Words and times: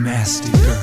Nasty 0.00 0.50
girl. 0.52 0.80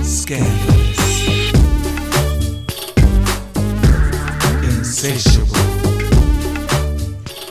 Scandalous. 0.00 0.98
Insatiable. 4.62 5.46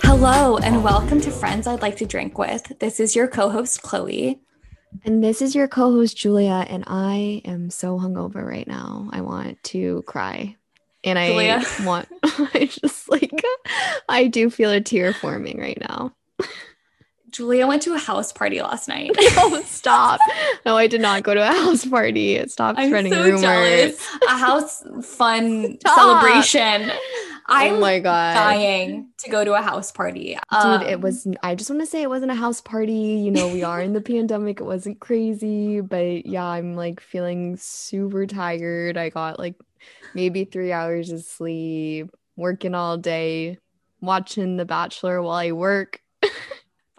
Hello, 0.04 0.58
and 0.60 0.82
welcome 0.82 1.20
to 1.20 1.30
Friends 1.30 1.68
I'd 1.68 1.82
Like 1.82 1.98
to 1.98 2.06
Drink 2.06 2.38
With. 2.38 2.72
This 2.80 3.02
is 3.02 3.18
your 3.18 3.28
co 3.28 3.50
host, 3.50 3.82
Chloe. 3.82 4.40
And 5.04 5.22
this 5.22 5.42
is 5.42 5.54
your 5.54 5.68
co 5.68 5.92
host, 5.92 6.16
Julia, 6.16 6.66
and 6.70 6.86
I 6.88 7.42
am 7.44 7.70
so 7.70 8.00
hungover 8.00 8.48
right 8.48 8.68
now. 8.68 9.10
I 9.12 9.20
want 9.20 9.62
to 9.66 10.04
cry. 10.04 10.56
And 11.04 11.20
I 11.20 11.28
Julia? 11.28 11.64
want, 11.84 12.08
I 12.24 12.70
just 12.72 13.10
like, 13.10 13.44
I 14.08 14.28
do 14.28 14.50
feel 14.50 14.72
a 14.72 14.80
tear 14.80 15.12
forming 15.12 15.60
right 15.60 15.78
now. 15.82 16.16
Julia 17.32 17.68
went 17.68 17.82
to 17.84 17.94
a 17.94 17.98
house 18.00 18.32
party 18.32 18.62
last 18.62 18.88
night. 18.88 19.12
Oh, 19.42 19.62
stop. 19.66 20.20
No, 20.66 20.76
I 20.78 20.88
did 20.88 21.02
not 21.02 21.24
go 21.24 21.34
to 21.34 21.42
a 21.42 21.54
house 21.54 21.86
party. 21.86 22.46
Stop 22.48 22.76
I'm 22.78 22.90
spreading 22.90 23.14
so 23.14 23.24
rumors. 23.24 23.42
jealous. 23.42 24.08
A 24.28 24.38
house 24.38 24.84
fun 25.04 25.78
Stop. 25.80 25.96
celebration. 25.98 26.92
I'm 27.52 27.76
oh 27.76 27.80
my 27.80 28.00
God. 28.00 28.34
dying 28.36 29.10
to 29.20 29.30
go 29.30 29.44
to 29.44 29.54
a 29.54 29.62
house 29.62 29.92
party. 29.92 30.34
Dude, 30.52 30.62
Um, 30.62 30.82
it 30.84 31.02
was, 31.02 31.28
I 31.42 31.56
just 31.56 31.70
want 31.70 31.82
to 31.82 31.86
say 31.88 32.02
it 32.04 32.10
wasn't 32.10 32.32
a 32.32 32.36
house 32.36 32.62
party. 32.62 32.94
You 32.94 33.32
know, 33.32 33.48
we 33.48 33.64
are 33.64 33.82
in 33.82 33.94
the 33.94 34.02
pandemic. 34.02 34.60
It 34.60 34.66
wasn't 34.66 35.00
crazy, 35.00 35.82
but 35.82 36.26
yeah, 36.26 36.46
I'm 36.46 36.76
like 36.76 37.00
feeling 37.00 37.58
super 37.58 38.26
tired. 38.28 38.98
I 38.98 39.10
got 39.10 39.40
like 39.40 39.56
maybe 40.14 40.44
three 40.46 40.72
hours 40.72 41.12
of 41.12 41.22
sleep, 41.24 42.12
working 42.36 42.76
all 42.76 42.98
day, 42.98 43.58
watching 44.02 44.58
The 44.58 44.66
Bachelor 44.66 45.22
while 45.22 45.38
I 45.38 45.52
work. 45.54 46.02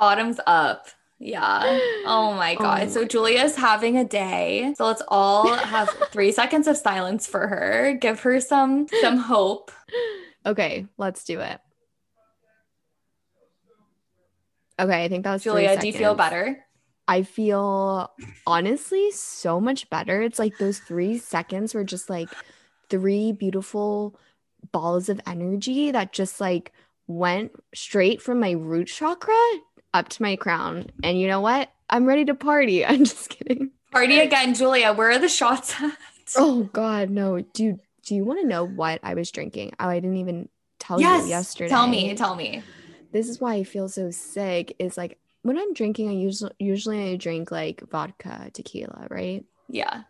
Bottoms 0.00 0.40
up. 0.46 0.88
Yeah. 1.20 1.60
Oh 2.06 2.32
my 2.32 2.54
God. 2.54 2.84
Oh 2.84 2.88
so 2.88 3.00
my 3.02 3.06
Julia's 3.06 3.54
having 3.54 3.98
a 3.98 4.04
day. 4.04 4.74
So 4.76 4.86
let's 4.86 5.02
all 5.08 5.54
have 5.54 5.88
three 6.10 6.32
seconds 6.32 6.66
of 6.66 6.78
silence 6.78 7.26
for 7.26 7.46
her. 7.46 7.96
Give 8.00 8.18
her 8.20 8.40
some 8.40 8.88
some 9.02 9.18
hope. 9.18 9.70
Okay, 10.46 10.86
let's 10.96 11.24
do 11.24 11.40
it. 11.40 11.60
Okay, 14.80 15.04
I 15.04 15.08
think 15.08 15.24
that 15.24 15.34
was 15.34 15.42
Julia, 15.42 15.78
do 15.78 15.86
you 15.86 15.92
feel 15.92 16.14
better? 16.14 16.64
I 17.06 17.22
feel 17.22 18.10
honestly 18.46 19.10
so 19.10 19.60
much 19.60 19.90
better. 19.90 20.22
It's 20.22 20.38
like 20.38 20.56
those 20.56 20.78
three 20.78 21.18
seconds 21.18 21.74
were 21.74 21.84
just 21.84 22.08
like 22.08 22.30
three 22.88 23.32
beautiful 23.32 24.18
balls 24.72 25.10
of 25.10 25.20
energy 25.26 25.90
that 25.90 26.12
just 26.12 26.40
like 26.40 26.72
went 27.06 27.52
straight 27.74 28.22
from 28.22 28.40
my 28.40 28.52
root 28.52 28.86
chakra 28.86 29.34
up 29.94 30.08
to 30.10 30.22
my 30.22 30.36
crown. 30.36 30.90
And 31.02 31.20
you 31.20 31.28
know 31.28 31.40
what? 31.40 31.72
I'm 31.88 32.06
ready 32.06 32.24
to 32.26 32.34
party. 32.34 32.84
I'm 32.86 33.04
just 33.04 33.30
kidding. 33.30 33.70
Party 33.90 34.20
again, 34.20 34.54
Julia. 34.54 34.92
Where 34.92 35.10
are 35.10 35.18
the 35.18 35.28
shots 35.28 35.74
at? 35.80 35.96
Oh 36.36 36.64
God, 36.72 37.10
no, 37.10 37.40
dude. 37.40 37.80
Do 38.04 38.14
you 38.14 38.24
want 38.24 38.40
to 38.40 38.46
know 38.46 38.64
what 38.64 39.00
I 39.02 39.14
was 39.14 39.30
drinking? 39.30 39.72
Oh, 39.78 39.88
I 39.88 40.00
didn't 40.00 40.16
even 40.16 40.48
tell 40.78 41.00
yes. 41.00 41.24
you 41.24 41.30
yesterday. 41.30 41.68
Tell 41.68 41.86
me. 41.86 42.14
Tell 42.14 42.34
me. 42.34 42.62
this 43.12 43.28
is 43.28 43.40
why 43.40 43.54
I 43.54 43.64
feel 43.64 43.88
so 43.88 44.10
sick. 44.10 44.74
Is 44.78 44.96
like 44.96 45.18
when 45.42 45.58
I'm 45.58 45.74
drinking, 45.74 46.08
I 46.08 46.12
usually 46.12 46.52
usually 46.58 47.12
I 47.12 47.16
drink 47.16 47.50
like 47.50 47.82
vodka, 47.90 48.50
tequila, 48.52 49.06
right? 49.10 49.44
Yeah. 49.68 50.02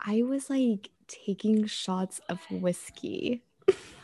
I 0.00 0.22
was 0.22 0.48
like 0.48 0.90
taking 1.08 1.66
shots 1.66 2.20
of 2.28 2.38
whiskey. 2.50 3.42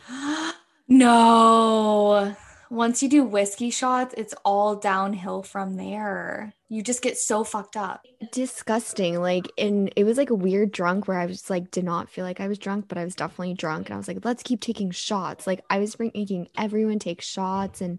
no. 0.87 2.35
Once 2.75 3.01
you 3.01 3.07
do 3.07 3.23
whiskey 3.23 3.69
shots, 3.69 4.13
it's 4.17 4.35
all 4.43 4.75
downhill 4.75 5.41
from 5.41 5.77
there. 5.77 6.53
You 6.67 6.83
just 6.83 7.01
get 7.01 7.17
so 7.17 7.45
fucked 7.45 7.77
up. 7.77 8.05
Disgusting. 8.33 9.21
Like, 9.21 9.49
and 9.57 9.93
it 9.95 10.03
was 10.03 10.17
like 10.17 10.29
a 10.29 10.35
weird 10.35 10.73
drunk 10.73 11.07
where 11.07 11.17
I 11.17 11.25
was 11.25 11.49
like, 11.49 11.71
did 11.71 11.85
not 11.85 12.09
feel 12.09 12.25
like 12.25 12.41
I 12.41 12.49
was 12.49 12.57
drunk, 12.57 12.89
but 12.89 12.97
I 12.97 13.05
was 13.05 13.15
definitely 13.15 13.53
drunk. 13.53 13.87
And 13.87 13.93
I 13.93 13.97
was 13.97 14.09
like, 14.09 14.25
let's 14.25 14.43
keep 14.43 14.59
taking 14.59 14.91
shots. 14.91 15.47
Like, 15.47 15.63
I 15.69 15.79
was 15.79 15.97
making 15.97 16.49
everyone 16.57 16.99
take 16.99 17.21
shots. 17.21 17.79
And 17.79 17.97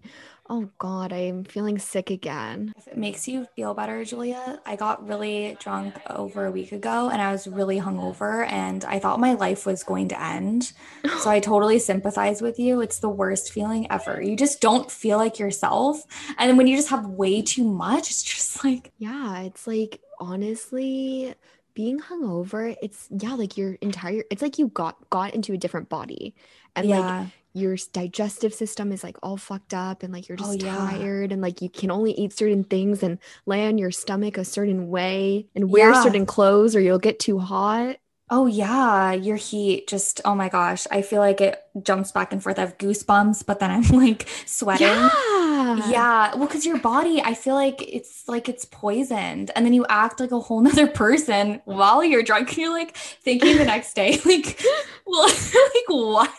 oh 0.49 0.69
God, 0.77 1.13
I 1.13 1.17
am 1.17 1.43
feeling 1.43 1.77
sick 1.79 2.09
again. 2.09 2.73
If 2.77 2.87
it 2.87 2.97
makes 2.97 3.27
you 3.27 3.47
feel 3.55 3.73
better, 3.73 4.03
Julia, 4.05 4.59
I 4.65 4.75
got 4.75 5.07
really 5.07 5.57
drunk 5.59 5.95
over 6.09 6.45
a 6.45 6.51
week 6.51 6.71
ago 6.71 7.09
and 7.09 7.21
I 7.21 7.31
was 7.31 7.47
really 7.47 7.79
hungover 7.79 8.49
and 8.51 8.83
I 8.85 8.99
thought 8.99 9.19
my 9.19 9.33
life 9.33 9.65
was 9.65 9.83
going 9.83 10.09
to 10.09 10.21
end. 10.21 10.73
So 11.19 11.31
I 11.31 11.39
totally 11.39 11.79
sympathize 11.79 12.41
with 12.41 12.59
you. 12.59 12.79
It's 12.81 12.99
the 12.99 13.09
worst 13.09 13.51
feeling 13.51 13.89
ever. 13.91 14.21
You 14.21 14.35
just 14.35 14.61
don't 14.61 14.91
feel 14.91 15.17
like 15.17 15.39
yourself. 15.39 16.03
And 16.37 16.57
when 16.57 16.67
you 16.67 16.75
just 16.75 16.89
have 16.89 17.07
way 17.07 17.41
too 17.41 17.63
much, 17.63 18.11
it's 18.11 18.23
just 18.23 18.63
like, 18.63 18.91
Yeah, 18.97 19.41
it's 19.41 19.65
like 19.65 19.99
honestly 20.19 21.33
being 21.73 21.99
hungover, 21.99 22.75
it's 22.81 23.07
yeah, 23.11 23.33
like 23.33 23.57
your 23.57 23.73
entire 23.81 24.23
it's 24.31 24.41
like 24.41 24.57
you 24.57 24.67
got 24.67 24.97
got 25.09 25.33
into 25.33 25.53
a 25.53 25.57
different 25.57 25.89
body. 25.89 26.35
And 26.75 26.87
like 26.87 26.99
yeah. 26.99 27.27
Your 27.57 27.75
digestive 27.93 28.53
system 28.53 28.91
is 28.91 29.03
like 29.03 29.17
all 29.23 29.37
fucked 29.37 29.73
up 29.73 30.03
and 30.03 30.13
like 30.13 30.27
you're 30.29 30.37
Oh, 30.39 30.53
just 30.53 30.59
yeah. 30.63 30.75
tired 30.77 31.31
and 31.31 31.41
like 31.41 31.61
you 31.61 31.69
can 31.69 31.91
only 31.91 32.11
eat 32.13 32.33
certain 32.33 32.63
things 32.63 33.03
and 33.03 33.19
lay 33.45 33.67
on 33.67 33.77
your 33.77 33.91
stomach 33.91 34.37
a 34.37 34.45
certain 34.45 34.89
way 34.89 35.47
and 35.55 35.69
wear 35.71 35.91
Yeah. 35.91 36.03
certain 36.03 36.25
clothes 36.25 36.75
or 36.75 36.79
you'll 36.81 36.99
get 36.99 37.19
too 37.19 37.39
hot. 37.39 37.97
Oh 38.29 38.45
yeah, 38.45 39.13
your 39.13 39.37
heat 39.37 39.87
just 39.87 40.19
oh 40.25 40.35
my 40.35 40.49
gosh. 40.49 40.85
I 40.91 41.01
feel 41.01 41.21
like 41.21 41.39
it 41.39 41.61
jumps 41.81 42.11
back 42.11 42.33
and 42.33 42.43
forth. 42.43 42.57
I 42.59 42.61
have 42.61 42.77
goosebumps, 42.77 43.45
but 43.45 43.59
then 43.59 43.71
I'm 43.71 43.83
like 43.97 44.27
sweating. 44.45 44.87
Yeah. 44.87 45.91
Yeah, 45.91 46.35
well, 46.35 46.47
because 46.47 46.65
your 46.65 46.77
body, 46.79 47.21
I 47.21 47.33
feel 47.33 47.55
like 47.55 47.81
it's 47.81 48.23
like 48.27 48.49
it's 48.49 48.65
poisoned, 48.65 49.51
and 49.55 49.65
then 49.65 49.73
you 49.73 49.85
act 49.89 50.19
like 50.19 50.31
a 50.31 50.39
whole 50.39 50.61
nother 50.61 50.87
person 51.03 51.61
while 51.65 52.03
you're 52.03 52.23
drunk. 52.23 52.49
And 52.49 52.57
you're 52.57 52.71
like 52.73 52.95
thinking 52.97 53.57
the 53.57 53.65
next 53.65 53.93
day, 53.93 54.19
like, 54.25 54.61
well, 55.05 55.27
like 55.27 55.87
what? 55.87 56.31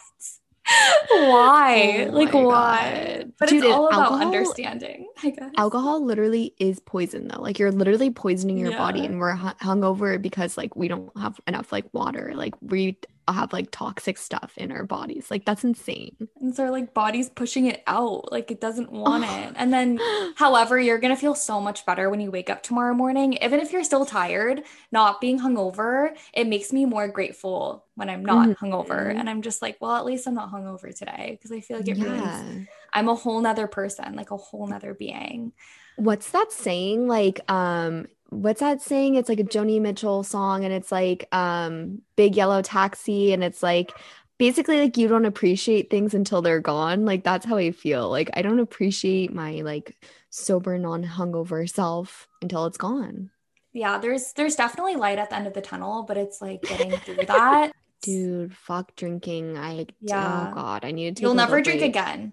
Why? 1.10 2.06
Oh 2.08 2.12
like 2.12 2.32
why? 2.34 3.14
God. 3.22 3.32
But 3.38 3.48
Dude, 3.48 3.64
it's 3.64 3.72
all 3.72 3.88
about 3.88 4.02
alcohol- 4.12 4.26
understanding, 4.26 5.08
I 5.22 5.30
guess. 5.30 5.50
Alcohol 5.56 6.04
literally 6.04 6.54
is 6.58 6.80
poison 6.80 7.28
though. 7.28 7.40
Like 7.40 7.58
you're 7.58 7.72
literally 7.72 8.10
poisoning 8.10 8.58
your 8.58 8.72
body 8.72 9.04
and 9.04 9.18
we're 9.18 9.34
hu- 9.36 9.54
hungover 9.62 10.20
because 10.20 10.56
like 10.56 10.76
we 10.76 10.88
don't 10.88 11.10
have 11.16 11.40
enough 11.46 11.72
like 11.72 11.86
water. 11.92 12.32
Like 12.34 12.54
we 12.60 12.98
have 13.32 13.52
like 13.52 13.70
toxic 13.70 14.18
stuff 14.18 14.52
in 14.56 14.72
our 14.72 14.84
bodies. 14.84 15.30
Like 15.30 15.44
that's 15.44 15.64
insane. 15.64 16.16
And 16.40 16.54
so 16.54 16.70
like 16.70 16.94
body's 16.94 17.28
pushing 17.28 17.66
it 17.66 17.82
out, 17.86 18.30
like 18.32 18.50
it 18.50 18.60
doesn't 18.60 18.92
want 18.92 19.24
it. 19.24 19.54
And 19.56 19.72
then 19.72 19.98
However, 20.36 20.78
you're 20.78 20.98
to 20.98 21.16
feel 21.16 21.34
so 21.34 21.60
much 21.60 21.84
better 21.86 22.10
when 22.10 22.20
you 22.20 22.30
wake 22.30 22.50
up 22.50 22.62
tomorrow 22.62 22.94
morning. 22.94 23.34
Even 23.34 23.60
if 23.60 23.72
you're 23.72 23.84
still 23.84 24.04
tired, 24.06 24.62
not 24.92 25.20
being 25.20 25.38
hungover, 25.38 26.16
it 26.32 26.46
makes 26.46 26.72
me 26.72 26.84
more 26.84 27.08
grateful 27.08 27.84
when 27.94 28.08
I'm 28.08 28.24
not 28.24 28.48
hungover. 28.58 29.12
Mhm. 29.12 29.18
And 29.18 29.30
I'm 29.30 29.42
just 29.42 29.62
like, 29.62 29.78
well, 29.80 29.96
at 29.96 30.04
least 30.04 30.26
I'm 30.26 30.34
not 30.34 30.52
hungover 30.52 30.94
today 30.94 31.32
because 31.32 31.52
I 31.52 31.60
feel 31.60 31.78
like 31.78 31.88
it 31.88 31.98
yeah. 31.98 32.44
I'm 32.92 33.08
a 33.08 33.14
whole 33.14 33.40
nother 33.40 33.66
person, 33.66 34.14
like 34.14 34.30
a 34.30 34.36
whole 34.36 34.66
nother 34.66 34.94
being. 34.94 35.52
What's 35.96 36.30
that 36.30 36.52
saying? 36.52 37.08
Like, 37.08 37.40
um, 37.50 38.06
what's 38.28 38.60
that 38.60 38.82
saying? 38.82 39.14
It's 39.14 39.28
like 39.28 39.40
a 39.40 39.44
Joni 39.44 39.80
Mitchell 39.80 40.22
song, 40.22 40.64
and 40.64 40.72
it's 40.72 40.92
like, 40.92 41.26
um, 41.32 42.02
Big 42.16 42.36
Yellow 42.36 42.62
Taxi, 42.62 43.32
and 43.32 43.42
it's 43.42 43.62
like 43.62 43.92
basically 44.38 44.80
like 44.80 44.96
you 44.96 45.08
don't 45.08 45.24
appreciate 45.24 45.90
things 45.90 46.14
until 46.14 46.40
they're 46.40 46.60
gone. 46.60 47.04
Like 47.04 47.24
that's 47.24 47.44
how 47.44 47.56
I 47.56 47.72
feel. 47.72 48.08
Like 48.08 48.30
I 48.34 48.42
don't 48.42 48.60
appreciate 48.60 49.34
my 49.34 49.60
like 49.62 49.96
sober, 50.30 50.78
non-hungover 50.78 51.68
self 51.68 52.28
until 52.40 52.66
it's 52.66 52.78
gone. 52.78 53.30
Yeah, 53.72 53.98
there's 53.98 54.32
there's 54.32 54.56
definitely 54.56 54.96
light 54.96 55.18
at 55.18 55.30
the 55.30 55.36
end 55.36 55.46
of 55.46 55.54
the 55.54 55.60
tunnel, 55.60 56.04
but 56.04 56.16
it's 56.16 56.40
like 56.40 56.62
getting 56.62 56.92
through 56.92 57.26
that. 57.26 57.72
Dude, 58.02 58.56
fuck 58.56 58.94
drinking. 58.94 59.58
I 59.58 59.86
Yeah. 60.00 60.50
oh 60.50 60.54
god, 60.54 60.84
I 60.84 60.92
need 60.92 61.16
to. 61.16 61.22
You'll 61.22 61.34
never 61.34 61.60
drink 61.60 61.80
break. 61.80 61.90
again. 61.90 62.32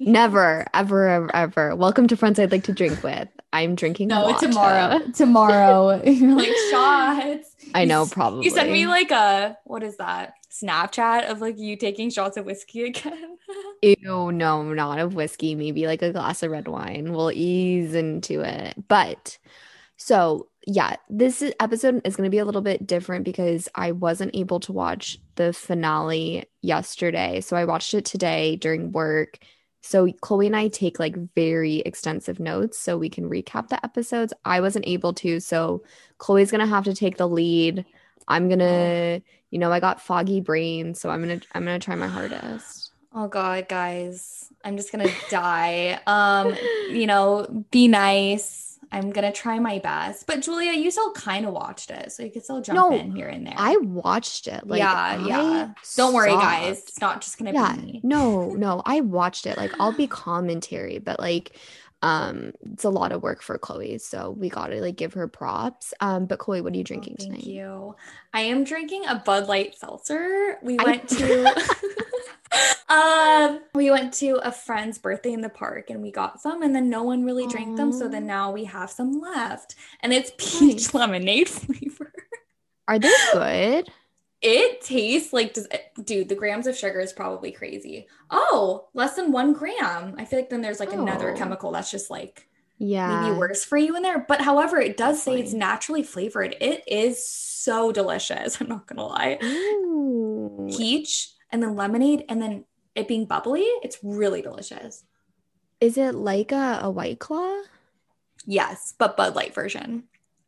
Never, 0.00 0.66
ever, 0.74 1.08
ever, 1.08 1.36
ever. 1.36 1.76
Welcome 1.76 2.06
to 2.08 2.16
friends 2.16 2.38
I'd 2.38 2.52
like 2.52 2.64
to 2.64 2.72
drink 2.72 3.02
with. 3.02 3.28
I'm 3.52 3.74
drinking. 3.74 4.08
No, 4.08 4.36
tomorrow. 4.38 5.00
Tomorrow. 5.14 6.02
You're 6.04 6.36
like 6.36 6.52
shots. 6.70 7.56
I 7.74 7.84
know, 7.84 8.06
probably. 8.06 8.44
You 8.44 8.50
sent 8.50 8.70
me 8.70 8.86
like 8.86 9.10
a 9.10 9.56
what 9.64 9.82
is 9.82 9.96
that? 9.96 10.34
Snapchat 10.50 11.30
of 11.30 11.40
like 11.40 11.58
you 11.58 11.76
taking 11.76 12.10
shots 12.10 12.36
of 12.36 12.44
whiskey 12.44 12.82
again. 12.86 13.38
Ew, 13.82 14.32
no, 14.32 14.62
not 14.72 14.98
of 14.98 15.14
whiskey. 15.14 15.54
Maybe 15.54 15.86
like 15.86 16.02
a 16.02 16.12
glass 16.12 16.42
of 16.42 16.50
red 16.50 16.68
wine. 16.68 17.12
We'll 17.12 17.32
ease 17.32 17.94
into 17.94 18.40
it. 18.40 18.74
But 18.88 19.38
so 19.96 20.48
yeah, 20.66 20.96
this 21.08 21.44
episode 21.60 22.02
is 22.04 22.16
going 22.16 22.26
to 22.26 22.30
be 22.30 22.38
a 22.38 22.44
little 22.44 22.60
bit 22.60 22.86
different 22.86 23.24
because 23.24 23.68
I 23.74 23.92
wasn't 23.92 24.34
able 24.34 24.58
to 24.60 24.72
watch 24.72 25.18
the 25.36 25.52
finale 25.52 26.46
yesterday. 26.60 27.40
So 27.40 27.56
I 27.56 27.64
watched 27.64 27.94
it 27.94 28.04
today 28.04 28.56
during 28.56 28.90
work. 28.90 29.38
So 29.86 30.10
Chloe 30.20 30.48
and 30.48 30.56
I 30.56 30.66
take 30.66 30.98
like 30.98 31.16
very 31.36 31.76
extensive 31.80 32.40
notes 32.40 32.76
so 32.76 32.98
we 32.98 33.08
can 33.08 33.30
recap 33.30 33.68
the 33.68 33.82
episodes. 33.84 34.32
I 34.44 34.60
wasn't 34.60 34.88
able 34.88 35.12
to, 35.14 35.38
so 35.38 35.84
Chloe's 36.18 36.50
gonna 36.50 36.66
have 36.66 36.82
to 36.84 36.94
take 36.94 37.18
the 37.18 37.28
lead. 37.28 37.84
I'm 38.26 38.48
gonna, 38.48 39.22
you 39.50 39.58
know, 39.60 39.70
I 39.70 39.78
got 39.78 40.00
foggy 40.00 40.40
brain, 40.40 40.94
so 40.94 41.08
I'm 41.08 41.20
gonna 41.20 41.40
I'm 41.54 41.64
gonna 41.64 41.78
try 41.78 41.94
my 41.94 42.08
hardest. 42.08 42.90
Oh 43.14 43.28
god, 43.28 43.68
guys. 43.68 44.52
I'm 44.64 44.76
just 44.76 44.90
gonna 44.90 45.08
die. 45.30 46.00
Um, 46.08 46.56
you 46.90 47.06
know, 47.06 47.64
be 47.70 47.86
nice. 47.86 48.65
I'm 48.92 49.10
gonna 49.10 49.32
try 49.32 49.58
my 49.58 49.78
best. 49.78 50.26
But 50.26 50.42
Julia, 50.42 50.72
you 50.72 50.90
still 50.90 51.12
kind 51.12 51.44
of 51.46 51.52
watched 51.52 51.90
it, 51.90 52.12
so 52.12 52.22
you 52.22 52.30
could 52.30 52.44
still 52.44 52.60
jump 52.60 52.76
No, 52.76 52.92
in 52.92 53.14
here 53.14 53.28
and 53.28 53.46
there. 53.46 53.54
I 53.56 53.76
watched 53.78 54.46
it. 54.46 54.66
Like, 54.66 54.78
yeah, 54.78 54.92
I 54.92 55.16
yeah. 55.26 55.72
Don't 55.96 56.14
worry, 56.14 56.30
guys. 56.30 56.80
It's 56.80 57.00
not 57.00 57.20
just 57.20 57.38
gonna 57.38 57.52
Yeah, 57.52 57.74
be 57.76 57.82
me. 57.82 58.00
no, 58.04 58.50
no, 58.54 58.82
I 58.84 59.00
watched 59.00 59.46
it. 59.46 59.56
Like, 59.56 59.72
I'll 59.80 59.92
be 59.92 60.06
commentary, 60.06 60.98
but 60.98 61.18
like, 61.20 61.52
um, 62.02 62.52
it's 62.72 62.84
a 62.84 62.90
lot 62.90 63.12
of 63.12 63.22
work 63.22 63.42
for 63.42 63.58
Chloe, 63.58 63.98
so 63.98 64.30
we 64.30 64.48
gotta 64.48 64.76
like 64.76 64.96
give 64.96 65.14
her 65.14 65.26
props. 65.28 65.92
Um, 66.00 66.26
but 66.26 66.38
Chloe, 66.38 66.60
what 66.60 66.72
are 66.72 66.76
you 66.76 66.82
Oh, 66.82 66.84
drinking 66.84 67.16
thank 67.18 67.30
tonight? 67.30 67.44
you. 67.46 67.96
I 68.34 68.40
am 68.42 68.64
drinking 68.64 69.06
a 69.06 69.16
Bud 69.16 69.48
Light 69.48 69.74
seltzer. 69.76 70.58
We 70.62 70.78
I- 70.78 70.84
went 70.84 71.08
to 71.10 71.54
um 72.88 73.60
we 73.74 73.90
went 73.90 74.14
to 74.14 74.36
a 74.46 74.52
friend's 74.52 74.98
birthday 74.98 75.32
in 75.32 75.40
the 75.40 75.48
park 75.48 75.90
and 75.90 76.00
we 76.00 76.10
got 76.12 76.40
some 76.40 76.62
and 76.62 76.74
then 76.74 76.88
no 76.88 77.02
one 77.02 77.24
really 77.24 77.46
drank 77.46 77.76
them. 77.76 77.92
So 77.92 78.08
then 78.08 78.26
now 78.26 78.52
we 78.52 78.64
have 78.64 78.90
some 78.90 79.20
left. 79.20 79.74
And 80.00 80.12
it's 80.12 80.30
peach 80.38 80.60
Nice. 80.60 80.94
lemonade 80.94 81.48
flavor. 81.48 82.12
Are 82.88 82.98
they 82.98 83.12
good? 83.32 83.90
It 84.42 84.80
tastes 84.82 85.32
like 85.32 85.54
does 85.54 85.66
dude, 86.04 86.28
the 86.28 86.34
grams 86.34 86.66
of 86.66 86.76
sugar 86.76 87.00
is 87.00 87.12
probably 87.12 87.50
crazy. 87.52 88.06
Oh, 88.30 88.88
less 88.94 89.14
than 89.16 89.32
one 89.32 89.52
gram. 89.54 90.14
I 90.18 90.24
feel 90.24 90.38
like 90.38 90.50
then 90.50 90.60
there's 90.62 90.80
like 90.80 90.92
another 90.92 91.30
Oh. 91.32 91.36
chemical 91.36 91.72
that's 91.72 91.90
just 91.90 92.10
like 92.10 92.46
Yeah. 92.78 93.22
maybe 93.22 93.38
worse 93.38 93.64
for 93.64 93.78
you 93.78 93.96
in 93.96 94.02
there. 94.02 94.24
But 94.28 94.42
however, 94.42 94.78
it 94.78 94.96
does 94.98 95.22
say 95.22 95.40
it's 95.40 95.54
naturally 95.54 96.02
flavored. 96.02 96.54
It 96.60 96.84
is 96.86 97.26
so 97.26 97.92
delicious. 97.92 98.58
I'm 98.60 98.68
not 98.68 98.86
gonna 98.86 99.06
lie. 99.06 99.38
Ooh. 99.42 100.68
Peach 100.76 101.30
and 101.50 101.62
then 101.62 101.74
lemonade 101.74 102.24
and 102.28 102.40
then 102.42 102.64
it 102.94 103.08
being 103.08 103.24
bubbly. 103.24 103.62
It's 103.82 103.98
really 104.02 104.42
delicious. 104.42 105.04
Is 105.80 105.96
it 105.98 106.14
like 106.14 106.52
a, 106.52 106.80
a 106.82 106.90
white 106.90 107.18
claw? 107.18 107.62
Yes, 108.46 108.94
but 108.98 109.16
Bud 109.16 109.34
Light 109.34 109.54
version. 109.54 110.04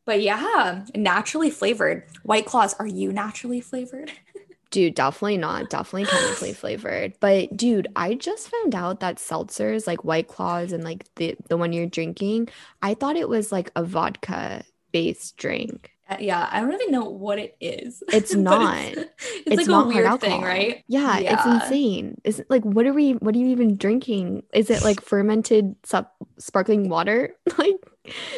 But 0.09 0.23
yeah, 0.23 0.85
naturally 0.95 1.51
flavored. 1.51 2.03
White 2.23 2.47
claws, 2.47 2.73
are 2.79 2.87
you 2.87 3.13
naturally 3.13 3.61
flavored? 3.61 4.11
Dude, 4.71 4.95
definitely 4.95 5.37
not. 5.37 5.69
Definitely 5.69 6.05
chemically 6.05 6.53
flavored. 6.61 7.13
But 7.19 7.55
dude, 7.55 7.87
I 7.95 8.15
just 8.15 8.49
found 8.49 8.73
out 8.73 9.01
that 9.01 9.17
seltzers 9.17 9.85
like 9.85 10.03
White 10.03 10.27
Claws 10.27 10.71
and 10.71 10.83
like 10.83 11.05
the 11.17 11.35
the 11.47 11.57
one 11.57 11.73
you're 11.73 11.85
drinking, 11.85 12.49
I 12.81 12.95
thought 12.95 13.17
it 13.17 13.29
was 13.29 13.51
like 13.51 13.71
a 13.75 13.83
vodka 13.83 14.63
based 14.91 15.37
drink. 15.37 15.91
Uh, 16.09 16.17
yeah, 16.19 16.49
I 16.51 16.59
don't 16.59 16.73
even 16.73 16.91
know 16.91 17.05
what 17.05 17.37
it 17.39 17.55
is. 17.61 18.03
It's 18.11 18.33
not. 18.33 18.93
It's, 19.45 19.45
It's, 19.45 19.57
like 19.57 19.67
not 19.67 19.85
a 19.85 19.89
weird 19.89 20.21
thing, 20.21 20.41
right? 20.41 20.83
Yeah, 20.87 21.17
it's 21.19 21.45
insane. 21.45 22.19
Is 22.23 22.39
it 22.39 22.49
like 22.49 22.63
what 22.63 22.85
are 22.85 22.93
we 22.93 23.13
what 23.13 23.35
are 23.35 23.37
you 23.37 23.47
even 23.47 23.77
drinking? 23.77 24.43
Is 24.53 24.69
it 24.69 24.83
like 24.83 25.01
fermented 25.11 25.75
sup- 25.83 26.15
sparkling 26.37 26.89
water? 26.89 27.35
Like 27.57 27.75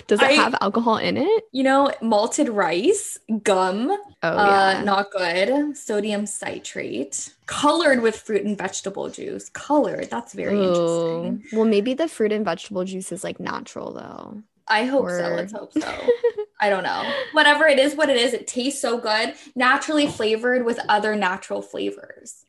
does 0.07 0.21
it 0.21 0.27
I- 0.27 0.31
have 0.33 0.55
alcohol 0.59 0.97
in 0.97 1.15
it? 1.17 1.43
You 1.51 1.63
know, 1.63 1.91
malted 2.01 2.49
rice, 2.49 3.17
gum, 3.43 3.89
Oh 4.23 4.27
uh, 4.29 4.73
yeah. 4.77 4.83
not 4.83 5.11
good. 5.11 5.77
Sodium 5.77 6.25
citrate, 6.25 7.33
colored 7.45 8.01
with 8.01 8.15
fruit 8.17 8.43
and 8.43 8.57
vegetable 8.57 9.09
juice. 9.09 9.49
Colored, 9.49 10.09
that's 10.09 10.33
very 10.33 10.57
Ooh. 10.57 10.63
interesting. 10.63 11.43
Well, 11.53 11.65
maybe 11.65 11.93
the 11.93 12.07
fruit 12.07 12.31
and 12.33 12.43
vegetable 12.45 12.83
juice 12.83 13.11
is 13.11 13.23
like 13.23 13.39
natural 13.39 13.93
though. 13.93 14.41
I 14.67 14.85
hope 14.85 15.09
so. 15.09 15.33
Let's 15.35 15.51
hope 15.53 15.73
so. 15.73 16.07
I 16.59 16.69
don't 16.69 16.83
know. 16.83 17.11
Whatever 17.33 17.67
it 17.67 17.79
is, 17.79 17.95
what 17.95 18.09
it 18.09 18.17
is, 18.17 18.33
it 18.33 18.47
tastes 18.47 18.81
so 18.81 18.97
good. 18.99 19.33
Naturally 19.55 20.07
flavored 20.07 20.65
with 20.65 20.79
other 20.89 21.15
natural 21.15 21.61
flavors. 21.61 22.45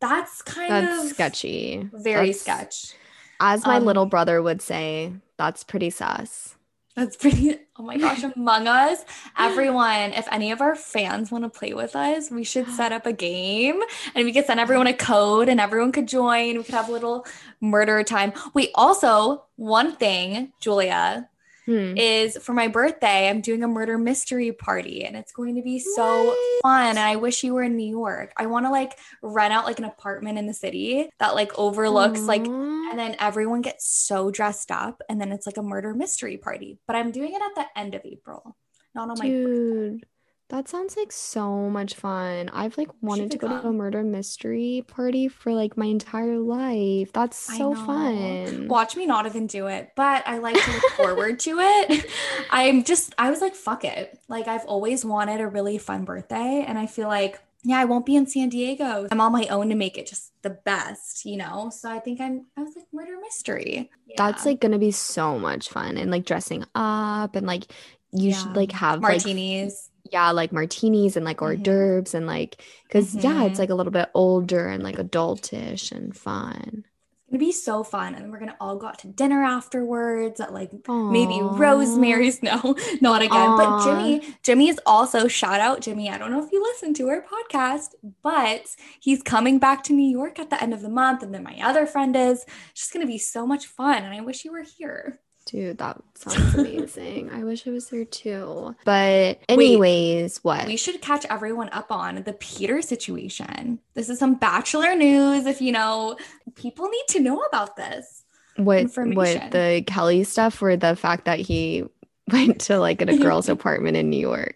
That's 0.00 0.42
kind 0.42 0.70
That's 0.72 1.04
of 1.04 1.10
sketchy. 1.10 1.88
Very 1.92 2.32
That's- 2.32 2.40
sketch. 2.40 2.94
As 3.42 3.64
my 3.64 3.76
Um, 3.76 3.86
little 3.86 4.04
brother 4.04 4.42
would 4.42 4.60
say, 4.60 5.14
that's 5.38 5.64
pretty 5.64 5.88
sus. 5.88 6.56
That's 6.94 7.16
pretty. 7.16 7.56
Oh 7.78 7.82
my 7.82 7.96
gosh, 7.96 8.22
Among 8.22 8.66
Us. 8.68 9.02
Everyone, 9.38 10.12
if 10.12 10.28
any 10.30 10.50
of 10.52 10.60
our 10.60 10.74
fans 10.76 11.30
want 11.32 11.44
to 11.44 11.48
play 11.48 11.72
with 11.72 11.96
us, 11.96 12.30
we 12.30 12.44
should 12.44 12.68
set 12.76 12.92
up 12.92 13.06
a 13.06 13.12
game 13.14 13.80
and 14.14 14.26
we 14.26 14.32
could 14.34 14.44
send 14.44 14.60
everyone 14.60 14.88
a 14.88 14.92
code 14.92 15.48
and 15.48 15.58
everyone 15.58 15.92
could 15.92 16.06
join. 16.06 16.58
We 16.58 16.64
could 16.64 16.74
have 16.74 16.90
a 16.90 16.92
little 16.92 17.24
murder 17.62 18.02
time. 18.02 18.34
We 18.52 18.70
also, 18.74 19.44
one 19.56 19.96
thing, 19.96 20.52
Julia, 20.60 21.29
Hmm. 21.70 21.96
is 21.96 22.36
for 22.38 22.52
my 22.52 22.66
birthday, 22.66 23.28
I'm 23.28 23.40
doing 23.40 23.62
a 23.62 23.68
murder 23.68 23.96
mystery 23.96 24.50
party 24.50 25.04
and 25.04 25.16
it's 25.16 25.30
going 25.30 25.54
to 25.54 25.62
be 25.62 25.78
so 25.78 26.24
What? 26.26 26.62
fun. 26.62 26.86
And 26.88 26.98
I 26.98 27.14
wish 27.16 27.44
you 27.44 27.54
were 27.54 27.62
in 27.62 27.76
New 27.76 27.88
York. 27.88 28.32
I 28.36 28.46
want 28.46 28.66
to 28.66 28.70
like 28.70 28.98
rent 29.22 29.52
out 29.52 29.66
like 29.66 29.78
an 29.78 29.84
apartment 29.84 30.36
in 30.36 30.46
the 30.46 30.54
city 30.54 31.08
that 31.20 31.36
like 31.36 31.56
overlooks 31.56 32.22
like 32.22 32.44
and 32.44 32.98
then 32.98 33.14
everyone 33.20 33.62
gets 33.62 33.86
so 33.86 34.32
dressed 34.32 34.72
up 34.72 35.00
and 35.08 35.20
then 35.20 35.30
it's 35.30 35.46
like 35.46 35.58
a 35.58 35.62
murder 35.62 35.94
mystery 35.94 36.36
party. 36.36 36.78
But 36.88 36.96
I'm 36.96 37.12
doing 37.12 37.34
it 37.34 37.40
at 37.40 37.54
the 37.54 37.78
end 37.78 37.94
of 37.94 38.02
April, 38.04 38.56
not 38.94 39.08
on 39.08 39.16
my 39.18 39.26
Dude, 39.26 40.04
that 40.50 40.68
sounds 40.68 40.96
like 40.96 41.10
so 41.12 41.70
much 41.70 41.94
fun. 41.94 42.50
I've 42.52 42.76
like 42.76 42.88
wanted 43.00 43.30
to 43.32 43.38
go 43.38 43.48
to 43.48 43.68
a 43.68 43.72
murder 43.72 44.02
mystery 44.02 44.84
party 44.86 45.28
for 45.28 45.52
like 45.52 45.76
my 45.76 45.86
entire 45.86 46.38
life. 46.38 47.12
That's 47.12 47.36
so 47.36 47.74
fun. 47.74 48.68
Watch 48.68 48.96
me 48.96 49.06
not 49.06 49.26
even 49.26 49.46
do 49.46 49.66
it, 49.68 49.90
but 49.96 50.22
I 50.26 50.38
like 50.38 50.62
to 50.62 50.70
look 50.72 50.82
forward 50.92 51.40
to 51.40 51.56
it. 51.58 52.06
I'm 52.50 52.84
just, 52.84 53.14
I 53.18 53.30
was 53.30 53.40
like, 53.40 53.54
fuck 53.54 53.84
it. 53.84 54.18
Like, 54.28 54.48
I've 54.48 54.64
always 54.66 55.04
wanted 55.04 55.40
a 55.40 55.46
really 55.48 55.78
fun 55.78 56.04
birthday. 56.04 56.64
And 56.66 56.78
I 56.78 56.86
feel 56.86 57.08
like, 57.08 57.38
yeah, 57.62 57.78
I 57.78 57.84
won't 57.84 58.06
be 58.06 58.16
in 58.16 58.26
San 58.26 58.48
Diego. 58.48 59.06
I'm 59.10 59.20
on 59.20 59.32
my 59.32 59.46
own 59.48 59.68
to 59.68 59.74
make 59.74 59.98
it 59.98 60.06
just 60.06 60.32
the 60.42 60.50
best, 60.50 61.24
you 61.26 61.36
know? 61.36 61.70
So 61.70 61.90
I 61.90 61.98
think 61.98 62.20
I'm, 62.20 62.46
I 62.56 62.62
was 62.62 62.74
like, 62.74 62.86
murder 62.92 63.18
mystery. 63.20 63.90
That's 64.16 64.46
like 64.46 64.60
gonna 64.60 64.78
be 64.78 64.90
so 64.90 65.38
much 65.38 65.68
fun 65.68 65.96
and 65.98 66.10
like 66.10 66.24
dressing 66.24 66.64
up 66.74 67.36
and 67.36 67.46
like 67.46 67.70
you 68.12 68.30
Yeah. 68.30 68.36
should 68.36 68.56
like 68.56 68.72
have 68.72 69.00
like 69.02 69.24
martinis. 69.24 69.89
Yeah, 70.12 70.30
like 70.30 70.52
martinis 70.52 71.16
and 71.16 71.24
like 71.24 71.40
hors 71.40 71.56
Mhm. 71.58 71.62
d'oeuvres 71.62 72.14
and 72.14 72.26
like 72.26 72.62
because 72.84 73.14
yeah, 73.14 73.44
it's 73.44 73.56
Mhm. 73.56 73.60
like 73.60 73.70
a 73.70 73.74
little 73.74 73.92
bit 73.92 74.10
older 74.14 74.68
and 74.68 74.82
like 74.82 74.96
adultish 74.96 75.92
and 75.92 76.16
fun. 76.16 76.84
It's 76.84 77.32
gonna 77.36 77.46
be 77.46 77.52
so 77.52 77.84
fun. 77.84 78.14
And 78.16 78.24
then 78.24 78.32
we're 78.32 78.40
gonna 78.40 78.56
all 78.60 78.74
go 78.76 78.88
out 78.88 78.98
to 79.00 79.06
dinner 79.06 79.44
afterwards 79.44 80.40
at 80.40 80.52
like 80.52 80.72
maybe 80.88 81.38
Rosemary's. 81.40 82.40
No, 82.42 82.74
not 83.00 83.22
again. 83.22 83.56
But 83.56 83.84
Jimmy, 83.84 84.34
Jimmy 84.42 84.68
is 84.68 84.80
also 84.84 85.28
shout 85.28 85.60
out 85.60 85.80
Jimmy. 85.80 86.10
I 86.10 86.18
don't 86.18 86.32
know 86.32 86.44
if 86.44 86.50
you 86.50 86.60
listen 86.60 86.92
to 86.94 87.08
our 87.08 87.22
podcast, 87.22 87.90
but 88.24 88.74
he's 88.98 89.22
coming 89.22 89.60
back 89.60 89.84
to 89.84 89.92
New 89.92 90.10
York 90.10 90.40
at 90.40 90.50
the 90.50 90.60
end 90.60 90.74
of 90.74 90.82
the 90.82 90.88
month. 90.88 91.22
And 91.22 91.32
then 91.32 91.44
my 91.44 91.56
other 91.62 91.86
friend 91.86 92.16
is 92.16 92.44
It's 92.72 92.80
just 92.80 92.92
gonna 92.92 93.06
be 93.06 93.18
so 93.18 93.46
much 93.46 93.66
fun. 93.66 94.02
And 94.02 94.12
I 94.12 94.22
wish 94.22 94.44
you 94.44 94.50
were 94.50 94.64
here. 94.64 95.20
Dude, 95.50 95.78
that 95.78 96.00
sounds 96.14 96.54
amazing. 96.54 97.28
I 97.32 97.42
wish 97.42 97.66
I 97.66 97.70
was 97.70 97.88
there 97.88 98.04
too. 98.04 98.76
But 98.84 99.40
anyways, 99.48 100.44
what? 100.44 100.64
We 100.66 100.76
should 100.76 101.02
catch 101.02 101.26
everyone 101.28 101.70
up 101.70 101.90
on 101.90 102.22
the 102.22 102.34
Peter 102.34 102.80
situation. 102.82 103.80
This 103.94 104.08
is 104.08 104.20
some 104.20 104.36
bachelor 104.36 104.94
news. 104.94 105.46
If 105.46 105.60
you 105.60 105.72
know, 105.72 106.16
people 106.54 106.88
need 106.88 107.04
to 107.08 107.20
know 107.20 107.40
about 107.40 107.74
this. 107.74 108.22
what 108.54 108.84
what 108.94 109.50
the 109.50 109.82
Kelly 109.88 110.22
stuff 110.22 110.62
or 110.62 110.76
the 110.76 110.94
fact 110.94 111.24
that 111.24 111.40
he 111.40 111.84
went 112.32 112.60
to 112.62 112.78
like 112.78 113.02
a 113.02 113.16
girl's 113.18 113.48
apartment 113.56 113.96
in 113.96 114.08
New 114.08 114.20
York. 114.20 114.54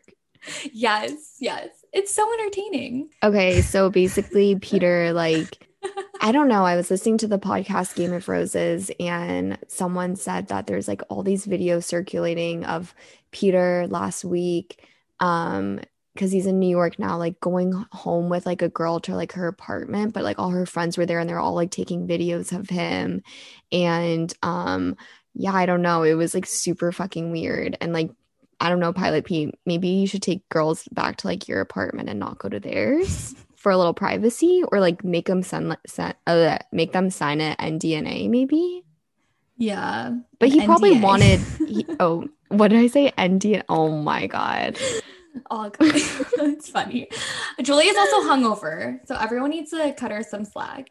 Yes, 0.72 1.38
yes. 1.40 1.70
It's 1.92 2.14
so 2.14 2.32
entertaining. 2.34 3.08
Okay, 3.24 3.62
so 3.62 3.90
basically 3.90 4.56
Peter 4.60 5.12
like 5.12 5.66
I 6.20 6.32
don't 6.32 6.48
know. 6.48 6.64
I 6.64 6.76
was 6.76 6.90
listening 6.90 7.18
to 7.18 7.26
the 7.26 7.38
podcast 7.38 7.96
Game 7.96 8.12
of 8.12 8.28
Roses 8.28 8.90
and 8.98 9.58
someone 9.68 10.16
said 10.16 10.48
that 10.48 10.66
there's 10.66 10.88
like 10.88 11.02
all 11.10 11.22
these 11.22 11.46
videos 11.46 11.84
circulating 11.84 12.64
of 12.64 12.94
Peter 13.30 13.86
last 13.88 14.24
week 14.24 14.88
um 15.20 15.80
because 16.14 16.30
he's 16.32 16.46
in 16.46 16.58
New 16.60 16.68
York 16.68 16.98
now 16.98 17.18
like 17.18 17.38
going 17.40 17.72
home 17.92 18.28
with 18.28 18.46
like 18.46 18.62
a 18.62 18.68
girl 18.68 19.00
to 19.00 19.14
like 19.14 19.32
her 19.32 19.48
apartment 19.48 20.14
but 20.14 20.22
like 20.22 20.38
all 20.38 20.50
her 20.50 20.64
friends 20.64 20.96
were 20.96 21.04
there 21.04 21.18
and 21.18 21.28
they're 21.28 21.38
all 21.38 21.54
like 21.54 21.70
taking 21.70 22.06
videos 22.06 22.56
of 22.56 22.70
him 22.70 23.22
and 23.70 24.32
um 24.42 24.96
yeah, 25.34 25.52
I 25.52 25.66
don't 25.66 25.82
know. 25.82 26.04
It 26.04 26.14
was 26.14 26.32
like 26.32 26.46
super 26.46 26.90
fucking 26.92 27.32
weird 27.32 27.76
and 27.80 27.92
like 27.92 28.10
I 28.60 28.70
don't 28.70 28.80
know, 28.80 28.92
Pilot 28.92 29.26
Pete, 29.26 29.54
maybe 29.66 29.88
you 29.88 30.06
should 30.06 30.22
take 30.22 30.48
girls 30.48 30.88
back 30.92 31.18
to 31.18 31.26
like 31.26 31.48
your 31.48 31.60
apartment 31.60 32.08
and 32.08 32.18
not 32.18 32.38
go 32.38 32.48
to 32.48 32.60
theirs 32.60 33.34
for 33.64 33.72
a 33.72 33.78
little 33.78 33.94
privacy 33.94 34.62
or 34.70 34.78
like 34.78 35.02
make 35.02 35.24
them 35.24 35.42
send, 35.42 35.74
send 35.86 36.14
uh, 36.26 36.58
make 36.70 36.92
them 36.92 37.08
sign 37.08 37.40
it 37.40 37.58
NDNA 37.58 38.28
maybe. 38.28 38.84
Yeah. 39.56 40.18
But 40.38 40.50
he 40.50 40.60
An 40.60 40.66
probably 40.66 41.00
wanted 41.00 41.40
he, 41.66 41.86
oh, 41.98 42.28
what 42.48 42.68
did 42.68 42.78
I 42.78 42.88
say? 42.88 43.10
NDNA. 43.16 43.62
Oh 43.70 43.88
my 43.88 44.26
god. 44.26 44.78
Oh, 45.50 45.70
God. 45.70 45.74
it's 45.80 46.68
funny. 46.68 47.08
Julie 47.62 47.86
is 47.86 47.96
also 47.96 48.28
hungover, 48.28 49.00
so 49.08 49.16
everyone 49.16 49.50
needs 49.50 49.70
to 49.70 49.94
cut 49.96 50.12
her 50.12 50.22
some 50.22 50.44
slack. 50.44 50.90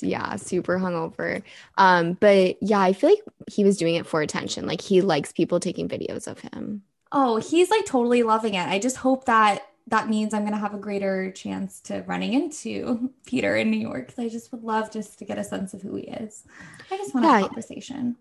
Yeah, 0.00 0.36
super 0.36 0.78
hungover. 0.78 1.42
Um, 1.76 2.12
but 2.14 2.56
yeah, 2.62 2.80
I 2.80 2.92
feel 2.92 3.10
like 3.10 3.22
he 3.50 3.64
was 3.64 3.76
doing 3.76 3.96
it 3.96 4.06
for 4.06 4.22
attention. 4.22 4.64
Like 4.64 4.80
he 4.80 5.00
likes 5.00 5.32
people 5.32 5.58
taking 5.58 5.88
videos 5.88 6.28
of 6.28 6.38
him. 6.38 6.82
Oh, 7.10 7.38
he's 7.38 7.68
like 7.68 7.84
totally 7.84 8.22
loving 8.22 8.54
it. 8.54 8.66
I 8.66 8.78
just 8.78 8.96
hope 8.96 9.24
that 9.24 9.66
that 9.88 10.08
means 10.08 10.32
I'm 10.32 10.44
gonna 10.44 10.56
have 10.58 10.74
a 10.74 10.78
greater 10.78 11.30
chance 11.32 11.80
to 11.82 12.02
running 12.06 12.32
into 12.34 13.10
Peter 13.26 13.56
in 13.56 13.70
New 13.70 13.78
York. 13.78 14.08
'cause 14.08 14.18
I 14.24 14.28
just 14.28 14.52
would 14.52 14.62
love 14.62 14.90
just 14.90 15.18
to 15.18 15.24
get 15.24 15.38
a 15.38 15.44
sense 15.44 15.74
of 15.74 15.82
who 15.82 15.96
he 15.96 16.04
is. 16.04 16.44
I 16.90 16.96
just 16.96 17.14
want 17.14 17.24
to 17.24 17.28
Yeah. 17.30 17.38
a 17.40 17.46
conversation. 17.48 18.16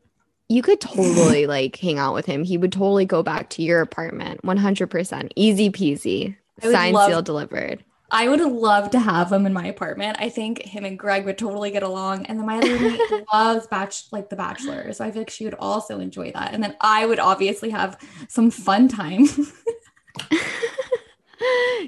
you 0.50 0.62
could 0.62 0.82
totally 0.82 1.48
like 1.58 1.78
hang 1.78 1.98
out 1.98 2.14
with 2.14 2.26
him. 2.26 2.44
He 2.44 2.58
would 2.58 2.72
totally 2.74 3.06
go 3.06 3.24
back 3.24 3.50
to 3.52 3.62
your 3.64 3.82
apartment. 3.82 4.42
100%. 4.44 5.32
Easy 5.38 5.70
peasy. 5.70 6.36
Signed, 6.62 6.94
love- 6.96 7.10
seal 7.10 7.22
delivered. 7.22 7.84
I 8.14 8.28
would 8.28 8.42
love 8.42 8.90
to 8.92 9.00
have 9.00 9.32
him 9.32 9.46
in 9.46 9.54
my 9.54 9.66
apartment. 9.68 10.18
I 10.20 10.28
think 10.28 10.62
him 10.64 10.84
and 10.84 11.00
Greg 11.00 11.24
would 11.24 11.38
totally 11.38 11.72
get 11.72 11.82
along. 11.84 12.26
And 12.26 12.38
then 12.38 12.46
my 12.46 12.58
other 12.58 12.76
roommate 12.76 13.00
loves 13.34 13.68
batch 13.68 14.12
like 14.12 14.30
The 14.30 14.36
Bachelor, 14.36 14.92
so 14.92 15.06
I 15.06 15.12
feel 15.12 15.22
like 15.22 15.30
she 15.30 15.46
would 15.46 15.54
also 15.54 16.02
enjoy 16.02 16.34
that. 16.34 16.54
And 16.54 16.62
then 16.62 16.76
I 16.82 17.06
would 17.06 17.20
obviously 17.20 17.70
have 17.70 17.98
some 18.28 18.52
fun 18.52 18.90
time. 18.90 19.28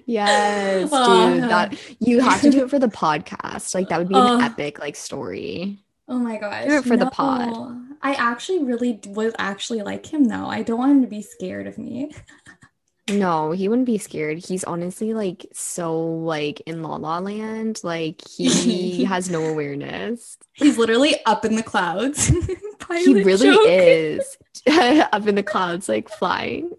yes, 0.05 0.89
dude. 0.91 1.43
That 1.50 1.77
you 2.00 2.22
have 2.22 2.41
to 2.41 2.50
do 2.50 2.63
it 2.63 2.69
for 2.69 2.79
the 2.79 2.88
podcast. 2.88 3.74
Like 3.74 3.89
that 3.89 4.00
would 4.00 4.10
be 4.10 4.15
an 4.15 4.41
epic 4.41 4.79
like 4.79 4.95
story. 4.95 5.79
Oh 6.07 6.19
my 6.19 6.38
gosh. 6.38 6.65
Do 6.65 6.77
it 6.77 6.83
for 6.83 6.98
no. 6.98 7.05
the 7.05 7.12
pod. 7.12 7.77
I 8.01 8.13
actually 8.13 8.63
really 8.63 9.00
would 9.07 9.33
actually 9.38 9.81
like 9.81 10.05
him 10.05 10.25
though. 10.25 10.48
I 10.48 10.62
don't 10.63 10.77
want 10.77 10.91
him 10.91 11.01
to 11.01 11.07
be 11.07 11.22
scared 11.22 11.67
of 11.67 11.77
me. 11.77 12.12
No, 13.10 13.51
he 13.51 13.67
wouldn't 13.67 13.86
be 13.86 13.98
scared. 13.98 14.38
He's 14.38 14.63
honestly 14.63 15.13
like 15.13 15.45
so 15.51 16.01
like 16.01 16.62
in 16.62 16.81
La 16.81 16.95
La 16.95 17.19
Land. 17.19 17.81
Like 17.83 18.25
he 18.25 19.03
has 19.10 19.29
no 19.29 19.43
awareness. 19.43 20.38
He's 20.53 20.77
literally 20.77 21.17
up 21.25 21.43
in 21.43 21.57
the 21.57 21.63
clouds. 21.63 22.27
he 22.27 23.24
really 23.24 23.51
joke. 23.51 23.65
is 23.67 24.38
up 24.67 25.27
in 25.27 25.36
the 25.36 25.43
clouds, 25.43 25.89
like 25.89 26.07
flying. 26.07 26.72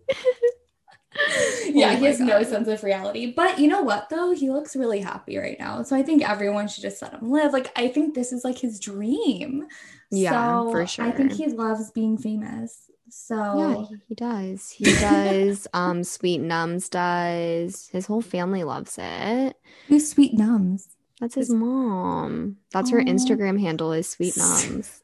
yeah, 1.66 1.92
oh 1.92 1.96
he 1.96 2.04
has 2.06 2.18
God. 2.18 2.28
no 2.28 2.42
sense 2.42 2.68
of 2.68 2.82
reality. 2.82 3.32
But 3.32 3.58
you 3.58 3.68
know 3.68 3.82
what 3.82 4.08
though? 4.08 4.34
He 4.34 4.50
looks 4.50 4.76
really 4.76 5.00
happy 5.00 5.36
right 5.38 5.56
now. 5.58 5.82
So 5.82 5.96
I 5.96 6.02
think 6.02 6.28
everyone 6.28 6.68
should 6.68 6.82
just 6.82 7.00
let 7.02 7.12
him 7.12 7.30
live. 7.30 7.52
Like 7.52 7.70
I 7.76 7.88
think 7.88 8.14
this 8.14 8.32
is 8.32 8.44
like 8.44 8.58
his 8.58 8.80
dream. 8.80 9.66
Yeah, 10.10 10.62
so 10.64 10.70
for 10.70 10.86
sure. 10.86 11.04
I 11.04 11.10
think 11.10 11.32
he 11.32 11.46
loves 11.48 11.90
being 11.90 12.18
famous. 12.18 12.90
So 13.08 13.36
yeah, 13.36 13.84
he, 13.88 13.96
he 14.08 14.14
does. 14.14 14.70
He 14.70 14.84
does. 14.84 15.68
um, 15.74 16.02
Sweet 16.02 16.40
Nums 16.40 16.90
does. 16.90 17.88
His 17.88 18.06
whole 18.06 18.22
family 18.22 18.64
loves 18.64 18.98
it. 19.00 19.56
Who's 19.88 20.10
Sweet 20.10 20.36
Nums? 20.36 20.88
That's 21.20 21.36
his 21.36 21.50
mom. 21.50 22.56
That's 22.72 22.90
her 22.90 23.00
Instagram 23.00 23.60
handle 23.60 23.92
is 23.92 24.08
Sweet 24.08 24.34
Nums. 24.34 25.00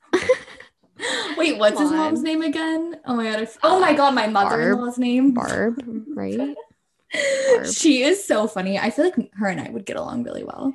Wait, 1.40 1.56
what's 1.56 1.80
his 1.80 1.90
mom's 1.90 2.22
name 2.22 2.42
again? 2.42 3.00
Oh 3.06 3.16
my 3.16 3.24
god! 3.24 3.48
oh 3.62 3.80
my 3.80 3.94
god, 3.94 4.14
my 4.14 4.26
mother-in-law's 4.26 4.98
name. 4.98 5.32
Barb, 5.32 5.82
right? 6.14 6.36
Barb. 7.54 7.66
She 7.66 8.02
is 8.02 8.22
so 8.22 8.46
funny. 8.46 8.78
I 8.78 8.90
feel 8.90 9.06
like 9.06 9.32
her 9.36 9.46
and 9.48 9.58
I 9.58 9.70
would 9.70 9.86
get 9.86 9.96
along 9.96 10.24
really 10.24 10.44
well. 10.44 10.74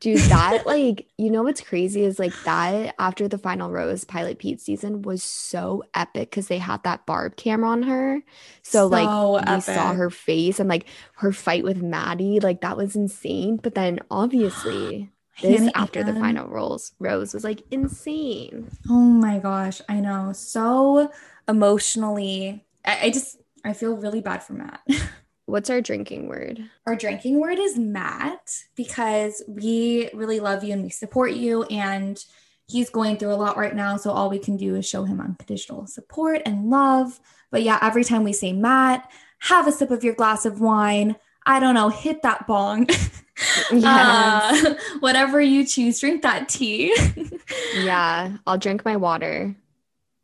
Dude, 0.00 0.18
that 0.18 0.66
like, 0.66 1.06
you 1.16 1.30
know 1.30 1.44
what's 1.44 1.62
crazy 1.62 2.02
is 2.02 2.18
like 2.18 2.34
that 2.44 2.94
after 2.98 3.26
the 3.26 3.38
final 3.38 3.70
rose 3.70 4.04
pilot 4.04 4.38
Pete 4.38 4.60
season 4.60 5.00
was 5.00 5.22
so 5.22 5.82
epic 5.94 6.28
because 6.28 6.48
they 6.48 6.58
had 6.58 6.82
that 6.82 7.06
barb 7.06 7.36
camera 7.36 7.70
on 7.70 7.84
her. 7.84 8.20
So, 8.62 8.80
so 8.80 8.86
like 8.88 9.48
we 9.48 9.60
saw 9.62 9.94
her 9.94 10.10
face 10.10 10.60
and 10.60 10.68
like 10.68 10.86
her 11.14 11.32
fight 11.32 11.64
with 11.64 11.80
Maddie, 11.80 12.38
like 12.40 12.60
that 12.60 12.76
was 12.76 12.96
insane. 12.96 13.56
But 13.56 13.74
then 13.74 14.00
obviously 14.10 15.10
this 15.40 15.70
after 15.74 16.04
the 16.04 16.14
final 16.14 16.48
rolls 16.48 16.92
rose 16.98 17.32
was 17.32 17.44
like 17.44 17.62
insane. 17.70 18.70
Oh 18.88 19.00
my 19.00 19.38
gosh, 19.38 19.80
I 19.88 20.00
know. 20.00 20.32
So 20.32 21.10
emotionally, 21.48 22.64
I, 22.84 23.06
I 23.06 23.10
just 23.10 23.38
I 23.64 23.72
feel 23.72 23.96
really 23.96 24.20
bad 24.20 24.42
for 24.42 24.52
Matt. 24.52 24.80
What's 25.46 25.70
our 25.70 25.80
drinking 25.80 26.28
word? 26.28 26.62
Our 26.86 26.96
drinking 26.96 27.40
word 27.40 27.58
is 27.58 27.76
Matt 27.76 28.62
because 28.76 29.42
we 29.48 30.08
really 30.14 30.40
love 30.40 30.62
you 30.62 30.72
and 30.72 30.82
we 30.82 30.90
support 30.90 31.32
you. 31.32 31.64
And 31.64 32.22
he's 32.68 32.90
going 32.90 33.16
through 33.16 33.32
a 33.32 33.36
lot 33.36 33.56
right 33.56 33.74
now. 33.74 33.96
So 33.96 34.10
all 34.12 34.30
we 34.30 34.38
can 34.38 34.56
do 34.56 34.76
is 34.76 34.88
show 34.88 35.04
him 35.04 35.20
unconditional 35.20 35.86
support 35.86 36.42
and 36.46 36.70
love. 36.70 37.20
But 37.50 37.62
yeah, 37.62 37.78
every 37.82 38.04
time 38.04 38.24
we 38.24 38.32
say 38.32 38.52
Matt, 38.52 39.10
have 39.40 39.66
a 39.66 39.72
sip 39.72 39.90
of 39.90 40.04
your 40.04 40.14
glass 40.14 40.46
of 40.46 40.60
wine. 40.60 41.16
I 41.46 41.60
don't 41.60 41.74
know, 41.74 41.88
hit 41.88 42.22
that 42.22 42.46
bong. 42.46 42.88
yes. 43.72 44.64
Uh, 44.64 44.74
whatever 45.00 45.40
you 45.40 45.66
choose, 45.66 46.00
drink 46.00 46.22
that 46.22 46.48
tea. 46.48 46.96
yeah, 47.74 48.36
I'll 48.46 48.58
drink 48.58 48.84
my 48.84 48.96
water. 48.96 49.54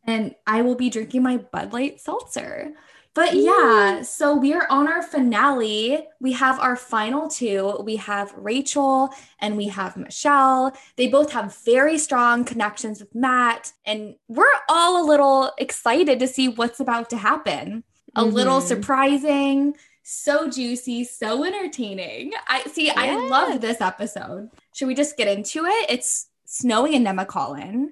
And 0.05 0.35
I 0.47 0.61
will 0.61 0.75
be 0.75 0.89
drinking 0.89 1.23
my 1.23 1.37
Bud 1.37 1.73
Light 1.73 1.99
seltzer. 1.99 2.73
But 3.15 3.35
yeah, 3.35 4.03
so 4.03 4.37
we're 4.37 4.67
on 4.69 4.87
our 4.87 5.01
finale. 5.01 6.07
We 6.21 6.31
have 6.33 6.59
our 6.59 6.75
final 6.75 7.27
two. 7.27 7.81
We 7.83 7.95
have 7.97 8.33
Rachel 8.37 9.09
and 9.39 9.57
we 9.57 9.67
have 9.67 9.97
Michelle. 9.97 10.73
They 10.95 11.07
both 11.07 11.31
have 11.33 11.57
very 11.65 11.97
strong 11.97 12.45
connections 12.45 12.99
with 12.99 13.13
Matt. 13.15 13.73
And 13.85 14.15
we're 14.27 14.45
all 14.69 15.03
a 15.03 15.07
little 15.07 15.51
excited 15.57 16.19
to 16.19 16.27
see 16.27 16.47
what's 16.47 16.79
about 16.79 17.09
to 17.09 17.17
happen. 17.17 17.83
A 18.15 18.23
mm-hmm. 18.23 18.33
little 18.33 18.61
surprising, 18.61 19.75
so 20.09 20.49
juicy, 20.49 21.03
so 21.03 21.43
entertaining. 21.43 22.31
I 22.47 22.63
see, 22.63 22.87
yeah. 22.87 22.93
I 22.97 23.27
love 23.27 23.61
this 23.61 23.79
episode. 23.79 24.49
Should 24.73 24.87
we 24.87 24.95
just 24.95 25.17
get 25.17 25.27
into 25.27 25.65
it? 25.65 25.89
It's 25.89 26.27
Snowy 26.45 26.95
and 26.95 27.05
Nemacolin. 27.05 27.89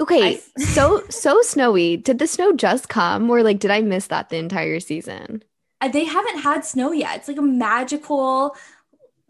Okay, 0.00 0.40
I, 0.56 0.60
so 0.60 1.04
so 1.08 1.40
snowy. 1.42 1.96
Did 1.96 2.18
the 2.18 2.26
snow 2.26 2.52
just 2.52 2.88
come, 2.88 3.30
or 3.30 3.44
like 3.44 3.60
did 3.60 3.70
I 3.70 3.80
miss 3.80 4.08
that 4.08 4.28
the 4.28 4.36
entire 4.36 4.80
season? 4.80 5.44
Uh, 5.80 5.88
they 5.88 6.04
haven't 6.04 6.38
had 6.38 6.64
snow 6.64 6.90
yet. 6.90 7.16
It's 7.16 7.28
like 7.28 7.36
a 7.36 7.42
magical. 7.42 8.56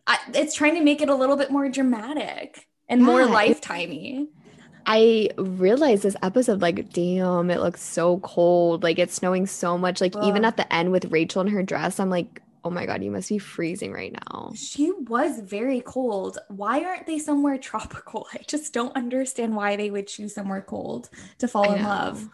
I, 0.07 0.19
it's 0.33 0.55
trying 0.55 0.77
to 0.77 0.83
make 0.83 1.03
it 1.03 1.11
a 1.11 1.15
little 1.15 1.37
bit 1.37 1.51
more 1.51 1.69
dramatic 1.69 2.67
and 2.89 3.01
yeah, 3.01 3.07
more 3.07 3.21
lifetimey. 3.23 4.29
I 4.87 5.31
realized 5.37 6.05
this 6.05 6.17
episode, 6.23 6.63
like, 6.63 6.93
damn, 6.93 7.51
it 7.51 7.61
looks 7.61 7.83
so 7.83 8.19
cold. 8.21 8.83
Like 8.83 8.99
it's 8.99 9.15
snowing 9.15 9.47
so 9.47 9.77
much. 9.77 10.01
Like 10.01 10.15
Ugh. 10.17 10.25
even 10.25 10.45
at 10.45 10.57
the 10.57 10.73
end 10.73 10.93
with 10.93 11.07
Rachel 11.07 11.43
in 11.43 11.49
her 11.49 11.63
dress, 11.63 11.99
I'm 11.99 12.11
like, 12.11 12.41
oh 12.65 12.71
my 12.71 12.87
god, 12.87 13.03
you 13.03 13.11
must 13.11 13.29
be 13.29 13.39
freezing 13.39 13.93
right 13.93 14.13
now. 14.13 14.53
She 14.55 14.93
was 14.93 15.41
very 15.41 15.81
cold. 15.81 16.39
Why 16.49 16.85
aren't 16.85 17.07
they 17.07 17.19
somewhere 17.19 17.59
tropical? 17.73 18.29
I 18.33 18.39
just 18.47 18.73
don't 18.73 18.95
understand 18.97 19.57
why 19.57 19.77
they 19.77 19.91
would 19.91 20.07
choose 20.07 20.35
somewhere 20.35 20.63
cold 20.63 21.11
to 21.39 21.49
fall 21.49 21.73
in 21.73 21.83
love. 21.83 22.29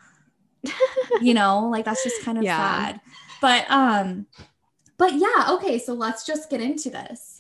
you 1.23 1.35
know, 1.35 1.69
like 1.71 1.87
that's 1.87 2.05
just 2.05 2.23
kind 2.23 2.37
of 2.37 2.45
yeah. 2.45 2.57
sad. 2.57 3.01
But 3.41 3.71
um 3.71 4.27
but 4.99 5.15
yeah, 5.15 5.49
okay, 5.51 5.79
so 5.79 5.95
let's 5.95 6.25
just 6.25 6.51
get 6.51 6.61
into 6.61 6.91
this. 6.91 7.32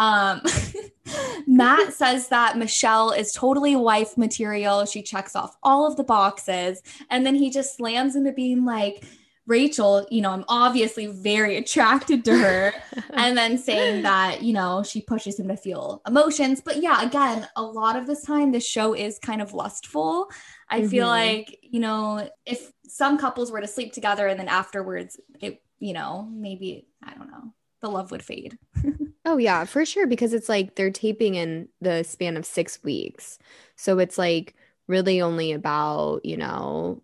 Um 0.00 0.42
Matt 1.46 1.92
says 1.92 2.28
that 2.28 2.56
Michelle 2.56 3.10
is 3.10 3.32
totally 3.32 3.76
wife 3.76 4.16
material. 4.16 4.84
She 4.86 5.02
checks 5.02 5.36
off 5.36 5.56
all 5.62 5.86
of 5.86 5.96
the 5.96 6.04
boxes 6.04 6.82
and 7.10 7.24
then 7.24 7.34
he 7.34 7.50
just 7.50 7.76
slams 7.76 8.16
into 8.16 8.32
being 8.32 8.64
like 8.64 9.04
Rachel, 9.50 10.06
you 10.12 10.20
know, 10.20 10.30
I'm 10.30 10.44
obviously 10.48 11.08
very 11.08 11.56
attracted 11.56 12.24
to 12.26 12.38
her. 12.38 12.72
and 13.10 13.36
then 13.36 13.58
saying 13.58 14.02
that, 14.02 14.42
you 14.42 14.52
know, 14.52 14.84
she 14.84 15.02
pushes 15.02 15.40
him 15.40 15.48
to 15.48 15.56
feel 15.56 16.02
emotions. 16.06 16.60
But 16.60 16.80
yeah, 16.80 17.02
again, 17.02 17.48
a 17.56 17.62
lot 17.62 17.96
of 17.96 18.06
this 18.06 18.22
time, 18.22 18.52
the 18.52 18.60
show 18.60 18.94
is 18.94 19.18
kind 19.18 19.42
of 19.42 19.52
lustful. 19.52 20.30
I 20.68 20.80
mm-hmm. 20.80 20.88
feel 20.88 21.08
like, 21.08 21.58
you 21.62 21.80
know, 21.80 22.30
if 22.46 22.72
some 22.86 23.18
couples 23.18 23.50
were 23.50 23.60
to 23.60 23.66
sleep 23.66 23.92
together 23.92 24.28
and 24.28 24.38
then 24.38 24.48
afterwards, 24.48 25.18
it, 25.40 25.60
you 25.80 25.94
know, 25.94 26.28
maybe, 26.30 26.86
I 27.02 27.14
don't 27.14 27.30
know, 27.30 27.52
the 27.80 27.90
love 27.90 28.10
would 28.10 28.22
fade. 28.22 28.58
oh, 29.24 29.36
yeah, 29.36 29.64
for 29.64 29.84
sure. 29.84 30.06
Because 30.06 30.32
it's 30.32 30.48
like 30.48 30.74
they're 30.74 30.90
taping 30.90 31.34
in 31.34 31.68
the 31.80 32.02
span 32.04 32.36
of 32.36 32.46
six 32.46 32.82
weeks. 32.82 33.38
So 33.76 33.98
it's 33.98 34.18
like 34.18 34.54
really 34.86 35.22
only 35.22 35.52
about, 35.52 36.24
you 36.24 36.36
know, 36.36 37.02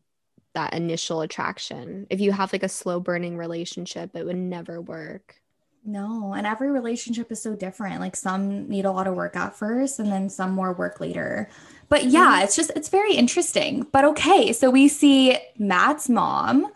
that 0.54 0.74
initial 0.74 1.20
attraction. 1.20 2.06
If 2.10 2.20
you 2.20 2.32
have 2.32 2.52
like 2.52 2.62
a 2.62 2.68
slow 2.68 3.00
burning 3.00 3.36
relationship, 3.36 4.10
it 4.14 4.24
would 4.24 4.36
never 4.36 4.80
work. 4.80 5.40
No, 5.88 6.34
and 6.34 6.48
every 6.48 6.70
relationship 6.72 7.30
is 7.30 7.40
so 7.40 7.54
different. 7.54 8.00
Like 8.00 8.16
some 8.16 8.68
need 8.68 8.86
a 8.86 8.90
lot 8.90 9.06
of 9.06 9.14
work 9.14 9.36
at 9.36 9.54
first 9.54 10.00
and 10.00 10.10
then 10.10 10.28
some 10.28 10.50
more 10.50 10.72
work 10.72 10.98
later. 10.98 11.48
But 11.88 12.06
yeah, 12.06 12.32
mm-hmm. 12.32 12.44
it's 12.44 12.56
just 12.56 12.72
it's 12.74 12.88
very 12.88 13.14
interesting. 13.14 13.86
But 13.92 14.04
okay, 14.06 14.52
so 14.52 14.68
we 14.68 14.88
see 14.88 15.38
Matt's 15.58 16.08
mom 16.08 16.66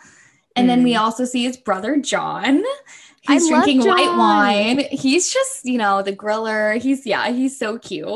and 0.55 0.67
mm. 0.67 0.69
then 0.69 0.85
we 0.85 0.95
mm. 0.95 1.01
also 1.01 1.25
see 1.25 1.43
his 1.43 1.57
brother 1.57 1.97
John. 1.97 2.63
He's 3.21 3.49
drinking 3.49 3.81
white 3.87 4.17
wine. 4.17 4.85
He's 4.91 5.33
just, 5.33 5.65
you 5.65 5.79
know, 5.79 6.03
the 6.03 6.13
griller. 6.13 6.81
He's 6.81 7.07
yeah, 7.07 7.31
he's 7.31 7.59
so 7.59 7.79
cute. 7.79 8.09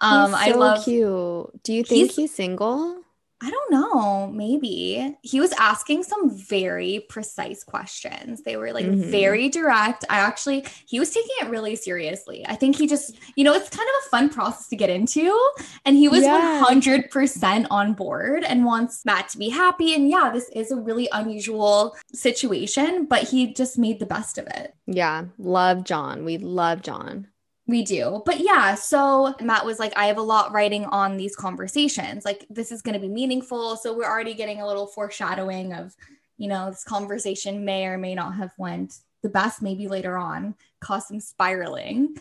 Um 0.00 0.32
he's 0.32 0.44
so 0.44 0.52
I 0.52 0.52
love 0.52 0.84
cute. 0.84 1.62
Do 1.62 1.72
you 1.72 1.84
think 1.84 2.10
he's, 2.10 2.16
he's 2.16 2.34
single? 2.34 3.05
I 3.42 3.50
don't 3.50 3.70
know, 3.70 4.28
maybe. 4.28 5.14
He 5.20 5.40
was 5.40 5.52
asking 5.52 6.04
some 6.04 6.30
very 6.30 7.04
precise 7.10 7.62
questions. 7.64 8.42
They 8.42 8.56
were 8.56 8.72
like 8.72 8.86
mm-hmm. 8.86 9.10
very 9.10 9.50
direct. 9.50 10.06
I 10.08 10.16
actually, 10.18 10.64
he 10.86 10.98
was 10.98 11.10
taking 11.10 11.36
it 11.42 11.50
really 11.50 11.76
seriously. 11.76 12.46
I 12.48 12.54
think 12.54 12.76
he 12.76 12.86
just, 12.86 13.14
you 13.36 13.44
know, 13.44 13.52
it's 13.52 13.68
kind 13.68 13.86
of 13.86 14.06
a 14.06 14.08
fun 14.08 14.28
process 14.30 14.68
to 14.68 14.76
get 14.76 14.88
into. 14.88 15.38
And 15.84 15.96
he 15.96 16.08
was 16.08 16.22
yeah. 16.22 16.64
100% 16.66 17.66
on 17.70 17.92
board 17.92 18.42
and 18.42 18.64
wants 18.64 19.04
Matt 19.04 19.28
to 19.30 19.38
be 19.38 19.50
happy. 19.50 19.94
And 19.94 20.08
yeah, 20.08 20.30
this 20.32 20.48
is 20.54 20.70
a 20.70 20.76
really 20.76 21.08
unusual 21.12 21.94
situation, 22.14 23.04
but 23.04 23.24
he 23.24 23.52
just 23.52 23.76
made 23.76 24.00
the 24.00 24.06
best 24.06 24.38
of 24.38 24.46
it. 24.46 24.74
Yeah. 24.86 25.26
Love 25.36 25.84
John. 25.84 26.24
We 26.24 26.38
love 26.38 26.80
John. 26.80 27.28
We 27.68 27.82
do. 27.82 28.22
But 28.24 28.40
yeah, 28.40 28.76
so 28.76 29.34
Matt 29.40 29.66
was 29.66 29.80
like, 29.80 29.92
I 29.96 30.06
have 30.06 30.18
a 30.18 30.22
lot 30.22 30.52
writing 30.52 30.84
on 30.86 31.16
these 31.16 31.34
conversations. 31.34 32.24
Like, 32.24 32.46
this 32.48 32.70
is 32.70 32.80
going 32.80 32.94
to 32.94 33.00
be 33.00 33.08
meaningful. 33.08 33.76
So 33.76 33.92
we're 33.92 34.04
already 34.04 34.34
getting 34.34 34.60
a 34.60 34.66
little 34.66 34.86
foreshadowing 34.86 35.72
of, 35.72 35.96
you 36.38 36.48
know, 36.48 36.70
this 36.70 36.84
conversation 36.84 37.64
may 37.64 37.86
or 37.86 37.98
may 37.98 38.14
not 38.14 38.34
have 38.34 38.52
went 38.56 38.98
the 39.22 39.28
best 39.28 39.62
maybe 39.62 39.88
later 39.88 40.16
on, 40.16 40.54
cause 40.80 41.08
some 41.08 41.18
spiraling. 41.18 42.16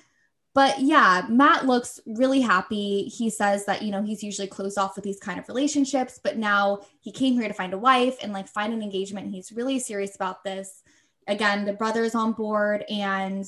But 0.56 0.80
yeah, 0.80 1.26
Matt 1.30 1.68
looks 1.68 2.00
really 2.08 2.40
happy. 2.42 3.04
He 3.04 3.30
says 3.30 3.66
that, 3.66 3.82
you 3.82 3.92
know, 3.92 4.02
he's 4.02 4.24
usually 4.24 4.48
closed 4.48 4.78
off 4.78 4.96
with 4.96 5.04
these 5.04 5.20
kind 5.20 5.38
of 5.38 5.48
relationships, 5.50 6.20
but 6.24 6.38
now 6.38 6.80
he 7.02 7.12
came 7.12 7.34
here 7.34 7.50
to 7.50 7.54
find 7.54 7.74
a 7.74 7.78
wife 7.78 8.18
and 8.24 8.32
like 8.32 8.48
find 8.48 8.74
an 8.74 8.82
engagement. 8.82 9.32
He's 9.32 9.52
really 9.52 9.78
serious 9.78 10.16
about 10.16 10.44
this. 10.44 10.82
Again, 11.28 11.66
the 11.66 11.74
brother's 11.74 12.16
on 12.16 12.32
board 12.32 12.86
and 12.90 13.46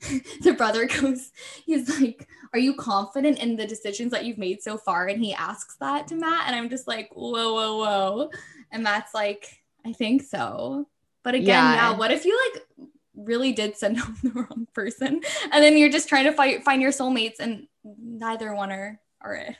the 0.42 0.52
brother 0.52 0.86
goes, 0.86 1.30
he's 1.64 2.00
like, 2.00 2.28
Are 2.52 2.58
you 2.58 2.74
confident 2.74 3.38
in 3.38 3.56
the 3.56 3.66
decisions 3.66 4.12
that 4.12 4.24
you've 4.24 4.38
made 4.38 4.62
so 4.62 4.76
far? 4.76 5.06
And 5.06 5.22
he 5.22 5.34
asks 5.34 5.76
that 5.76 6.08
to 6.08 6.14
Matt. 6.14 6.44
And 6.46 6.56
I'm 6.56 6.70
just 6.70 6.88
like, 6.88 7.10
Whoa, 7.12 7.54
whoa, 7.54 7.76
whoa. 7.78 8.30
And 8.70 8.82
Matt's 8.82 9.14
like, 9.14 9.60
I 9.84 9.92
think 9.92 10.22
so. 10.22 10.86
But 11.22 11.34
again, 11.34 11.46
yeah, 11.46 11.74
yeah 11.74 11.96
what 11.96 12.10
if 12.10 12.24
you 12.24 12.38
like 12.54 12.88
really 13.14 13.52
did 13.52 13.76
send 13.76 13.98
home 14.00 14.16
the 14.22 14.30
wrong 14.30 14.66
person? 14.72 15.20
And 15.52 15.62
then 15.62 15.76
you're 15.76 15.90
just 15.90 16.08
trying 16.08 16.24
to 16.24 16.32
fight, 16.32 16.64
find 16.64 16.80
your 16.80 16.92
soulmates 16.92 17.40
and 17.40 17.66
neither 17.84 18.54
one 18.54 18.72
are, 18.72 19.00
are 19.20 19.34
it. 19.34 19.56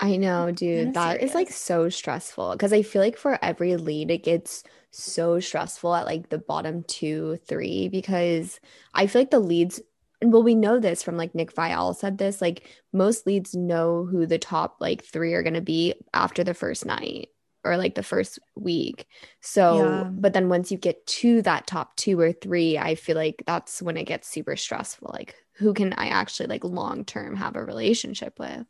I 0.00 0.16
know, 0.16 0.50
dude. 0.54 0.94
That 0.94 1.16
serious. 1.16 1.30
is 1.30 1.34
like 1.34 1.50
so 1.50 1.88
stressful 1.88 2.52
because 2.52 2.72
I 2.72 2.82
feel 2.82 3.02
like 3.02 3.16
for 3.16 3.38
every 3.42 3.76
lead, 3.76 4.10
it 4.10 4.24
gets 4.24 4.64
so 4.90 5.40
stressful 5.40 5.94
at 5.94 6.06
like 6.06 6.28
the 6.28 6.38
bottom 6.38 6.84
two, 6.84 7.38
three, 7.46 7.88
because 7.88 8.60
I 8.94 9.06
feel 9.06 9.22
like 9.22 9.30
the 9.30 9.38
leads, 9.38 9.80
and 10.20 10.32
well, 10.32 10.42
we 10.42 10.54
know 10.54 10.78
this 10.78 11.02
from 11.02 11.16
like 11.16 11.34
Nick 11.34 11.54
Viall 11.54 11.96
said 11.96 12.18
this, 12.18 12.40
like 12.40 12.68
most 12.92 13.26
leads 13.26 13.54
know 13.54 14.04
who 14.04 14.26
the 14.26 14.38
top 14.38 14.76
like 14.80 15.04
three 15.04 15.32
are 15.34 15.42
going 15.42 15.54
to 15.54 15.60
be 15.60 15.94
after 16.12 16.44
the 16.44 16.54
first 16.54 16.84
night 16.84 17.30
or 17.64 17.76
like 17.76 17.94
the 17.94 18.02
first 18.02 18.38
week. 18.56 19.06
So, 19.40 19.84
yeah. 19.84 20.04
but 20.04 20.32
then 20.32 20.48
once 20.48 20.70
you 20.70 20.78
get 20.78 21.06
to 21.06 21.42
that 21.42 21.66
top 21.66 21.96
two 21.96 22.18
or 22.18 22.32
three, 22.32 22.78
I 22.78 22.94
feel 22.94 23.16
like 23.16 23.42
that's 23.46 23.82
when 23.82 23.96
it 23.96 24.04
gets 24.04 24.28
super 24.28 24.56
stressful. 24.56 25.10
Like, 25.12 25.36
who 25.54 25.74
can 25.74 25.92
I 25.94 26.08
actually 26.08 26.46
like 26.46 26.64
long 26.64 27.04
term 27.04 27.36
have 27.36 27.56
a 27.56 27.64
relationship 27.64 28.38
with? 28.38 28.66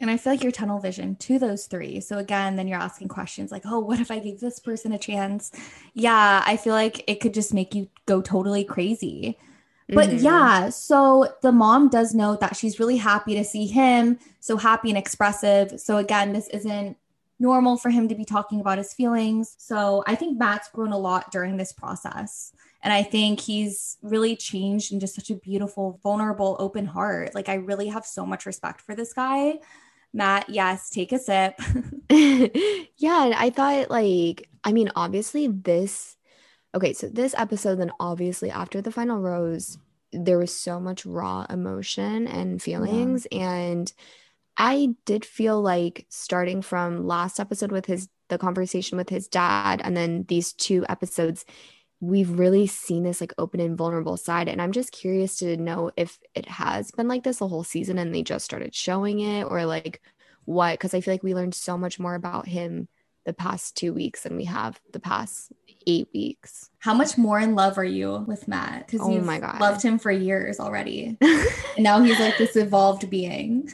And 0.00 0.10
I 0.10 0.16
feel 0.16 0.32
like 0.32 0.42
you're 0.42 0.50
tunnel 0.50 0.80
vision 0.80 1.16
to 1.16 1.38
those 1.38 1.66
three. 1.66 2.00
So 2.00 2.18
again, 2.18 2.56
then 2.56 2.66
you're 2.66 2.80
asking 2.80 3.08
questions 3.08 3.52
like, 3.52 3.62
oh, 3.66 3.80
what 3.80 4.00
if 4.00 4.10
I 4.10 4.18
gave 4.18 4.40
this 4.40 4.58
person 4.58 4.92
a 4.92 4.98
chance? 4.98 5.52
Yeah, 5.92 6.42
I 6.44 6.56
feel 6.56 6.72
like 6.72 7.04
it 7.06 7.20
could 7.20 7.34
just 7.34 7.52
make 7.52 7.74
you 7.74 7.88
go 8.06 8.22
totally 8.22 8.64
crazy. 8.64 9.38
But 9.88 10.08
mm-hmm. 10.08 10.24
yeah, 10.24 10.70
so 10.70 11.34
the 11.42 11.52
mom 11.52 11.88
does 11.88 12.14
note 12.14 12.40
that 12.40 12.56
she's 12.56 12.78
really 12.78 12.96
happy 12.96 13.34
to 13.34 13.44
see 13.44 13.66
him, 13.66 14.18
so 14.38 14.56
happy 14.56 14.88
and 14.88 14.96
expressive. 14.96 15.80
So 15.80 15.96
again, 15.96 16.32
this 16.32 16.48
isn't 16.48 16.96
normal 17.40 17.76
for 17.76 17.90
him 17.90 18.06
to 18.06 18.14
be 18.14 18.24
talking 18.24 18.60
about 18.60 18.78
his 18.78 18.94
feelings. 18.94 19.56
So 19.58 20.04
I 20.06 20.14
think 20.14 20.38
Matt's 20.38 20.68
grown 20.68 20.92
a 20.92 20.98
lot 20.98 21.32
during 21.32 21.56
this 21.56 21.72
process. 21.72 22.52
And 22.82 22.92
I 22.92 23.02
think 23.02 23.40
he's 23.40 23.98
really 24.02 24.36
changed 24.36 24.92
into 24.92 25.06
such 25.06 25.30
a 25.30 25.34
beautiful, 25.34 25.98
vulnerable, 26.02 26.56
open 26.58 26.86
heart. 26.86 27.34
Like, 27.34 27.48
I 27.48 27.54
really 27.54 27.88
have 27.88 28.06
so 28.06 28.24
much 28.24 28.46
respect 28.46 28.80
for 28.80 28.94
this 28.94 29.12
guy. 29.12 29.58
Matt, 30.12 30.48
yes, 30.48 30.90
take 30.90 31.12
a 31.12 31.18
sip. 31.18 31.54
yeah, 32.10 33.32
I 33.36 33.52
thought 33.54 33.90
like 33.90 34.48
I 34.64 34.72
mean 34.72 34.90
obviously 34.96 35.48
this 35.48 36.16
okay, 36.74 36.92
so 36.92 37.08
this 37.08 37.34
episode 37.36 37.76
then 37.76 37.92
obviously 38.00 38.50
after 38.50 38.80
the 38.80 38.92
final 38.92 39.20
rose 39.20 39.78
there 40.12 40.38
was 40.38 40.54
so 40.54 40.80
much 40.80 41.06
raw 41.06 41.46
emotion 41.48 42.26
and 42.26 42.60
feelings 42.60 43.26
yeah. 43.30 43.52
and 43.52 43.92
I 44.56 44.94
did 45.06 45.24
feel 45.24 45.62
like 45.62 46.06
starting 46.08 46.62
from 46.62 47.06
last 47.06 47.38
episode 47.38 47.72
with 47.72 47.86
his 47.86 48.08
the 48.28 48.38
conversation 48.38 48.98
with 48.98 49.08
his 49.08 49.28
dad 49.28 49.80
and 49.82 49.96
then 49.96 50.24
these 50.28 50.52
two 50.52 50.84
episodes 50.88 51.44
we've 52.00 52.38
really 52.38 52.66
seen 52.66 53.02
this 53.02 53.20
like 53.20 53.34
open 53.36 53.60
and 53.60 53.76
vulnerable 53.76 54.16
side 54.16 54.48
and 54.48 54.60
i'm 54.60 54.72
just 54.72 54.90
curious 54.92 55.36
to 55.36 55.56
know 55.56 55.90
if 55.96 56.18
it 56.34 56.48
has 56.48 56.90
been 56.92 57.08
like 57.08 57.22
this 57.24 57.38
the 57.38 57.48
whole 57.48 57.64
season 57.64 57.98
and 57.98 58.14
they 58.14 58.22
just 58.22 58.44
started 58.44 58.74
showing 58.74 59.20
it 59.20 59.44
or 59.44 59.66
like 59.66 60.00
what? 60.46 60.72
Because 60.72 60.94
i 60.94 61.00
feel 61.00 61.14
like 61.14 61.22
we 61.22 61.34
learned 61.34 61.54
so 61.54 61.76
much 61.76 62.00
more 62.00 62.14
about 62.14 62.48
him 62.48 62.88
the 63.30 63.34
past 63.34 63.76
two 63.76 63.92
weeks 63.92 64.24
than 64.24 64.36
we 64.36 64.44
have 64.44 64.80
the 64.92 64.98
past 64.98 65.52
eight 65.86 66.08
weeks. 66.12 66.68
How 66.80 66.92
much 66.92 67.16
more 67.16 67.38
in 67.38 67.54
love 67.54 67.78
are 67.78 67.84
you 67.84 68.24
with 68.26 68.48
matt? 68.48 68.88
Because 68.88 69.06
oh 69.06 69.12
you've 69.12 69.24
my 69.24 69.38
God. 69.38 69.60
loved 69.60 69.82
him 69.82 70.00
for 70.00 70.10
years 70.10 70.58
already. 70.58 71.16
And 71.76 71.84
now 71.84 72.02
he's 72.02 72.18
like 72.18 72.36
this 72.36 72.56
evolved 72.56 73.08
being. 73.08 73.70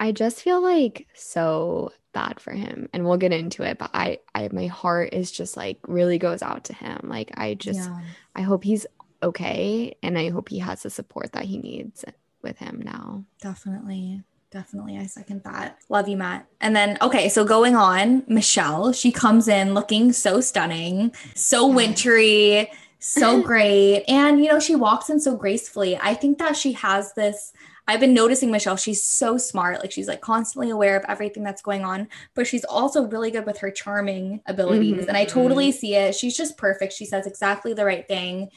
I 0.00 0.12
just 0.12 0.40
feel 0.40 0.62
like 0.62 1.06
so 1.12 1.92
bad 2.14 2.40
for 2.40 2.52
him 2.52 2.88
and 2.94 3.04
we'll 3.04 3.18
get 3.18 3.32
into 3.32 3.64
it 3.64 3.76
but 3.76 3.90
i 3.92 4.18
i 4.36 4.48
my 4.52 4.68
heart 4.68 5.12
is 5.12 5.32
just 5.32 5.56
like 5.56 5.78
really 5.86 6.16
goes 6.16 6.40
out 6.40 6.64
to 6.64 6.72
him. 6.72 7.00
Like 7.04 7.30
i 7.34 7.52
just 7.52 7.90
yeah. 7.90 8.00
i 8.34 8.40
hope 8.40 8.64
he's 8.64 8.86
okay 9.22 9.94
and 10.02 10.16
i 10.16 10.30
hope 10.30 10.48
he 10.48 10.60
has 10.60 10.82
the 10.82 10.90
support 10.90 11.32
that 11.32 11.44
he 11.44 11.58
needs 11.58 12.06
with 12.42 12.56
him 12.58 12.80
now. 12.82 13.24
Definitely 13.42 14.22
definitely 14.54 14.96
i 14.96 15.04
second 15.04 15.42
that 15.42 15.76
love 15.88 16.08
you 16.08 16.16
matt 16.16 16.46
and 16.60 16.74
then 16.74 16.96
okay 17.02 17.28
so 17.28 17.44
going 17.44 17.74
on 17.74 18.22
michelle 18.28 18.92
she 18.92 19.10
comes 19.10 19.48
in 19.48 19.74
looking 19.74 20.12
so 20.12 20.40
stunning 20.40 21.12
so 21.34 21.66
wintry 21.66 22.70
so 23.00 23.42
great 23.50 24.04
and 24.06 24.42
you 24.42 24.50
know 24.50 24.60
she 24.60 24.76
walks 24.76 25.10
in 25.10 25.18
so 25.18 25.36
gracefully 25.36 25.98
i 26.00 26.14
think 26.14 26.38
that 26.38 26.56
she 26.56 26.72
has 26.72 27.12
this 27.14 27.52
I've 27.86 28.00
been 28.00 28.14
noticing 28.14 28.50
Michelle, 28.50 28.76
she's 28.76 29.04
so 29.04 29.36
smart. 29.36 29.80
Like 29.80 29.92
she's 29.92 30.08
like 30.08 30.22
constantly 30.22 30.70
aware 30.70 30.96
of 30.96 31.04
everything 31.06 31.42
that's 31.42 31.60
going 31.60 31.84
on, 31.84 32.08
but 32.34 32.46
she's 32.46 32.64
also 32.64 33.06
really 33.06 33.30
good 33.30 33.44
with 33.44 33.58
her 33.58 33.70
charming 33.70 34.40
abilities. 34.46 35.00
Mm-hmm. 35.00 35.08
And 35.08 35.16
I 35.16 35.26
totally 35.26 35.70
see 35.70 35.94
it. 35.94 36.14
She's 36.14 36.36
just 36.36 36.56
perfect. 36.56 36.94
She 36.94 37.04
says 37.04 37.26
exactly 37.26 37.74
the 37.74 37.84
right 37.84 38.06
thing. 38.08 38.48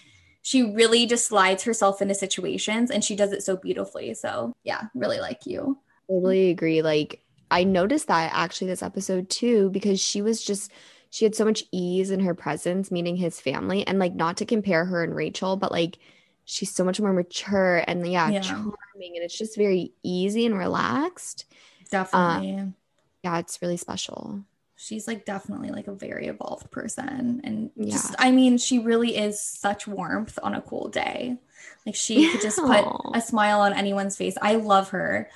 She 0.44 0.74
really 0.74 1.06
just 1.06 1.28
slides 1.28 1.64
herself 1.64 2.02
into 2.02 2.16
situations 2.16 2.90
and 2.90 3.04
she 3.04 3.18
does 3.18 3.34
it 3.34 3.44
so 3.44 3.58
beautifully. 3.58 4.14
So, 4.14 4.54
yeah, 4.64 4.84
really 4.96 5.20
like 5.20 5.46
you. 5.46 5.78
Totally 6.10 6.50
agree. 6.50 6.82
Like, 6.82 7.22
I 7.50 7.64
noticed 7.64 8.08
that 8.08 8.32
actually 8.34 8.68
this 8.68 8.84
episode 8.84 9.30
too, 9.30 9.70
because 9.70 10.00
she 10.00 10.22
was 10.22 10.44
just, 10.44 10.72
she 11.10 11.26
had 11.26 11.36
so 11.36 11.46
much 11.46 11.64
ease 11.72 12.12
in 12.12 12.20
her 12.22 12.34
presence, 12.34 12.92
meeting 12.92 13.16
his 13.16 13.40
family, 13.40 13.86
and 13.88 14.00
like 14.00 14.16
not 14.16 14.38
to 14.38 14.46
compare 14.46 14.86
her 14.86 15.04
and 15.04 15.16
Rachel, 15.16 15.56
but 15.56 15.72
like 15.72 15.98
she's 16.46 16.72
so 16.72 16.84
much 16.84 17.00
more 17.00 17.14
mature 17.14 17.84
and 17.88 18.06
yeah, 18.10 18.30
yeah. 18.30 18.42
charming 18.42 18.74
and 18.98 19.24
it's 19.24 19.38
just 19.38 19.56
very 19.56 19.92
easy 20.04 20.46
and 20.46 20.58
relaxed. 20.58 21.46
Definitely. 21.90 22.56
Um, 22.56 22.76
yeah, 23.24 23.40
it's 23.40 23.62
really 23.62 23.78
special. 23.78 24.42
She's 24.76 25.08
like 25.08 25.26
definitely 25.26 25.70
like 25.70 25.88
a 25.88 25.94
very 25.94 26.28
evolved 26.28 26.70
person. 26.70 27.42
And 27.44 27.72
yeah. 27.76 27.92
just, 27.92 28.16
I 28.20 28.32
mean, 28.32 28.58
she 28.58 28.80
really 28.80 29.18
is 29.18 29.42
such 29.42 29.88
warmth 29.88 30.38
on 30.44 30.54
a 30.54 30.62
cool 30.62 30.90
day. 30.90 31.38
Like 31.86 31.96
she 31.96 32.24
yeah. 32.24 32.32
could 32.32 32.42
just 32.42 32.60
put 32.60 32.86
a 33.16 33.22
smile 33.22 33.62
on 33.62 33.74
anyone's 33.74 34.16
face. 34.16 34.38
I 34.42 34.56
love 34.56 34.90
her. 34.90 35.30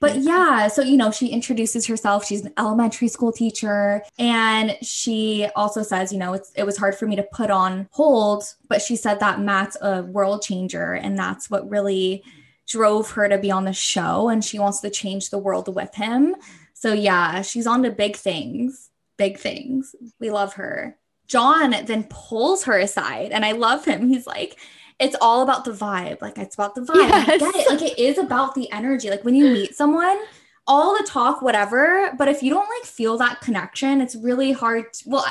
But 0.00 0.16
yeah, 0.16 0.68
so 0.68 0.80
you 0.80 0.96
know, 0.96 1.10
she 1.10 1.28
introduces 1.28 1.86
herself. 1.86 2.24
She's 2.24 2.44
an 2.44 2.54
elementary 2.58 3.08
school 3.08 3.32
teacher, 3.32 4.02
and 4.18 4.76
she 4.82 5.46
also 5.54 5.82
says, 5.82 6.10
you 6.10 6.18
know, 6.18 6.32
it's 6.32 6.50
it 6.56 6.64
was 6.64 6.78
hard 6.78 6.94
for 6.94 7.06
me 7.06 7.16
to 7.16 7.26
put 7.32 7.50
on 7.50 7.86
hold, 7.92 8.44
but 8.68 8.80
she 8.80 8.96
said 8.96 9.20
that 9.20 9.40
Matt's 9.40 9.76
a 9.82 10.02
world 10.02 10.42
changer, 10.42 10.94
and 10.94 11.18
that's 11.18 11.50
what 11.50 11.68
really 11.68 12.24
drove 12.66 13.10
her 13.10 13.28
to 13.28 13.36
be 13.36 13.50
on 13.50 13.64
the 13.64 13.74
show, 13.74 14.30
and 14.30 14.42
she 14.42 14.58
wants 14.58 14.80
to 14.80 14.90
change 14.90 15.28
the 15.28 15.38
world 15.38 15.74
with 15.74 15.94
him. 15.94 16.34
So 16.72 16.94
yeah, 16.94 17.42
she's 17.42 17.66
on 17.66 17.82
to 17.82 17.90
big 17.90 18.16
things, 18.16 18.88
big 19.18 19.38
things. 19.38 19.94
We 20.18 20.30
love 20.30 20.54
her. 20.54 20.96
John 21.26 21.74
then 21.84 22.04
pulls 22.08 22.64
her 22.64 22.78
aside, 22.78 23.32
and 23.32 23.44
I 23.44 23.52
love 23.52 23.84
him. 23.84 24.08
He's 24.08 24.26
like, 24.26 24.58
it's 25.00 25.16
all 25.20 25.42
about 25.42 25.64
the 25.64 25.72
vibe. 25.72 26.20
Like 26.20 26.38
it's 26.38 26.54
about 26.54 26.74
the 26.74 26.82
vibe. 26.82 26.96
Yes. 26.96 27.28
I 27.28 27.38
get 27.38 27.56
it. 27.56 27.70
Like 27.70 27.82
it 27.82 27.98
is 27.98 28.18
about 28.26 28.54
the 28.54 28.70
energy. 28.70 29.10
Like 29.10 29.24
when 29.24 29.34
you 29.34 29.50
meet 29.50 29.74
someone, 29.74 30.18
all 30.66 30.96
the 30.96 31.04
talk, 31.04 31.42
whatever. 31.42 32.12
But 32.16 32.28
if 32.28 32.42
you 32.42 32.50
don't 32.50 32.68
like 32.68 32.84
feel 32.84 33.16
that 33.18 33.40
connection, 33.40 34.00
it's 34.00 34.14
really 34.14 34.52
hard. 34.52 34.92
To, 34.92 35.04
well, 35.06 35.24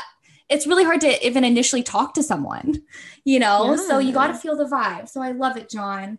it's 0.49 0.65
really 0.65 0.84
hard 0.84 1.01
to 1.01 1.25
even 1.25 1.43
initially 1.43 1.84
talk 1.84 2.15
to 2.15 2.23
someone, 2.23 2.82
you 3.23 3.39
know. 3.39 3.71
Yeah. 3.71 3.88
So 3.88 3.99
you 3.99 4.12
got 4.12 4.27
to 4.27 4.34
feel 4.34 4.58
the 4.58 4.65
vibe. 4.65 5.08
So 5.08 5.21
I 5.21 5.32
love 5.32 5.55
it, 5.55 5.69
John. 5.69 6.17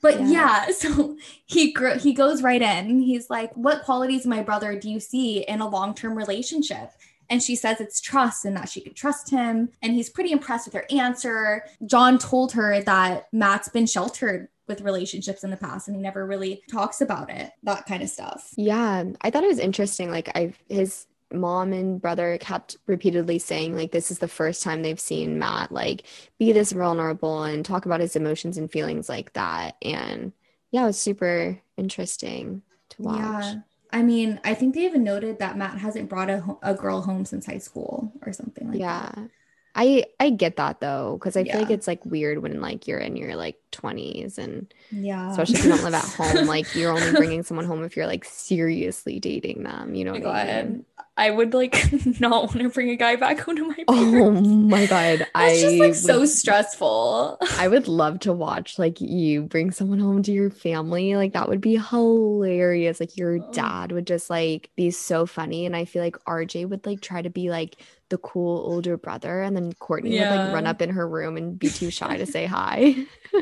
But 0.00 0.20
yeah. 0.20 0.66
yeah, 0.66 0.66
so 0.70 1.16
he 1.46 1.72
gr- 1.72 1.98
he 1.98 2.12
goes 2.12 2.42
right 2.42 2.62
in. 2.62 3.00
He's 3.00 3.28
like, 3.28 3.52
"What 3.54 3.82
qualities, 3.82 4.26
my 4.26 4.42
brother, 4.42 4.78
do 4.78 4.88
you 4.88 5.00
see 5.00 5.40
in 5.40 5.60
a 5.60 5.68
long 5.68 5.94
term 5.94 6.16
relationship?" 6.16 6.90
And 7.30 7.42
she 7.42 7.56
says 7.56 7.80
it's 7.80 8.00
trust 8.00 8.44
and 8.44 8.56
that 8.56 8.68
she 8.68 8.80
can 8.80 8.94
trust 8.94 9.30
him. 9.30 9.70
And 9.82 9.94
he's 9.94 10.10
pretty 10.10 10.32
impressed 10.32 10.66
with 10.66 10.74
her 10.74 10.86
answer. 10.90 11.64
John 11.86 12.18
told 12.18 12.52
her 12.52 12.80
that 12.82 13.28
Matt's 13.32 13.68
been 13.68 13.86
sheltered 13.86 14.48
with 14.68 14.80
relationships 14.80 15.44
in 15.44 15.50
the 15.50 15.56
past 15.56 15.88
and 15.88 15.96
he 15.96 16.02
never 16.02 16.26
really 16.26 16.62
talks 16.70 17.00
about 17.00 17.30
it, 17.30 17.50
that 17.62 17.86
kind 17.86 18.02
of 18.02 18.08
stuff. 18.08 18.52
Yeah. 18.56 19.04
I 19.20 19.30
thought 19.30 19.44
it 19.44 19.48
was 19.48 19.58
interesting. 19.58 20.10
Like 20.10 20.30
I 20.34 20.54
his 20.68 21.06
mom 21.32 21.72
and 21.72 22.00
brother 22.00 22.36
kept 22.38 22.76
repeatedly 22.86 23.38
saying 23.38 23.74
like 23.74 23.90
this 23.90 24.10
is 24.10 24.18
the 24.18 24.28
first 24.28 24.62
time 24.62 24.82
they've 24.82 25.00
seen 25.00 25.38
Matt 25.38 25.72
like 25.72 26.04
be 26.38 26.52
this 26.52 26.72
vulnerable 26.72 27.42
and 27.44 27.64
talk 27.64 27.86
about 27.86 28.00
his 28.00 28.16
emotions 28.16 28.58
and 28.58 28.70
feelings 28.70 29.08
like 29.08 29.32
that. 29.32 29.76
And 29.82 30.32
yeah, 30.70 30.84
it 30.84 30.86
was 30.86 30.98
super 30.98 31.58
interesting 31.76 32.62
to 32.90 33.02
watch. 33.02 33.44
Yeah. 33.44 33.54
I 33.92 34.02
mean, 34.02 34.40
I 34.44 34.54
think 34.54 34.74
they 34.74 34.84
even 34.86 35.04
noted 35.04 35.38
that 35.38 35.56
Matt 35.56 35.78
hasn't 35.78 36.08
brought 36.08 36.30
a, 36.30 36.56
a 36.62 36.74
girl 36.74 37.02
home 37.02 37.24
since 37.24 37.46
high 37.46 37.58
school 37.58 38.12
or 38.24 38.32
something 38.32 38.68
like 38.70 38.80
yeah. 38.80 39.10
that. 39.14 39.30
I 39.74 40.04
I 40.20 40.30
get 40.30 40.56
that 40.56 40.80
though 40.80 41.16
because 41.18 41.36
I 41.36 41.40
yeah. 41.40 41.52
feel 41.52 41.62
like 41.62 41.70
it's 41.70 41.86
like 41.86 42.04
weird 42.04 42.42
when 42.42 42.60
like 42.60 42.86
you're 42.86 42.98
in 42.98 43.16
your 43.16 43.36
like 43.36 43.56
20s 43.72 44.36
and 44.36 44.72
yeah 44.90 45.30
especially 45.30 45.58
if 45.58 45.64
you 45.64 45.70
don't 45.70 45.82
live 45.82 45.94
at 45.94 46.04
home 46.04 46.46
like 46.46 46.74
you're 46.74 46.92
only 46.92 47.12
bringing 47.12 47.42
someone 47.42 47.64
home 47.64 47.82
if 47.82 47.96
you're 47.96 48.06
like 48.06 48.24
seriously 48.26 49.18
dating 49.18 49.62
them 49.62 49.94
you 49.94 50.04
know 50.04 50.14
oh 50.14 50.20
what 50.20 50.34
I 50.34 50.62
mean 50.64 50.84
I 51.16 51.30
would 51.30 51.52
like 51.52 51.76
not 52.20 52.46
want 52.46 52.58
to 52.60 52.70
bring 52.70 52.88
a 52.88 52.96
guy 52.96 53.16
back 53.16 53.38
home 53.40 53.56
to 53.56 53.68
my 53.68 53.84
oh 53.86 53.94
parents. 53.94 54.48
Oh 54.48 54.50
my 54.50 54.86
god, 54.86 55.18
That's 55.18 55.30
I 55.34 55.60
just 55.60 55.76
like 55.76 55.90
would, 55.90 55.96
so 55.96 56.24
stressful. 56.24 57.38
I 57.58 57.68
would 57.68 57.86
love 57.86 58.20
to 58.20 58.32
watch 58.32 58.78
like 58.78 58.98
you 59.00 59.42
bring 59.42 59.72
someone 59.72 59.98
home 59.98 60.22
to 60.22 60.32
your 60.32 60.50
family. 60.50 61.14
Like 61.16 61.34
that 61.34 61.50
would 61.50 61.60
be 61.60 61.76
hilarious. 61.76 62.98
Like 62.98 63.16
your 63.18 63.40
oh. 63.40 63.52
dad 63.52 63.92
would 63.92 64.06
just 64.06 64.30
like 64.30 64.70
be 64.74 64.90
so 64.90 65.26
funny, 65.26 65.66
and 65.66 65.76
I 65.76 65.84
feel 65.84 66.02
like 66.02 66.16
RJ 66.26 66.68
would 66.70 66.86
like 66.86 67.02
try 67.02 67.20
to 67.20 67.30
be 67.30 67.50
like 67.50 67.76
the 68.12 68.18
cool 68.18 68.58
older 68.70 68.96
brother, 68.96 69.42
and 69.42 69.56
then 69.56 69.72
Courtney 69.72 70.16
yeah. 70.16 70.30
would 70.30 70.44
like 70.44 70.54
run 70.54 70.66
up 70.66 70.80
in 70.80 70.90
her 70.90 71.08
room 71.08 71.36
and 71.36 71.58
be 71.58 71.68
too 71.68 71.90
shy 71.90 72.16
to 72.18 72.26
say 72.26 72.46
hi. 72.46 72.94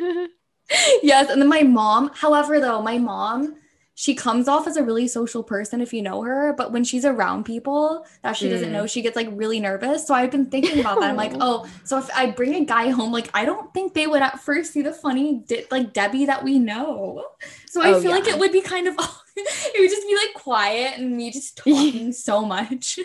yes, 1.03 1.29
and 1.29 1.43
then 1.43 1.49
my 1.49 1.63
mom. 1.63 2.11
However, 2.15 2.61
though, 2.61 2.81
my 2.81 2.97
mom 2.97 3.57
she 4.01 4.15
comes 4.15 4.49
off 4.49 4.67
as 4.67 4.79
a 4.79 4.83
really 4.83 5.07
social 5.07 5.43
person 5.43 5.83
if 5.83 5.93
you 5.93 6.01
know 6.01 6.23
her, 6.23 6.55
but 6.55 6.73
when 6.73 6.85
she's 6.85 7.05
around 7.05 7.45
people 7.45 8.07
that 8.23 8.35
she 8.35 8.47
mm. 8.47 8.51
doesn't 8.53 8.73
know, 8.73 8.85
mm. 8.85 8.91
she 8.91 9.03
gets 9.03 9.15
like 9.15 9.29
really 9.33 9.61
nervous. 9.61 10.07
So 10.07 10.15
I've 10.15 10.31
been 10.31 10.47
thinking 10.47 10.81
about 10.81 11.01
that. 11.01 11.11
I'm 11.11 11.17
like, 11.17 11.35
oh, 11.41 11.67
so 11.85 11.99
if 11.99 12.09
I 12.17 12.31
bring 12.31 12.55
a 12.55 12.65
guy 12.65 12.89
home, 12.89 13.13
like 13.13 13.29
I 13.35 13.45
don't 13.45 13.75
think 13.75 13.93
they 13.93 14.07
would 14.07 14.23
at 14.23 14.41
first 14.41 14.73
see 14.73 14.81
the 14.81 14.95
funny 14.95 15.43
De- 15.47 15.67
like 15.71 15.93
Debbie 15.93 16.25
that 16.25 16.43
we 16.43 16.59
know. 16.59 17.27
So 17.71 17.81
I 17.81 17.93
oh, 17.93 18.01
feel 18.01 18.11
yeah. 18.11 18.17
like 18.17 18.27
it 18.27 18.37
would 18.37 18.51
be 18.51 18.63
kind 18.63 18.89
of 18.89 18.97
it 19.37 19.81
would 19.81 19.91
just 19.91 20.05
be 20.05 20.17
like 20.17 20.35
quiet 20.35 20.99
and 20.99 21.17
me 21.17 21.31
just 21.31 21.57
talking 21.57 22.13
so 22.13 22.45
much. 22.45 22.99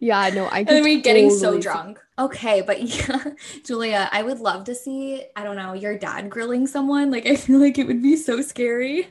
Yeah, 0.00 0.30
no, 0.30 0.46
I 0.46 0.60
and 0.60 0.68
then 0.68 0.82
we 0.82 0.96
totally 0.96 1.00
getting 1.02 1.30
so 1.30 1.60
drunk. 1.60 2.00
Okay, 2.18 2.62
but 2.62 2.80
yeah, 2.82 3.22
Julia, 3.66 4.08
I 4.10 4.22
would 4.22 4.40
love 4.40 4.64
to 4.64 4.74
see, 4.74 5.22
I 5.36 5.44
don't 5.44 5.56
know, 5.56 5.74
your 5.74 5.98
dad 5.98 6.30
grilling 6.30 6.66
someone. 6.66 7.10
Like 7.10 7.26
I 7.26 7.36
feel 7.36 7.60
like 7.60 7.76
it 7.76 7.86
would 7.86 8.02
be 8.02 8.16
so 8.16 8.40
scary. 8.40 9.08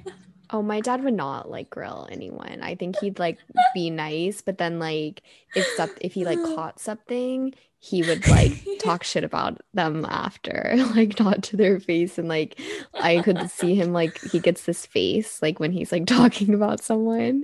Oh, 0.49 0.63
my 0.63 0.81
dad 0.81 1.03
would 1.03 1.13
not 1.13 1.47
like 1.47 1.69
grill 1.69 2.07
anyone. 2.11 2.61
I 2.63 2.73
think 2.73 2.97
he'd 2.97 3.19
like 3.19 3.37
be 3.75 3.91
nice, 3.91 4.41
but 4.41 4.57
then 4.57 4.79
like 4.79 5.21
if 5.53 5.67
if 6.01 6.13
he 6.13 6.25
like 6.25 6.41
caught 6.55 6.79
something, 6.79 7.53
he 7.83 8.03
would 8.03 8.27
like 8.27 8.53
talk 8.79 9.03
shit 9.03 9.23
about 9.23 9.59
them 9.73 10.05
after, 10.07 10.75
like 10.95 11.19
not 11.19 11.41
to 11.41 11.57
their 11.57 11.79
face. 11.79 12.19
And 12.19 12.27
like 12.27 12.61
I 12.93 13.23
could 13.23 13.49
see 13.49 13.73
him 13.73 13.91
like 13.91 14.21
he 14.21 14.39
gets 14.39 14.65
this 14.65 14.85
face 14.85 15.41
like 15.41 15.59
when 15.59 15.71
he's 15.71 15.91
like 15.91 16.05
talking 16.05 16.53
about 16.53 16.83
someone. 16.83 17.43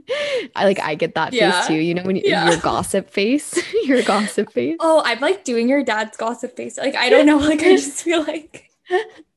I 0.55 0.65
like 0.65 0.79
I 0.79 0.93
get 0.93 1.15
that 1.15 1.33
yeah. 1.33 1.61
face 1.61 1.67
too. 1.67 1.73
You 1.73 1.95
know 1.95 2.03
when 2.03 2.17
you, 2.17 2.21
yeah. 2.23 2.51
your 2.51 2.59
gossip 2.59 3.09
face, 3.09 3.59
your 3.83 4.03
gossip 4.03 4.51
face. 4.51 4.77
Oh, 4.79 5.01
I'm 5.03 5.19
like 5.19 5.43
doing 5.43 5.67
your 5.67 5.83
dad's 5.83 6.15
gossip 6.15 6.55
face. 6.55 6.77
Like 6.77 6.95
I 6.95 7.09
don't 7.09 7.25
know. 7.25 7.37
Like 7.37 7.61
I 7.61 7.75
just 7.75 8.03
feel 8.03 8.23
like 8.23 8.69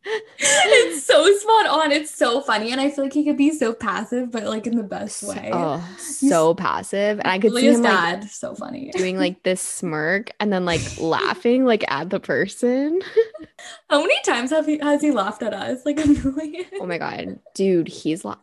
it's 0.04 1.04
so 1.04 1.30
spot 1.36 1.66
on. 1.66 1.92
It's 1.92 2.14
so 2.14 2.40
funny. 2.40 2.72
And 2.72 2.80
I 2.80 2.90
feel 2.90 3.04
like 3.04 3.12
he 3.12 3.24
could 3.24 3.36
be 3.36 3.50
so 3.50 3.72
passive, 3.72 4.30
but 4.30 4.44
like 4.44 4.66
in 4.66 4.76
the 4.76 4.82
best 4.82 5.22
way. 5.22 5.50
Oh, 5.52 5.86
so 5.98 6.54
passive. 6.54 7.18
And 7.18 7.28
I 7.28 7.38
could 7.38 7.52
see 7.52 7.68
him 7.68 7.82
dad, 7.82 8.22
like, 8.22 8.30
so 8.30 8.54
funny. 8.54 8.90
doing 8.90 9.18
like 9.18 9.42
this 9.42 9.60
smirk 9.60 10.30
and 10.40 10.52
then 10.52 10.64
like 10.64 10.80
laughing 10.98 11.64
like 11.64 11.84
at 11.90 12.10
the 12.10 12.20
person. 12.20 13.00
How 13.88 14.00
many 14.00 14.20
times 14.22 14.50
have 14.50 14.66
he 14.66 14.78
has 14.78 15.02
he 15.02 15.10
laughed 15.10 15.42
at 15.42 15.52
us? 15.52 15.84
Like 15.84 16.00
a 16.04 16.08
million. 16.08 16.64
Oh 16.80 16.86
my 16.86 16.98
god. 16.98 17.38
Dude, 17.54 17.88
he's 17.88 18.24
like 18.24 18.38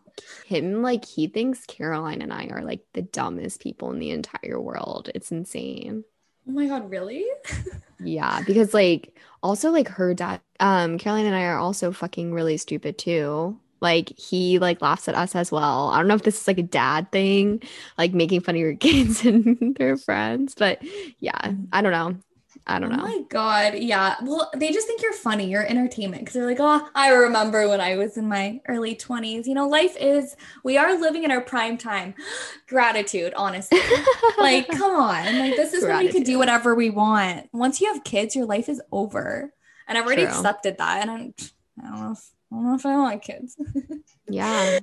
him 0.45 0.81
like 0.81 1.05
he 1.05 1.27
thinks 1.27 1.65
Caroline 1.65 2.21
and 2.21 2.33
I 2.33 2.47
are 2.47 2.63
like 2.63 2.81
the 2.93 3.03
dumbest 3.03 3.61
people 3.61 3.91
in 3.91 3.99
the 3.99 4.11
entire 4.11 4.59
world. 4.59 5.09
It's 5.13 5.31
insane. 5.31 6.03
Oh 6.47 6.51
my 6.51 6.67
god, 6.67 6.89
really? 6.89 7.25
yeah, 7.99 8.41
because 8.41 8.73
like 8.73 9.17
also 9.43 9.71
like 9.71 9.88
her 9.89 10.13
dad, 10.13 10.41
um, 10.60 10.97
Caroline 10.97 11.25
and 11.25 11.36
I 11.36 11.43
are 11.45 11.57
also 11.57 11.91
fucking 11.91 12.33
really 12.33 12.57
stupid 12.57 12.97
too. 12.97 13.60
Like 13.79 14.10
he 14.17 14.60
like 14.60 14.81
laughs 14.81 15.07
at 15.07 15.15
us 15.15 15.36
as 15.36 15.51
well. 15.51 15.89
I 15.89 15.97
don't 15.99 16.07
know 16.07 16.15
if 16.15 16.23
this 16.23 16.41
is 16.41 16.47
like 16.47 16.57
a 16.57 16.63
dad 16.63 17.12
thing, 17.12 17.62
like 17.97 18.13
making 18.13 18.41
fun 18.41 18.55
of 18.55 18.62
your 18.62 18.75
kids 18.77 19.25
and 19.25 19.75
their 19.77 19.97
friends, 19.97 20.55
but 20.55 20.79
yeah, 21.19 21.53
I 21.71 21.81
don't 21.81 21.91
know. 21.91 22.19
I 22.69 22.80
don't 22.80 22.89
know. 22.89 22.99
Oh 22.99 23.08
my 23.08 23.21
god, 23.30 23.75
yeah. 23.75 24.15
Well, 24.21 24.51
they 24.56 24.71
just 24.71 24.88
think 24.88 25.01
you're 25.01 25.13
funny. 25.13 25.49
You're 25.49 25.65
entertainment 25.65 26.21
because 26.21 26.34
they're 26.34 26.45
like, 26.45 26.60
oh, 26.60 26.88
I 26.93 27.10
remember 27.13 27.69
when 27.69 27.80
I 27.80 27.95
was 27.95 28.17
in 28.17 28.27
my 28.27 28.60
early 28.67 28.93
20s. 28.93 29.47
You 29.47 29.53
know, 29.53 29.67
life 29.69 29.95
is 29.97 30.36
we 30.63 30.77
are 30.77 30.99
living 30.99 31.23
in 31.23 31.32
our 31.32 31.39
prime 31.39 31.77
time. 31.77 32.13
Gratitude, 32.67 33.34
honestly. 33.38 33.80
like, 34.38 34.67
come 34.71 34.95
on. 34.95 35.39
Like, 35.39 35.56
this 35.56 35.73
is 35.73 35.86
Gratitude. 35.86 35.88
when 35.88 36.06
we 36.06 36.12
could 36.12 36.25
do 36.25 36.38
whatever 36.38 36.75
we 36.75 36.89
want. 36.89 37.47
Once 37.53 37.80
you 37.80 37.91
have 37.93 38.03
kids, 38.03 38.36
your 38.36 38.45
life 38.45 38.67
is 38.67 38.82
over. 38.91 39.53
And 39.88 39.97
I've 39.97 40.06
already 40.06 40.23
True. 40.23 40.32
accepted 40.32 40.77
that. 40.80 41.01
And 41.01 41.10
I'm 41.10 41.34
I 41.82 41.89
don't 41.89 42.01
know 42.01 42.12
if 42.12 42.32
I 42.51 42.56
don't 42.56 42.65
know 42.65 42.75
if 42.75 42.86
I 42.86 42.97
want 42.97 43.21
kids. 43.21 43.58
yeah. 44.30 44.80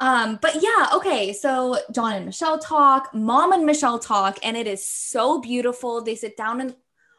Um, 0.00 0.38
but 0.42 0.56
yeah, 0.60 0.88
okay. 0.94 1.32
So 1.32 1.78
John 1.92 2.14
and 2.14 2.26
Michelle 2.26 2.58
talk, 2.58 3.14
mom 3.14 3.52
and 3.52 3.64
Michelle 3.64 4.00
talk, 4.00 4.38
and 4.42 4.56
it 4.56 4.66
is 4.66 4.84
so 4.84 5.40
beautiful. 5.40 6.02
They 6.02 6.16
sit 6.16 6.36
down 6.36 6.60
and 6.60 6.74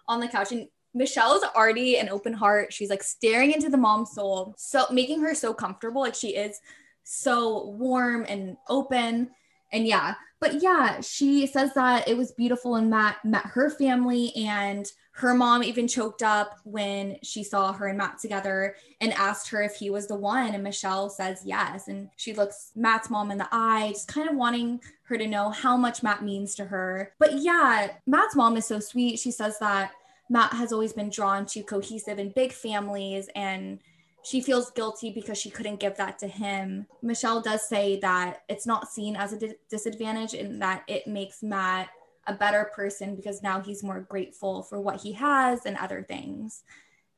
on 0.08 0.20
the 0.20 0.28
couch 0.28 0.52
and 0.52 0.68
Michelle 0.94 1.36
is 1.36 1.44
already 1.56 1.98
an 1.98 2.10
open 2.10 2.34
heart. 2.34 2.72
She's 2.72 2.90
like 2.90 3.04
staring 3.04 3.52
into 3.52 3.70
the 3.70 3.78
mom's 3.78 4.12
soul, 4.12 4.54
so 4.58 4.86
making 4.92 5.22
her 5.22 5.34
so 5.34 5.54
comfortable. 5.54 6.02
Like 6.02 6.16
she 6.16 6.36
is 6.36 6.60
so 7.04 7.70
warm 7.70 8.26
and 8.28 8.58
open. 8.70 9.32
And 9.72 9.88
yeah, 9.88 10.14
but 10.40 10.62
yeah, 10.62 11.02
she 11.02 11.48
says 11.48 11.74
that 11.74 12.08
it 12.08 12.16
was 12.16 12.32
beautiful 12.34 12.76
and 12.76 12.90
Matt 12.90 13.24
met 13.26 13.46
her 13.46 13.70
family 13.72 14.34
and 14.36 14.86
her 15.16 15.36
mom 15.36 15.64
even 15.64 15.88
choked 15.88 16.24
up 16.24 16.60
when 16.64 17.18
she 17.22 17.44
saw 17.44 17.72
her 17.72 17.88
and 17.88 17.98
Matt 17.98 18.18
together 18.18 18.76
and 19.00 19.14
asked 19.14 19.48
her 19.50 19.62
if 19.62 19.76
he 19.76 19.92
was 19.92 20.08
the 20.08 20.16
one. 20.16 20.56
And 20.56 20.64
Michelle 20.64 21.08
says 21.08 21.44
yes. 21.46 21.88
And 21.88 22.10
she 22.16 22.34
looks 22.34 22.72
Matt's 22.76 23.12
mom 23.12 23.30
in 23.30 23.38
the 23.38 23.48
eye, 23.52 23.92
just 23.92 24.08
kind 24.08 24.28
of 24.28 24.36
wanting 24.36 24.82
her 25.04 25.18
to 25.18 25.28
know 25.28 25.52
how 25.52 25.78
much 25.78 26.02
Matt 26.02 26.24
means 26.24 26.56
to 26.56 26.66
her. 26.66 27.14
But 27.20 27.34
yeah, 27.34 27.92
Matt's 28.08 28.36
mom 28.36 28.58
is 28.58 28.66
so 28.66 28.80
sweet. 28.80 29.20
She 29.20 29.30
says 29.30 29.60
that 29.60 29.92
Matt 30.32 30.54
has 30.54 30.74
always 30.74 30.94
been 30.94 31.12
drawn 31.12 31.46
to 31.48 31.62
cohesive 31.62 32.18
and 32.18 32.34
big 32.34 32.52
families 32.52 33.30
and 33.36 33.80
she 34.24 34.42
feels 34.42 34.72
guilty 34.72 35.12
because 35.12 35.38
she 35.38 35.52
couldn't 35.52 35.80
give 35.80 35.98
that 35.98 36.18
to 36.20 36.28
him. 36.28 36.88
Michelle 37.04 37.42
does 37.42 37.68
say 37.68 38.00
that 38.00 38.44
it's 38.50 38.66
not 38.66 38.88
seen 38.88 39.16
as 39.16 39.34
a 39.34 39.38
di- 39.38 39.56
disadvantage 39.70 40.34
and 40.34 40.60
that 40.62 40.84
it 40.88 41.06
makes 41.06 41.44
Matt 41.44 41.90
a 42.28 42.34
better 42.34 42.70
person 42.76 43.16
because 43.16 43.44
now 43.44 43.62
he's 43.62 43.84
more 43.84 44.02
grateful 44.02 44.64
for 44.64 44.80
what 44.80 45.02
he 45.02 45.14
has 45.14 45.66
and 45.66 45.78
other 45.78 46.04
things. 46.04 46.64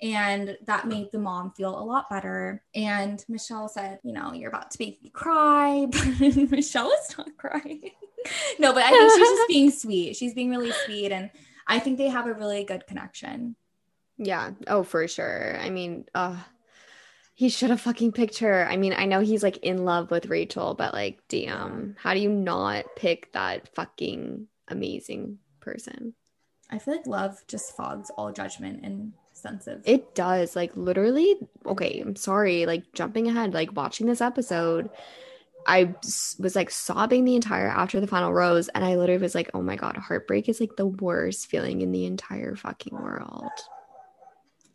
And 0.02 0.58
that 0.66 0.88
made 0.88 1.12
the 1.12 1.20
mom 1.20 1.52
feel 1.52 1.78
a 1.78 1.84
lot 1.84 2.10
better. 2.10 2.64
And 2.74 3.24
Michelle 3.30 3.70
said, 3.70 4.00
You 4.04 4.14
know, 4.14 4.34
you're 4.34 4.50
about 4.50 4.72
to 4.72 4.78
make 4.80 5.02
me 5.02 5.10
cry. 5.10 5.88
But 5.92 6.52
Michelle 6.52 6.92
is 6.92 7.18
not 7.18 7.38
crying. 7.38 7.92
no, 8.60 8.74
but 8.74 8.84
I 8.84 8.90
think 8.90 9.12
she's 9.12 9.20
just 9.20 9.48
being 9.48 9.72
sweet. 9.72 10.16
She's 10.16 10.34
being 10.34 10.50
really 10.50 10.74
sweet. 10.86 11.12
And 11.12 11.32
I 11.68 11.80
think 11.80 11.98
they 11.98 12.10
have 12.10 12.28
a 12.28 12.34
really 12.34 12.64
good 12.64 12.86
connection. 12.88 13.56
Yeah. 14.18 14.52
Oh, 14.68 14.84
for 14.84 15.08
sure. 15.08 15.58
I 15.60 15.70
mean, 15.70 16.06
uh, 16.14 16.38
he 17.34 17.50
should 17.50 17.70
have 17.70 17.82
fucking 17.82 18.14
picked 18.14 18.40
her. 18.40 18.68
I 18.68 18.78
mean, 18.78 18.94
I 18.94 19.06
know 19.06 19.20
he's 19.20 19.44
like 19.44 19.58
in 19.58 19.84
love 19.84 20.10
with 20.10 20.28
Rachel, 20.28 20.74
but 20.74 20.94
like, 20.94 21.20
damn, 21.28 21.96
how 22.00 22.14
do 22.14 22.20
you 22.20 22.30
not 22.30 22.86
pick 22.96 23.32
that 23.34 23.74
fucking 23.76 24.48
amazing 24.68 25.40
person. 25.60 26.14
I 26.70 26.80
feel 26.80 26.96
like 26.96 27.08
love 27.08 27.44
just 27.48 27.76
fogs 27.76 28.10
all 28.18 28.32
judgment 28.32 28.82
and 28.84 29.14
sense 29.34 29.68
of 29.68 29.82
it 29.86 30.16
does. 30.16 30.56
Like 30.56 30.76
literally, 30.76 31.36
okay, 31.66 32.00
I'm 32.00 32.16
sorry, 32.16 32.66
like 32.66 32.84
jumping 32.94 33.28
ahead, 33.28 33.54
like 33.54 33.76
watching 33.76 34.08
this 34.08 34.22
episode, 34.22 34.90
I 35.68 35.94
was 36.40 36.56
like 36.56 36.70
sobbing 36.70 37.26
the 37.26 37.36
entire 37.36 37.68
after 37.68 38.00
the 38.00 38.08
final 38.08 38.34
rose, 38.34 38.68
and 38.70 38.84
I 38.84 38.96
literally 38.96 39.22
was 39.22 39.36
like, 39.36 39.50
oh 39.54 39.62
my 39.62 39.76
god, 39.76 39.98
heartbreak 39.98 40.50
is 40.50 40.60
like 40.60 40.76
the 40.76 40.88
worst 40.88 41.48
feeling 41.48 41.82
in 41.82 41.92
the 41.92 42.06
entire 42.06 42.56
fucking 42.56 42.94
world. 42.94 43.52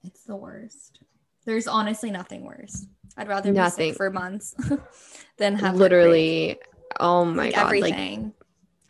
It's 0.05 0.25
the 0.25 0.37
worst. 0.37 1.01
There's 1.45 1.67
honestly 1.67 2.11
nothing 2.11 2.45
worse. 2.45 2.87
I'd 3.17 3.29
rather 3.29 3.53
nothing. 3.53 3.89
be 3.89 3.91
sick 3.91 3.97
for 3.97 4.11
months 4.11 4.55
than 5.39 5.57
have 5.57 5.77
literally. 5.77 6.49
Heartbreak. 6.49 6.67
Oh 6.99 7.25
my 7.25 7.45
like 7.45 7.55
god, 7.55 7.67
everything. 7.67 8.25
like 8.25 8.40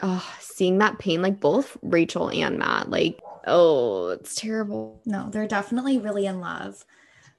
oh, 0.02 0.34
seeing 0.40 0.78
that 0.78 0.98
pain, 0.98 1.22
like 1.22 1.40
both 1.40 1.76
Rachel 1.82 2.30
and 2.30 2.58
Matt, 2.58 2.90
like, 2.90 3.20
oh, 3.46 4.08
it's 4.10 4.34
terrible. 4.34 5.00
No, 5.06 5.28
they're 5.30 5.48
definitely 5.48 5.98
really 5.98 6.26
in 6.26 6.40
love. 6.40 6.84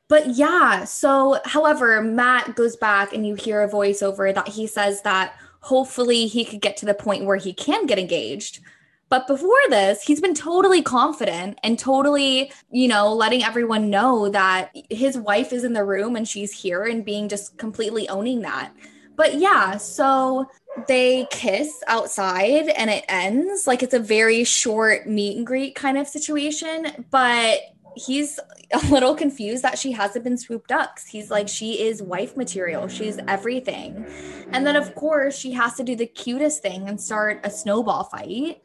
But 0.08 0.36
yeah, 0.36 0.84
so 0.84 1.40
however, 1.46 2.02
Matt 2.02 2.56
goes 2.56 2.76
back 2.76 3.14
and 3.14 3.26
you 3.26 3.36
hear 3.36 3.62
a 3.62 3.70
voiceover 3.70 4.34
that 4.34 4.50
he 4.50 4.68
says 4.68 5.02
that 5.04 5.36
hopefully 5.62 6.28
he 6.28 6.44
could 6.44 6.62
get 6.62 6.76
to 6.78 6.86
the 6.86 6.94
point 6.94 7.26
where 7.26 7.38
he 7.38 7.54
can 7.54 7.86
get 7.86 8.00
engaged. 8.00 8.60
But 9.08 9.28
before 9.28 9.60
this, 9.70 10.04
he's 10.04 10.22
been 10.22 10.34
totally 10.34 10.82
confident 10.82 11.60
and 11.64 11.78
totally, 11.78 12.52
you 12.72 12.88
know, 12.88 13.14
letting 13.14 13.44
everyone 13.44 13.90
know 13.90 14.30
that 14.30 14.72
his 14.90 15.18
wife 15.18 15.52
is 15.54 15.64
in 15.64 15.74
the 15.74 15.84
room 15.84 16.16
and 16.16 16.28
she's 16.28 16.54
here 16.54 16.84
and 16.84 17.06
being 17.06 17.28
just 17.28 17.58
completely 17.58 18.08
owning 18.10 18.42
that. 18.42 18.74
But 19.18 19.36
yeah, 19.36 19.78
so 19.78 20.48
they 20.88 21.28
kiss 21.30 21.84
outside 21.88 22.70
and 22.70 22.90
it 22.90 23.06
ends 23.10 23.68
like 23.68 23.84
it's 23.84 23.94
a 23.94 24.00
very 24.00 24.44
short 24.44 25.08
meet 25.08 25.38
and 25.38 25.46
greet 25.46 25.76
kind 25.76 25.98
of 25.98 26.08
situation, 26.08 27.06
but 27.12 27.60
he's 27.96 28.40
a 28.74 28.88
little 28.90 29.16
confused 29.16 29.64
that 29.64 29.78
she 29.78 29.92
hasn't 29.92 30.24
been 30.24 30.38
swooped 30.38 30.72
up. 30.72 30.98
He's 31.08 31.30
like, 31.30 31.48
she 31.48 31.82
is 31.82 32.02
wife 32.02 32.38
material. 32.38 32.88
She's 32.88 33.20
everything. 33.28 34.06
And 34.52 34.66
then, 34.66 34.76
of 34.76 34.96
course, 34.96 35.38
she 35.38 35.52
has 35.52 35.76
to 35.76 35.84
do 35.84 35.96
the 35.96 36.06
cutest 36.06 36.62
thing 36.62 36.88
and 36.88 37.00
start 37.00 37.42
a 37.44 37.50
snowball 37.50 38.06
fight. 38.06 38.62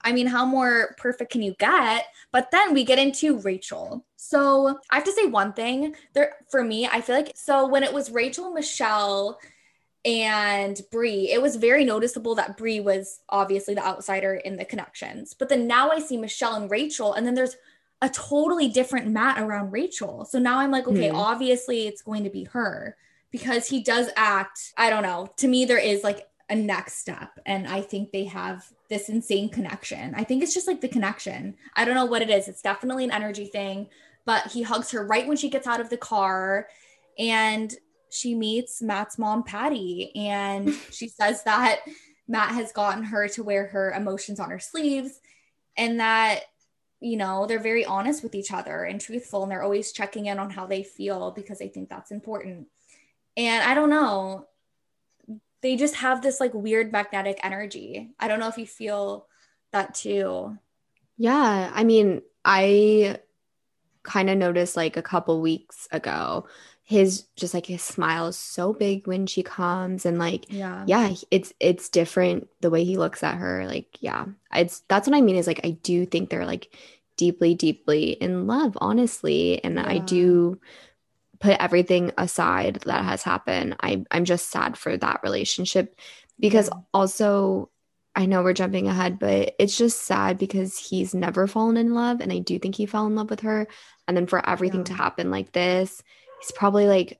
I 0.00 0.12
mean, 0.12 0.26
how 0.26 0.44
more 0.44 0.94
perfect 0.98 1.32
can 1.32 1.42
you 1.42 1.54
get? 1.58 2.06
But 2.30 2.50
then 2.50 2.74
we 2.74 2.84
get 2.84 2.98
into 2.98 3.38
Rachel. 3.40 4.04
So 4.16 4.78
I 4.90 4.96
have 4.96 5.04
to 5.04 5.12
say 5.12 5.26
one 5.26 5.52
thing 5.54 5.94
there 6.14 6.36
for 6.50 6.62
me, 6.62 6.86
I 6.86 7.00
feel 7.00 7.16
like 7.16 7.32
so 7.34 7.66
when 7.66 7.82
it 7.82 7.92
was 7.92 8.10
Rachel, 8.10 8.50
Michelle, 8.52 9.38
and 10.04 10.80
Bri, 10.90 11.30
it 11.30 11.40
was 11.40 11.56
very 11.56 11.84
noticeable 11.84 12.34
that 12.34 12.56
Bri 12.56 12.80
was 12.80 13.20
obviously 13.28 13.74
the 13.74 13.84
outsider 13.84 14.34
in 14.34 14.56
the 14.56 14.64
connections. 14.64 15.34
But 15.34 15.48
then 15.48 15.66
now 15.66 15.90
I 15.90 15.98
see 15.98 16.16
Michelle 16.16 16.56
and 16.56 16.70
Rachel, 16.70 17.14
and 17.14 17.26
then 17.26 17.34
there's 17.34 17.56
a 18.02 18.10
totally 18.10 18.68
different 18.68 19.08
Matt 19.08 19.40
around 19.40 19.72
Rachel. 19.72 20.26
So 20.26 20.38
now 20.38 20.58
I'm 20.58 20.70
like, 20.70 20.86
okay, 20.86 21.08
mm. 21.08 21.14
obviously 21.14 21.86
it's 21.86 22.02
going 22.02 22.24
to 22.24 22.30
be 22.30 22.44
her 22.44 22.96
because 23.30 23.66
he 23.66 23.82
does 23.82 24.10
act, 24.14 24.74
I 24.76 24.90
don't 24.90 25.02
know. 25.02 25.32
To 25.38 25.48
me, 25.48 25.64
there 25.64 25.78
is 25.78 26.04
like 26.04 26.28
a 26.50 26.54
next 26.54 26.98
step. 26.98 27.40
And 27.46 27.66
I 27.66 27.80
think 27.80 28.12
they 28.12 28.24
have 28.24 28.70
this 28.90 29.08
insane 29.08 29.48
connection. 29.48 30.14
I 30.14 30.24
think 30.24 30.42
it's 30.42 30.52
just 30.52 30.68
like 30.68 30.82
the 30.82 30.88
connection. 30.88 31.56
I 31.74 31.86
don't 31.86 31.94
know 31.94 32.04
what 32.04 32.22
it 32.22 32.28
is. 32.28 32.46
It's 32.46 32.62
definitely 32.62 33.04
an 33.04 33.10
energy 33.10 33.46
thing, 33.46 33.88
but 34.26 34.48
he 34.48 34.62
hugs 34.62 34.90
her 34.90 35.06
right 35.06 35.26
when 35.26 35.38
she 35.38 35.48
gets 35.48 35.66
out 35.66 35.80
of 35.80 35.88
the 35.88 35.96
car 35.96 36.68
and 37.18 37.74
she 38.14 38.34
meets 38.34 38.80
Matt's 38.80 39.18
mom, 39.18 39.42
Patty. 39.42 40.12
And 40.14 40.72
she 40.90 41.08
says 41.08 41.42
that 41.44 41.80
Matt 42.28 42.52
has 42.52 42.72
gotten 42.72 43.04
her 43.04 43.28
to 43.28 43.42
wear 43.42 43.66
her 43.66 43.92
emotions 43.92 44.40
on 44.40 44.50
her 44.50 44.60
sleeves 44.60 45.20
and 45.76 46.00
that 46.00 46.40
you 47.00 47.16
know 47.16 47.46
they're 47.46 47.58
very 47.58 47.84
honest 47.84 48.22
with 48.22 48.34
each 48.34 48.52
other 48.52 48.84
and 48.84 49.00
truthful 49.00 49.42
and 49.42 49.52
they're 49.52 49.62
always 49.62 49.92
checking 49.92 50.26
in 50.26 50.38
on 50.38 50.48
how 50.48 50.64
they 50.64 50.82
feel 50.82 51.32
because 51.32 51.58
they 51.58 51.68
think 51.68 51.88
that's 51.90 52.12
important 52.12 52.68
and 53.36 53.68
i 53.68 53.74
don't 53.74 53.90
know 53.90 54.46
they 55.64 55.76
just 55.76 55.94
have 55.94 56.20
this 56.20 56.40
like 56.40 56.52
weird 56.52 56.92
magnetic 56.92 57.40
energy. 57.42 58.10
I 58.20 58.28
don't 58.28 58.38
know 58.38 58.48
if 58.48 58.58
you 58.58 58.66
feel 58.66 59.26
that 59.72 59.94
too. 59.94 60.58
Yeah, 61.16 61.70
I 61.72 61.84
mean, 61.84 62.20
I 62.44 63.20
kind 64.02 64.28
of 64.28 64.36
noticed 64.36 64.76
like 64.76 64.98
a 64.98 65.02
couple 65.02 65.40
weeks 65.40 65.88
ago 65.90 66.46
his 66.86 67.24
just 67.36 67.54
like 67.54 67.66
his 67.66 67.82
smile 67.82 68.26
is 68.26 68.36
so 68.36 68.74
big 68.74 69.06
when 69.06 69.26
she 69.26 69.42
comes 69.42 70.04
and 70.04 70.18
like 70.18 70.44
yeah 70.50 70.84
yeah 70.86 71.14
it's 71.30 71.52
it's 71.58 71.88
different 71.88 72.46
the 72.60 72.68
way 72.68 72.84
he 72.84 72.98
looks 72.98 73.22
at 73.22 73.36
her 73.36 73.66
like 73.66 73.96
yeah 74.00 74.26
it's 74.54 74.80
that's 74.88 75.08
what 75.08 75.16
i 75.16 75.20
mean 75.22 75.36
is 75.36 75.46
like 75.46 75.60
i 75.64 75.70
do 75.70 76.04
think 76.04 76.28
they're 76.28 76.44
like 76.44 76.74
deeply 77.16 77.54
deeply 77.54 78.10
in 78.10 78.46
love 78.46 78.76
honestly 78.82 79.64
and 79.64 79.76
yeah. 79.76 79.88
i 79.88 79.96
do 79.96 80.60
put 81.44 81.60
everything 81.60 82.10
aside 82.16 82.80
that 82.86 83.04
has 83.04 83.22
happened, 83.22 83.76
I, 83.80 84.04
I'm 84.10 84.24
just 84.24 84.50
sad 84.50 84.78
for 84.78 84.96
that 84.96 85.20
relationship 85.22 85.94
because 86.40 86.70
also 86.94 87.68
I 88.16 88.24
know 88.24 88.42
we're 88.42 88.54
jumping 88.54 88.88
ahead, 88.88 89.18
but 89.18 89.54
it's 89.58 89.76
just 89.76 90.02
sad 90.02 90.38
because 90.38 90.78
he's 90.78 91.14
never 91.14 91.46
fallen 91.46 91.76
in 91.76 91.92
love. 91.92 92.20
And 92.20 92.32
I 92.32 92.38
do 92.38 92.58
think 92.58 92.76
he 92.76 92.86
fell 92.86 93.06
in 93.06 93.14
love 93.14 93.28
with 93.28 93.40
her. 93.40 93.66
And 94.08 94.16
then 94.16 94.26
for 94.26 94.48
everything 94.48 94.80
yeah. 94.80 94.84
to 94.84 94.94
happen 94.94 95.30
like 95.30 95.52
this, 95.52 96.02
he's 96.44 96.52
probably 96.52 96.86
like 96.86 97.18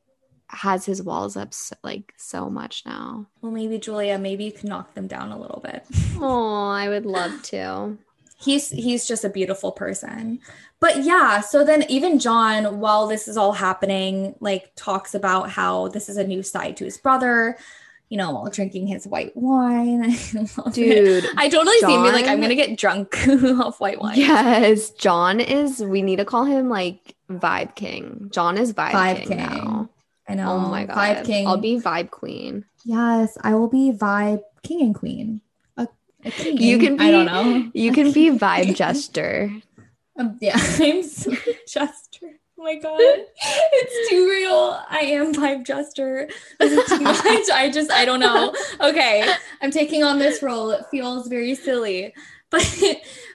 has 0.49 0.85
his 0.85 1.03
walls 1.03 1.37
up 1.37 1.55
so, 1.55 1.75
like 1.83 2.13
so 2.17 2.51
much 2.51 2.83
now. 2.85 3.27
Well, 3.41 3.51
maybe 3.51 3.79
Julia, 3.79 4.19
maybe 4.19 4.45
you 4.45 4.53
can 4.53 4.69
knock 4.69 4.95
them 4.95 5.07
down 5.07 5.33
a 5.33 5.41
little 5.41 5.61
bit. 5.65 5.85
Oh, 6.21 6.69
I 6.69 6.89
would 6.89 7.07
love 7.07 7.43
to. 7.45 7.97
he's 8.39 8.69
he's 8.71 9.07
just 9.07 9.25
a 9.25 9.29
beautiful 9.31 9.73
person 9.73 10.39
but 10.81 11.03
yeah 11.05 11.41
so 11.41 11.65
then 11.65 11.85
even 11.89 12.19
john 12.19 12.79
while 12.81 13.07
this 13.07 13.27
is 13.29 13.37
all 13.37 13.53
happening 13.53 14.35
like 14.41 14.73
talks 14.77 15.15
about 15.15 15.49
how 15.51 15.89
this 15.89 16.09
is 16.09 16.17
a 16.17 16.27
new 16.27 16.43
side 16.43 16.77
to 16.77 16.85
his 16.85 16.99
brother 16.99 17.57
you 18.09 18.17
know 18.17 18.31
while 18.33 18.51
drinking 18.51 18.87
his 18.87 19.07
white 19.07 19.37
wine. 19.37 20.03
Dude 20.73 21.27
i 21.37 21.49
totally 21.49 21.81
john, 21.81 21.91
see 21.91 21.99
me 21.99 22.13
like 22.13 22.27
i'm 22.27 22.41
gonna 22.41 22.55
get 22.55 22.79
drunk 22.79 23.17
off 23.29 23.81
white 23.81 24.01
wine. 24.01 24.19
Yes 24.19 24.91
john 24.91 25.41
is 25.41 25.83
we 25.83 26.03
need 26.03 26.17
to 26.17 26.25
call 26.25 26.45
him 26.45 26.69
like 26.69 27.15
vibe 27.31 27.75
king. 27.75 28.31
John 28.33 28.59
is 28.59 28.73
vibe, 28.73 28.93
vibe 28.93 29.17
king, 29.17 29.27
king. 29.27 29.37
now 29.39 29.89
i 30.29 30.35
know. 30.35 30.53
oh 30.53 30.59
my 30.69 30.85
god. 30.85 30.97
Vibe 30.97 31.25
king. 31.25 31.47
I'll 31.47 31.57
be 31.57 31.81
vibe 31.81 32.11
queen. 32.11 32.65
Yes 32.85 33.37
i 33.43 33.55
will 33.55 33.69
be 33.69 33.93
vibe 33.93 34.43
king 34.63 34.81
and 34.83 34.95
queen. 34.95 35.41
You 36.43 36.79
can 36.79 36.97
be, 36.97 37.05
I 37.05 37.11
don't 37.11 37.27
know. 37.27 37.71
You 37.75 37.93
can 37.93 38.13
be 38.13 38.31
vibe 38.39 38.75
jester. 38.75 39.51
Um, 40.19 40.39
yeah, 40.41 40.57
I'm 40.57 41.03
so 41.03 41.33
jester. 41.67 42.04
Oh 42.65 42.67
my 42.67 42.77
god, 42.77 42.99
it's 42.99 44.09
too 44.09 44.27
real. 44.27 44.83
I 44.89 45.01
am 45.01 45.35
vibe 45.35 45.67
jester. 45.67 46.31
This 46.59 46.73
is 46.73 46.99
too 46.99 47.05
much. 47.05 47.51
I 47.53 47.71
just, 47.71 47.91
I 47.91 48.07
don't 48.07 48.21
know. 48.21 48.55
Okay, 48.81 49.31
I'm 49.61 49.71
taking 49.71 50.03
on 50.03 50.19
this 50.19 50.43
role. 50.43 50.71
It 50.71 50.87
feels 50.91 51.29
very 51.29 51.55
silly, 51.57 52.15
but, 52.49 52.63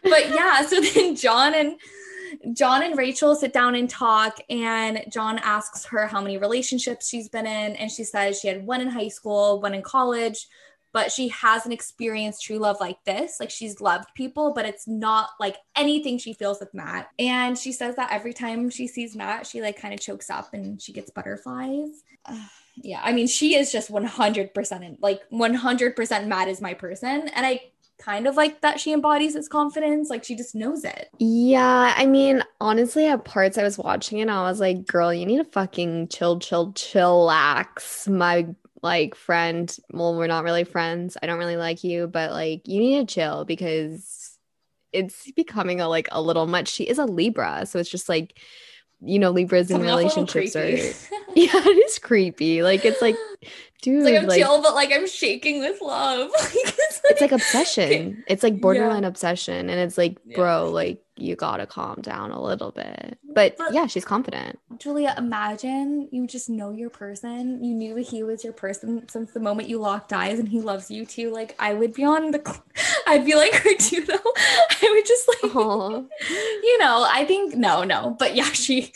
but 0.01 0.29
yeah. 0.29 0.65
So 0.65 0.81
then 0.81 1.15
John 1.15 1.53
and 1.53 2.57
John 2.57 2.81
and 2.81 2.97
Rachel 2.97 3.35
sit 3.35 3.53
down 3.53 3.75
and 3.75 3.87
talk, 3.87 4.39
and 4.49 5.05
John 5.13 5.37
asks 5.43 5.85
her 5.85 6.07
how 6.07 6.21
many 6.21 6.39
relationships 6.39 7.07
she's 7.07 7.29
been 7.29 7.45
in, 7.45 7.75
and 7.75 7.91
she 7.91 8.05
says 8.05 8.39
she 8.39 8.47
had 8.47 8.65
one 8.65 8.81
in 8.81 8.89
high 8.89 9.09
school, 9.09 9.61
one 9.61 9.75
in 9.75 9.83
college 9.83 10.47
but 10.91 11.11
she 11.11 11.27
hasn't 11.29 11.73
experienced 11.73 12.43
true 12.43 12.57
love 12.57 12.77
like 12.79 13.03
this. 13.05 13.39
Like 13.39 13.49
she's 13.49 13.81
loved 13.81 14.09
people, 14.15 14.53
but 14.53 14.65
it's 14.65 14.87
not 14.87 15.29
like 15.39 15.57
anything 15.75 16.17
she 16.17 16.33
feels 16.33 16.59
with 16.59 16.73
Matt. 16.73 17.09
And 17.19 17.57
she 17.57 17.71
says 17.71 17.95
that 17.95 18.11
every 18.11 18.33
time 18.33 18.69
she 18.69 18.87
sees 18.87 19.15
Matt, 19.15 19.45
she 19.45 19.61
like 19.61 19.79
kind 19.79 19.93
of 19.93 19.99
chokes 19.99 20.29
up 20.29 20.53
and 20.53 20.81
she 20.81 20.93
gets 20.93 21.11
butterflies. 21.11 22.03
Yeah, 22.81 23.01
I 23.03 23.11
mean, 23.11 23.27
she 23.27 23.57
is 23.57 23.73
just 23.73 23.91
100% 23.91 24.81
in, 24.85 24.97
like 25.01 25.21
100% 25.33 26.27
Matt 26.27 26.47
is 26.47 26.61
my 26.61 26.73
person. 26.73 27.27
And 27.27 27.45
I 27.45 27.59
kind 27.99 28.25
of 28.25 28.35
like 28.35 28.61
that 28.61 28.79
she 28.79 28.93
embodies 28.93 29.35
his 29.35 29.47
confidence. 29.47 30.09
Like 30.09 30.23
she 30.23 30.35
just 30.35 30.55
knows 30.55 30.83
it. 30.83 31.09
Yeah. 31.19 31.93
I 31.95 32.05
mean, 32.05 32.43
honestly, 32.59 33.05
at 33.05 33.25
parts 33.25 33.57
I 33.57 33.63
was 33.63 33.77
watching 33.77 34.19
it, 34.19 34.29
I 34.29 34.43
was 34.43 34.59
like, 34.59 34.87
girl, 34.87 35.13
you 35.13 35.25
need 35.25 35.37
to 35.37 35.43
fucking 35.43 36.07
chill, 36.07 36.39
chill, 36.39 36.71
chillax. 36.71 38.07
My 38.07 38.47
like 38.81 39.15
friend 39.15 39.75
well 39.91 40.15
we're 40.15 40.27
not 40.27 40.43
really 40.43 40.63
friends 40.63 41.17
i 41.21 41.25
don't 41.25 41.39
really 41.39 41.57
like 41.57 41.83
you 41.83 42.07
but 42.07 42.31
like 42.31 42.67
you 42.67 42.79
need 42.79 43.07
to 43.07 43.13
chill 43.13 43.45
because 43.45 44.37
it's 44.91 45.29
becoming 45.31 45.81
a 45.81 45.87
like 45.87 46.07
a 46.11 46.21
little 46.21 46.47
much 46.47 46.67
she 46.67 46.83
is 46.83 46.97
a 46.97 47.05
libra 47.05 47.65
so 47.65 47.79
it's 47.79 47.89
just 47.89 48.09
like 48.09 48.39
you 49.01 49.19
know 49.19 49.31
libras 49.31 49.71
in 49.71 49.81
relationships 49.81 50.55
are 50.55 50.67
yeah 51.35 51.51
it 51.53 51.85
is 51.85 51.99
creepy 51.99 52.63
like 52.63 52.83
it's 52.83 53.01
like 53.01 53.15
dude 53.81 53.97
it's 54.01 54.05
like 54.05 54.21
i'm 54.21 54.27
like, 54.27 54.39
chill 54.41 54.61
but 54.61 54.75
like 54.75 54.91
i'm 54.91 55.07
shaking 55.07 55.59
with 55.59 55.79
love 55.81 56.29
it's, 56.35 57.01
like, 57.03 57.11
it's 57.11 57.21
like 57.21 57.31
obsession 57.31 58.23
it's 58.27 58.43
like 58.43 58.59
borderline 58.59 59.03
yeah. 59.03 59.09
obsession 59.09 59.69
and 59.69 59.79
it's 59.79 59.97
like 59.97 60.17
bro 60.35 60.65
yeah. 60.65 60.71
like 60.71 61.03
you 61.21 61.35
gotta 61.35 61.65
calm 61.65 62.01
down 62.01 62.31
a 62.31 62.41
little 62.41 62.71
bit. 62.71 63.17
But, 63.23 63.57
but, 63.57 63.73
yeah, 63.73 63.87
she's 63.87 64.05
confident. 64.05 64.59
Julia, 64.77 65.13
imagine 65.17 66.09
you 66.11 66.27
just 66.27 66.49
know 66.49 66.71
your 66.71 66.89
person. 66.89 67.63
You 67.63 67.73
knew 67.73 67.95
he 67.97 68.23
was 68.23 68.43
your 68.43 68.53
person 68.53 69.07
since 69.09 69.31
the 69.31 69.39
moment 69.39 69.69
you 69.69 69.79
locked 69.79 70.13
eyes 70.13 70.39
and 70.39 70.47
he 70.47 70.61
loves 70.61 70.89
you 70.89 71.05
too. 71.05 71.31
Like 71.31 71.55
I 71.59 71.73
would 71.73 71.93
be 71.93 72.03
on 72.03 72.31
the 72.31 72.61
I'd 73.07 73.25
be 73.25 73.35
like 73.35 73.53
her 73.53 73.75
too 73.75 74.03
though. 74.05 74.13
I 74.35 74.91
would 74.93 75.05
just 75.05 75.27
like 75.27 75.53
you 76.63 76.77
know, 76.79 77.05
I 77.09 77.25
think 77.25 77.55
no, 77.55 77.83
no. 77.83 78.15
But 78.17 78.35
yeah, 78.35 78.51
she 78.51 78.93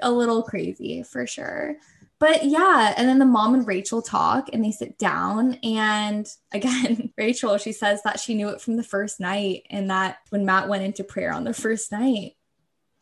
a 0.00 0.10
little 0.10 0.42
crazy 0.42 1.02
for 1.02 1.26
sure 1.26 1.76
but 2.22 2.44
yeah, 2.44 2.94
and 2.96 3.08
then 3.08 3.18
the 3.18 3.24
mom 3.24 3.52
and 3.52 3.66
Rachel 3.66 4.00
talk 4.00 4.48
and 4.52 4.64
they 4.64 4.70
sit 4.70 4.96
down. 4.96 5.54
And 5.64 6.24
again, 6.52 7.12
Rachel, 7.18 7.58
she 7.58 7.72
says 7.72 8.00
that 8.04 8.20
she 8.20 8.34
knew 8.34 8.48
it 8.50 8.60
from 8.60 8.76
the 8.76 8.84
first 8.84 9.18
night 9.18 9.66
and 9.70 9.90
that 9.90 10.18
when 10.30 10.46
Matt 10.46 10.68
went 10.68 10.84
into 10.84 11.02
prayer 11.02 11.32
on 11.32 11.42
the 11.42 11.52
first 11.52 11.90
night, 11.90 12.36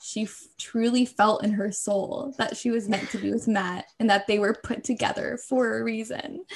she 0.03 0.23
f- 0.23 0.47
truly 0.59 1.05
felt 1.05 1.45
in 1.45 1.53
her 1.53 1.71
soul 1.71 2.35
that 2.39 2.57
she 2.57 2.71
was 2.71 2.89
meant 2.89 3.11
to 3.11 3.19
be 3.19 3.31
with 3.31 3.47
Matt 3.47 3.85
and 3.99 4.09
that 4.09 4.27
they 4.27 4.39
were 4.39 4.55
put 4.55 4.85
together 4.85 5.39
for 5.51 5.79
a 5.79 5.85
reason. 5.85 6.47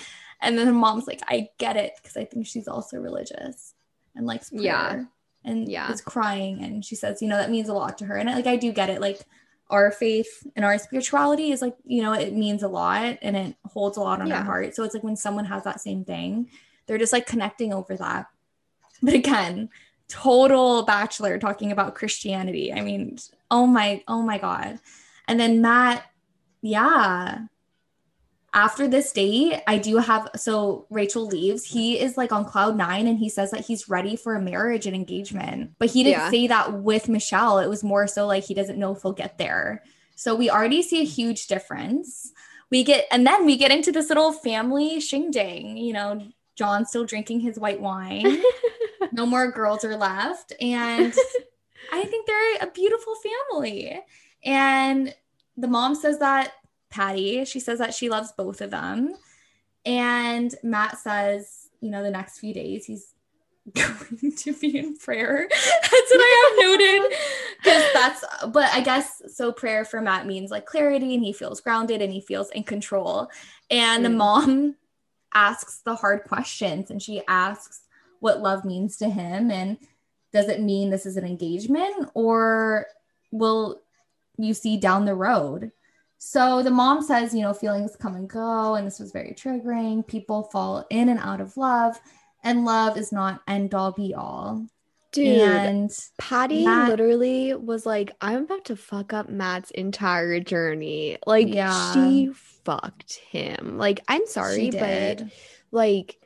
And 0.41 0.57
then 0.57 0.67
the 0.67 0.73
mom's 0.73 1.07
like, 1.07 1.21
I 1.29 1.49
get 1.59 1.77
it 1.77 1.93
because 1.97 2.17
I 2.17 2.25
think 2.25 2.47
she's 2.47 2.67
also 2.67 2.97
religious 2.97 3.75
and 4.17 4.25
likes 4.25 4.49
prayer. 4.49 4.63
Yeah. 4.63 5.05
And 5.45 5.69
yeah. 5.69 5.93
is 5.93 6.01
crying. 6.01 6.65
And 6.65 6.83
she 6.83 6.97
says, 6.97 7.21
you 7.21 7.29
know, 7.29 7.37
that 7.37 7.51
means 7.51 7.69
a 7.69 7.75
lot 7.75 7.99
to 7.99 8.07
her. 8.07 8.17
And 8.17 8.31
I, 8.31 8.37
like, 8.37 8.47
I 8.47 8.57
do 8.57 8.73
get 8.73 8.89
it. 8.89 9.03
Like, 9.03 9.21
our 9.71 9.91
faith 9.91 10.47
and 10.57 10.65
our 10.65 10.79
spirituality 10.79 11.51
is 11.51 11.63
like 11.63 11.75
you 11.85 12.03
know 12.03 12.13
it 12.13 12.35
means 12.35 12.63
a 12.63 12.69
lot 12.69 13.19
and 13.23 13.37
it 13.37 13.57
holds 13.65 13.97
a 13.97 14.01
lot 14.01 14.21
on 14.21 14.27
yeah. 14.27 14.39
our 14.39 14.45
heart 14.45 14.75
so 14.75 14.85
it's 14.85 14.95
like 14.95 15.03
when 15.03 15.17
someone 15.17 15.45
has 15.45 15.65
that 15.65 15.81
same 15.81 16.05
thing 16.05 16.49
they're 16.87 16.99
just 16.99 17.13
like 17.13 17.27
connecting 17.27 17.73
over 17.73 17.97
that 17.97 18.27
but 19.03 19.15
again 19.15 19.69
total 20.09 20.83
bachelor 20.83 21.39
talking 21.39 21.73
about 21.73 21.95
Christianity. 21.95 22.73
I 22.73 22.81
mean, 22.81 23.19
oh 23.51 23.67
my, 23.67 24.03
oh 24.09 24.23
my 24.23 24.39
God. 24.39 24.79
And 25.27 25.41
then 25.41 25.61
Matt, 25.61 26.05
yeah. 26.63 27.47
After 28.55 28.87
this 28.87 29.11
date, 29.13 29.61
I 29.67 29.79
do 29.79 29.97
have 29.99 30.29
so 30.37 30.87
Rachel 30.89 31.27
leaves. 31.27 31.65
He 31.65 31.99
is 31.99 32.17
like 32.17 32.31
on 32.31 32.45
cloud 32.45 32.77
nine 32.77 33.09
and 33.09 33.19
he 33.19 33.29
says 33.29 33.51
that 33.51 33.67
he's 33.67 33.89
ready 33.89 34.15
for 34.15 34.37
a 34.37 34.41
marriage 34.41 34.87
and 34.87 34.95
engagement. 34.95 35.73
But 35.81 35.91
he 35.91 36.05
didn't 36.05 36.21
Yeah. 36.21 36.31
say 36.31 36.47
that 36.47 36.73
with 36.75 37.09
Michelle. 37.09 37.59
It 37.59 37.69
was 37.69 37.83
more 37.83 38.07
so 38.07 38.27
like 38.29 38.45
he 38.45 38.55
doesn't 38.55 38.79
know 38.79 38.93
if 38.93 39.03
he'll 39.03 39.13
get 39.13 39.39
there. 39.39 39.83
So 40.15 40.37
we 40.37 40.49
already 40.51 40.83
see 40.83 41.01
a 41.01 41.05
huge 41.05 41.49
difference. 41.49 42.33
We 42.71 42.85
get, 42.85 43.07
and 43.11 43.27
then 43.27 43.45
we 43.45 43.57
get 43.57 43.73
into 43.73 43.91
this 43.91 44.09
little 44.09 44.33
family 44.33 45.01
shindig. 45.01 45.77
You 45.77 45.93
know, 45.93 46.21
John 46.55 46.87
still 46.87 47.05
drinking 47.05 47.41
his 47.41 47.59
white 47.59 47.81
wine. 47.81 48.41
no 49.13 49.27
more 49.27 49.51
girls 49.51 49.85
are 49.85 49.97
left. 49.97 50.53
And 50.61 51.13
I 51.93 52.05
think 52.05 52.27
they're 52.29 52.69
a 52.69 52.71
beautiful 52.73 53.17
family. 53.51 54.01
And 54.45 55.13
the 55.57 55.69
mom 55.69 55.97
says 55.97 56.21
that 56.21 56.53
Patty, 56.95 57.45
she 57.45 57.59
says 57.61 57.79
that 57.81 57.93
she 57.95 58.09
loves 58.09 58.33
both 58.33 58.61
of 58.61 58.71
them. 58.71 59.15
And 59.85 60.55
Matt 60.63 60.99
says, 60.99 61.69
you 61.81 61.91
know, 61.91 62.03
the 62.03 62.11
next 62.11 62.39
few 62.39 62.55
days 62.55 62.87
he's 62.87 63.15
going 63.75 64.33
to 64.37 64.53
be 64.55 64.79
in 64.79 64.97
prayer. 64.97 65.49
That's 65.51 65.91
what 65.93 66.21
I 66.21 66.55
have 66.57 66.71
noted. 66.71 67.19
Because 67.65 67.83
that's, 67.95 68.23
but 68.49 68.71
I 68.75 68.83
guess 68.83 69.23
so. 69.35 69.51
Prayer 69.51 69.87
for 69.87 70.03
Matt 70.03 70.27
means 70.27 70.51
like 70.51 70.67
clarity, 70.67 71.15
and 71.15 71.25
he 71.25 71.33
feels 71.33 71.63
grounded 71.63 72.03
and 72.03 72.13
he 72.13 72.21
feels 72.21 72.51
in 72.51 72.63
control. 72.63 73.31
And 73.71 74.05
the 74.05 74.11
Mm. 74.11 74.17
mom 74.19 74.75
asks 75.33 75.79
the 75.79 75.95
hard 75.95 76.25
questions, 76.25 76.91
and 76.91 77.01
she 77.03 77.23
asks 77.27 77.81
what 78.21 78.43
love 78.43 78.67
means 78.67 78.99
to 78.99 79.09
him, 79.09 79.51
and 79.51 79.79
does 80.31 80.49
it 80.51 80.61
mean 80.61 80.91
this 80.91 81.07
is 81.07 81.17
an 81.17 81.25
engagement, 81.25 82.11
or 82.13 82.87
will 83.31 83.81
you 84.37 84.53
see 84.53 84.77
down 84.77 85.07
the 85.07 85.15
road? 85.15 85.73
So 86.27 86.63
the 86.63 86.71
mom 86.71 87.03
says, 87.03 87.35
you 87.35 87.43
know, 87.43 87.53
feelings 87.53 87.97
come 87.97 88.15
and 88.15 88.27
go, 88.29 88.77
and 88.77 88.87
this 88.87 88.99
was 88.99 89.13
very 89.13 89.35
triggering. 89.35 90.07
People 90.07 90.45
fall 90.45 90.87
in 90.89 91.11
and 91.11 91.21
out 91.21 91.43
of 91.43 91.59
love, 91.59 92.01
and 92.43 92.65
love 92.65 92.97
is 92.97 93.13
not 93.13 93.43
end 93.47 93.75
all 93.75 93.93
be 93.93 94.15
all. 94.15 94.67
Dude, 95.13 95.39
and 95.39 95.91
Patty 96.17 96.65
Matt- 96.65 96.89
literally 96.89 97.53
was 97.55 97.85
like, 97.85 98.11
I'm 98.23 98.45
about 98.45 98.65
to 98.65 98.75
fuck 98.75 99.13
up 99.13 99.29
Matt's 99.29 99.71
entire 99.73 100.41
journey. 100.41 101.19
Like, 101.27 101.49
Yeah. 101.53 101.93
she 101.93 102.31
fucked 102.33 103.17
him. 103.31 103.77
Like, 103.77 104.01
I'm 104.09 104.27
sorry, 104.27 104.71
but 104.71 105.25
like, 105.73 106.17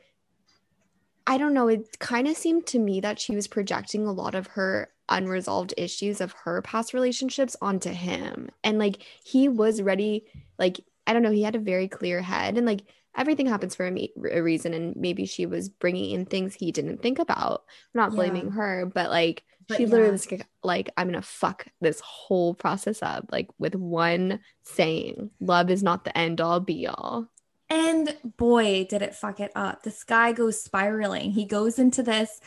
I 1.27 1.37
don't 1.37 1.53
know. 1.53 1.67
It 1.67 1.99
kind 1.99 2.25
of 2.27 2.37
seemed 2.37 2.67
to 2.67 2.79
me 2.79 3.01
that 3.01 3.19
she 3.19 3.35
was 3.35 3.47
projecting 3.47 4.07
a 4.07 4.13
lot 4.13 4.33
of 4.33 4.47
her 4.47 4.89
unresolved 5.09 5.73
issues 5.77 6.21
of 6.21 6.33
her 6.43 6.61
past 6.61 6.93
relationships 6.93 7.55
onto 7.61 7.89
him. 7.91 8.49
And 8.63 8.79
like, 8.79 9.03
he 9.23 9.49
was 9.49 9.81
ready. 9.81 10.25
Like, 10.57 10.79
I 11.07 11.13
don't 11.13 11.23
know. 11.23 11.31
He 11.31 11.43
had 11.43 11.55
a 11.55 11.59
very 11.59 11.87
clear 11.87 12.21
head 12.21 12.57
and 12.57 12.65
like, 12.65 12.81
everything 13.17 13.47
happens 13.47 13.75
for 13.75 13.87
a, 13.87 14.11
a 14.31 14.41
reason. 14.41 14.73
And 14.73 14.95
maybe 14.95 15.25
she 15.25 15.45
was 15.45 15.69
bringing 15.69 16.11
in 16.11 16.25
things 16.25 16.53
he 16.53 16.71
didn't 16.71 17.01
think 17.01 17.19
about. 17.19 17.63
I'm 17.93 17.99
not 18.01 18.11
Yeah. 18.11 18.15
blaming 18.15 18.51
her, 18.51 18.85
but 18.85 19.09
like, 19.09 19.43
But 19.67 19.77
she 19.77 19.85
literally 19.85 20.11
was 20.11 20.31
like, 20.31 20.47
like, 20.63 20.89
I'm 20.95 21.07
gonna 21.07 21.21
fuck 21.21 21.67
this 21.81 21.99
whole 21.99 22.53
process 22.53 23.01
up, 23.01 23.25
like 23.31 23.49
with 23.57 23.75
one 23.75 24.39
saying, 24.63 25.31
love 25.39 25.69
is 25.69 25.83
not 25.83 26.05
the 26.05 26.17
end 26.17 26.39
all 26.39 26.59
be 26.59 26.87
all. 26.87 27.27
And 27.71 28.17
boy, 28.37 28.87
did 28.89 29.03
it 29.03 29.13
fuck 29.13 29.39
it 29.39 29.51
up. 29.55 29.83
This 29.83 30.03
guy 30.03 30.31
goes 30.31 30.59
spiraling. 30.59 31.31
He 31.31 31.45
goes 31.45 31.77
into 31.77 32.01
this 32.01 32.41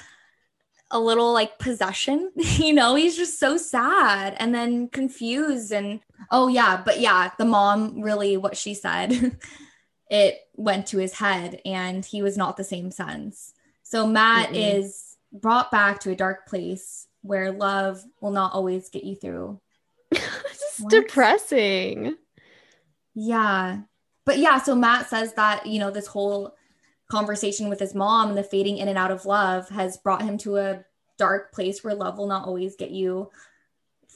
a 0.92 1.00
little 1.00 1.32
like 1.32 1.58
possession, 1.58 2.30
you 2.36 2.72
know, 2.72 2.94
he's 2.94 3.16
just 3.16 3.40
so 3.40 3.56
sad 3.56 4.36
and 4.38 4.54
then 4.54 4.88
confused. 4.88 5.72
And 5.72 6.00
oh, 6.30 6.48
yeah, 6.48 6.80
but 6.84 7.00
yeah, 7.00 7.30
the 7.38 7.44
mom 7.44 8.00
really, 8.00 8.36
what 8.36 8.56
she 8.56 8.74
said, 8.74 9.36
it 10.10 10.38
went 10.54 10.86
to 10.88 10.98
his 10.98 11.14
head 11.14 11.60
and 11.64 12.04
he 12.04 12.22
was 12.22 12.36
not 12.36 12.56
the 12.56 12.64
same 12.64 12.90
sense. 12.90 13.52
So 13.82 14.06
Matt 14.06 14.50
Mm-mm. 14.50 14.78
is 14.78 15.16
brought 15.32 15.70
back 15.70 16.00
to 16.00 16.10
a 16.10 16.16
dark 16.16 16.46
place 16.46 17.06
where 17.22 17.50
love 17.50 18.02
will 18.20 18.30
not 18.30 18.52
always 18.52 18.90
get 18.90 19.04
you 19.04 19.16
through. 19.16 19.60
it's 20.10 20.78
What? 20.78 20.90
depressing. 20.90 22.16
Yeah. 23.14 23.80
But 24.24 24.38
yeah, 24.38 24.58
so 24.60 24.74
Matt 24.74 25.08
says 25.08 25.34
that, 25.34 25.66
you 25.66 25.78
know, 25.80 25.90
this 25.90 26.06
whole 26.06 26.54
conversation 27.12 27.68
with 27.68 27.78
his 27.78 27.94
mom 27.94 28.30
and 28.30 28.38
the 28.38 28.42
fading 28.42 28.78
in 28.78 28.88
and 28.88 28.96
out 28.96 29.10
of 29.10 29.26
love 29.26 29.68
has 29.68 29.98
brought 29.98 30.22
him 30.22 30.38
to 30.38 30.56
a 30.56 30.82
dark 31.18 31.52
place 31.52 31.84
where 31.84 31.94
love 31.94 32.16
will 32.16 32.26
not 32.26 32.46
always 32.46 32.74
get 32.74 32.90
you 32.90 33.30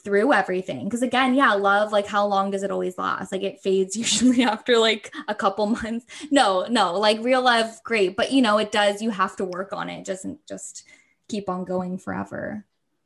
through 0.03 0.33
everything. 0.33 0.85
Because 0.85 1.03
again, 1.03 1.35
yeah, 1.35 1.53
love, 1.53 1.93
like 1.93 2.07
how 2.07 2.27
long 2.27 2.51
does 2.51 2.63
it 2.63 2.71
always 2.71 2.97
last? 2.97 3.33
Like 3.33 3.43
it 3.43 3.61
fades 3.61 3.97
usually 4.05 4.43
after 4.43 4.79
like 4.79 5.13
a 5.29 5.35
couple 5.35 5.67
months. 5.67 6.07
No, 6.31 6.65
no, 6.71 6.99
like 6.99 7.23
real 7.23 7.43
love, 7.43 7.83
great. 7.85 8.17
But 8.17 8.33
you 8.33 8.41
know, 8.41 8.57
it 8.57 8.73
does, 8.73 9.03
you 9.03 9.11
have 9.11 9.37
to 9.37 9.45
work 9.45 9.75
on 9.75 9.91
it. 9.91 10.07
Doesn't 10.07 10.47
just 10.47 10.85
keep 11.29 11.51
on 11.51 11.67
going 11.67 11.99
forever. 11.99 12.65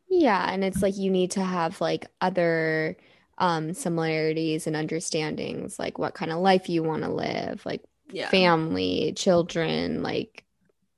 Yeah, 0.08 0.52
and 0.52 0.62
it's 0.62 0.82
like 0.82 0.96
you 0.96 1.10
need 1.10 1.32
to 1.32 1.44
have 1.44 1.80
like 1.80 2.06
other 2.20 2.96
um 3.38 3.74
similarities 3.74 4.68
and 4.68 4.76
understandings, 4.76 5.80
like 5.80 5.98
what 5.98 6.14
kind 6.14 6.30
of 6.30 6.38
life 6.38 6.68
you 6.68 6.84
want 6.84 7.02
to 7.02 7.10
live, 7.10 7.66
like 7.66 7.82
Yeah. 8.12 8.28
family, 8.28 9.12
children, 9.16 10.02
like 10.02 10.44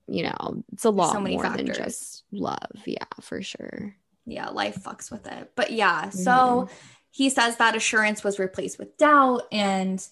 you 0.09 0.25
know, 0.25 0.63
it's 0.73 0.85
a 0.85 0.91
lot 0.91 1.13
so 1.13 1.21
many 1.21 1.37
more 1.37 1.49
than 1.49 1.73
just 1.73 2.25
love. 2.33 2.59
Yeah, 2.85 3.05
for 3.21 3.41
sure. 3.43 3.95
yeah, 4.27 4.49
life 4.51 4.83
fucks 4.83 5.11
with 5.11 5.27
it. 5.27 5.53
But 5.55 5.73
yeah, 5.73 6.11
so 6.11 6.31
mm-hmm. 6.31 6.75
he 7.11 7.31
says 7.31 7.57
that 7.57 7.77
assurance 7.77 8.23
was 8.23 8.39
replaced 8.39 8.79
with 8.79 8.97
doubt. 8.97 9.43
And, 9.51 10.07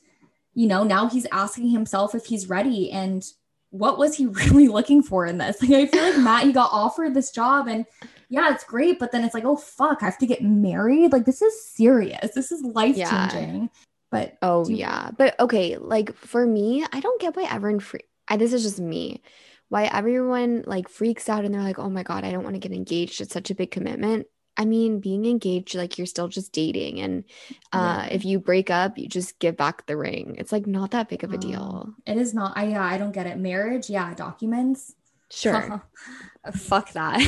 you 0.55 0.67
know, 0.67 0.85
now 0.85 1.09
he's 1.09 1.27
asking 1.31 1.71
himself 1.71 2.15
if 2.15 2.27
he's 2.27 2.49
ready. 2.49 2.91
And 2.91 3.25
what 3.71 3.99
was 3.99 4.17
he 4.17 4.27
really 4.27 4.69
looking 4.69 5.03
for 5.03 5.27
in 5.27 5.39
this? 5.39 5.61
Like, 5.63 5.73
I 5.73 5.87
feel 5.87 6.03
like 6.03 6.19
Matt, 6.19 6.45
he 6.45 6.53
got 6.53 6.71
offered 6.73 7.15
this 7.15 7.31
job 7.31 7.69
and 7.69 7.85
yeah, 8.29 8.53
it's 8.53 8.65
great. 8.65 8.99
But 8.99 9.13
then 9.13 9.25
it's 9.25 9.35
like, 9.35 9.45
oh, 9.45 9.57
fuck, 9.57 10.03
I 10.03 10.07
have 10.07 10.19
to 10.19 10.27
get 10.27 10.43
married. 10.43 11.13
Like, 11.13 11.25
this 11.25 11.43
is 11.43 11.67
serious. 11.67 12.33
This 12.35 12.53
is 12.53 12.63
life 12.63 12.97
changing. 12.97 13.71
But 14.11 14.39
Oh 14.43 14.69
yeah, 14.69 15.11
but 15.17 15.39
okay, 15.41 15.77
like 15.77 16.15
for 16.17 16.47
me, 16.47 16.85
I 16.93 17.01
don't 17.01 17.21
get 17.21 17.37
why 17.37 17.45
everyone 17.45 17.81
free. 17.81 18.01
I, 18.29 18.37
this 18.37 18.53
is 18.53 18.63
just 18.63 18.81
me. 18.81 19.23
Why 19.69 19.85
everyone 19.85 20.63
like 20.67 20.89
freaks 20.89 21.29
out 21.29 21.45
and 21.45 21.55
they're 21.55 21.63
like, 21.63 21.79
"Oh 21.79 21.91
my 21.91 22.03
God, 22.03 22.25
I 22.25 22.33
don't 22.33 22.43
want 22.45 22.55
to 22.55 22.61
get 22.61 22.73
engaged. 22.73 23.21
It's 23.21 23.33
such 23.33 23.51
a 23.51 23.55
big 23.55 23.71
commitment." 23.71 24.27
I 24.57 24.65
mean, 24.65 25.01
being 25.01 25.27
engaged, 25.27 25.75
like 25.75 25.97
you're 25.99 26.07
still 26.07 26.29
just 26.29 26.53
dating, 26.53 27.01
and 27.01 27.25
uh, 27.73 28.09
Yeah. 28.09 28.09
if 28.11 28.25
you 28.25 28.41
break 28.41 28.71
up, 28.71 28.99
you 28.99 29.09
just 29.09 29.39
give 29.39 29.57
back 29.57 29.87
the 29.87 29.97
ring. 29.97 30.37
It's 30.39 30.53
like 30.53 30.67
not 30.67 30.91
that 30.93 31.09
big 31.09 31.25
of 31.25 31.33
a 31.33 31.39
Oh, 31.39 31.39
deal. 31.39 31.95
it 32.07 32.17
is 32.19 32.35
not, 32.35 32.57
I, 32.57 32.65
yeah, 32.69 32.85
I 32.85 32.99
don't 32.99 33.13
get 33.13 33.27
it. 33.27 33.39
Marriage, 33.39 33.89
yeah, 33.91 34.15
documents. 34.15 34.95
Sure, 35.31 35.83
Fuck 36.55 36.93
that. 36.93 37.21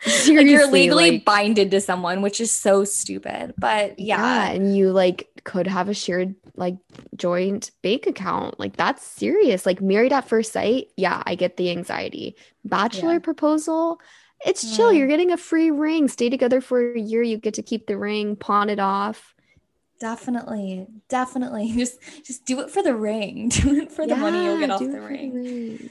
seriously, 0.00 0.36
like 0.36 0.46
you're 0.46 0.66
legally 0.66 1.10
like- 1.12 1.24
binded 1.24 1.70
to 1.70 1.80
someone, 1.80 2.20
which 2.22 2.40
is 2.40 2.50
so 2.52 2.84
stupid. 2.84 3.54
But 3.58 3.98
yeah, 3.98 4.18
yeah, 4.46 4.50
and 4.50 4.76
you 4.76 4.90
like 4.92 5.28
could 5.44 5.66
have 5.66 5.88
a 5.88 5.94
shared 5.94 6.34
like 6.56 6.76
joint 7.16 7.70
bank 7.82 8.06
account. 8.06 8.58
Like 8.60 8.76
that's 8.76 9.04
serious. 9.04 9.64
Like 9.66 9.80
married 9.80 10.12
at 10.12 10.28
first 10.28 10.52
sight, 10.52 10.88
yeah, 10.96 11.22
I 11.24 11.34
get 11.34 11.56
the 11.56 11.70
anxiety. 11.70 12.36
Bachelor 12.64 13.14
Yeah. 13.14 13.18
proposal, 13.20 14.00
it's 14.44 14.76
chill. 14.76 14.90
Mm. 14.92 14.98
You're 14.98 15.06
getting 15.08 15.30
a 15.30 15.36
free 15.38 15.70
ring. 15.70 16.08
Stay 16.08 16.28
together 16.28 16.60
for 16.60 16.92
a 16.94 17.00
year. 17.00 17.22
You 17.22 17.38
get 17.38 17.54
to 17.54 17.62
keep 17.62 17.86
the 17.86 17.96
ring, 17.96 18.36
pawn 18.36 18.68
it 18.68 18.80
off. 18.80 19.34
definitely, 20.00 20.86
definitely. 21.08 21.72
Just 21.76 22.00
just 22.24 22.44
do 22.46 22.60
it 22.60 22.70
for 22.70 22.82
the 22.82 22.94
ring. 22.96 23.48
Do 23.50 23.76
it 23.80 23.92
for 23.92 24.06
the 24.06 24.16
money 24.16 24.44
you'll 24.44 24.58
get 24.58 24.70
off 24.70 24.80
the 24.80 25.00
ring. 25.00 25.34
ring. 25.34 25.90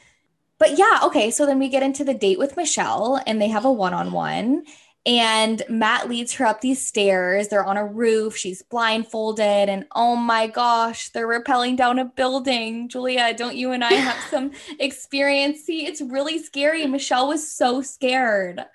But 0.59 0.77
yeah, 0.77 0.99
okay. 1.05 1.31
So 1.31 1.45
then 1.45 1.57
we 1.57 1.69
get 1.69 1.83
into 1.83 2.03
the 2.03 2.13
date 2.13 2.37
with 2.37 2.57
Michelle, 2.57 3.21
and 3.25 3.41
they 3.41 3.47
have 3.47 3.65
a 3.65 3.71
one-on-one. 3.71 4.65
And 5.05 5.63
Matt 5.69 6.09
leads 6.09 6.33
her 6.33 6.45
up 6.45 6.59
these 6.59 6.85
stairs. 6.85 7.47
They're 7.47 7.65
on 7.65 7.77
a 7.77 7.85
roof. 7.85 8.35
She's 8.35 8.61
blindfolded, 8.61 9.69
and 9.69 9.85
oh 9.95 10.15
my 10.17 10.47
gosh, 10.47 11.09
they're 11.09 11.27
rappelling 11.27 11.77
down 11.77 11.97
a 11.97 12.05
building. 12.05 12.89
Julia, 12.89 13.33
don't 13.33 13.55
you 13.55 13.71
and 13.71 13.83
I 13.83 13.93
have 13.93 14.21
some 14.29 14.51
experience? 14.77 15.61
See, 15.61 15.87
it's 15.87 16.01
really 16.01 16.37
scary. 16.37 16.85
Michelle 16.85 17.29
was 17.29 17.49
so 17.49 17.81
scared. 17.81 18.65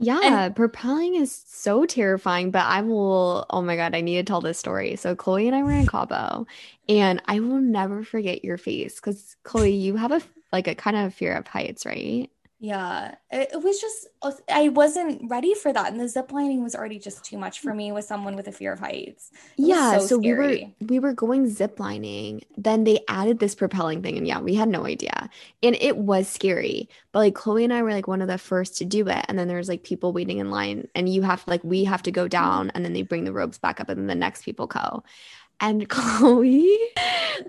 Yeah, 0.00 0.48
propelling 0.50 1.16
is 1.16 1.32
so 1.32 1.84
terrifying, 1.84 2.52
but 2.52 2.64
I 2.64 2.82
will, 2.82 3.46
oh 3.50 3.62
my 3.62 3.74
God, 3.74 3.96
I 3.96 4.00
need 4.00 4.16
to 4.16 4.22
tell 4.22 4.40
this 4.40 4.58
story. 4.58 4.94
So 4.94 5.16
Chloe 5.16 5.48
and 5.48 5.56
I 5.56 5.64
were 5.64 5.72
in 5.72 5.86
Cabo, 5.86 6.46
and 6.88 7.20
I 7.26 7.40
will 7.40 7.60
never 7.60 8.04
forget 8.04 8.44
your 8.44 8.58
face 8.58 8.94
because 8.94 9.36
Chloe, 9.42 9.74
you 9.74 9.96
have 9.96 10.12
a 10.12 10.22
like 10.52 10.68
a 10.68 10.74
kind 10.74 10.96
of 10.96 11.14
fear 11.14 11.34
of 11.34 11.46
heights, 11.46 11.84
right? 11.86 12.30
Yeah, 12.60 13.14
it, 13.30 13.50
it 13.52 13.62
was 13.62 13.80
just 13.80 14.08
uh, 14.20 14.32
I 14.50 14.68
wasn't 14.70 15.30
ready 15.30 15.54
for 15.54 15.72
that, 15.72 15.92
and 15.92 16.00
the 16.00 16.08
zip 16.08 16.32
lining 16.32 16.64
was 16.64 16.74
already 16.74 16.98
just 16.98 17.24
too 17.24 17.38
much 17.38 17.60
for 17.60 17.72
me 17.72 17.92
with 17.92 18.04
someone 18.04 18.34
with 18.34 18.48
a 18.48 18.52
fear 18.52 18.72
of 18.72 18.80
heights. 18.80 19.30
It 19.56 19.68
Yeah, 19.68 19.98
so 19.98 20.06
so 20.06 20.18
we 20.18 20.34
were 20.34 20.58
we 20.80 20.98
were 20.98 21.12
going 21.12 21.48
zip 21.48 21.78
lining. 21.78 22.42
Then 22.56 22.82
they 22.82 22.98
added 23.06 23.38
this 23.38 23.54
propelling 23.54 24.02
thing, 24.02 24.18
and 24.18 24.26
yeah, 24.26 24.40
we 24.40 24.56
had 24.56 24.68
no 24.68 24.86
idea. 24.86 25.30
And 25.62 25.76
it 25.80 25.98
was 25.98 26.26
scary. 26.26 26.88
But 27.12 27.20
like 27.20 27.34
Chloe 27.36 27.62
and 27.62 27.72
I 27.72 27.82
were 27.82 27.92
like 27.92 28.08
one 28.08 28.22
of 28.22 28.28
the 28.28 28.38
first 28.38 28.76
to 28.78 28.84
do 28.84 29.06
it. 29.06 29.24
And 29.28 29.38
then 29.38 29.46
there's 29.46 29.68
like 29.68 29.84
people 29.84 30.12
waiting 30.12 30.38
in 30.38 30.50
line, 30.50 30.88
and 30.96 31.08
you 31.08 31.22
have 31.22 31.44
like 31.46 31.62
we 31.62 31.84
have 31.84 32.02
to 32.02 32.10
go 32.10 32.26
down, 32.26 32.70
and 32.70 32.84
then 32.84 32.92
they 32.92 33.02
bring 33.02 33.22
the 33.22 33.32
ropes 33.32 33.58
back 33.58 33.80
up, 33.80 33.88
and 33.88 34.00
then 34.00 34.08
the 34.08 34.16
next 34.16 34.42
people 34.42 34.66
go. 34.66 35.04
And 35.60 35.88
Chloe 35.88 36.76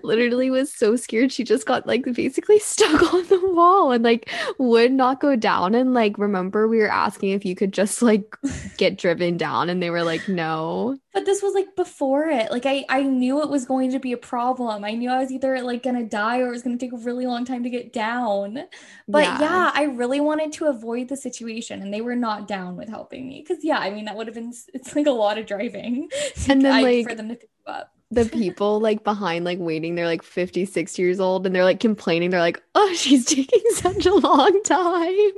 literally 0.02 0.50
was 0.50 0.72
so 0.72 0.96
scared. 0.96 1.32
She 1.32 1.44
just 1.44 1.66
got 1.66 1.86
like 1.86 2.04
basically 2.14 2.58
stuck 2.60 3.12
on 3.14 3.26
the 3.26 3.40
wall 3.52 3.92
and 3.92 4.04
like 4.04 4.30
would 4.58 4.92
not 4.92 5.20
go 5.20 5.36
down. 5.36 5.74
And 5.74 5.94
like, 5.94 6.18
remember, 6.18 6.68
we 6.68 6.78
were 6.78 6.90
asking 6.90 7.30
if 7.30 7.44
you 7.44 7.54
could 7.54 7.72
just 7.72 8.02
like 8.02 8.34
get 8.76 8.98
driven 8.98 9.36
down, 9.36 9.68
and 9.70 9.82
they 9.82 9.90
were 9.90 10.02
like, 10.02 10.28
no. 10.28 10.98
But 11.12 11.24
this 11.26 11.42
was 11.42 11.54
like 11.54 11.74
before 11.74 12.26
it. 12.28 12.50
Like 12.52 12.66
I 12.66 12.84
I 12.88 13.02
knew 13.02 13.42
it 13.42 13.48
was 13.50 13.64
going 13.66 13.90
to 13.92 13.98
be 13.98 14.12
a 14.12 14.16
problem. 14.16 14.84
I 14.84 14.92
knew 14.92 15.10
I 15.10 15.18
was 15.18 15.32
either 15.32 15.60
like 15.62 15.82
gonna 15.82 16.04
die 16.04 16.38
or 16.38 16.48
it 16.48 16.52
was 16.52 16.62
gonna 16.62 16.76
take 16.78 16.92
a 16.92 16.96
really 16.98 17.26
long 17.26 17.44
time 17.44 17.64
to 17.64 17.70
get 17.70 17.92
down. 17.92 18.64
But 19.08 19.24
Yeah. 19.24 19.40
yeah, 19.40 19.70
I 19.74 19.84
really 19.84 20.20
wanted 20.20 20.52
to 20.54 20.66
avoid 20.66 21.08
the 21.08 21.16
situation, 21.16 21.82
and 21.82 21.92
they 21.92 22.00
were 22.00 22.14
not 22.16 22.46
down 22.46 22.76
with 22.76 22.88
helping 22.88 23.26
me. 23.28 23.44
Because 23.46 23.64
yeah, 23.64 23.78
I 23.78 23.90
mean 23.90 24.04
that 24.04 24.16
would 24.16 24.28
have 24.28 24.34
been 24.34 24.52
it's 24.72 24.94
like 24.94 25.06
a 25.06 25.10
lot 25.10 25.36
of 25.38 25.46
driving, 25.46 26.08
And 26.48 26.62
then, 26.64 26.72
I- 26.72 26.82
like, 26.82 27.08
for 27.08 27.14
them 27.16 27.28
to 27.28 27.34
pick 27.34 27.50
you 27.66 27.72
up. 27.72 27.92
The 28.10 28.24
people 28.24 28.80
like 28.80 29.04
behind 29.04 29.44
like 29.44 29.58
waiting 29.58 29.94
they're 29.94 30.06
like 30.06 30.22
56 30.22 30.98
years 30.98 31.20
old 31.20 31.46
and 31.46 31.54
they're 31.54 31.64
like 31.64 31.80
complaining 31.80 32.30
they're 32.30 32.40
like 32.40 32.62
oh 32.74 32.92
she's 32.96 33.24
taking 33.24 33.62
such 33.74 34.06
a 34.06 34.14
long 34.14 34.62
time 34.64 35.32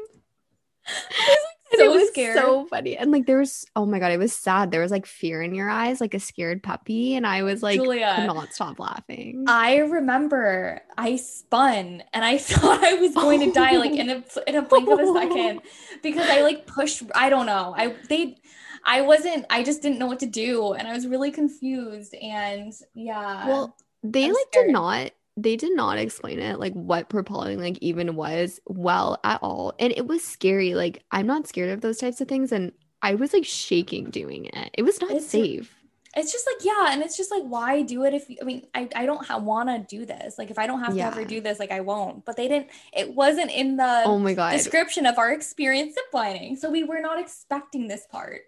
so 1.75 1.85
it 1.85 1.91
was 1.91 2.09
scared. 2.09 2.37
so 2.37 2.67
funny 2.67 2.97
and 2.97 3.13
like 3.13 3.27
there 3.27 3.39
was 3.39 3.65
oh 3.77 3.87
my 3.87 3.99
god 3.99 4.11
it 4.11 4.19
was 4.19 4.33
sad 4.33 4.71
there 4.71 4.81
was 4.81 4.91
like 4.91 5.07
fear 5.07 5.43
in 5.43 5.55
your 5.55 5.71
eyes 5.71 6.01
like 6.01 6.15
a 6.15 6.21
scared 6.21 6.63
puppy 6.63 7.15
and 7.15 7.27
i 7.27 7.43
was 7.43 7.63
like 7.63 7.79
Julia. 7.79 8.15
could 8.17 8.27
not 8.27 8.53
stop 8.53 8.79
laughing 8.79 9.45
I 9.47 9.79
remember 9.79 10.83
I 10.97 11.17
spun 11.17 12.03
and 12.13 12.25
I 12.25 12.39
thought 12.39 12.83
I 12.83 12.95
was 12.95 13.15
going 13.15 13.41
to 13.41 13.53
die 13.53 13.77
like 13.77 13.93
in 13.93 14.11
a 14.11 14.25
in 14.47 14.57
a 14.57 14.63
blink 14.63 14.89
of 14.89 14.99
a 14.99 15.13
second 15.13 15.61
because 16.03 16.29
I 16.29 16.43
like 16.43 16.67
pushed 16.67 17.03
I 17.15 17.29
don't 17.29 17.47
know. 17.47 17.75
I 17.77 17.95
they 18.09 18.37
I 18.85 19.01
wasn't 19.03 19.47
I 19.51 19.63
just 19.63 19.83
didn't 19.83 19.99
know 19.99 20.07
what 20.07 20.21
to 20.21 20.27
do 20.27 20.73
and 20.73 20.87
I 20.89 20.93
was 20.93 21.07
really 21.07 21.31
confused 21.31 22.15
and 22.15 22.73
yeah. 22.95 23.47
well 23.47 23.77
they 24.03 24.25
I'm 24.25 24.33
like 24.33 24.47
scared. 24.51 24.67
did 24.67 24.73
not 24.73 25.11
they 25.37 25.57
did 25.57 25.75
not 25.75 25.99
explain 25.99 26.39
it 26.39 26.59
like 26.59 26.73
what 26.75 27.09
propelling 27.09 27.59
like 27.59 27.79
even 27.81 28.15
was 28.17 28.61
well 28.67 29.19
at 29.25 29.41
all 29.43 29.73
and 29.79 29.93
it 29.97 30.07
was 30.07 30.23
scary 30.23 30.75
like 30.75 31.03
i'm 31.11 31.27
not 31.27 31.47
scared 31.47 31.71
of 31.71 31.81
those 31.81 31.97
types 31.97 32.21
of 32.21 32.29
things 32.29 32.53
and 32.53 32.71
i 33.01 33.15
was 33.15 33.33
like 33.33 33.47
shaking 33.47 34.11
doing 34.11 34.45
it 34.47 34.71
it 34.75 34.83
was 34.83 35.01
not 35.01 35.11
It's- 35.11 35.27
safe 35.27 35.75
it's 36.15 36.31
just 36.31 36.47
like 36.47 36.63
yeah 36.63 36.93
and 36.93 37.03
it's 37.03 37.17
just 37.17 37.31
like 37.31 37.43
why 37.45 37.81
do 37.81 38.05
it 38.05 38.13
if 38.13 38.27
I 38.41 38.45
mean 38.45 38.67
I 38.75 38.87
I 38.95 39.07
don't 39.07 39.25
ha- 39.25 39.39
want 39.39 39.71
to 39.71 39.97
do 39.97 40.05
this. 40.05 40.37
Like 40.37 40.51
if 40.51 40.59
I 40.59 40.67
don't 40.67 40.81
have 40.81 40.93
to 40.93 41.01
ever 41.01 41.25
do 41.25 41.41
this 41.41 41.59
like 41.59 41.71
I 41.71 41.81
won't. 41.81 42.27
But 42.27 42.37
they 42.37 42.49
didn't 42.49 42.69
it 42.93 43.15
wasn't 43.15 43.51
in 43.51 43.79
the 43.79 44.03
oh 44.05 44.19
my 44.19 44.35
god 44.35 44.53
description 44.53 45.07
of 45.07 45.17
our 45.17 45.33
experience 45.33 45.97
ziplining. 45.97 46.59
So 46.59 46.71
we 46.71 46.85
were 46.85 47.01
not 47.01 47.19
expecting 47.19 47.89
this 47.89 48.07
part. 48.11 48.43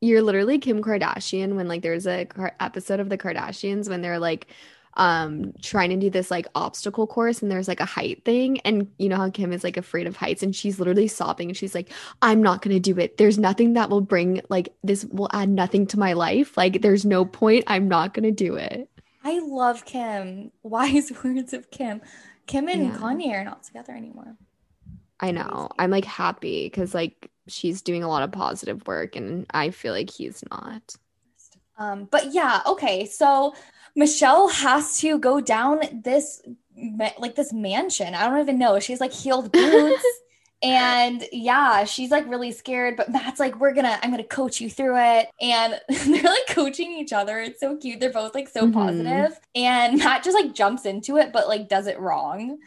You're 0.00 0.22
literally 0.22 0.58
Kim 0.58 0.82
Kardashian 0.82 1.54
when 1.54 1.68
like 1.68 1.82
there's 1.82 2.06
a 2.06 2.24
car- 2.26 2.56
episode 2.60 3.00
of 3.00 3.08
the 3.08 3.18
Kardashians 3.18 3.88
when 3.88 4.02
they're 4.02 4.18
like 4.18 4.48
um 4.94 5.52
trying 5.60 5.90
to 5.90 5.96
do 5.96 6.08
this 6.08 6.30
like 6.30 6.46
obstacle 6.54 7.06
course 7.06 7.42
and 7.42 7.50
there's 7.50 7.68
like 7.68 7.80
a 7.80 7.84
height 7.84 8.24
thing 8.24 8.58
and 8.60 8.90
you 8.98 9.08
know 9.10 9.16
how 9.16 9.28
Kim 9.28 9.52
is 9.52 9.62
like 9.62 9.76
afraid 9.76 10.06
of 10.06 10.16
heights 10.16 10.42
and 10.42 10.56
she's 10.56 10.78
literally 10.78 11.06
sobbing 11.06 11.48
and 11.50 11.56
she's 11.56 11.74
like 11.74 11.92
I'm 12.22 12.42
not 12.42 12.62
going 12.62 12.74
to 12.74 12.80
do 12.80 12.98
it 12.98 13.18
there's 13.18 13.38
nothing 13.38 13.74
that 13.74 13.90
will 13.90 14.00
bring 14.00 14.40
like 14.48 14.74
this 14.82 15.04
will 15.04 15.28
add 15.34 15.50
nothing 15.50 15.86
to 15.88 15.98
my 15.98 16.14
life 16.14 16.56
like 16.56 16.80
there's 16.80 17.04
no 17.04 17.26
point 17.26 17.64
I'm 17.66 17.88
not 17.88 18.14
going 18.14 18.24
to 18.24 18.30
do 18.32 18.54
it 18.56 18.88
I 19.24 19.40
love 19.40 19.84
Kim. 19.84 20.52
Wise 20.62 21.12
words 21.24 21.52
of 21.52 21.70
Kim. 21.70 22.00
Kim 22.46 22.68
and 22.68 22.86
Yeah. 22.86 22.96
Kanye 22.96 23.32
are 23.32 23.44
not 23.44 23.64
together 23.64 23.92
anymore. 23.92 24.36
I 25.20 25.30
know 25.30 25.68
I'm 25.78 25.90
like 25.90 26.04
happy 26.04 26.68
cuz 26.70 26.94
like 26.94 27.30
she's 27.48 27.82
doing 27.82 28.02
a 28.02 28.08
lot 28.08 28.22
of 28.22 28.32
positive 28.32 28.86
work 28.86 29.16
and 29.16 29.46
I 29.52 29.70
feel 29.70 29.92
like 29.92 30.10
he's 30.10 30.42
not 30.50 30.96
Um, 31.78 32.08
but 32.10 32.32
yeah, 32.32 32.60
okay. 32.66 33.04
So 33.06 33.54
Michelle 33.94 34.48
has 34.48 34.98
to 35.00 35.18
go 35.18 35.40
down 35.40 35.80
this 36.04 36.42
like 37.18 37.34
this 37.34 37.52
mansion. 37.52 38.14
I 38.14 38.28
don't 38.28 38.40
even 38.40 38.58
know. 38.58 38.78
She's 38.80 39.00
like 39.00 39.12
heeled 39.12 39.52
boots. 39.52 40.04
And 40.62 41.22
yeah, 41.32 41.84
she's 41.84 42.10
like 42.10 42.26
really 42.28 42.50
scared, 42.50 42.96
but 42.96 43.10
Matt's 43.10 43.38
like, 43.38 43.60
we're 43.60 43.74
gonna, 43.74 43.98
I'm 44.02 44.10
gonna 44.10 44.24
coach 44.24 44.58
you 44.58 44.70
through 44.70 44.96
it. 44.98 45.28
And 45.38 45.78
they're 45.90 46.22
like 46.22 46.46
coaching 46.48 46.92
each 46.92 47.12
other. 47.12 47.38
It's 47.40 47.60
so 47.60 47.76
cute. 47.76 48.00
They're 48.00 48.10
both 48.10 48.34
like 48.34 48.48
so 48.48 48.66
Mhm. 48.66 48.72
positive. 48.72 49.38
And 49.54 49.98
Matt 49.98 50.24
just 50.24 50.34
like 50.34 50.54
jumps 50.54 50.86
into 50.86 51.18
it, 51.18 51.30
but 51.30 51.46
like 51.46 51.68
does 51.68 51.86
it 51.86 52.00
wrong. 52.00 52.58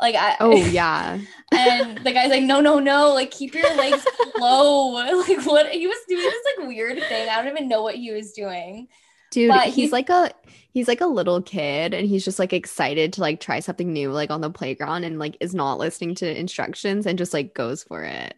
Like 0.00 0.14
I 0.14 0.36
oh 0.40 0.54
yeah 0.70 1.18
and 1.52 1.98
the 1.98 2.12
guy's 2.12 2.30
like, 2.30 2.42
no, 2.42 2.60
no, 2.60 2.78
no, 2.78 3.12
like 3.14 3.30
keep 3.30 3.54
your 3.54 3.74
legs 3.76 4.04
low. 4.38 4.92
Like 5.26 5.44
what 5.46 5.70
he 5.70 5.86
was 5.86 5.98
doing 6.08 6.22
this 6.22 6.44
like 6.58 6.68
weird 6.68 6.98
thing. 7.04 7.28
I 7.28 7.36
don't 7.42 7.52
even 7.52 7.68
know 7.68 7.82
what 7.82 7.94
he 7.96 8.12
was 8.12 8.32
doing. 8.32 8.88
Dude, 9.30 9.48
But 9.48 9.64
he's, 9.66 9.74
he's- 9.74 9.92
like 9.92 10.08
a 10.10 10.32
he's 10.72 10.88
like 10.88 11.00
a 11.00 11.06
little 11.06 11.40
kid 11.42 11.94
and 11.94 12.06
he's 12.06 12.24
just 12.24 12.38
like 12.38 12.52
excited 12.52 13.14
to 13.14 13.20
like 13.22 13.40
try 13.40 13.60
something 13.60 13.92
new 13.92 14.12
like 14.12 14.30
on 14.30 14.40
the 14.42 14.50
playground 14.50 15.04
and 15.04 15.18
like 15.18 15.36
is 15.40 15.54
not 15.54 15.78
listening 15.78 16.14
to 16.16 16.38
instructions 16.38 17.06
and 17.06 17.18
just 17.18 17.32
like 17.32 17.54
goes 17.54 17.82
for 17.82 18.04
it. 18.04 18.34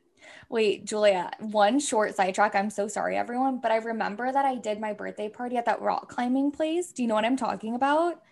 Wait, 0.50 0.84
Julia, 0.86 1.30
one 1.40 1.78
short 1.78 2.14
sidetrack. 2.14 2.54
I'm 2.54 2.70
so 2.70 2.88
sorry, 2.88 3.16
everyone, 3.18 3.58
but 3.60 3.70
I 3.70 3.76
remember 3.76 4.32
that 4.32 4.46
I 4.46 4.54
did 4.54 4.80
my 4.80 4.94
birthday 4.94 5.28
party 5.28 5.56
at 5.58 5.66
that 5.66 5.82
rock 5.82 6.08
climbing 6.08 6.52
place. 6.52 6.90
Do 6.92 7.02
you 7.02 7.08
know 7.08 7.14
what 7.16 7.26
I'm 7.26 7.36
talking 7.36 7.74
about? 7.74 8.22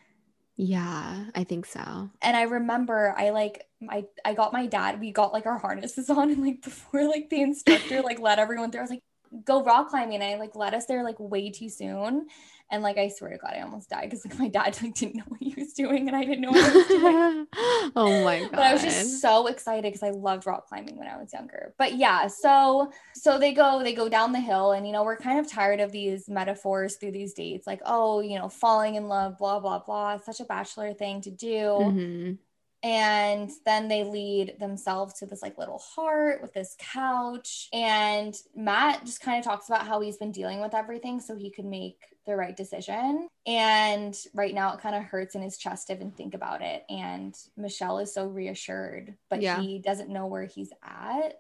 Yeah, 0.57 1.27
I 1.35 1.45
think 1.45 1.67
so. 1.67 2.11
And 2.23 2.37
I 2.37 2.43
remember 2.43 3.15
I 3.17 3.31
like 3.31 3.67
I 3.89 4.07
I 4.25 4.35
got 4.35 4.53
my 4.53 4.67
dad, 4.67 5.01
we 5.01 5.13
got 5.13 5.33
like 5.33 5.47
our 5.47 5.59
harnesses 5.59 6.09
on 6.11 6.31
and 6.31 6.43
like 6.43 6.63
before 6.63 7.05
like 7.07 7.29
the 7.31 7.43
instructor 7.43 8.03
like 8.03 8.19
let 8.21 8.39
everyone 8.39 8.71
through, 8.71 8.81
I 8.81 8.85
was 8.85 8.91
like, 8.91 9.03
go 9.45 9.63
rock 9.65 9.91
climbing. 9.91 10.15
And 10.15 10.25
I 10.25 10.37
like 10.39 10.57
let 10.57 10.75
us 10.75 10.87
there 10.87 11.05
like 11.05 11.21
way 11.21 11.51
too 11.51 11.69
soon. 11.69 12.29
And 12.69 12.83
like 12.83 12.99
I 12.99 13.09
swear 13.09 13.31
to 13.31 13.39
God, 13.39 13.53
I 13.57 13.61
almost 13.61 13.89
died 13.91 14.11
because 14.11 14.25
like 14.27 14.39
my 14.39 14.49
dad 14.49 14.77
like 14.83 14.95
didn't 14.95 15.15
know 15.17 15.25
what 15.29 15.41
he 15.41 15.55
was 15.57 15.73
doing 15.73 16.09
and 16.09 16.17
I 16.17 16.25
didn't 16.25 16.41
know 16.41 16.51
what 16.51 16.65
I 16.65 16.77
was 16.77 16.87
doing. 16.89 17.47
oh 17.95 18.25
my 18.25 18.41
god. 18.41 18.51
But 18.51 18.61
I 18.61 18.73
was 18.73 18.83
just 18.83 19.21
so 19.21 19.47
excited 19.47 19.85
because 19.85 20.03
I 20.03 20.11
loved 20.11 20.47
rock 20.47 20.67
climbing 20.69 20.99
when 20.99 21.07
I 21.07 21.17
was 21.17 21.33
younger. 21.33 21.75
But 21.79 21.95
yeah, 21.95 22.27
so 22.27 22.91
so 23.15 23.39
they 23.39 23.53
go 23.53 23.83
they 23.85 23.93
go 23.95 24.09
down 24.09 24.33
the 24.33 24.41
hill 24.41 24.73
and 24.73 24.85
you 24.85 24.93
know 24.93 25.05
we're 25.05 25.17
kind 25.17 25.39
of 25.39 25.49
tired 25.51 25.79
of 25.81 25.93
these 25.93 26.29
metaphors 26.29 26.97
through 26.97 27.13
these 27.13 27.35
dates 27.35 27.67
like 27.67 27.81
oh 27.87 28.21
you 28.21 28.37
know 28.39 28.49
falling 28.49 28.97
in 28.97 29.07
love 29.09 29.39
blah 29.39 29.61
blah 29.61 29.79
blah 29.79 30.15
it's 30.15 30.27
such 30.27 30.41
a 30.41 30.45
bachelor 30.45 30.93
thing 30.93 31.21
to 31.21 31.31
do 31.31 31.47
Mhm. 31.77 32.39
and 32.83 33.51
then 33.65 33.89
they 33.89 34.05
lead 34.05 34.57
themselves 34.59 35.15
to 35.15 35.27
this 35.27 35.43
like 35.43 35.57
little 35.59 35.79
heart 35.79 36.43
with 36.43 36.53
this 36.53 36.77
couch 36.79 37.69
and 37.73 38.35
Matt 38.55 39.05
just 39.05 39.21
kind 39.21 39.39
of 39.39 39.45
talks 39.45 39.69
about 39.69 39.87
how 39.87 40.01
he's 40.01 40.17
been 40.17 40.33
dealing 40.33 40.61
with 40.61 40.75
everything 40.75 41.21
so 41.21 41.37
he 41.37 41.51
could 41.51 41.65
make 41.65 41.99
the 42.27 42.35
right 42.37 42.57
decision 42.57 43.29
and 43.47 44.17
right 44.35 44.53
now 44.55 44.73
it 44.75 44.81
kind 44.81 44.97
of 44.97 45.03
hurts 45.05 45.35
in 45.37 45.43
his 45.43 45.57
chest 45.57 45.87
to 45.87 45.95
even 45.95 46.11
think 46.11 46.35
about 46.35 46.61
it 46.61 46.85
and 46.91 47.37
Michelle 47.57 47.99
is 47.99 48.13
so 48.13 48.27
reassured 48.27 49.15
but 49.31 49.41
Yeah. 49.41 49.61
he 49.61 49.79
doesn't 49.79 50.11
know 50.11 50.27
where 50.27 50.45
he's 50.45 50.73
at 50.83 51.39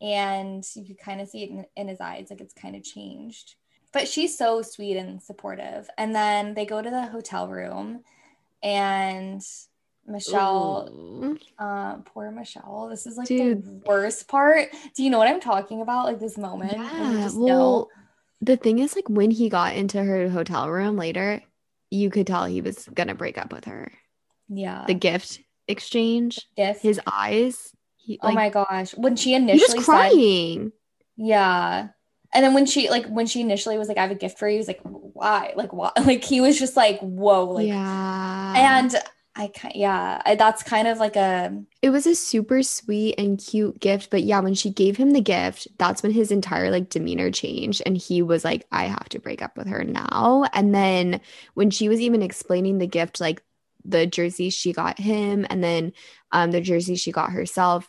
and 0.00 0.64
you 0.74 0.84
could 0.84 0.98
kind 0.98 1.20
of 1.20 1.28
see 1.28 1.44
it 1.44 1.50
in, 1.50 1.66
in 1.76 1.88
his 1.88 2.00
eyes 2.00 2.26
like 2.30 2.40
it's 2.40 2.54
kind 2.54 2.76
of 2.76 2.84
changed 2.84 3.54
but 3.92 4.06
she's 4.06 4.36
so 4.36 4.60
sweet 4.60 4.96
and 4.98 5.22
supportive 5.22 5.88
and 5.96 6.14
then 6.14 6.52
they 6.54 6.66
go 6.66 6.82
to 6.82 6.90
the 6.90 7.06
hotel 7.06 7.48
room 7.48 8.04
and 8.62 9.42
Michelle 10.06 10.88
Ooh. 10.90 11.38
uh, 11.58 11.96
poor 11.96 12.30
Michelle. 12.30 12.88
This 12.88 13.06
is 13.06 13.18
like 13.18 13.28
Dude. 13.28 13.62
the 13.62 13.70
worst 13.86 14.26
part. 14.26 14.70
Do 14.94 15.02
you 15.04 15.10
know 15.10 15.18
what 15.18 15.28
I'm 15.28 15.38
talking 15.40 15.82
about? 15.82 16.06
Like 16.06 16.18
this 16.18 16.38
moment. 16.38 16.72
Yeah. 16.72 17.12
just 17.22 17.36
Well, 17.36 17.90
the 18.40 18.56
thing 18.56 18.78
is 18.78 18.94
like 18.94 19.08
when 19.08 19.30
he 19.30 19.48
got 19.48 19.74
into 19.74 20.02
her 20.02 20.28
hotel 20.28 20.70
room 20.70 20.96
later, 20.96 21.42
you 21.90 22.10
could 22.10 22.26
tell 22.26 22.44
he 22.44 22.60
was 22.60 22.88
gonna 22.94 23.14
break 23.14 23.38
up 23.38 23.52
with 23.52 23.64
her. 23.64 23.92
Yeah. 24.48 24.84
The 24.86 24.94
gift 24.94 25.40
exchange, 25.66 26.40
gift. 26.56 26.82
his 26.82 27.00
eyes, 27.06 27.72
he 27.96 28.18
oh 28.22 28.28
like 28.28 28.34
my 28.34 28.48
gosh. 28.50 28.92
When 28.92 29.16
she 29.16 29.30
he 29.30 29.36
initially 29.36 29.78
was 29.78 29.86
said, 29.86 29.92
crying. 29.92 30.72
yeah. 31.16 31.88
And 32.34 32.44
then 32.44 32.52
when 32.52 32.66
she 32.66 32.90
like 32.90 33.06
when 33.06 33.26
she 33.26 33.40
initially 33.40 33.78
was 33.78 33.88
like, 33.88 33.96
I 33.96 34.02
have 34.02 34.10
a 34.10 34.14
gift 34.14 34.38
for 34.38 34.46
you, 34.46 34.54
he 34.54 34.58
was 34.58 34.68
like, 34.68 34.80
why? 34.82 35.54
Like 35.56 35.72
why? 35.72 35.90
Like 36.04 36.24
he 36.24 36.40
was 36.40 36.58
just 36.58 36.76
like, 36.76 37.00
whoa, 37.00 37.46
like 37.46 37.66
yeah. 37.66 38.54
and 38.56 38.94
I 39.38 39.48
kind 39.48 39.74
yeah, 39.76 40.20
I, 40.26 40.34
that's 40.34 40.62
kind 40.62 40.88
of 40.88 40.98
like 40.98 41.16
a 41.16 41.62
it 41.80 41.90
was 41.90 42.06
a 42.08 42.14
super 42.16 42.62
sweet 42.64 43.14
and 43.18 43.38
cute 43.38 43.78
gift, 43.78 44.10
but 44.10 44.24
yeah, 44.24 44.40
when 44.40 44.54
she 44.54 44.68
gave 44.70 44.96
him 44.96 45.12
the 45.12 45.20
gift, 45.20 45.68
that's 45.78 46.02
when 46.02 46.10
his 46.10 46.32
entire 46.32 46.70
like 46.72 46.88
demeanor 46.88 47.30
changed 47.30 47.82
and 47.86 47.96
he 47.96 48.20
was 48.20 48.44
like, 48.44 48.66
I 48.72 48.86
have 48.86 49.08
to 49.10 49.20
break 49.20 49.42
up 49.42 49.56
with 49.56 49.68
her 49.68 49.84
now. 49.84 50.44
And 50.52 50.74
then 50.74 51.20
when 51.54 51.70
she 51.70 51.88
was 51.88 52.00
even 52.00 52.20
explaining 52.22 52.78
the 52.78 52.88
gift, 52.88 53.20
like 53.20 53.42
the 53.84 54.06
jersey 54.06 54.50
she 54.50 54.72
got 54.72 54.98
him 54.98 55.46
and 55.50 55.62
then 55.62 55.92
um 56.32 56.50
the 56.50 56.60
jersey 56.60 56.96
she 56.96 57.12
got 57.12 57.30
herself, 57.30 57.88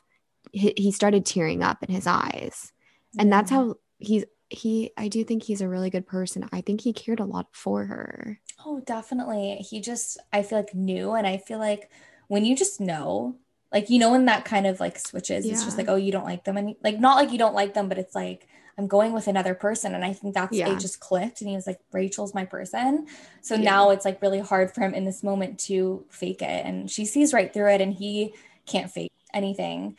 he, 0.51 0.73
he 0.77 0.91
started 0.91 1.25
tearing 1.25 1.63
up 1.63 1.81
in 1.83 1.93
his 1.93 2.05
eyes. 2.05 2.71
And 3.17 3.31
that's 3.33 3.49
Mhm. 3.49 3.55
how 3.55 3.75
he's 3.97 4.25
he 4.51 4.91
I 4.97 5.07
do 5.07 5.23
think 5.23 5.43
he's 5.43 5.61
a 5.61 5.69
really 5.69 5.89
good 5.89 6.05
person. 6.07 6.47
I 6.51 6.61
think 6.61 6.81
he 6.81 6.93
cared 6.93 7.19
a 7.19 7.25
lot 7.25 7.47
for 7.53 7.85
her. 7.85 8.39
Oh, 8.65 8.81
definitely. 8.81 9.55
He 9.57 9.79
just, 9.81 10.17
I 10.33 10.43
feel 10.43 10.59
like 10.59 10.75
knew. 10.75 11.13
And 11.13 11.25
I 11.25 11.37
feel 11.37 11.59
like 11.59 11.89
when 12.27 12.45
you 12.45 12.55
just 12.55 12.79
know, 12.81 13.37
like, 13.71 13.89
you 13.89 13.99
know, 13.99 14.11
when 14.11 14.25
that 14.25 14.45
kind 14.45 14.67
of 14.67 14.79
like 14.79 14.99
switches, 14.99 15.49
it's 15.49 15.63
just 15.63 15.77
like, 15.77 15.87
oh, 15.87 15.95
you 15.95 16.11
don't 16.11 16.25
like 16.25 16.43
them. 16.43 16.57
And 16.57 16.75
like, 16.83 16.99
not 16.99 17.15
like 17.15 17.31
you 17.31 17.37
don't 17.37 17.55
like 17.55 17.73
them, 17.73 17.87
but 17.87 17.97
it's 17.97 18.15
like, 18.15 18.47
I'm 18.77 18.87
going 18.87 19.13
with 19.13 19.27
another 19.27 19.53
person. 19.55 19.93
And 19.93 20.03
I 20.03 20.13
think 20.13 20.33
that's, 20.33 20.57
Yeah. 20.57 20.73
it 20.73 20.79
just 20.79 20.99
clicked. 20.99 21.41
And 21.41 21.49
he 21.49 21.55
was 21.55 21.67
like, 21.67 21.79
Rachel's 21.91 22.33
my 22.33 22.45
person. 22.45 23.07
So 23.41 23.55
Yeah. 23.55 23.61
now 23.63 23.89
it's 23.91 24.05
like 24.05 24.21
really 24.21 24.39
hard 24.39 24.73
for 24.73 24.81
him 24.81 24.93
in 24.93 25.05
this 25.05 25.23
moment 25.23 25.59
to 25.61 26.05
fake 26.09 26.41
it. 26.41 26.65
And 26.65 26.89
she 26.89 27.05
sees 27.05 27.33
right 27.33 27.53
through 27.53 27.69
it 27.69 27.81
and 27.81 27.93
he 27.93 28.33
can't 28.65 28.91
fake 28.91 29.11
anything. 29.33 29.97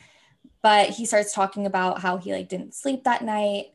But 0.61 0.89
he 0.91 1.05
starts 1.05 1.33
talking 1.33 1.65
about 1.65 2.01
how 2.01 2.17
he 2.17 2.33
like 2.33 2.49
didn't 2.49 2.75
sleep 2.75 3.03
that 3.05 3.23
night 3.23 3.73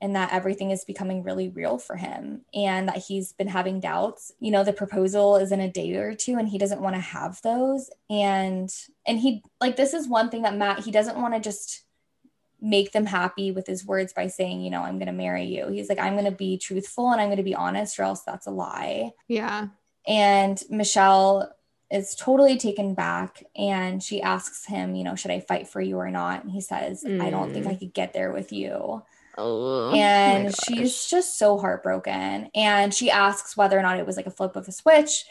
and 0.00 0.16
that 0.16 0.32
everything 0.32 0.70
is 0.70 0.84
becoming 0.84 1.22
really 1.22 1.48
real 1.48 1.78
for 1.78 1.96
him 1.96 2.42
and 2.54 2.88
that 2.88 2.96
he's 2.96 3.32
been 3.32 3.48
having 3.48 3.80
doubts 3.80 4.32
you 4.40 4.50
know 4.50 4.64
the 4.64 4.72
proposal 4.72 5.36
is 5.36 5.52
in 5.52 5.60
a 5.60 5.70
day 5.70 5.94
or 5.94 6.14
two 6.14 6.36
and 6.36 6.48
he 6.48 6.58
doesn't 6.58 6.80
want 6.80 6.94
to 6.94 7.00
have 7.00 7.40
those 7.42 7.90
and 8.08 8.70
and 9.06 9.20
he 9.20 9.42
like 9.60 9.76
this 9.76 9.94
is 9.94 10.08
one 10.08 10.30
thing 10.30 10.42
that 10.42 10.56
matt 10.56 10.80
he 10.80 10.90
doesn't 10.90 11.20
want 11.20 11.34
to 11.34 11.40
just 11.40 11.84
make 12.62 12.92
them 12.92 13.06
happy 13.06 13.50
with 13.50 13.66
his 13.66 13.86
words 13.86 14.12
by 14.12 14.26
saying 14.26 14.60
you 14.60 14.70
know 14.70 14.82
i'm 14.82 14.98
going 14.98 15.06
to 15.06 15.12
marry 15.12 15.44
you 15.44 15.68
he's 15.68 15.88
like 15.88 15.98
i'm 15.98 16.12
going 16.12 16.24
to 16.24 16.30
be 16.30 16.58
truthful 16.58 17.10
and 17.10 17.20
i'm 17.20 17.28
going 17.28 17.38
to 17.38 17.42
be 17.42 17.54
honest 17.54 17.98
or 17.98 18.02
else 18.02 18.22
that's 18.22 18.46
a 18.46 18.50
lie 18.50 19.12
Yeah. 19.28 19.68
and 20.06 20.62
Michelle 20.68 21.54
is 21.90 22.14
totally 22.14 22.56
taken 22.56 22.94
back 22.94 23.42
and 23.56 24.00
she 24.00 24.22
asks 24.22 24.64
him, 24.64 24.94
you 24.94 25.02
know, 25.02 25.16
should 25.16 25.32
I 25.32 25.40
fight 25.40 25.66
for 25.66 25.80
you 25.80 25.96
or 25.96 26.10
not? 26.10 26.44
And 26.44 26.52
he 26.52 26.60
says, 26.60 27.04
I 27.04 27.30
don't 27.30 27.52
think 27.52 27.66
mm. 27.66 27.70
I 27.70 27.74
could 27.74 27.92
get 27.92 28.12
there 28.12 28.32
with 28.32 28.52
you. 28.52 29.02
Oh. 29.40 29.92
and 29.94 30.54
she's 30.64 31.06
just 31.06 31.38
so 31.38 31.58
heartbroken. 31.58 32.50
And 32.54 32.92
she 32.92 33.10
asks 33.10 33.56
whether 33.56 33.78
or 33.78 33.82
not 33.82 33.98
it 33.98 34.06
was 34.06 34.16
like 34.16 34.26
a 34.26 34.30
flip 34.30 34.56
of 34.56 34.68
a 34.68 34.72
switch. 34.72 35.24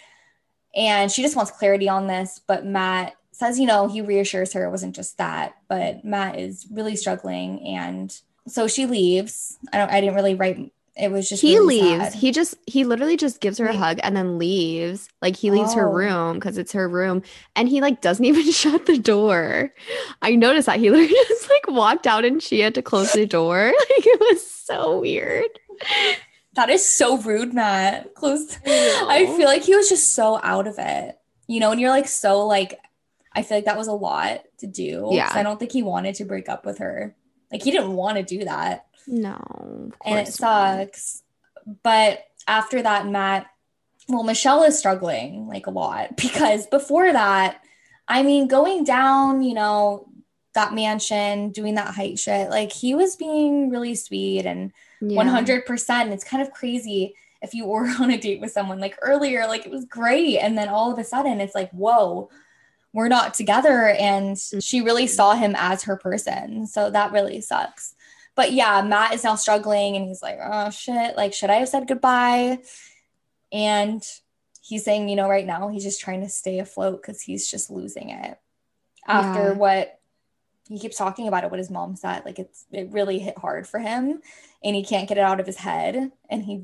And 0.75 1.11
she 1.11 1.21
just 1.21 1.35
wants 1.35 1.51
clarity 1.51 1.89
on 1.89 2.07
this. 2.07 2.41
But 2.45 2.65
Matt 2.65 3.13
says, 3.31 3.59
you 3.59 3.65
know, 3.65 3.87
he 3.87 4.01
reassures 4.01 4.53
her 4.53 4.65
it 4.65 4.71
wasn't 4.71 4.95
just 4.95 5.17
that, 5.17 5.55
but 5.67 6.03
Matt 6.03 6.37
is 6.37 6.67
really 6.71 6.95
struggling. 6.95 7.65
And 7.65 8.15
so 8.47 8.67
she 8.67 8.85
leaves. 8.85 9.57
I 9.71 9.77
don't, 9.77 9.91
I 9.91 10.01
didn't 10.01 10.15
really 10.15 10.35
write, 10.35 10.73
it 10.99 11.11
was 11.11 11.29
just, 11.29 11.41
he 11.41 11.55
really 11.57 11.81
leaves. 11.81 12.03
sad. 12.03 12.13
He 12.13 12.31
just 12.31 12.55
he 12.67 12.83
literally 12.83 13.17
just 13.17 13.39
gives 13.41 13.57
her 13.57 13.65
a 13.67 13.75
hug 13.75 13.99
and 14.03 14.15
then 14.15 14.37
leaves. 14.37 15.07
Like 15.21 15.35
he 15.35 15.49
leaves 15.51 15.73
her 15.73 15.87
Oh. 15.87 15.93
room 15.93 16.33
because 16.35 16.57
it's 16.57 16.71
her 16.73 16.87
room, 16.89 17.21
and 17.55 17.69
he 17.69 17.81
like 17.81 18.01
doesn't 18.01 18.25
even 18.31 18.51
shut 18.51 18.85
the 18.85 18.97
door. 18.97 19.73
I 20.21 20.35
noticed 20.35 20.65
that 20.65 20.79
he 20.79 20.89
literally 20.89 21.13
just 21.27 21.49
like 21.49 21.75
walked 21.75 22.05
out 22.07 22.25
and 22.25 22.41
she 22.43 22.59
had 22.59 22.75
to 22.75 22.81
close 22.81 23.13
the 23.13 23.25
door. 23.25 23.73
Like 23.97 24.05
it 24.07 24.19
was 24.19 24.45
so 24.49 24.99
weird. 24.99 25.47
That 26.55 26.69
is 26.69 26.87
so 26.87 27.17
rude, 27.17 27.53
Matt. 27.53 28.13
Close. 28.15 28.57
I 28.65 29.25
know. 29.25 29.37
feel 29.37 29.47
like 29.47 29.63
he 29.63 29.75
was 29.75 29.87
just 29.89 30.13
so 30.13 30.39
out 30.43 30.67
of 30.67 30.75
it. 30.77 31.17
You 31.47 31.59
know, 31.59 31.71
and 31.71 31.79
you're 31.81 31.89
like 31.89 32.07
so 32.07 32.45
like 32.45 32.79
I 33.33 33.43
feel 33.43 33.57
like 33.57 33.65
that 33.65 33.77
was 33.77 33.87
a 33.87 33.93
lot 33.93 34.41
to 34.59 34.67
do 34.67 35.09
Yeah. 35.11 35.29
I 35.33 35.43
don't 35.43 35.57
think 35.59 35.71
he 35.71 35.83
wanted 35.83 36.15
to 36.15 36.25
break 36.25 36.49
up 36.49 36.65
with 36.65 36.79
her. 36.79 37.15
Like 37.51 37.63
he 37.63 37.71
didn't 37.71 37.93
want 37.93 38.17
to 38.17 38.23
do 38.23 38.45
that. 38.45 38.85
No, 39.07 39.91
And 40.05 40.19
it 40.19 40.25
course 40.25 40.39
not. 40.41 40.77
sucks. 40.79 41.23
But 41.83 42.25
after 42.47 42.81
that, 42.81 43.07
Matt, 43.07 43.47
well, 44.07 44.23
Michelle 44.23 44.63
is 44.63 44.77
struggling 44.77 45.47
like 45.47 45.67
a 45.67 45.71
lot 45.71 46.17
because 46.17 46.67
before 46.67 47.11
that, 47.11 47.61
I 48.07 48.23
mean, 48.23 48.47
going 48.47 48.83
down, 48.83 49.43
you 49.43 49.53
know, 49.53 50.07
that 50.55 50.73
mansion, 50.73 51.51
doing 51.51 51.75
that 51.75 51.93
height 51.93 52.17
shit, 52.17 52.49
like 52.49 52.71
he 52.71 52.95
was 52.95 53.15
being 53.15 53.69
really 53.69 53.95
sweet 53.95 54.45
and 54.45 54.73
Yeah. 54.99 55.23
100%. 55.23 56.11
It's 56.11 56.23
kind 56.23 56.41
of 56.41 56.51
crazy 56.51 57.15
if 57.41 57.53
you 57.53 57.65
were 57.65 57.87
on 57.99 58.11
a 58.11 58.17
date 58.17 58.41
with 58.41 58.51
someone 58.51 58.79
like 58.79 58.97
earlier, 59.01 59.47
like 59.47 59.65
it 59.65 59.71
was 59.71 59.85
great. 59.85 60.39
And 60.39 60.57
then 60.57 60.69
all 60.69 60.91
of 60.91 60.99
a 60.99 61.03
sudden 61.03 61.39
it's 61.39 61.55
like, 61.55 61.71
whoa, 61.71 62.29
we're 62.93 63.07
not 63.07 63.35
together. 63.35 63.89
And 63.89 64.35
mm-hmm. 64.35 64.59
she 64.59 64.81
really 64.81 65.07
saw 65.07 65.35
him 65.35 65.55
as 65.55 65.83
her 65.83 65.95
person. 65.95 66.65
So 66.65 66.89
that 66.89 67.11
really 67.11 67.41
sucks. 67.41 67.95
But 68.39 68.53
yeah, 68.53 68.81
Matt 68.81 69.13
is 69.13 69.25
now 69.25 69.35
struggling 69.35 69.97
and 69.97 70.05
he's 70.07 70.21
like, 70.21 70.39
oh 70.41 70.69
shit, 70.69 71.17
like, 71.17 71.33
should 71.33 71.49
I 71.49 71.55
have 71.55 71.67
said 71.67 71.89
goodbye? 71.89 72.59
And 73.51 74.01
he's 74.61 74.85
saying, 74.85 75.09
you 75.09 75.17
know, 75.17 75.27
right 75.27 75.45
now 75.45 75.67
he's 75.67 75.83
just 75.83 75.99
trying 75.99 76.21
to 76.21 76.29
stay 76.29 76.59
afloat 76.59 77.01
because 77.01 77.21
he's 77.21 77.51
just 77.51 77.69
losing 77.69 78.11
it 78.11 78.37
after 79.05 79.49
Yeah. 79.49 79.57
what 79.57 79.99
he 80.69 80.79
keeps 80.79 80.95
talking 80.97 81.27
about 81.27 81.43
it 81.43 81.49
what 81.49 81.57
his 81.59 81.69
mom 81.69 81.97
said 81.97 82.23
like 82.23 82.39
it's 82.39 82.65
it 82.71 82.87
really 82.91 83.19
hit 83.19 83.37
hard 83.39 83.67
for 83.67 83.79
him 83.79 84.21
and 84.63 84.75
he 84.75 84.83
can't 84.85 85.09
get 85.09 85.17
it 85.17 85.23
out 85.23 85.39
of 85.41 85.47
his 85.47 85.57
head 85.57 86.11
and 86.29 86.43
he 86.45 86.61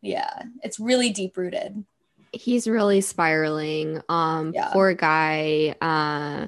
yeah 0.00 0.42
it's 0.62 0.80
really 0.80 1.10
deep 1.10 1.36
rooted 1.36 1.84
he's 2.32 2.66
really 2.66 3.02
spiraling 3.02 4.00
um 4.08 4.52
Yeah. 4.54 4.70
poor 4.72 4.94
guy 4.94 5.74
uh 5.82 6.46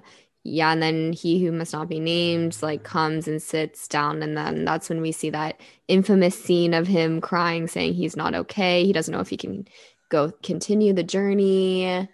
yeah 0.48 0.72
and 0.72 0.82
then 0.82 1.12
he 1.12 1.44
who 1.44 1.52
must 1.52 1.72
not 1.72 1.88
be 1.88 2.00
named 2.00 2.56
like 2.62 2.82
comes 2.82 3.28
and 3.28 3.42
sits 3.42 3.88
down 3.88 4.22
and 4.22 4.36
then 4.36 4.64
that's 4.64 4.88
when 4.88 5.00
we 5.00 5.12
see 5.12 5.30
that 5.30 5.60
infamous 5.88 6.42
scene 6.42 6.74
of 6.74 6.86
him 6.86 7.20
crying 7.20 7.66
saying 7.66 7.94
he's 7.94 8.16
not 8.16 8.34
okay 8.34 8.84
he 8.84 8.92
doesn't 8.92 9.12
know 9.12 9.20
if 9.20 9.28
he 9.28 9.36
can 9.36 9.66
go 10.08 10.32
continue 10.42 10.92
the 10.92 11.02
journey 11.02 12.08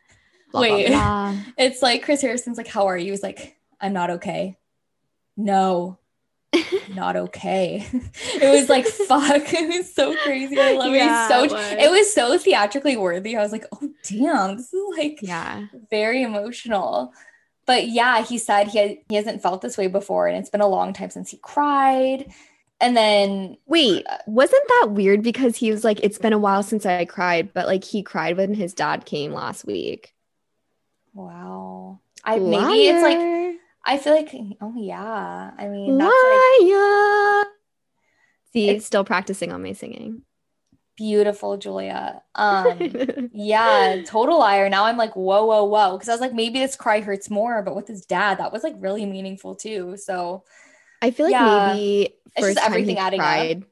blah, 0.52 0.60
blah, 0.60 0.76
Wait. 0.76 0.88
blah. 0.88 1.36
it's 1.58 1.82
like 1.82 2.02
chris 2.02 2.20
harrison's 2.22 2.58
like 2.58 2.68
how 2.68 2.86
are 2.86 2.98
you? 2.98 3.12
He's 3.12 3.22
like 3.22 3.56
i'm 3.80 3.92
not 3.92 4.10
okay. 4.10 4.56
No 5.36 5.98
not 6.94 7.16
okay. 7.16 7.86
It 8.34 8.60
was 8.60 8.68
like 8.68 8.86
fuck. 8.86 9.52
It 9.52 9.68
was 9.68 9.92
so 9.92 10.14
crazy. 10.24 10.58
I 10.58 10.72
love 10.74 10.92
Yeah, 10.92 11.26
it 11.26 11.28
so 11.28 11.44
it 11.44 11.50
was. 11.50 11.72
it 11.72 11.90
was 11.90 12.12
so 12.12 12.38
theatrically 12.38 12.96
worthy. 12.96 13.36
I 13.36 13.42
was 13.42 13.52
like 13.52 13.66
oh 13.72 13.90
damn. 14.08 14.56
This 14.56 14.72
is 14.72 14.82
like 14.96 15.18
yeah. 15.22 15.66
very 15.90 16.22
emotional. 16.22 17.12
But 17.66 17.88
yeah, 17.88 18.22
he 18.22 18.38
said 18.38 18.68
he 18.68 19.02
he 19.08 19.16
hasn't 19.16 19.42
felt 19.42 19.62
this 19.62 19.78
way 19.78 19.86
before, 19.86 20.26
and 20.26 20.36
it's 20.36 20.50
been 20.50 20.60
a 20.60 20.68
long 20.68 20.92
time 20.92 21.10
since 21.10 21.30
he 21.30 21.38
cried. 21.38 22.32
And 22.80 22.96
then 22.96 23.56
wait 23.66 24.04
wasn't 24.26 24.66
that 24.68 24.88
weird? 24.90 25.22
Because 25.22 25.56
he 25.56 25.70
was 25.70 25.84
like 25.84 26.00
it's 26.02 26.18
been 26.18 26.32
a 26.32 26.38
while 26.38 26.62
since 26.62 26.84
i 26.84 27.04
cried 27.04 27.54
but 27.54 27.66
like 27.66 27.84
he 27.84 28.02
cried 28.02 28.36
when 28.36 28.52
his 28.52 28.74
dad 28.74 29.06
came 29.06 29.32
last 29.32 29.64
week. 29.64 30.12
Wow, 31.14 32.00
I 32.24 32.38
maybe 32.38 32.88
it's 32.88 33.02
like 33.02 33.56
I 33.84 33.98
feel 33.98 34.14
like 34.14 34.34
oh 34.60 34.74
yeah, 34.76 35.52
I 35.56 35.68
mean 35.68 35.96
that's 35.96 36.12
like 36.12 37.46
See, 38.52 38.68
It's- 38.68 38.84
still 38.86 39.04
practicing 39.04 39.52
on 39.52 39.62
my 39.62 39.72
singing. 39.72 40.22
Beautiful, 40.96 41.56
Julia. 41.56 42.22
Um, 42.34 43.30
yeah, 43.32 44.02
total 44.06 44.38
liar. 44.38 44.68
Now 44.68 44.84
I'm 44.84 44.96
like 44.96 45.14
whoa, 45.16 45.44
whoa, 45.44 45.64
whoa, 45.64 45.92
because 45.96 46.08
I 46.08 46.12
was 46.12 46.20
like 46.20 46.34
maybe 46.34 46.58
this 46.58 46.76
cry 46.76 47.00
hurts 47.00 47.30
more, 47.30 47.62
but 47.62 47.76
with 47.76 47.88
his 47.88 48.06
dad, 48.06 48.38
that 48.38 48.52
was 48.52 48.62
like 48.62 48.74
really 48.78 49.06
meaningful 49.06 49.54
too. 49.54 49.96
So 49.96 50.44
I 51.02 51.10
feel 51.10 51.26
like 51.26 51.32
Yeah. 51.32 51.72
maybe 51.74 52.14
first 52.38 52.58
time 52.58 52.66
everything 52.66 52.96
he 52.96 53.02
adding 53.02 53.20
up. 53.20 53.26
cried. 53.26 53.64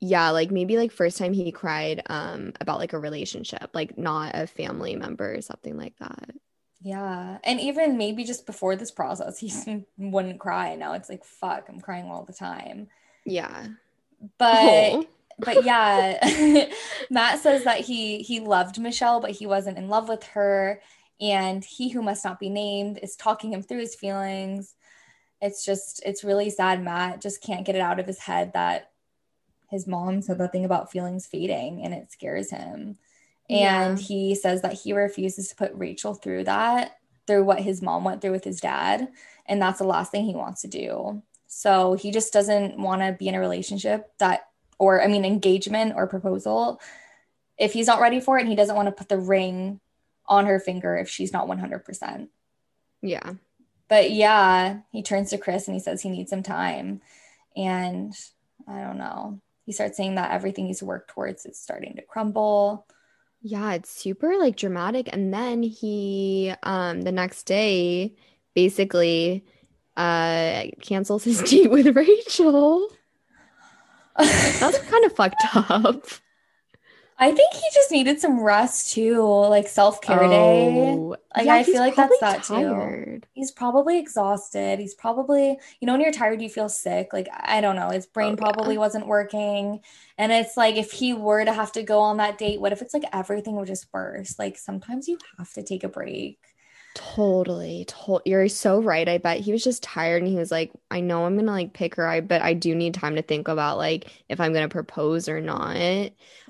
Yeah, 0.00 0.30
like 0.30 0.50
maybe 0.50 0.76
like 0.76 0.92
first 0.92 1.16
time 1.18 1.32
he 1.32 1.50
cried 1.52 2.02
um 2.06 2.52
about 2.60 2.78
like 2.78 2.92
a 2.92 2.98
relationship, 2.98 3.70
like 3.74 3.96
not 3.96 4.32
a 4.34 4.46
family 4.46 4.96
member 4.96 5.34
or 5.34 5.40
something 5.42 5.76
like 5.76 5.96
that. 5.98 6.30
Yeah. 6.82 7.38
And 7.44 7.60
even 7.60 7.96
maybe 7.96 8.24
just 8.24 8.44
before 8.44 8.76
this 8.76 8.90
process, 8.90 9.38
he 9.38 9.50
wouldn't 9.96 10.38
cry. 10.40 10.74
Now 10.76 10.92
it's 10.92 11.08
like, 11.08 11.24
fuck, 11.24 11.66
I'm 11.70 11.80
crying 11.80 12.10
all 12.10 12.24
the 12.24 12.34
time. 12.34 12.88
Yeah. 13.24 13.68
But 14.38 14.92
Oh. 14.92 15.06
But 15.38 15.64
yeah, 15.64 16.68
Matt 17.10 17.40
says 17.40 17.64
that 17.64 17.80
he 17.80 18.18
he 18.22 18.40
loved 18.40 18.78
Michelle, 18.80 19.20
but 19.20 19.30
he 19.32 19.46
wasn't 19.46 19.78
in 19.78 19.88
love 19.88 20.08
with 20.08 20.22
her. 20.28 20.80
And 21.20 21.64
he 21.64 21.90
who 21.90 22.02
must 22.02 22.24
not 22.24 22.40
be 22.40 22.50
named 22.50 22.98
is 23.02 23.14
talking 23.16 23.52
him 23.52 23.62
through 23.62 23.78
his 23.80 23.94
feelings. 23.94 24.74
It's 25.40 25.64
just 25.64 26.02
it's 26.04 26.24
really 26.24 26.50
sad. 26.50 26.82
Matt 26.82 27.20
just 27.20 27.42
can't 27.42 27.64
get 27.64 27.76
it 27.76 27.80
out 27.80 28.00
of 28.00 28.06
his 28.06 28.18
head 28.18 28.52
that 28.54 28.90
his 29.70 29.86
mom 29.86 30.22
said 30.22 30.38
that 30.38 30.52
thing 30.52 30.64
about 30.64 30.90
feelings 30.90 31.26
fading 31.26 31.82
and 31.82 31.94
it 31.94 32.10
scares 32.10 32.50
him. 32.50 32.98
And 33.50 33.58
Yeah. 33.60 33.96
he 33.96 34.34
says 34.34 34.62
that 34.62 34.72
he 34.72 34.92
refuses 34.92 35.48
to 35.48 35.56
put 35.56 35.72
Rachel 35.74 36.14
through 36.14 36.44
that, 36.44 36.96
through 37.26 37.44
what 37.44 37.60
his 37.60 37.82
mom 37.82 38.04
went 38.04 38.20
through 38.20 38.32
with 38.32 38.44
his 38.44 38.60
dad. 38.60 39.08
And 39.46 39.60
that's 39.60 39.78
the 39.78 39.84
last 39.86 40.10
thing 40.10 40.24
he 40.24 40.34
wants 40.34 40.62
to 40.62 40.68
do. 40.68 41.22
So 41.46 41.94
he 41.94 42.10
just 42.10 42.32
doesn't 42.32 42.78
want 42.78 43.02
to 43.02 43.12
be 43.12 43.28
in 43.28 43.34
a 43.34 43.40
relationship 43.40 44.12
that, 44.18 44.48
or 44.78 45.02
I 45.02 45.06
mean, 45.06 45.24
engagement 45.24 45.94
or 45.96 46.06
proposal. 46.06 46.80
If 47.58 47.72
he's 47.72 47.86
not 47.86 48.00
ready 48.00 48.20
for 48.20 48.36
it 48.36 48.42
and 48.42 48.50
he 48.50 48.56
doesn't 48.56 48.74
want 48.74 48.86
to 48.86 48.92
put 48.92 49.08
the 49.08 49.18
ring 49.18 49.80
on 50.26 50.46
her 50.46 50.58
finger 50.58 50.96
if 50.96 51.08
she's 51.08 51.32
not 51.32 51.46
100%. 51.46 52.28
Yeah. 53.02 53.34
But 53.88 54.10
yeah, 54.10 54.78
he 54.90 55.02
turns 55.02 55.30
to 55.30 55.38
Chris 55.38 55.68
and 55.68 55.74
he 55.74 55.80
says 55.80 56.00
he 56.00 56.10
needs 56.10 56.30
some 56.30 56.42
time. 56.42 57.00
And 57.56 58.12
I 58.66 58.80
don't 58.80 58.98
know. 58.98 59.40
He 59.66 59.72
starts 59.72 59.96
saying 59.96 60.16
that 60.16 60.32
everything 60.32 60.66
he's 60.66 60.82
worked 60.82 61.10
towards 61.10 61.46
is 61.46 61.60
starting 61.60 61.96
to 61.96 62.02
crumble. 62.02 62.86
Yeah, 63.40 63.74
it's 63.74 63.90
super 63.90 64.36
like 64.38 64.56
dramatic. 64.56 65.08
And 65.12 65.32
then 65.32 65.62
he 65.62 66.54
um 66.62 67.02
the 67.02 67.12
next 67.12 67.44
day 67.44 68.14
basically 68.54 69.44
uh 69.96 70.64
cancels 70.80 71.24
his 71.24 71.42
date 71.50 71.70
with 71.70 71.94
Rachel. 71.94 72.88
That's 74.58 74.78
kind 74.90 75.04
of 75.04 75.14
fucked 75.14 75.44
up. 75.54 76.04
I 77.18 77.30
think 77.32 77.54
he 77.54 77.62
just 77.72 77.92
needed 77.92 78.20
some 78.20 78.40
rest 78.40 78.92
too, 78.92 79.22
like 79.22 79.68
self 79.68 80.00
care 80.00 80.26
day. 80.28 81.00
Oh, 81.00 81.16
Like 81.36 81.46
yeah, 81.46 81.54
I 81.54 81.62
feel 81.62 81.80
like 81.80 81.96
that's 81.96 82.18
that 82.18 82.42
too. 82.42 82.92
He's 83.34 83.50
probably 83.50 83.98
exhausted. 83.98 84.78
He's 84.78 84.94
probably, 84.94 85.58
you 85.80 85.86
know, 85.86 85.94
when 85.94 86.00
you're 86.00 86.12
tired, 86.12 86.40
you 86.40 86.48
feel 86.48 86.68
sick. 86.68 87.12
Like, 87.12 87.28
I 87.32 87.60
don't 87.60 87.76
know, 87.76 87.90
his 87.90 88.06
brain 88.06 88.36
Oh, 88.36 88.38
yeah. 88.38 88.46
probably 88.46 88.78
wasn't 88.78 89.08
working. 89.08 89.80
And 90.18 90.30
it's 90.32 90.56
like, 90.56 90.76
if 90.76 90.92
he 90.92 91.14
were 91.14 91.44
to 91.44 91.52
have 91.52 91.72
to 91.72 91.82
go 91.82 91.98
on 92.00 92.18
that 92.18 92.38
date, 92.38 92.60
what 92.60 92.72
if 92.72 92.80
it's 92.80 92.94
like 92.94 93.04
everything 93.12 93.56
would 93.56 93.66
just 93.66 93.90
burst? 93.90 94.38
Like, 94.38 94.56
sometimes 94.56 95.08
you 95.08 95.18
have 95.38 95.52
to 95.54 95.64
take 95.64 95.82
a 95.84 95.88
break. 95.88 96.38
Totally. 96.94 97.84
To- 97.86 98.22
you're 98.24 98.48
so 98.48 98.80
right. 98.80 99.08
I 99.08 99.18
bet 99.18 99.40
he 99.40 99.52
was 99.52 99.64
just 99.64 99.82
tired 99.82 100.22
and 100.22 100.30
he 100.30 100.36
was 100.38 100.50
like, 100.50 100.70
I 100.90 101.00
know 101.00 101.24
I'm 101.26 101.36
gonna 101.36 101.50
like 101.52 101.72
pick 101.72 101.96
her, 101.96 102.06
I 102.06 102.20
but 102.20 102.40
I 102.42 102.54
do 102.54 102.74
need 102.74 102.94
time 102.94 103.16
to 103.16 103.22
think 103.22 103.48
about 103.48 103.78
like 103.78 104.06
if 104.28 104.40
I'm 104.40 104.52
gonna 104.52 104.68
propose 104.68 105.28
or 105.28 105.40
not. 105.40 105.76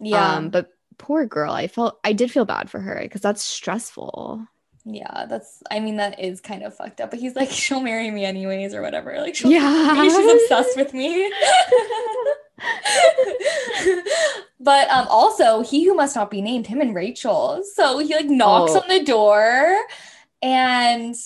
Yeah. 0.00 0.34
Um, 0.36 0.50
but 0.50 0.70
poor 0.98 1.24
girl, 1.26 1.52
I 1.52 1.66
felt 1.66 1.98
I 2.04 2.12
did 2.12 2.30
feel 2.30 2.44
bad 2.44 2.68
for 2.70 2.78
her 2.80 3.00
because 3.02 3.20
that's 3.22 3.42
stressful. 3.42 4.46
yeah. 4.84 5.24
That's, 5.26 5.62
I 5.70 5.80
mean, 5.80 5.96
that 5.96 6.20
is 6.20 6.42
kind 6.42 6.62
of 6.62 6.74
fucked 6.76 7.00
up. 7.00 7.10
But 7.10 7.20
he's 7.20 7.34
like, 7.34 7.50
she'll 7.60 7.80
marry 7.80 8.10
me 8.10 8.24
anyways 8.26 8.74
or 8.74 8.82
whatever. 8.82 9.16
Like, 9.18 9.34
she'll, 9.34 9.50
Yeah. 9.50 10.02
she's 10.02 10.42
obsessed 10.42 10.76
with 10.76 10.92
me. 10.92 11.32
but 14.60 14.88
um 14.90 15.06
also 15.10 15.62
he 15.62 15.84
who 15.84 15.94
must 15.94 16.14
not 16.16 16.30
be 16.30 16.40
named 16.40 16.66
him 16.66 16.80
and 16.80 16.94
rachel 16.94 17.62
so 17.74 17.98
he 17.98 18.14
like 18.14 18.26
knocks 18.26 18.72
Oh. 18.74 18.80
on 18.80 18.88
the 18.88 19.02
door 19.04 19.76
and 20.44 21.16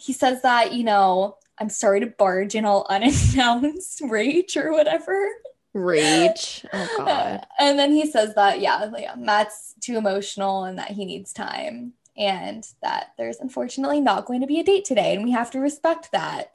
he 0.00 0.12
says 0.12 0.40
that 0.42 0.72
you 0.72 0.84
know 0.84 1.36
i'm 1.58 1.68
sorry 1.68 2.00
to 2.00 2.06
barge 2.06 2.54
in 2.54 2.64
all 2.64 2.86
unannounced 2.90 4.00
rage 4.08 4.56
or 4.56 4.72
whatever 4.72 5.28
Rage. 5.74 6.66
Oh 6.72 6.94
god. 6.98 7.46
and 7.58 7.78
then 7.78 7.92
he 7.92 8.10
says 8.10 8.34
that 8.34 8.60
yeah, 8.60 8.90
yeah 8.96 9.12
um, 9.12 9.24
matt's 9.24 9.74
too 9.80 9.96
emotional 9.96 10.64
and 10.64 10.78
that 10.78 10.90
he 10.90 11.06
needs 11.06 11.32
time 11.32 11.94
and 12.14 12.66
that 12.82 13.12
there's 13.16 13.38
unfortunately 13.38 14.00
not 14.00 14.26
going 14.26 14.42
to 14.42 14.46
be 14.46 14.60
a 14.60 14.64
date 14.64 14.84
today 14.84 15.14
and 15.14 15.24
we 15.24 15.32
have 15.32 15.50
to 15.52 15.60
respect 15.60 16.12
that 16.12 16.52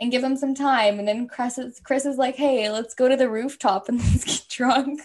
and 0.00 0.10
give 0.10 0.22
him 0.22 0.36
some 0.36 0.54
time 0.54 0.98
and 0.98 1.08
then 1.08 1.26
chris 1.26 1.58
is, 1.58 1.80
chris 1.80 2.04
is 2.04 2.16
like 2.16 2.36
hey 2.36 2.70
let's 2.70 2.94
go 2.94 3.08
to 3.08 3.16
the 3.16 3.28
rooftop 3.28 3.88
and 3.88 3.98
let's 4.04 4.24
get 4.24 4.44
drunk 4.48 5.00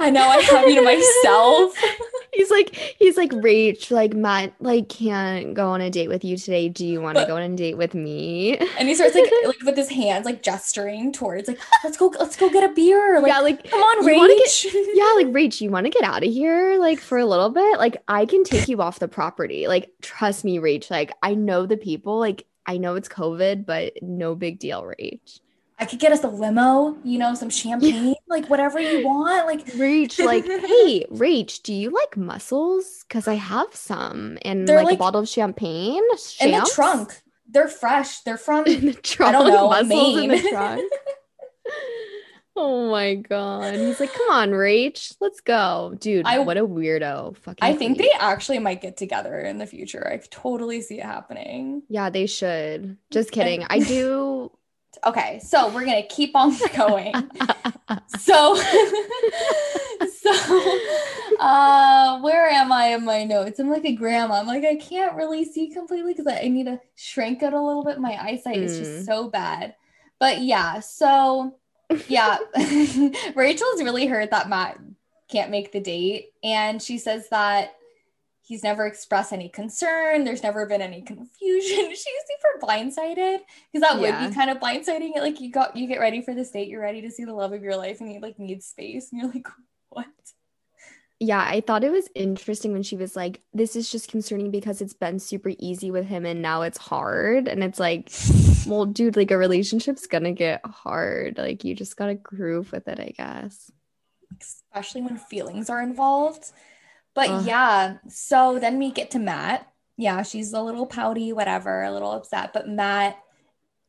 i 0.00 0.10
know 0.10 0.26
i 0.26 0.38
have 0.38 0.68
you 0.68 0.76
to 0.76 0.82
myself 0.82 1.74
He's 2.32 2.50
like, 2.50 2.74
he's 2.98 3.18
like, 3.18 3.30
Rach, 3.30 3.90
like 3.90 4.14
Matt, 4.14 4.54
like 4.58 4.88
can't 4.88 5.52
go 5.52 5.68
on 5.68 5.82
a 5.82 5.90
date 5.90 6.08
with 6.08 6.24
you 6.24 6.38
today. 6.38 6.70
Do 6.70 6.86
you 6.86 7.02
want 7.02 7.18
to 7.18 7.26
go 7.26 7.36
on 7.36 7.42
a 7.42 7.54
date 7.54 7.76
with 7.76 7.94
me? 7.94 8.56
and 8.78 8.88
he 8.88 8.94
starts 8.94 9.14
like 9.14 9.30
like 9.44 9.62
with 9.62 9.76
his 9.76 9.90
hands 9.90 10.24
like 10.24 10.42
gesturing 10.42 11.12
towards 11.12 11.46
like 11.46 11.60
let's 11.84 11.96
go 11.96 12.12
let's 12.18 12.36
go 12.36 12.48
get 12.48 12.68
a 12.68 12.72
beer 12.72 13.20
like 13.20 13.28
yeah, 13.28 13.40
like 13.40 13.68
come 13.70 13.80
on 13.80 14.04
wanna 14.04 14.34
get- 14.34 14.64
yeah, 14.94 15.12
like 15.14 15.26
Rach, 15.26 15.60
you 15.60 15.70
want 15.70 15.84
to 15.84 15.90
get 15.90 16.04
out 16.04 16.24
of 16.24 16.32
here 16.32 16.78
like 16.78 17.00
for 17.00 17.18
a 17.18 17.26
little 17.26 17.50
bit? 17.50 17.78
Like 17.78 18.02
I 18.08 18.24
can 18.24 18.44
take 18.44 18.66
you 18.66 18.80
off 18.80 18.98
the 18.98 19.08
property. 19.08 19.68
Like 19.68 19.90
trust 20.00 20.42
me, 20.42 20.58
Rach. 20.58 20.90
Like 20.90 21.12
I 21.22 21.34
know 21.34 21.66
the 21.66 21.76
people. 21.76 22.18
Like 22.18 22.46
I 22.66 22.76
know 22.78 22.94
it's 22.94 23.08
COVID, 23.08 23.66
but 23.66 23.94
no 24.02 24.34
big 24.34 24.58
deal, 24.58 24.82
Rach. 24.82 25.40
i 25.78 25.84
could 25.84 25.98
get 25.98 26.12
us 26.12 26.22
a 26.22 26.28
limo 26.28 26.96
you 27.02 27.18
know 27.18 27.34
some 27.34 27.50
champagne 27.50 28.14
like 28.28 28.46
whatever 28.48 28.78
you 28.78 29.04
want 29.10 29.46
like 29.46 29.66
Rach, 29.74 30.24
like, 30.24 30.44
hey, 30.72 31.04
Rach, 31.10 31.62
do 31.62 31.72
you 31.74 31.90
like 31.90 32.16
mussels? 32.16 33.04
Because 33.08 33.26
I 33.26 33.34
have 33.34 33.74
some 33.74 34.38
and 34.42 34.68
like, 34.68 34.84
like- 34.84 34.94
a 34.94 34.98
bottle 34.98 35.20
of 35.22 35.28
champagne. 35.28 36.02
in 36.40 36.50
the 36.52 36.70
trunk. 36.74 37.20
They're 37.48 37.68
fresh. 37.68 38.20
They're 38.20 38.38
from 38.38 38.64
In 38.76 38.86
the 38.86 38.94
trunk. 38.94 39.32
know, 39.34 39.68
mussels 39.68 40.16
in 40.18 40.30
the 40.30 40.40
trunk. 40.50 40.90
Oh 42.56 42.90
my 42.90 43.14
god. 43.14 43.74
He's 43.74 43.98
like, 44.00 44.12
come 44.12 44.30
on, 44.30 44.50
Rach, 44.50 45.14
let's 45.20 45.40
go. 45.40 45.94
Dude, 45.98 46.26
I- 46.26 46.38
what 46.40 46.56
a 46.58 46.66
weirdo. 46.66 47.36
Fucking 47.38 47.58
I 47.62 47.74
think 47.74 47.98
they 47.98 48.10
actually 48.18 48.58
might 48.58 48.80
get 48.80 48.96
together 48.96 49.38
in 49.40 49.58
the 49.58 49.66
future. 49.66 50.06
I 50.06 50.18
totally 50.30 50.80
see 50.80 50.98
it 51.00 51.04
happening. 51.04 51.82
Yeah, 51.88 52.10
they 52.10 52.26
should. 52.26 52.96
Just 53.10 53.32
kidding. 53.32 53.64
I 53.68 53.78
do 53.80 54.50
Okay, 55.06 55.40
so 55.42 55.72
we're 55.72 55.86
gonna 55.86 56.02
keep 56.02 56.36
on 56.36 56.52
going. 56.76 57.14
so 58.20 58.54
so 60.20 60.78
uh 61.40 62.20
where 62.20 62.46
am 62.48 62.70
I 62.70 62.88
in 62.88 63.04
my 63.04 63.24
notes? 63.24 63.58
I'm 63.58 63.70
like 63.70 63.84
a 63.86 63.94
grandma. 63.96 64.34
I'm 64.40 64.46
like, 64.46 64.64
I 64.64 64.76
can't 64.76 65.16
really 65.16 65.44
see 65.44 65.70
completely 65.70 66.12
because 66.12 66.26
I, 66.26 66.40
I 66.42 66.48
need 66.48 66.66
to 66.66 66.78
shrink 66.94 67.42
it 67.42 67.52
a 67.54 67.60
little 67.60 67.82
bit. 67.84 67.98
My 68.00 68.22
eyesight 68.22 68.58
is 68.58 68.74
Mm. 68.74 68.78
just 68.78 69.06
so 69.06 69.28
bad. 69.30 69.74
But 70.20 70.42
yeah, 70.42 70.80
so 70.80 71.56
yeah, 72.08 72.38
Rachel's 73.34 73.82
really 73.82 74.06
hurt 74.06 74.30
that 74.30 74.48
Matt 74.48 74.78
can't 75.28 75.50
make 75.50 75.72
the 75.72 75.80
date. 75.80 76.32
And 76.42 76.80
she 76.80 76.98
says 76.98 77.28
that 77.30 77.74
he's 78.42 78.62
never 78.62 78.86
expressed 78.86 79.32
any 79.32 79.48
concern. 79.48 80.24
There's 80.24 80.42
never 80.42 80.66
been 80.66 80.82
any 80.82 81.00
confusion. 81.00 81.88
She's 81.90 82.04
super 82.04 82.66
blindsided 82.66 83.38
because 83.72 83.80
that 83.80 83.98
would 83.98 84.28
be 84.28 84.34
kind 84.34 84.50
of 84.50 84.58
blindsiding. 84.58 85.16
It 85.16 85.22
like 85.22 85.40
you 85.40 85.50
got 85.50 85.76
you 85.76 85.88
get 85.88 86.00
ready 86.00 86.20
for 86.20 86.34
this 86.34 86.50
date, 86.50 86.68
you're 86.68 86.82
ready 86.82 87.00
to 87.02 87.10
see 87.10 87.24
the 87.24 87.32
love 87.32 87.52
of 87.52 87.62
your 87.62 87.76
life, 87.76 88.00
and 88.00 88.12
you 88.12 88.20
like 88.20 88.38
need 88.38 88.62
space, 88.62 89.10
and 89.10 89.20
you're 89.20 89.30
like, 89.30 89.48
what? 89.88 90.06
Yeah, 91.24 91.38
I 91.38 91.60
thought 91.60 91.84
it 91.84 91.92
was 91.92 92.08
interesting 92.16 92.72
when 92.72 92.82
she 92.82 92.96
was 92.96 93.14
like, 93.14 93.42
This 93.54 93.76
is 93.76 93.88
just 93.88 94.10
concerning 94.10 94.50
because 94.50 94.80
it's 94.80 94.92
been 94.92 95.20
super 95.20 95.52
easy 95.60 95.92
with 95.92 96.04
him 96.04 96.26
and 96.26 96.42
now 96.42 96.62
it's 96.62 96.78
hard. 96.78 97.46
And 97.46 97.62
it's 97.62 97.78
like, 97.78 98.10
well, 98.66 98.86
dude, 98.86 99.14
like 99.16 99.30
a 99.30 99.38
relationship's 99.38 100.08
gonna 100.08 100.32
get 100.32 100.66
hard. 100.66 101.38
Like, 101.38 101.62
you 101.62 101.76
just 101.76 101.96
gotta 101.96 102.16
groove 102.16 102.72
with 102.72 102.88
it, 102.88 102.98
I 102.98 103.14
guess. 103.16 103.70
especially 104.40 105.02
when 105.02 105.16
feelings 105.16 105.70
are 105.70 105.80
involved. 105.80 106.50
But 107.14 107.30
Ugh. 107.30 107.46
yeah, 107.46 107.98
so 108.08 108.58
then 108.58 108.80
we 108.80 108.90
get 108.90 109.12
to 109.12 109.20
Matt. 109.20 109.70
Yeah, 109.96 110.22
she's 110.22 110.52
a 110.52 110.60
little 110.60 110.86
pouty, 110.86 111.32
whatever, 111.32 111.84
a 111.84 111.92
little 111.92 112.10
upset, 112.10 112.52
but 112.52 112.68
Matt 112.68 113.16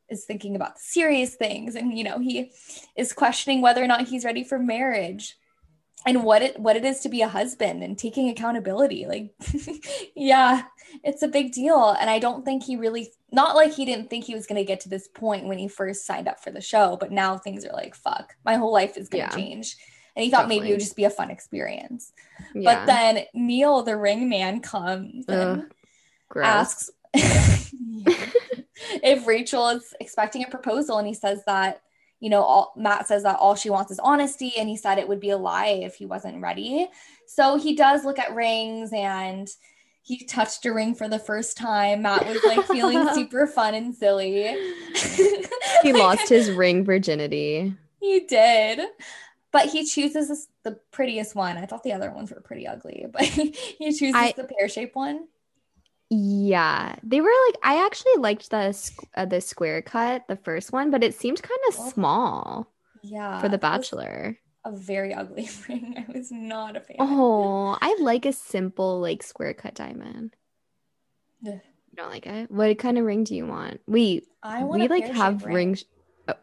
is 0.07 0.25
thinking 0.25 0.55
about 0.55 0.77
serious 0.77 1.33
things 1.33 1.73
and 1.73 1.97
you 1.97 2.03
know, 2.03 2.19
he 2.19 2.51
is 2.95 3.11
questioning 3.11 3.61
whether 3.61 3.83
or 3.83 3.87
not 3.87 4.07
he's 4.07 4.23
ready 4.23 4.43
for 4.43 4.59
marriage 4.59 5.35
and 6.05 6.23
what 6.23 6.41
it 6.41 6.59
what 6.59 6.75
it 6.75 6.85
is 6.85 6.99
to 7.01 7.09
be 7.09 7.21
a 7.21 7.27
husband 7.27 7.83
and 7.83 7.97
taking 7.97 8.29
accountability. 8.29 9.05
Like 9.05 9.33
yeah, 10.15 10.63
it's 11.03 11.23
a 11.23 11.27
big 11.27 11.51
deal 11.51 11.95
and 11.99 12.09
I 12.09 12.19
don't 12.19 12.43
think 12.45 12.63
he 12.63 12.75
really 12.75 13.09
not 13.31 13.55
like 13.55 13.73
he 13.73 13.85
didn't 13.85 14.09
think 14.09 14.25
he 14.25 14.35
was 14.35 14.45
going 14.45 14.59
to 14.61 14.65
get 14.67 14.81
to 14.81 14.89
this 14.89 15.07
point 15.07 15.45
when 15.45 15.57
he 15.57 15.67
first 15.67 16.05
signed 16.05 16.27
up 16.27 16.43
for 16.43 16.51
the 16.51 16.61
show, 16.61 16.97
but 16.99 17.11
now 17.11 17.37
things 17.37 17.65
are 17.65 17.73
like 17.73 17.95
fuck. 17.95 18.33
My 18.45 18.55
whole 18.55 18.73
life 18.73 18.97
is 18.97 19.09
going 19.09 19.29
to 19.29 19.29
Yeah. 19.31 19.35
change. 19.35 19.77
And 20.15 20.23
he 20.23 20.29
thought 20.29 20.47
maybe 20.47 20.67
it 20.67 20.71
would 20.73 20.79
just 20.79 20.95
be 20.95 21.05
a 21.05 21.09
fun 21.09 21.31
experience. 21.31 22.13
Yeah. 22.53 22.75
But 22.75 22.85
then 22.85 23.25
Neil, 23.33 23.81
the 23.81 23.97
ring 23.97 24.29
man, 24.29 24.59
comes 24.59 25.25
and 25.27 25.65
asks 26.35 26.91
if 29.01 29.25
Rachel 29.25 29.69
is 29.69 29.93
expecting 29.99 30.43
a 30.43 30.47
proposal. 30.47 30.97
And 30.99 31.07
he 31.07 31.15
says 31.15 31.43
that, 31.47 31.81
you 32.23 32.29
know, 32.29 32.41
all, 32.41 32.73
Matt 32.77 33.05
says 33.05 33.23
that 33.23 33.35
all 33.35 33.53
she 33.53 33.69
wants 33.69 33.91
is 33.91 33.99
honesty. 33.99 34.53
And 34.57 34.69
he 34.69 34.77
said 34.77 34.97
it 34.97 35.09
would 35.09 35.19
be 35.19 35.31
a 35.31 35.37
lie 35.37 35.81
if 35.83 35.95
he 35.95 36.05
wasn't 36.05 36.41
ready. 36.41 36.87
So 37.27 37.57
he 37.57 37.75
does 37.75 38.05
look 38.05 38.17
at 38.17 38.33
rings 38.33 38.91
and 38.93 39.49
he 40.03 40.23
touched 40.23 40.65
a 40.65 40.73
ring 40.73 40.95
for 40.95 41.09
the 41.09 41.19
first 41.19 41.57
time. 41.57 42.03
Matt 42.03 42.25
was 42.25 42.41
like 42.45 42.65
feeling 42.67 43.05
super 43.13 43.45
fun 43.45 43.75
and 43.75 43.93
silly. 43.93 44.55
he 45.81 45.91
lost 45.91 46.29
his 46.29 46.49
ring 46.49 46.85
virginity. 46.85 47.75
He 47.99 48.21
did. 48.21 48.79
But 49.51 49.65
he 49.65 49.85
chooses 49.85 50.47
the 50.63 50.79
prettiest 50.91 51.35
one. 51.35 51.57
I 51.57 51.65
thought 51.65 51.83
the 51.83 51.91
other 51.91 52.09
ones 52.09 52.31
were 52.31 52.39
pretty 52.39 52.65
ugly, 52.65 53.05
but 53.11 53.21
he 53.23 53.51
chooses 53.91 54.15
I- 54.15 54.33
the 54.37 54.45
pear 54.45 54.69
shaped 54.69 54.95
one. 54.95 55.27
Yeah, 56.09 56.95
they 57.03 57.21
were 57.21 57.31
like 57.47 57.55
I 57.63 57.83
actually 57.85 58.15
liked 58.17 58.49
the 58.51 58.77
uh, 59.15 59.25
the 59.25 59.41
square 59.41 59.81
cut, 59.81 60.27
the 60.27 60.35
first 60.35 60.71
one, 60.71 60.91
but 60.91 61.03
it 61.03 61.15
seemed 61.15 61.41
kind 61.41 61.59
of 61.69 61.73
small 61.73 62.71
Yeah. 63.01 63.39
for 63.41 63.49
The 63.49 63.57
Bachelor. 63.57 64.37
A 64.65 64.71
very 64.71 65.13
ugly 65.13 65.49
ring. 65.69 65.95
I 66.07 66.11
was 66.11 66.31
not 66.31 66.77
a 66.77 66.81
fan. 66.81 66.97
Oh, 66.99 67.77
I 67.81 67.97
like 67.99 68.25
a 68.25 68.33
simple 68.33 68.99
like 68.99 69.23
square 69.23 69.53
cut 69.53 69.73
diamond. 69.75 70.35
Ugh. 71.45 71.53
You 71.53 71.95
don't 71.97 72.09
like 72.11 72.25
it? 72.25 72.49
What 72.49 72.77
kind 72.79 72.97
of 72.97 73.05
ring 73.05 73.23
do 73.23 73.35
you 73.35 73.45
want? 73.45 73.81
We 73.87 74.21
I 74.41 74.63
want 74.63 74.81
we 74.81 74.87
like 74.87 75.05
have 75.09 75.43
ring. 75.43 75.53
rings. 75.55 75.85
Oh. 76.27 76.33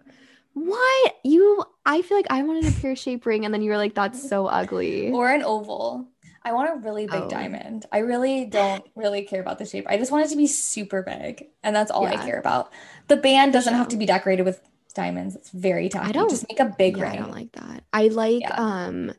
What 0.55 1.17
you? 1.25 1.65
I 1.87 2.03
feel 2.03 2.17
like 2.19 2.27
I 2.31 2.43
wanted 2.43 2.67
a 2.67 2.81
pear 2.81 2.95
shaped 2.95 3.25
ring, 3.25 3.45
and 3.45 3.55
then 3.55 3.63
you 3.63 3.71
were 3.71 3.77
like, 3.79 3.95
"That's 3.95 4.21
so 4.29 4.47
ugly." 4.47 5.11
or 5.11 5.31
an 5.31 5.43
oval. 5.43 6.07
I 6.43 6.53
want 6.53 6.71
a 6.71 6.75
really 6.77 7.07
big 7.07 7.23
Oh. 7.23 7.29
diamond. 7.29 7.87
I 7.93 7.99
really 7.99 8.47
don't 8.47 8.85
really 8.97 9.23
care 9.23 9.41
about 9.41 9.59
the 9.59 9.67
shape. 9.67 9.87
I 9.89 9.97
just 9.99 10.11
want 10.11 10.25
it 10.25 10.31
to 10.31 10.37
be 10.37 10.47
super 10.47 11.03
big, 11.03 11.47
and 11.63 11.77
that's 11.77 11.91
all 11.91 12.07
I 12.07 12.17
care 12.17 12.39
about. 12.39 12.73
The 13.09 13.17
band 13.17 13.53
doesn't 13.53 13.75
have 13.75 13.89
to 13.89 13.97
be 13.97 14.07
decorated 14.07 14.45
with 14.45 14.61
diamonds. 14.95 15.37
It's 15.37 15.51
very 15.51 15.89
tacky. 15.89 16.09
I 16.09 16.13
don't- 16.13 16.31
just 16.31 16.47
make 16.49 16.59
a 16.61 16.75
big 16.77 16.97
yeah, 16.97 17.03
ring. 17.05 17.13
I 17.13 17.17
don't 17.17 17.31
like 17.31 17.53
that. 17.53 17.85
I 17.93 18.09
like 18.09 18.41
Yeah. 18.41 18.55
um 18.57 19.13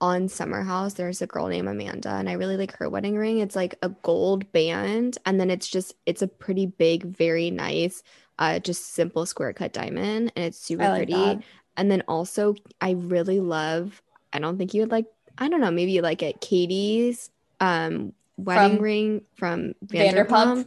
on 0.00 0.28
Summer 0.28 0.62
House, 0.62 0.94
there's 0.94 1.22
a 1.22 1.26
girl 1.26 1.48
named 1.48 1.66
Amanda, 1.68 2.10
and 2.10 2.28
I 2.28 2.32
really 2.34 2.56
like 2.56 2.76
her 2.76 2.88
wedding 2.88 3.16
ring. 3.16 3.38
It's 3.38 3.56
like 3.56 3.74
a 3.82 3.88
gold 3.88 4.50
band, 4.52 5.18
and 5.26 5.40
then 5.40 5.50
it's 5.50 5.68
just 5.68 5.94
it's 6.06 6.22
a 6.22 6.28
pretty 6.28 6.66
big, 6.66 7.04
very 7.04 7.50
nice 7.50 8.02
uh, 8.38 8.58
just 8.58 8.94
simple 8.94 9.24
square 9.26 9.52
cut 9.52 9.72
diamond, 9.72 10.32
and 10.34 10.44
it's 10.46 10.58
super 10.58 10.82
like 10.88 10.96
pretty. 11.08 11.12
that. 11.12 11.42
And 11.76 11.90
then 11.90 12.02
also, 12.08 12.54
I 12.80 12.92
really 12.92 13.38
love. 13.40 14.02
I 14.32 14.38
don't 14.40 14.58
think 14.58 14.74
you 14.74 14.80
would 14.82 14.90
like. 14.90 15.06
I 15.38 15.48
don't 15.48 15.60
know. 15.60 15.70
Maybe 15.70 16.00
like 16.00 16.22
it. 16.22 16.40
Katie's 16.40 17.30
um 17.60 18.12
wedding 18.36 18.76
From 18.76 18.82
ring 18.82 19.20
from 19.34 19.74
Vanderpump? 19.86 20.26
Vanderpump. 20.28 20.66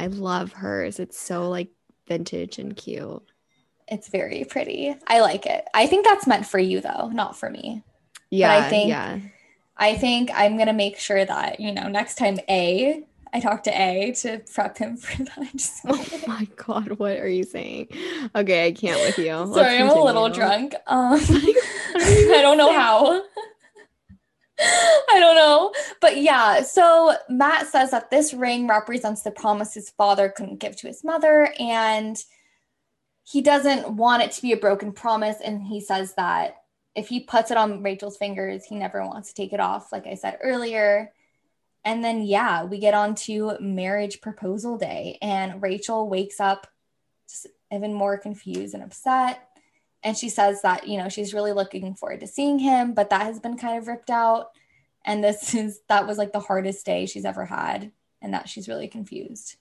I 0.00 0.06
love 0.08 0.52
hers. 0.52 0.98
It's 0.98 1.18
so 1.18 1.48
like 1.48 1.68
vintage 2.08 2.58
and 2.58 2.76
cute. 2.76 3.22
It's 3.88 4.08
very 4.08 4.44
pretty. 4.44 4.94
I 5.06 5.20
like 5.20 5.46
it. 5.46 5.64
I 5.74 5.86
think 5.86 6.04
that's 6.04 6.26
meant 6.26 6.46
for 6.46 6.58
you 6.58 6.80
though, 6.80 7.10
not 7.12 7.36
for 7.36 7.50
me. 7.50 7.82
Yeah, 8.30 8.52
I 8.56 8.68
think- 8.68 8.88
yeah. 8.88 9.18
I 9.76 9.96
think 9.96 10.30
I'm 10.34 10.56
gonna 10.58 10.72
make 10.74 10.98
sure 10.98 11.24
that 11.24 11.58
you 11.58 11.72
know 11.72 11.88
next 11.88 12.16
time 12.16 12.38
A, 12.48 13.02
I 13.32 13.40
talk 13.40 13.62
to 13.64 13.70
A 13.70 14.12
to 14.18 14.40
prep 14.54 14.76
him 14.78 14.96
for 14.96 15.24
that. 15.24 15.80
Oh 15.88 16.20
my 16.28 16.46
god, 16.56 16.92
what 16.98 17.16
are 17.18 17.28
you 17.28 17.42
saying? 17.42 17.88
Okay, 18.36 18.66
I 18.66 18.72
can't 18.72 19.00
with 19.00 19.18
you. 19.18 19.32
Sorry, 19.54 19.78
I'm 19.78 19.88
a 19.88 20.04
little 20.04 20.28
drunk. 20.28 20.74
Um, 20.86 21.18
I 21.96 22.38
don't 22.42 22.58
know 22.58 22.72
how. 22.72 23.22
I 25.08 25.18
don't 25.18 25.36
know. 25.36 25.72
But 26.00 26.18
yeah, 26.18 26.62
so 26.62 27.14
Matt 27.28 27.66
says 27.66 27.90
that 27.90 28.10
this 28.10 28.32
ring 28.32 28.68
represents 28.68 29.22
the 29.22 29.30
promise 29.30 29.74
his 29.74 29.90
father 29.90 30.28
couldn't 30.28 30.60
give 30.60 30.76
to 30.76 30.86
his 30.86 31.02
mother. 31.02 31.52
And 31.58 32.22
he 33.24 33.40
doesn't 33.40 33.90
want 33.90 34.22
it 34.22 34.32
to 34.32 34.42
be 34.42 34.52
a 34.52 34.56
broken 34.56 34.92
promise. 34.92 35.36
And 35.42 35.62
he 35.62 35.80
says 35.80 36.14
that 36.14 36.56
if 36.94 37.08
he 37.08 37.20
puts 37.20 37.50
it 37.50 37.56
on 37.56 37.82
Rachel's 37.82 38.16
fingers, 38.16 38.64
he 38.64 38.76
never 38.76 39.04
wants 39.04 39.28
to 39.28 39.34
take 39.34 39.52
it 39.52 39.60
off, 39.60 39.92
like 39.92 40.06
I 40.06 40.14
said 40.14 40.38
earlier. 40.42 41.12
And 41.84 42.04
then, 42.04 42.22
yeah, 42.22 42.64
we 42.64 42.78
get 42.78 42.94
on 42.94 43.14
to 43.16 43.56
marriage 43.60 44.20
proposal 44.20 44.78
day. 44.78 45.18
And 45.20 45.62
Rachel 45.62 46.08
wakes 46.08 46.38
up 46.38 46.66
just 47.28 47.46
even 47.72 47.94
more 47.94 48.18
confused 48.18 48.74
and 48.74 48.82
upset 48.82 49.51
and 50.04 50.16
she 50.16 50.28
says 50.28 50.62
that 50.62 50.86
you 50.88 50.98
know 50.98 51.08
she's 51.08 51.34
really 51.34 51.52
looking 51.52 51.94
forward 51.94 52.20
to 52.20 52.26
seeing 52.26 52.58
him 52.58 52.94
but 52.94 53.10
that 53.10 53.22
has 53.22 53.38
been 53.40 53.56
kind 53.56 53.78
of 53.78 53.86
ripped 53.88 54.10
out. 54.10 54.50
And 55.04 55.22
this 55.22 55.54
is 55.62 55.80
that 55.88 56.06
was 56.06 56.18
like 56.18 56.32
the 56.32 56.40
hardest 56.40 56.84
day 56.86 57.06
she's 57.06 57.24
ever 57.24 57.44
had 57.44 57.92
and 58.20 58.32
that 58.34 58.48
she's 58.48 58.68
really 58.68 58.88
confused. 58.88 59.56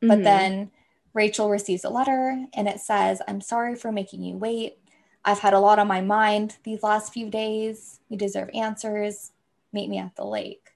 But 0.00 0.18
Mhm. 0.20 0.24
then 0.24 0.70
rachel 1.14 1.48
receives 1.48 1.84
a 1.84 1.88
letter 1.88 2.44
and 2.52 2.68
it 2.68 2.78
says 2.78 3.22
i'm 3.26 3.40
sorry 3.40 3.74
for 3.74 3.90
making 3.90 4.22
you 4.22 4.36
wait. 4.36 4.78
I've 5.24 5.40
had 5.40 5.54
a 5.54 5.58
lot 5.60 5.78
on 5.80 5.88
my 5.88 6.02
mind 6.02 6.56
these 6.62 6.82
last 6.84 7.12
few 7.12 7.30
days. 7.30 7.98
You 8.08 8.16
deserve 8.16 8.48
answers. 8.54 9.32
Meet 9.72 9.88
me 9.90 9.98
at 9.98 10.14
the 10.14 10.24
lake. 10.24 10.68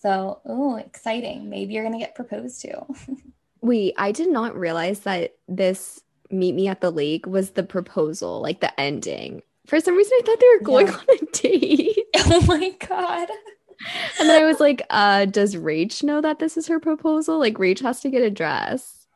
So 0.00 0.40
oh 0.46 0.76
exciting. 0.76 1.50
Maybe 1.50 1.74
you're 1.74 1.84
gonna 1.84 1.98
get 1.98 2.14
proposed 2.14 2.60
to. 2.62 2.86
Wait, 3.60 3.94
I 3.98 4.12
did 4.12 4.30
not 4.30 4.56
realize 4.56 5.00
that 5.00 5.34
this 5.48 6.03
meet 6.34 6.54
me 6.54 6.68
at 6.68 6.80
the 6.80 6.90
lake 6.90 7.26
was 7.26 7.50
the 7.52 7.62
proposal, 7.62 8.40
like 8.40 8.60
the 8.60 8.78
ending. 8.80 9.42
For 9.66 9.80
some 9.80 9.96
reason, 9.96 10.12
I 10.18 10.22
thought 10.26 10.40
they 10.40 10.46
were 10.58 10.64
going 10.64 10.86
Yeah. 10.88 10.92
on 11.08 11.16
a 11.22 11.26
date. 11.32 11.98
oh 12.26 12.44
my 12.46 12.70
god 12.86 13.28
And 14.20 14.28
then 14.28 14.42
I 14.42 14.46
was 14.46 14.60
like, 14.60 14.82
uh, 14.90 15.24
does 15.26 15.56
Rach 15.56 16.02
know 16.02 16.20
that 16.20 16.38
this 16.38 16.56
is 16.56 16.66
her 16.68 16.78
proposal? 16.80 17.38
Like, 17.38 17.54
Rach 17.54 17.80
has 17.82 18.00
to 18.00 18.10
get 18.10 18.22
a 18.22 18.30
dress. 18.30 19.06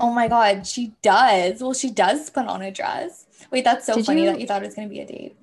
Oh 0.00 0.10
my 0.12 0.26
god, 0.28 0.66
she 0.66 0.94
does. 1.02 1.60
Well, 1.60 1.74
she 1.74 1.90
does 1.90 2.30
put 2.30 2.46
on 2.46 2.62
a 2.62 2.70
dress. 2.70 3.26
Wait, 3.50 3.64
that's 3.64 3.86
so 3.86 3.94
Did 3.96 4.06
funny 4.06 4.22
you- 4.24 4.30
that 4.30 4.40
you 4.40 4.46
thought 4.46 4.62
it 4.62 4.66
was 4.66 4.74
gonna 4.74 4.88
be 4.88 5.00
a 5.00 5.06
date. 5.06 5.36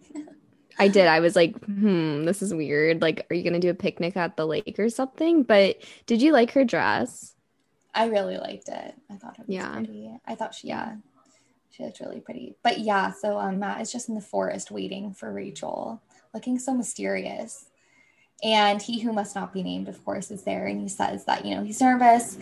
I 0.81 0.87
did. 0.87 1.07
I 1.07 1.19
was 1.19 1.35
like, 1.35 1.61
hmm, 1.65 2.23
this 2.23 2.41
is 2.41 2.53
weird. 2.53 3.01
Like, 3.01 3.27
are 3.29 3.35
you 3.35 3.43
going 3.43 3.51
to 3.51 3.59
do 3.59 3.69
a 3.69 3.73
picnic 3.73 4.15
at 4.15 4.37
the 4.37 4.47
lake 4.47 4.77
or 4.79 4.87
something? 4.89 5.43
But 5.43 5.75
did 6.05 6.21
you 6.21 6.31
like 6.31 6.51
her 6.51 6.63
dress? 6.63 7.35
I 7.99 8.05
really 8.05 8.37
liked 8.37 8.69
it. 8.69 8.95
I 9.11 9.15
thought 9.15 9.37
it 9.39 9.45
was 9.45 9.53
Yeah. 9.55 9.73
pretty. 9.73 10.09
I 10.25 10.35
thought 10.35 10.55
she 10.55 10.69
yeah. 10.69 10.95
She 11.71 11.83
looked 11.83 11.99
really 11.99 12.21
pretty. 12.21 12.55
But 12.63 12.79
yeah, 12.79 13.11
so 13.11 13.37
um, 13.37 13.59
Matt 13.59 13.81
is 13.81 13.91
just 13.91 14.07
in 14.07 14.15
the 14.15 14.21
forest 14.21 14.71
waiting 14.71 15.13
for 15.13 15.31
Rachel, 15.33 16.01
looking 16.33 16.57
so 16.59 16.73
mysterious. 16.73 17.65
And 18.41 18.81
he 18.81 19.01
who 19.01 19.11
must 19.11 19.35
not 19.35 19.51
be 19.51 19.63
named, 19.63 19.89
of 19.89 20.03
course, 20.05 20.31
is 20.31 20.43
there. 20.43 20.65
And 20.65 20.79
he 20.79 20.87
says 20.87 21.25
that, 21.25 21.45
you 21.45 21.53
know, 21.53 21.63
he's 21.63 21.81
nervous. 21.81 22.37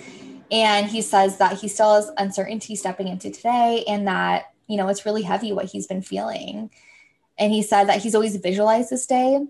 And 0.52 0.86
he 0.86 1.02
says 1.02 1.40
that 1.40 1.58
he 1.58 1.68
still 1.68 1.96
has 1.96 2.12
uncertainty 2.18 2.76
stepping 2.76 3.08
into 3.08 3.32
today 3.32 3.84
and 3.88 4.08
that, 4.08 4.54
you 4.68 4.78
know, 4.78 4.88
it's 4.90 5.06
really 5.08 5.24
heavy 5.24 5.52
what 5.52 5.66
he's 5.66 5.88
been 5.88 6.04
feeling. 6.04 6.70
And 7.40 7.52
he 7.52 7.64
said 7.64 7.86
that 7.86 8.04
he's 8.04 8.14
always 8.14 8.36
visualized 8.36 8.92
this 8.92 9.08
day. 9.08 9.44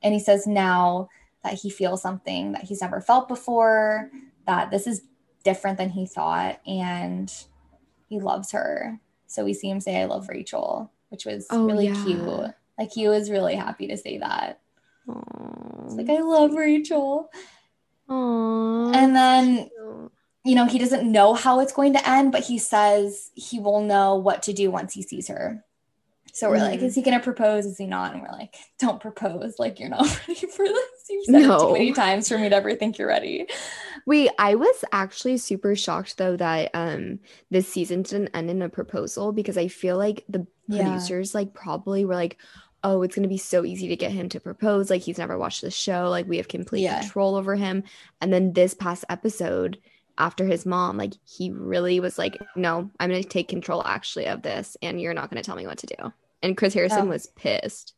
And 0.00 0.14
he 0.14 0.20
says 0.20 0.46
now 0.46 1.08
that 1.42 1.54
he 1.54 1.70
feels 1.70 2.00
something 2.02 2.52
that 2.52 2.62
he's 2.64 2.80
never 2.80 3.00
felt 3.00 3.26
before, 3.26 4.10
that 4.46 4.70
this 4.70 4.86
is 4.86 5.02
different 5.44 5.78
than 5.78 5.90
he 5.90 6.06
thought. 6.06 6.60
And 6.66 7.32
he 8.08 8.20
loves 8.20 8.52
her. 8.52 9.00
So 9.26 9.44
we 9.44 9.54
see 9.54 9.68
him 9.70 9.80
say, 9.80 10.00
I 10.00 10.06
love 10.06 10.28
Rachel, 10.28 10.90
which 11.08 11.24
was 11.24 11.46
Oh, 11.50 11.66
really 11.66 11.86
yeah. 11.86 12.02
cute. 12.04 12.50
Like 12.78 12.92
he 12.92 13.08
was 13.08 13.30
really 13.30 13.54
happy 13.54 13.86
to 13.88 13.96
say 13.96 14.18
that. 14.18 14.60
Like, 15.06 16.08
I 16.08 16.20
love 16.20 16.54
Rachel. 16.54 17.30
Aww. 18.08 18.94
And 18.94 19.14
then, 19.14 19.70
you 20.44 20.54
know, 20.54 20.66
he 20.66 20.78
doesn't 20.78 21.10
know 21.10 21.34
how 21.34 21.60
it's 21.60 21.72
going 21.72 21.92
to 21.94 22.08
end, 22.08 22.32
but 22.32 22.42
he 22.44 22.58
says 22.58 23.30
he 23.34 23.58
will 23.60 23.82
know 23.82 24.14
what 24.16 24.42
to 24.44 24.52
do 24.52 24.70
once 24.70 24.92
he 24.94 25.02
sees 25.02 25.28
her. 25.28 25.64
So 26.32 26.48
we're 26.48 26.58
like, 26.58 26.80
Mhm. 26.80 26.84
is 26.84 26.94
he 26.94 27.02
going 27.02 27.18
to 27.18 27.22
propose? 27.24 27.66
Is 27.66 27.76
he 27.78 27.86
not? 27.86 28.12
And 28.12 28.22
we're 28.22 28.30
like, 28.32 28.54
don't 28.78 29.00
propose. 29.00 29.58
Like, 29.58 29.80
you're 29.80 29.88
not 29.88 30.06
ready 30.28 30.46
for 30.46 30.64
this. 30.64 30.99
You've 31.10 31.24
said 31.24 31.34
it 31.42 31.46
No. 31.48 31.58
too 31.58 31.72
many 31.72 31.92
times 31.92 32.28
for 32.28 32.38
me 32.38 32.48
to 32.48 32.54
ever 32.56 32.74
think 32.74 32.98
you're 32.98 33.08
ready. 33.08 33.46
Wait, 34.06 34.30
I 34.38 34.54
was 34.54 34.84
actually 34.92 35.36
super 35.38 35.74
shocked 35.76 36.16
though 36.16 36.36
that 36.36 36.70
um 36.74 37.18
this 37.50 37.68
season 37.68 38.02
didn't 38.02 38.30
end 38.34 38.50
in 38.50 38.62
a 38.62 38.68
proposal 38.68 39.32
because 39.32 39.58
I 39.58 39.68
feel 39.68 39.96
like 39.98 40.24
the 40.28 40.46
Yeah. 40.68 40.84
producers 40.84 41.34
like 41.34 41.52
probably 41.54 42.04
were 42.04 42.14
like, 42.14 42.38
oh, 42.82 43.02
it's 43.02 43.14
gonna 43.14 43.28
be 43.28 43.36
so 43.36 43.64
easy 43.64 43.88
to 43.88 43.96
get 43.96 44.12
him 44.12 44.28
to 44.30 44.40
propose. 44.40 44.88
Like 44.88 45.02
he's 45.02 45.18
never 45.18 45.36
watched 45.36 45.60
the 45.60 45.70
show. 45.70 46.08
Like 46.08 46.26
we 46.26 46.38
have 46.38 46.48
complete 46.48 46.82
Yeah. 46.82 47.00
control 47.00 47.34
over 47.36 47.56
him. 47.56 47.82
And 48.20 48.32
then 48.32 48.52
this 48.54 48.72
past 48.74 49.04
episode, 49.10 49.78
after 50.18 50.44
his 50.46 50.64
mom, 50.66 50.96
like 50.96 51.14
he 51.26 51.50
really 51.50 51.98
was 52.00 52.16
like, 52.18 52.38
no, 52.56 52.90
I'm 53.00 53.10
gonna 53.10 53.22
take 53.22 53.48
control 53.48 53.82
actually 53.86 54.26
of 54.26 54.42
this, 54.42 54.76
and 54.82 55.00
you're 55.00 55.14
not 55.14 55.30
gonna 55.30 55.42
tell 55.42 55.56
me 55.56 55.66
what 55.66 55.78
to 55.78 55.86
do. 55.86 56.12
And 56.42 56.56
Chris 56.56 56.72
Harrison 56.74 57.06
Oh. 57.06 57.10
was 57.10 57.26
pissed. 57.36 57.94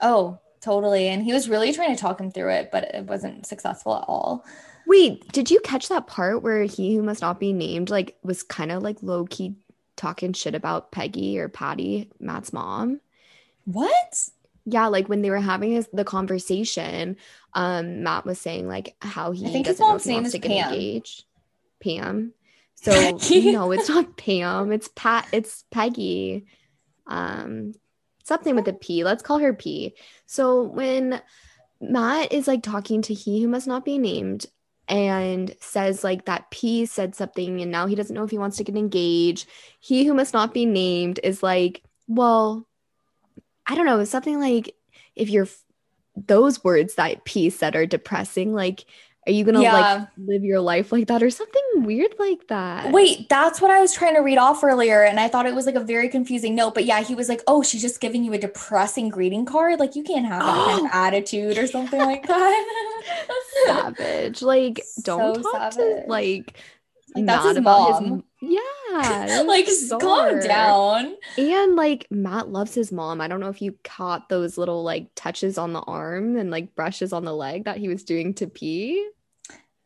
Oh, 0.00 0.38
totally. 0.60 1.08
And 1.08 1.22
he 1.22 1.32
was 1.32 1.48
really 1.48 1.72
trying 1.72 1.94
to 1.94 2.00
talk 2.00 2.20
him 2.20 2.30
through 2.30 2.50
it, 2.52 2.70
but 2.70 2.84
it 2.94 3.04
wasn't 3.04 3.46
successful 3.46 3.96
at 3.96 4.04
all. 4.06 4.44
Wait, 4.86 5.30
did 5.32 5.50
you 5.50 5.60
catch 5.60 5.88
that 5.88 6.06
part 6.06 6.42
where 6.42 6.64
he 6.64 6.94
who 6.94 7.02
must 7.02 7.20
not 7.20 7.38
be 7.38 7.52
named 7.52 7.90
like 7.90 8.16
was 8.22 8.42
kind 8.42 8.72
of 8.72 8.82
like 8.82 8.96
low 9.02 9.24
key 9.26 9.54
talking 9.96 10.32
shit 10.32 10.54
about 10.54 10.90
Peggy 10.90 11.38
or 11.38 11.48
Patty, 11.48 12.10
Matt's 12.18 12.52
mom? 12.52 13.00
What? 13.64 14.28
Yeah, 14.64 14.86
like 14.86 15.08
when 15.08 15.22
they 15.22 15.30
were 15.30 15.40
having 15.40 15.72
his, 15.72 15.88
the 15.92 16.04
conversation, 16.04 17.16
um, 17.54 18.02
Matt 18.02 18.24
was 18.24 18.40
saying 18.40 18.68
like 18.68 18.96
how 19.00 19.32
he 19.32 19.46
I 19.46 19.50
think 19.50 19.66
his 19.66 19.80
mom's 19.80 20.06
name 20.06 20.24
is 20.24 20.36
Pam. 20.36 20.72
engaged. 20.72 21.24
Pam. 21.80 22.32
So 22.82 22.92
no, 23.52 23.72
it's 23.72 23.90
not 23.90 24.16
Pam. 24.16 24.72
It's 24.72 24.88
Pat. 24.96 25.28
It's 25.32 25.64
Peggy. 25.70 26.46
Um, 27.06 27.74
something 28.30 28.54
with 28.54 28.68
a 28.68 28.72
P. 28.72 29.02
Let's 29.02 29.24
call 29.24 29.38
her 29.40 29.52
P. 29.52 29.96
So 30.26 30.62
when 30.62 31.20
Matt 31.80 32.32
is 32.32 32.46
like 32.46 32.62
talking 32.62 33.02
to 33.02 33.12
he 33.12 33.42
who 33.42 33.48
must 33.48 33.66
not 33.66 33.84
be 33.84 33.98
named 33.98 34.46
and 34.86 35.52
says 35.60 36.04
like 36.04 36.26
that 36.26 36.48
P 36.52 36.86
said 36.86 37.16
something 37.16 37.60
and 37.60 37.72
now 37.72 37.86
he 37.86 37.96
doesn't 37.96 38.14
know 38.14 38.22
if 38.22 38.30
he 38.30 38.38
wants 38.38 38.56
to 38.58 38.64
get 38.64 38.76
engaged. 38.76 39.48
He 39.80 40.04
who 40.04 40.14
must 40.14 40.32
not 40.32 40.54
be 40.54 40.64
named 40.64 41.18
is 41.24 41.42
like, 41.42 41.82
well, 42.06 42.64
I 43.66 43.74
don't 43.74 43.86
know, 43.86 44.04
something 44.04 44.38
like 44.38 44.76
if 45.16 45.28
you're 45.28 45.48
those 46.14 46.62
words 46.62 46.94
that 46.94 47.24
P 47.24 47.50
said 47.50 47.74
are 47.74 47.86
depressing, 47.86 48.52
like, 48.52 48.84
are 49.26 49.32
you 49.32 49.44
gonna 49.44 49.60
Yeah. 49.60 49.74
like 49.74 50.08
live 50.16 50.44
your 50.44 50.60
life 50.60 50.92
like 50.92 51.08
that 51.08 51.22
or 51.22 51.30
something 51.30 51.62
weird 51.76 52.14
like 52.18 52.46
that? 52.48 52.92
Wait, 52.92 53.28
that's 53.28 53.60
what 53.60 53.70
I 53.70 53.80
was 53.80 53.92
trying 53.92 54.14
to 54.14 54.20
read 54.20 54.38
off 54.38 54.64
earlier. 54.64 55.02
And 55.02 55.20
I 55.20 55.28
thought 55.28 55.46
it 55.46 55.54
was 55.54 55.66
like 55.66 55.74
a 55.74 55.80
very 55.80 56.08
confusing 56.08 56.54
note. 56.54 56.74
But 56.74 56.84
yeah, 56.86 57.02
he 57.02 57.14
was 57.14 57.28
like, 57.28 57.42
oh, 57.46 57.62
she's 57.62 57.82
just 57.82 58.00
giving 58.00 58.24
you 58.24 58.32
a 58.32 58.38
depressing 58.38 59.08
greeting 59.10 59.44
card. 59.44 59.78
Like, 59.78 59.94
you 59.96 60.02
can't 60.02 60.26
have 60.26 60.46
that 60.46 60.64
kind 60.64 60.80
of 60.86 60.90
attitude 60.92 61.58
or 61.58 61.66
something 61.66 62.00
like 62.00 62.26
that. 62.26 62.66
savage. 63.66 64.42
Like, 64.42 64.80
don't 65.02 65.36
So 65.36 65.42
talk 65.42 65.72
savage. 65.72 65.74
to 65.74 66.02
like, 66.06 66.56
Like, 67.14 67.26
that's 67.26 67.44
his 67.44 67.56
about 67.56 68.02
mom. 68.02 68.24
Yeah, 68.40 69.42
like, 69.46 69.68
calm 70.00 70.40
down. 70.40 71.14
And 71.36 71.76
like 71.76 72.06
Matt 72.10 72.48
loves 72.48 72.74
his 72.74 72.90
mom. 72.90 73.20
I 73.20 73.28
don't 73.28 73.40
know 73.40 73.50
if 73.50 73.60
you 73.60 73.76
caught 73.84 74.28
those 74.28 74.56
little 74.56 74.82
like 74.82 75.08
touches 75.14 75.58
on 75.58 75.72
the 75.72 75.80
arm 75.80 76.36
and 76.36 76.50
like 76.50 76.74
brushes 76.74 77.12
on 77.12 77.24
the 77.24 77.34
leg 77.34 77.64
that 77.64 77.76
he 77.76 77.88
was 77.88 78.02
doing 78.02 78.32
to 78.34 78.46
pee. 78.46 79.06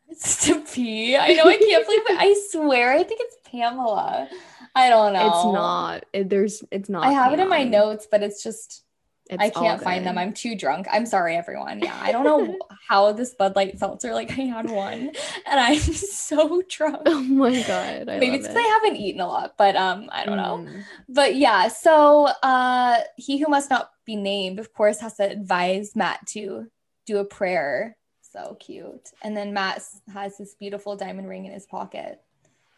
It's 0.07 0.45
to 0.45 0.61
pee. 0.61 1.17
I 1.17 1.33
know 1.33 1.43
I 1.43 1.57
can't 1.57 1.85
believe 1.85 2.01
it. 2.07 2.17
I 2.17 2.35
swear, 2.49 2.93
I 2.93 3.03
think 3.03 3.19
it's 3.21 3.37
Pamela. 3.49 4.29
I 4.73 4.89
don't 4.89 5.13
know. 5.13 5.27
It's 5.27 5.45
not. 5.53 6.05
It, 6.13 6.29
there's. 6.29 6.63
It's 6.71 6.89
not. 6.89 7.05
I 7.05 7.11
have 7.11 7.33
it 7.33 7.39
in 7.39 7.49
my 7.49 7.63
notes, 7.63 8.07
but 8.09 8.23
it's 8.23 8.41
just 8.41 8.84
It's 9.29 9.41
I 9.41 9.49
can't 9.49 9.81
find 9.81 10.05
them. 10.05 10.19
I'm 10.19 10.33
too 10.33 10.55
drunk. 10.55 10.85
I'm 10.91 11.07
sorry, 11.07 11.35
everyone. 11.35 11.79
Yeah, 11.79 11.97
I 11.99 12.11
don't 12.11 12.25
know 12.25 12.59
how 12.87 13.11
this 13.11 13.33
Bud 13.33 13.55
Light 13.55 13.79
seltzer. 13.79 14.13
Like 14.13 14.31
I 14.31 14.41
had 14.41 14.69
one, 14.69 15.11
and 15.47 15.59
I'm 15.59 15.79
so 15.79 16.61
drunk. 16.69 17.01
Oh 17.07 17.21
my 17.21 17.61
god. 17.63 18.07
I 18.07 18.19
Maybe 18.19 18.35
it's 18.35 18.47
because 18.47 18.55
it. 18.55 18.65
I 18.65 18.79
haven't 18.81 18.97
eaten 18.97 19.21
a 19.21 19.27
lot, 19.27 19.55
but 19.57 19.75
um, 19.75 20.09
I 20.11 20.25
don't 20.25 20.37
know. 20.37 20.65
Mm. 20.69 20.83
But 21.09 21.35
yeah, 21.35 21.69
so 21.69 22.25
uh, 22.43 22.99
he 23.17 23.39
who 23.39 23.47
must 23.49 23.71
not 23.71 23.89
be 24.05 24.15
named, 24.15 24.59
of 24.59 24.73
course, 24.73 24.99
has 24.99 25.15
to 25.15 25.29
advise 25.29 25.95
Matt 25.95 26.27
to 26.27 26.67
do 27.07 27.17
a 27.17 27.25
prayer. 27.25 27.97
So 28.21 28.57
cute. 28.59 29.09
And 29.23 29.35
then 29.35 29.53
Matt 29.53 29.81
has 30.13 30.37
this 30.37 30.53
beautiful 30.53 30.95
diamond 30.95 31.29
ring 31.29 31.45
in 31.45 31.51
his 31.53 31.65
pocket, 31.65 32.21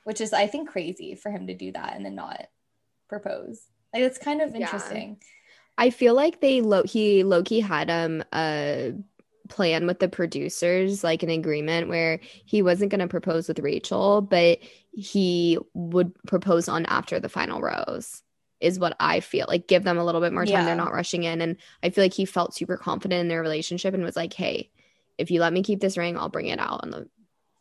which 0.05 0.21
is, 0.21 0.31
I 0.31 0.47
think, 0.47 0.69
crazy 0.69 1.15
for 1.15 1.29
him 1.29 1.47
to 1.47 1.53
do 1.53 1.71
that 1.73 1.95
and 1.95 2.05
then 2.05 2.15
not 2.15 2.47
propose. 3.09 3.65
Like 3.93 4.03
it's 4.03 4.17
kind 4.17 4.41
of 4.41 4.55
Yeah. 4.55 4.67
I 5.77 5.89
feel 5.89 6.13
like 6.13 6.41
they 6.41 6.61
low 6.61 6.83
he 6.83 7.23
Loki 7.23 7.59
had 7.59 7.89
um 7.89 8.23
a 8.33 8.93
plan 9.49 9.87
with 9.87 9.99
the 9.99 10.09
producers, 10.09 11.03
like 11.03 11.23
an 11.23 11.29
agreement 11.29 11.87
where 11.87 12.19
he 12.45 12.61
wasn't 12.61 12.91
gonna 12.91 13.07
propose 13.07 13.47
with 13.47 13.59
Rachel, 13.59 14.21
but 14.21 14.59
he 14.91 15.57
would 15.73 16.11
propose 16.25 16.67
on 16.67 16.85
after 16.85 17.19
the 17.19 17.29
final 17.29 17.61
rose. 17.61 18.23
Is 18.59 18.79
what 18.79 18.95
I 18.99 19.19
feel 19.19 19.45
like. 19.47 19.67
Give 19.67 19.83
them 19.83 19.99
a 19.99 20.03
little 20.03 20.19
bit 20.19 20.33
more 20.33 20.43
time. 20.43 20.53
Yeah. 20.53 20.65
They're 20.65 20.75
not 20.75 20.93
rushing 20.93 21.23
in, 21.23 21.41
and 21.41 21.57
I 21.83 21.91
feel 21.91 22.03
like 22.03 22.13
he 22.13 22.25
felt 22.25 22.55
super 22.55 22.75
confident 22.75 23.21
in 23.21 23.27
their 23.27 23.41
relationship 23.41 23.93
and 23.93 24.03
was 24.03 24.15
like, 24.15 24.33
"Hey, 24.33 24.71
if 25.19 25.29
you 25.29 25.41
let 25.41 25.53
me 25.53 25.61
keep 25.61 25.79
this 25.79 25.95
ring, 25.95 26.17
I'll 26.17 26.29
bring 26.29 26.47
it 26.47 26.59
out 26.59 26.79
on 26.81 26.89
the 26.89 27.07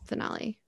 finale." 0.05 0.59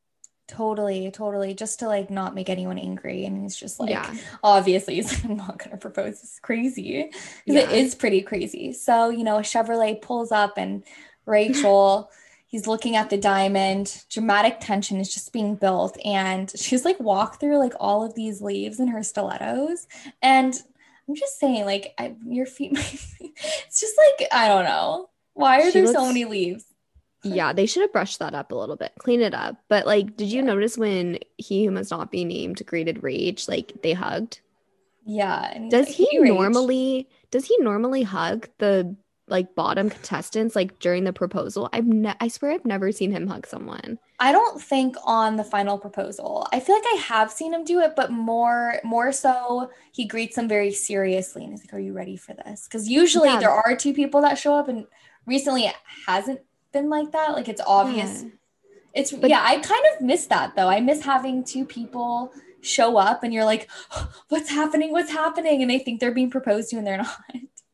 Totally, 0.48 1.10
totally. 1.10 1.52
Just 1.54 1.80
to 1.80 1.86
like 1.86 2.10
not 2.10 2.34
make 2.34 2.48
anyone 2.48 2.78
angry. 2.78 3.26
And 3.26 3.42
he's 3.42 3.54
just 3.54 3.78
like, 3.78 3.90
yeah, 3.90 4.14
obviously 4.42 4.94
he's 4.94 5.12
like, 5.12 5.24
I'm 5.26 5.36
not 5.36 5.58
gonna 5.58 5.76
propose. 5.76 6.14
It's 6.22 6.40
crazy. 6.40 7.10
Yeah. 7.44 7.60
It 7.60 7.70
is 7.70 7.94
pretty 7.94 8.22
crazy. 8.22 8.72
So, 8.72 9.10
you 9.10 9.24
know, 9.24 9.36
a 9.36 9.42
Chevrolet 9.42 10.00
pulls 10.00 10.32
up 10.32 10.56
and 10.56 10.82
Rachel, 11.26 12.10
he's 12.46 12.66
looking 12.66 12.96
at 12.96 13.10
the 13.10 13.18
diamond. 13.18 14.04
Dramatic 14.08 14.56
tension 14.58 14.98
is 14.98 15.12
just 15.12 15.34
being 15.34 15.54
built. 15.54 15.98
And 16.02 16.50
she's 16.56 16.84
like 16.84 16.98
walk 16.98 17.38
through 17.38 17.58
like 17.58 17.74
all 17.78 18.02
of 18.02 18.14
these 18.14 18.40
leaves 18.40 18.80
in 18.80 18.88
her 18.88 19.02
stilettos. 19.02 19.86
And 20.22 20.54
I'm 21.06 21.14
just 21.14 21.38
saying, 21.38 21.64
like, 21.64 21.94
I, 21.98 22.14
your 22.26 22.46
feet 22.46 22.72
might 22.74 23.06
be, 23.18 23.34
it's 23.38 23.80
just 23.80 23.94
like, 23.98 24.28
I 24.32 24.48
don't 24.48 24.64
know. 24.64 25.10
Why 25.34 25.60
are 25.60 25.70
She 25.70 25.80
there 25.82 25.92
so 25.92 26.06
many 26.06 26.24
leaves? 26.24 26.64
Yeah. 27.34 27.52
They 27.52 27.66
should 27.66 27.82
have 27.82 27.92
brushed 27.92 28.18
that 28.20 28.34
up 28.34 28.52
a 28.52 28.54
little 28.54 28.76
bit, 28.76 28.92
clean 28.98 29.20
it 29.20 29.34
up. 29.34 29.56
But 29.68 29.86
like, 29.86 30.16
did 30.16 30.28
you 30.28 30.40
Yeah. 30.40 30.46
notice 30.46 30.76
when 30.78 31.18
he 31.36 31.64
who 31.64 31.70
must 31.70 31.90
not 31.90 32.10
be 32.10 32.24
named 32.24 32.64
greeted 32.66 33.02
Rage, 33.02 33.48
like 33.48 33.82
they 33.82 33.92
hugged? 33.92 34.40
Yeah. 35.04 35.56
Does 35.70 35.86
like, 35.86 35.94
he 35.96 36.18
normally 36.18 37.08
does 37.30 37.46
he 37.46 37.56
normally 37.58 38.02
hug 38.02 38.48
the 38.58 38.96
like 39.30 39.54
bottom 39.54 39.90
contestants 39.90 40.56
like 40.56 40.78
during 40.78 41.04
the 41.04 41.12
proposal? 41.12 41.68
I've 41.72 41.86
ne- 41.86 42.14
I 42.20 42.28
swear 42.28 42.52
I've 42.52 42.64
never 42.64 42.92
seen 42.92 43.10
him 43.12 43.26
hug 43.26 43.46
someone. 43.46 43.98
I 44.20 44.32
don't 44.32 44.60
think 44.60 44.96
on 45.04 45.36
the 45.36 45.44
final 45.44 45.78
proposal. 45.78 46.46
I 46.52 46.60
feel 46.60 46.74
like 46.74 46.84
I 46.86 46.96
have 46.96 47.30
seen 47.30 47.52
him 47.54 47.64
do 47.64 47.80
it, 47.80 47.94
but 47.96 48.10
more 48.10 48.80
more 48.84 49.12
so 49.12 49.70
he 49.92 50.06
greets 50.06 50.36
them 50.36 50.48
very 50.48 50.72
seriously 50.72 51.42
and 51.44 51.52
he's 51.52 51.62
like, 51.62 51.74
Are 51.74 51.78
you 51.80 51.92
ready 51.92 52.16
for 52.16 52.34
this? 52.34 52.64
Because 52.64 52.88
usually 52.88 53.28
Yeah. 53.28 53.38
there 53.38 53.50
are 53.50 53.76
two 53.76 53.92
people 53.94 54.22
that 54.22 54.38
show 54.38 54.54
up 54.54 54.68
and 54.68 54.86
recently 55.26 55.64
it 55.64 55.74
hasn't 56.06 56.40
been 56.72 56.88
like 56.90 57.12
that. 57.12 57.32
Like 57.32 57.48
it's 57.48 57.60
obvious. 57.66 58.22
Yeah. 58.22 58.30
It's 58.94 59.12
But- 59.12 59.30
yeah, 59.30 59.42
I 59.42 59.58
kind 59.58 59.84
of 59.94 60.00
miss 60.02 60.26
that 60.26 60.56
though. 60.56 60.68
I 60.68 60.80
miss 60.80 61.02
having 61.02 61.44
two 61.44 61.64
people 61.64 62.32
show 62.60 62.96
up 62.96 63.22
and 63.22 63.32
you're 63.32 63.44
like, 63.44 63.68
What's 64.28 64.50
happening? 64.50 64.92
What's 64.92 65.10
happening? 65.10 65.62
And 65.62 65.70
they 65.70 65.78
think 65.78 66.00
they're 66.00 66.12
being 66.12 66.30
proposed 66.30 66.70
to 66.70 66.76
and 66.76 66.86
they're 66.86 66.96
not. 67.08 67.20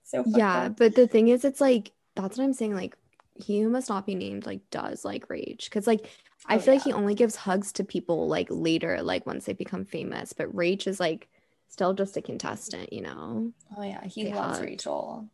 so 0.05 0.23
Yeah, 0.27 0.65
up. 0.65 0.77
but 0.77 0.95
the 0.95 1.07
thing 1.07 1.29
is, 1.29 1.45
it's 1.45 1.61
like 1.61 1.93
that's 2.15 2.39
what 2.39 2.45
I'm 2.45 2.53
saying. 2.53 2.75
Like 2.75 2.97
he 3.35 3.61
who 3.61 3.69
must 3.69 3.89
not 3.89 4.07
be 4.07 4.15
named 4.15 4.47
like 4.47 4.61
does 4.71 5.05
like 5.05 5.29
rage. 5.31 5.65
because 5.65 5.87
like 5.87 6.07
I 6.47 6.57
Oh, 6.57 6.59
feel 6.59 6.75
like 6.75 6.85
he 6.85 6.93
only 6.93 7.15
gives 7.15 7.37
hugs 7.37 7.73
to 7.73 7.85
people 7.85 8.29
like 8.29 8.49
later, 8.51 9.03
like 9.03 9.25
once 9.27 9.47
they 9.47 9.55
become 9.55 9.85
famous. 9.87 10.33
But 10.35 10.55
Rach 10.55 10.87
is 10.87 11.01
like 11.01 11.29
still 11.69 11.95
just 11.95 12.17
a 12.19 12.23
contestant, 12.23 12.93
you 12.93 13.01
know. 13.01 13.53
Oh 13.77 13.83
yeah, 13.83 14.05
he 14.05 14.25
They 14.25 14.35
loves 14.35 14.59
hugged. 14.59 14.69
Rachel. 14.71 15.27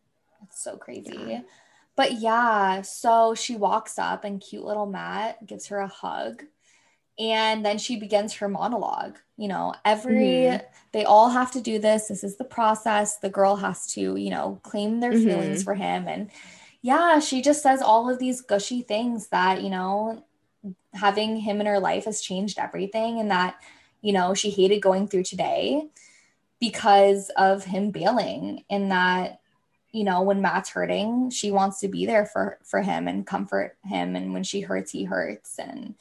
It's 0.45 0.63
so 0.63 0.77
crazy. 0.77 1.19
Yeah. 1.27 1.41
But 1.97 2.21
yeah, 2.21 2.83
so 2.83 3.35
she 3.35 3.57
walks 3.57 3.99
up 3.99 4.25
and 4.25 4.41
cute 4.41 4.65
little 4.65 4.87
Matt 4.87 5.47
gives 5.47 5.67
her 5.69 5.79
a 5.79 5.89
hug. 5.89 6.45
And 7.19 7.65
then 7.65 7.79
she 7.79 8.01
begins 8.01 8.35
her 8.35 8.49
monologue. 8.49 9.19
You 9.37 9.49
know, 9.49 9.75
every 9.85 10.15
Mhm. 10.15 10.63
they 10.93 11.05
all 11.05 11.31
have 11.31 11.51
to 11.53 11.61
do 11.61 11.79
this. 11.79 12.09
This 12.09 12.25
is 12.25 12.37
the 12.37 12.45
process. 12.45 13.19
The 13.19 13.29
girl 13.31 13.57
has 13.57 13.87
to, 13.95 14.17
you 14.17 14.31
know, 14.31 14.59
claim 14.63 15.01
their 15.01 15.15
feelings 15.15 15.61
Mhm. 15.61 15.65
for 15.65 15.75
him. 15.75 16.09
And 16.09 16.31
yeah, 16.83 17.19
she 17.21 17.43
just 17.43 17.63
says 17.63 17.83
all 17.83 18.09
of 18.09 18.19
these 18.19 18.41
gushy 18.41 18.83
things 18.83 19.29
that, 19.29 19.63
you 19.63 19.71
know, 19.71 20.25
having 20.95 21.37
him 21.37 21.61
in 21.61 21.67
her 21.67 21.81
life 21.81 22.05
has 22.07 22.21
changed 22.23 22.59
everything 22.59 23.21
and 23.21 23.31
that, 23.31 23.57
you 24.03 24.13
know, 24.13 24.35
she 24.35 24.51
hated 24.51 24.81
going 24.81 25.09
through 25.09 25.25
today 25.25 25.89
because 26.61 27.31
of 27.37 27.65
him 27.65 27.91
bailing 27.91 28.65
and 28.71 28.91
that 28.91 29.40
you 29.93 30.05
know 30.05 30.23
when 30.23 30.41
matt's 30.43 30.71
hurting 30.71 31.31
she 31.31 31.51
wants 31.51 31.81
to 31.81 31.89
be 31.89 32.07
there 32.07 32.27
for 32.27 32.59
for 32.63 32.81
him 32.83 33.09
and 33.09 33.27
comfort 33.27 33.77
him. 33.85 34.17
And 34.17 34.33
when 34.33 34.45
she 34.45 34.61
hurts 34.61 34.91
he 34.91 35.05
hurts. 35.05 35.59
And 35.59 35.95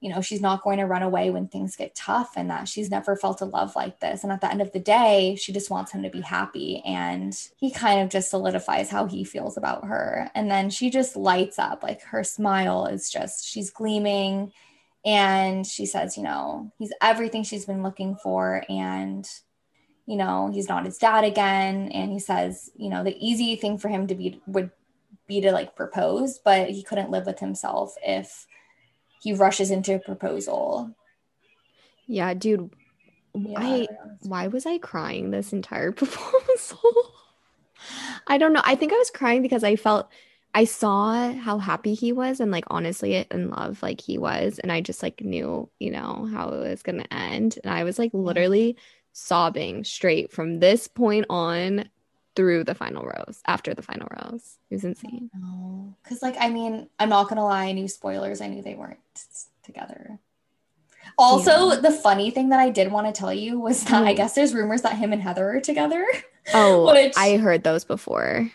you 0.00 0.10
know 0.10 0.20
she's 0.20 0.40
not 0.40 0.62
going 0.62 0.78
to 0.78 0.86
run 0.86 1.02
away 1.02 1.30
when 1.30 1.48
things 1.48 1.76
get 1.76 1.94
tough 1.94 2.32
and 2.36 2.50
that 2.50 2.68
she's 2.68 2.90
never 2.90 3.16
felt 3.16 3.40
a 3.40 3.46
love 3.46 3.74
like 3.76 4.00
this. 4.00 4.22
And 4.22 4.32
at 4.32 4.40
the 4.40 4.50
end 4.50 4.60
of 4.60 4.72
the 4.72 4.80
day 4.80 5.36
she 5.36 5.52
just 5.52 5.70
wants 5.70 5.92
him 5.92 6.02
to 6.02 6.10
be 6.10 6.20
happy. 6.20 6.82
And 6.84 7.36
he 7.56 7.70
kind 7.70 8.00
of 8.00 8.10
just 8.10 8.30
solidifies 8.30 8.90
how 8.90 9.06
he 9.06 9.24
feels 9.24 9.56
about 9.56 9.86
her. 9.86 10.30
And 10.34 10.50
then 10.50 10.70
she 10.70 10.90
just 10.90 11.16
lights 11.16 11.58
up. 11.58 11.82
Like 11.82 12.02
her 12.04 12.24
smile 12.24 12.86
is 12.86 13.10
just 13.10 13.46
she's 13.46 13.70
gleaming. 13.70 14.52
And 15.06 15.66
she 15.66 15.86
says 15.86 16.16
you 16.16 16.22
know 16.22 16.72
he's 16.78 16.92
everything 17.00 17.44
she's 17.44 17.66
been 17.66 17.82
looking 17.82 18.16
for. 18.16 18.64
And 18.68 19.28
you 20.06 20.16
know 20.16 20.50
he's 20.52 20.68
not 20.68 20.84
his 20.84 20.98
dad 20.98 21.24
again 21.24 21.90
and 21.92 22.12
he 22.12 22.18
says 22.18 22.70
you 22.76 22.90
know 22.90 23.02
the 23.02 23.16
easy 23.18 23.56
thing 23.56 23.78
for 23.78 23.88
him 23.88 24.06
to 24.06 24.14
be 24.14 24.40
would 24.46 24.70
be 25.26 25.40
to 25.40 25.52
like 25.52 25.74
propose 25.74 26.38
but 26.38 26.68
he 26.68 26.82
couldn't 26.82 27.10
live 27.10 27.26
with 27.26 27.38
himself 27.38 27.94
if 28.04 28.46
he 29.22 29.32
rushes 29.32 29.70
into 29.70 29.94
a 29.94 29.98
proposal 29.98 30.94
Yeah, 32.06 32.34
dude. 32.34 32.70
Yeah, 33.34 33.58
I 33.58 33.88
why 34.22 34.46
was 34.48 34.66
I 34.66 34.78
crying 34.78 35.30
this 35.30 35.52
entire 35.52 35.92
proposal? 36.02 36.80
I 38.26 38.38
don't 38.38 38.52
know. 38.52 38.62
I 38.64 38.76
think 38.76 38.92
I 38.92 38.98
was 38.98 39.10
crying 39.10 39.42
because 39.42 39.64
I 39.64 39.76
felt 39.76 40.08
I 40.54 40.64
saw 40.64 41.32
how 41.32 41.58
happy 41.58 41.94
he 41.94 42.12
was 42.12 42.38
and 42.38 42.52
like 42.52 42.64
honestly 42.68 43.26
in 43.30 43.50
love 43.50 43.82
like 43.82 44.00
he 44.00 44.18
was 44.18 44.60
and 44.60 44.70
I 44.70 44.80
just 44.80 45.02
like 45.02 45.20
knew, 45.20 45.68
you 45.80 45.90
know, 45.90 46.28
how 46.32 46.50
it 46.50 46.68
was 46.68 46.82
going 46.82 47.00
to 47.00 47.12
end 47.12 47.58
and 47.64 47.72
I 47.72 47.82
was 47.82 47.98
like 47.98 48.12
literally 48.12 48.76
sobbing 49.14 49.84
straight 49.84 50.30
from 50.32 50.58
this 50.60 50.86
point 50.88 51.24
on 51.30 51.88
through 52.36 52.64
the 52.64 52.74
final 52.74 53.04
rose, 53.04 53.40
after 53.46 53.72
the 53.74 53.80
final 53.82 54.08
rose. 54.10 54.58
It 54.68 54.74
was 54.74 54.84
insane. 54.84 55.30
no 55.32 55.94
because 56.02 56.20
like 56.20 56.34
i 56.40 56.50
mean 56.50 56.88
i'm 56.98 57.08
not 57.08 57.28
gonna 57.28 57.44
lie 57.44 57.66
i 57.66 57.72
knew 57.72 57.86
spoilers 57.88 58.40
i 58.40 58.48
knew 58.48 58.60
they 58.60 58.74
weren't 58.74 58.98
together 59.62 60.18
also 61.16 61.70
Yeah. 61.70 61.76
the 61.80 61.90
funny 61.92 62.30
thing 62.32 62.48
that 62.48 62.58
i 62.60 62.70
did 62.70 62.90
want 62.90 63.06
to 63.06 63.12
tell 63.12 63.32
you 63.32 63.60
was 63.60 63.84
that 63.84 64.02
i 64.02 64.12
Mhm. 64.12 64.16
guess 64.16 64.34
there's 64.34 64.52
rumors 64.54 64.82
that 64.82 64.96
him 64.96 65.12
and 65.12 65.22
heather 65.22 65.48
are 65.56 65.60
together 65.60 66.04
Oh, 66.52 66.86
Which- 66.92 67.14
I 67.16 67.36
heard 67.38 67.62
those 67.64 67.84
before. 67.86 68.50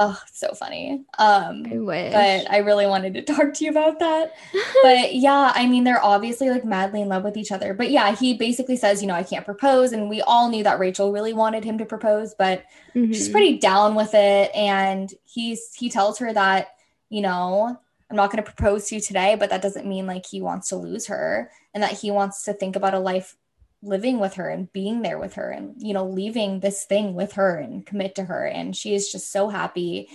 Oh 0.00 0.18
so 0.32 0.52
funny 0.54 1.04
um 1.18 1.64
I 1.70 1.78
wish. 1.78 2.12
but 2.12 2.50
I 2.50 2.58
really 2.58 2.86
wanted 2.86 3.14
to 3.14 3.22
talk 3.34 3.54
to 3.54 3.64
you 3.64 3.70
about 3.70 3.98
that. 4.00 4.34
But 4.82 5.14
yeah, 5.14 5.52
I 5.54 5.66
mean, 5.66 5.84
they're 5.84 6.02
obviously 6.02 6.50
like 6.50 6.64
madly 6.64 7.02
in 7.02 7.08
love 7.08 7.22
with 7.22 7.36
each 7.36 7.52
other. 7.52 7.74
But 7.74 7.90
yeah, 7.90 8.14
he 8.16 8.34
basically 8.34 8.76
says, 8.76 9.02
you 9.02 9.08
know, 9.08 9.14
I 9.14 9.22
can't 9.22 9.44
propose. 9.44 9.92
And 9.92 10.08
we 10.08 10.22
all 10.22 10.48
knew 10.48 10.64
that 10.64 10.78
Rachel 10.78 11.12
really 11.12 11.32
wanted 11.34 11.62
him 11.64 11.78
to 11.78 11.84
propose, 11.84 12.34
but 12.34 12.64
she's 12.94 13.28
Mhm. 13.28 13.32
pretty 13.32 13.58
down 13.58 13.94
with 13.94 14.14
it. 14.14 14.50
And 14.54 15.12
he's 15.24 15.74
he 15.74 15.88
tells 15.90 16.18
her 16.18 16.32
that, 16.32 16.68
you 17.10 17.20
know, 17.20 17.78
I'm 18.08 18.16
not 18.16 18.32
going 18.32 18.42
to 18.42 18.50
propose 18.50 18.88
to 18.88 18.96
you 18.96 19.00
today, 19.00 19.36
but 19.38 19.50
that 19.50 19.62
doesn't 19.62 19.86
mean 19.86 20.06
like 20.06 20.26
he 20.26 20.40
wants 20.40 20.70
to 20.70 20.76
lose 20.76 21.06
her 21.06 21.50
and 21.74 21.82
that 21.82 21.92
he 21.92 22.10
wants 22.10 22.42
to 22.44 22.52
think 22.52 22.74
about 22.74 22.94
a 22.94 22.98
life 22.98 23.36
living 23.82 24.18
with 24.18 24.34
her 24.34 24.48
and 24.48 24.72
being 24.72 25.02
there 25.02 25.18
with 25.18 25.34
her 25.34 25.50
and 25.50 25.74
you 25.78 25.94
know 25.94 26.06
leaving 26.06 26.60
this 26.60 26.84
thing 26.84 27.14
with 27.14 27.32
her 27.32 27.56
and 27.56 27.86
commit 27.86 28.14
to 28.16 28.24
her. 28.24 28.46
And 28.46 28.76
she 28.76 28.94
is 28.94 29.10
just 29.10 29.32
so 29.32 29.48
happy. 29.48 30.08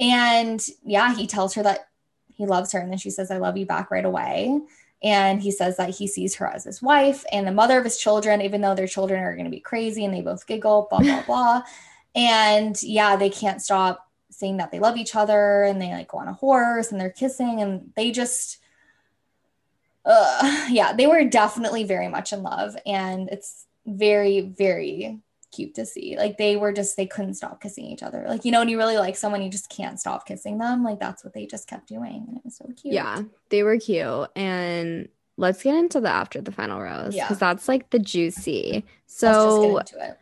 And 0.00 0.64
yeah 0.84 1.14
he 1.14 1.26
tells 1.26 1.54
her 1.54 1.62
that 1.62 1.88
he 2.28 2.46
loves 2.46 2.72
her. 2.72 2.80
And 2.80 2.90
then 2.90 2.98
she 2.98 3.10
says 3.10 3.30
i 3.30 3.38
love 3.38 3.56
you 3.56 3.66
back 3.66 3.90
right 3.90 4.04
away. 4.04 4.60
And 5.02 5.40
he 5.40 5.52
says 5.52 5.76
that 5.76 5.90
he 5.90 6.08
sees 6.08 6.34
her 6.36 6.46
as 6.46 6.64
his 6.64 6.82
wife 6.82 7.24
and 7.30 7.46
the 7.46 7.52
mother 7.52 7.78
of 7.78 7.84
his 7.84 7.98
children 7.98 8.42
even 8.42 8.60
though 8.60 8.74
their 8.74 8.88
children 8.88 9.22
are 9.22 9.34
going 9.34 9.44
to 9.44 9.50
be 9.50 9.60
crazy 9.60 10.04
and 10.04 10.14
they 10.14 10.22
both 10.22 10.46
giggle 10.46 10.88
blah 10.90 11.00
blah 11.00 11.22
blah. 11.24 11.62
And 12.14 12.82
yeah 12.82 13.16
they 13.16 13.30
can't 13.30 13.62
stop 13.62 14.08
saying 14.30 14.56
that 14.56 14.70
they 14.70 14.78
love 14.78 14.96
each 14.96 15.14
other 15.14 15.62
and 15.64 15.80
they 15.80 15.90
like 15.90 16.08
go 16.08 16.18
on 16.18 16.28
a 16.28 16.32
horse 16.32 16.90
and 16.90 17.00
they're 17.00 17.10
kissing 17.10 17.60
and 17.60 17.92
they 17.96 18.10
just 18.10 18.58
uh, 20.08 20.66
yeah, 20.70 20.92
they 20.92 21.06
were 21.06 21.22
definitely 21.24 21.84
very 21.84 22.08
much 22.08 22.32
in 22.32 22.42
love, 22.42 22.76
and 22.86 23.28
it's 23.30 23.66
very, 23.86 24.40
very 24.40 25.20
cute 25.52 25.74
to 25.76 25.86
see. 25.86 26.16
Like 26.18 26.36
they 26.38 26.56
were 26.56 26.72
just 26.72 26.96
they 26.96 27.06
couldn't 27.06 27.34
stop 27.34 27.60
kissing 27.60 27.84
each 27.86 28.02
other. 28.02 28.24
Like 28.28 28.44
you 28.44 28.50
know, 28.52 28.58
when 28.60 28.68
you 28.68 28.78
really 28.78 28.96
like 28.98 29.16
someone, 29.16 29.42
you 29.42 29.50
just 29.50 29.70
can't 29.70 30.00
stop 30.00 30.26
kissing 30.26 30.58
them. 30.58 30.82
Like 30.82 30.98
that's 30.98 31.22
what 31.24 31.32
they 31.34 31.46
just 31.46 31.68
kept 31.68 31.86
doing, 31.88 32.24
and 32.26 32.36
it 32.38 32.44
was 32.44 32.56
so 32.56 32.64
cute. 32.80 32.94
Yeah, 32.94 33.22
they 33.50 33.62
were 33.62 33.78
cute. 33.78 34.28
And 34.34 35.08
let's 35.36 35.62
get 35.62 35.74
into 35.76 36.00
the 36.00 36.08
after 36.08 36.40
the 36.40 36.52
final 36.52 36.80
rose 36.80 37.14
because 37.14 37.30
Yeah. 37.30 37.34
that's 37.38 37.68
like 37.68 37.90
the 37.90 37.98
juicy. 38.00 38.84
Let's 39.06 39.20
just 39.20 39.20
So 39.20 39.80
get 39.84 39.96
into 39.98 40.10
it. 40.10 40.18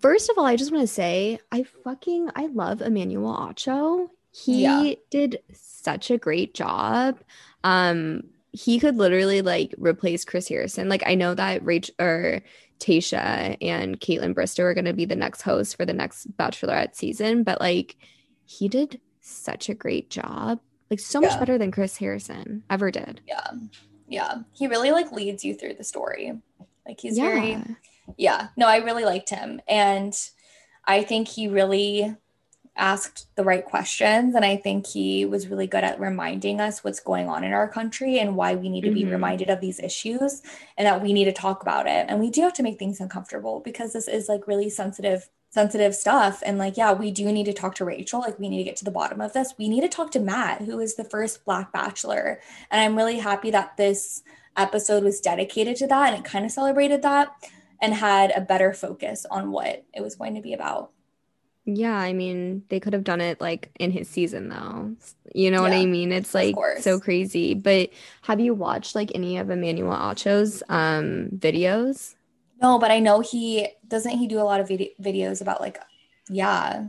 first 0.00 0.30
of 0.30 0.38
all, 0.38 0.46
I 0.46 0.56
just 0.56 0.72
want 0.72 0.82
to 0.82 0.92
say 0.92 1.38
I 1.50 1.62
fucking 1.84 2.30
I 2.34 2.46
love 2.46 2.80
Emmanuel 2.80 3.34
Acho. 3.36 4.08
He 4.32 4.62
Yeah. 4.62 4.94
did 5.10 5.40
such 5.52 6.10
a 6.10 6.16
great 6.18 6.54
job. 6.54 7.18
Um, 7.64 8.24
he 8.52 8.78
could 8.78 8.96
literally 8.96 9.42
like 9.42 9.74
replace 9.78 10.24
Chris 10.24 10.48
Harrison. 10.48 10.88
Like 10.88 11.02
I 11.06 11.14
know 11.14 11.34
that 11.34 11.64
Rachel 11.64 11.94
or 11.98 12.42
Tayshia 12.78 13.56
and 13.60 13.98
Kaitlyn 14.00 14.34
Bristowe 14.34 14.64
are 14.64 14.74
gonna 14.74 14.92
be 14.92 15.04
the 15.04 15.16
next 15.16 15.42
host 15.42 15.76
for 15.76 15.84
the 15.86 15.92
next 15.92 16.30
Bachelorette 16.36 16.94
season, 16.94 17.42
but 17.42 17.60
like 17.60 17.96
he 18.44 18.68
did 18.68 19.00
such 19.20 19.68
a 19.68 19.74
great 19.74 20.10
job. 20.10 20.60
Like 20.90 21.00
so 21.00 21.20
much 21.20 21.30
Yeah. 21.32 21.38
better 21.38 21.58
than 21.58 21.70
Chris 21.70 21.96
Harrison 21.96 22.64
ever 22.68 22.90
did. 22.90 23.20
Yeah, 23.26 23.50
yeah. 24.08 24.34
He 24.52 24.66
really 24.66 24.90
like 24.90 25.10
leads 25.12 25.44
you 25.44 25.54
through 25.54 25.74
the 25.74 25.84
story. 25.84 26.32
Like 26.86 27.00
he's 27.00 27.16
very 27.16 27.50
yeah. 27.52 27.64
yeah 28.16 28.48
no 28.56 28.66
i 28.66 28.78
really 28.78 29.04
liked 29.04 29.30
him 29.30 29.60
and 29.68 30.12
i 30.84 31.04
think 31.04 31.28
he 31.28 31.46
really 31.46 32.16
asked 32.76 33.26
the 33.36 33.44
right 33.44 33.64
questions 33.66 34.34
and 34.34 34.44
i 34.44 34.56
think 34.56 34.86
he 34.86 35.26
was 35.26 35.48
really 35.48 35.66
good 35.66 35.84
at 35.84 36.00
reminding 36.00 36.58
us 36.60 36.82
what's 36.82 37.00
going 37.00 37.28
on 37.28 37.44
in 37.44 37.52
our 37.52 37.68
country 37.68 38.18
and 38.18 38.34
why 38.34 38.54
we 38.54 38.68
need 38.70 38.80
to 38.82 38.90
be 38.90 39.02
Mhm. 39.04 39.10
reminded 39.12 39.50
of 39.50 39.60
these 39.60 39.78
issues 39.78 40.40
and 40.78 40.86
that 40.86 41.02
we 41.02 41.12
need 41.12 41.26
to 41.26 41.32
talk 41.32 41.60
about 41.62 41.86
it. 41.86 42.06
And 42.08 42.18
we 42.18 42.30
do 42.30 42.40
have 42.42 42.54
to 42.54 42.62
make 42.62 42.78
things 42.78 42.98
uncomfortable 43.00 43.60
because 43.60 43.92
this 43.92 44.08
is 44.08 44.28
like 44.28 44.46
really 44.46 44.70
sensitive 44.70 45.28
sensitive 45.50 45.94
stuff. 45.94 46.42
And 46.46 46.56
like 46.56 46.78
yeah 46.78 46.92
we 46.92 47.10
do 47.10 47.30
need 47.30 47.44
to 47.44 47.52
talk 47.52 47.74
to 47.74 47.84
rachel. 47.84 48.20
Like 48.20 48.38
we 48.38 48.48
need 48.48 48.58
to 48.58 48.64
get 48.64 48.76
to 48.76 48.84
the 48.86 48.90
bottom 48.90 49.20
of 49.20 49.34
this. 49.34 49.54
We 49.58 49.68
need 49.68 49.82
to 49.82 49.88
talk 49.88 50.10
to 50.12 50.20
matt 50.20 50.62
who 50.62 50.80
is 50.80 50.94
the 50.96 51.04
first 51.04 51.44
black 51.44 51.72
bachelor. 51.72 52.40
And 52.70 52.80
i'm 52.80 52.96
really 52.96 53.18
happy 53.18 53.50
that 53.50 53.76
this 53.76 54.22
episode 54.56 55.04
was 55.04 55.20
dedicated 55.20 55.76
to 55.76 55.86
that 55.88 56.14
and 56.14 56.24
it 56.24 56.30
kind 56.30 56.44
of 56.46 56.50
celebrated 56.52 57.02
that 57.02 57.28
and 57.82 57.92
had 57.94 58.30
a 58.34 58.40
better 58.40 58.72
focus 58.72 59.26
on 59.30 59.50
what 59.50 59.84
it 59.92 60.00
was 60.02 60.14
going 60.14 60.34
to 60.36 60.40
be 60.40 60.54
about. 60.54 60.90
Yeah, 61.64 61.96
I 61.96 62.12
mean, 62.12 62.64
they 62.70 62.80
could 62.80 62.92
have 62.92 63.04
done 63.04 63.20
it 63.20 63.40
like 63.40 63.70
in 63.78 63.92
his 63.92 64.08
season 64.08 64.48
though. 64.48 64.96
You 65.34 65.50
know 65.50 65.62
what 65.62 65.72
I 65.72 65.86
mean? 65.86 66.10
It's 66.12 66.34
like 66.34 66.56
course. 66.56 66.82
so 66.82 66.98
crazy. 66.98 67.54
But 67.54 67.90
have 68.22 68.40
you 68.40 68.52
watched 68.52 68.94
like 68.96 69.12
any 69.14 69.38
of 69.38 69.48
Emmanuel 69.50 69.92
Acho's 69.92 70.62
um 70.68 71.28
videos? 71.36 72.14
No, 72.60 72.78
but 72.78 72.90
I 72.90 72.98
know 73.00 73.20
he 73.20 73.68
doesn't 73.86 74.18
he 74.18 74.26
do 74.26 74.40
a 74.40 74.42
lot 74.44 74.60
of 74.60 74.68
vid- 74.68 74.90
videos 75.00 75.40
about 75.40 75.60
like 75.60 75.78
yeah. 76.28 76.86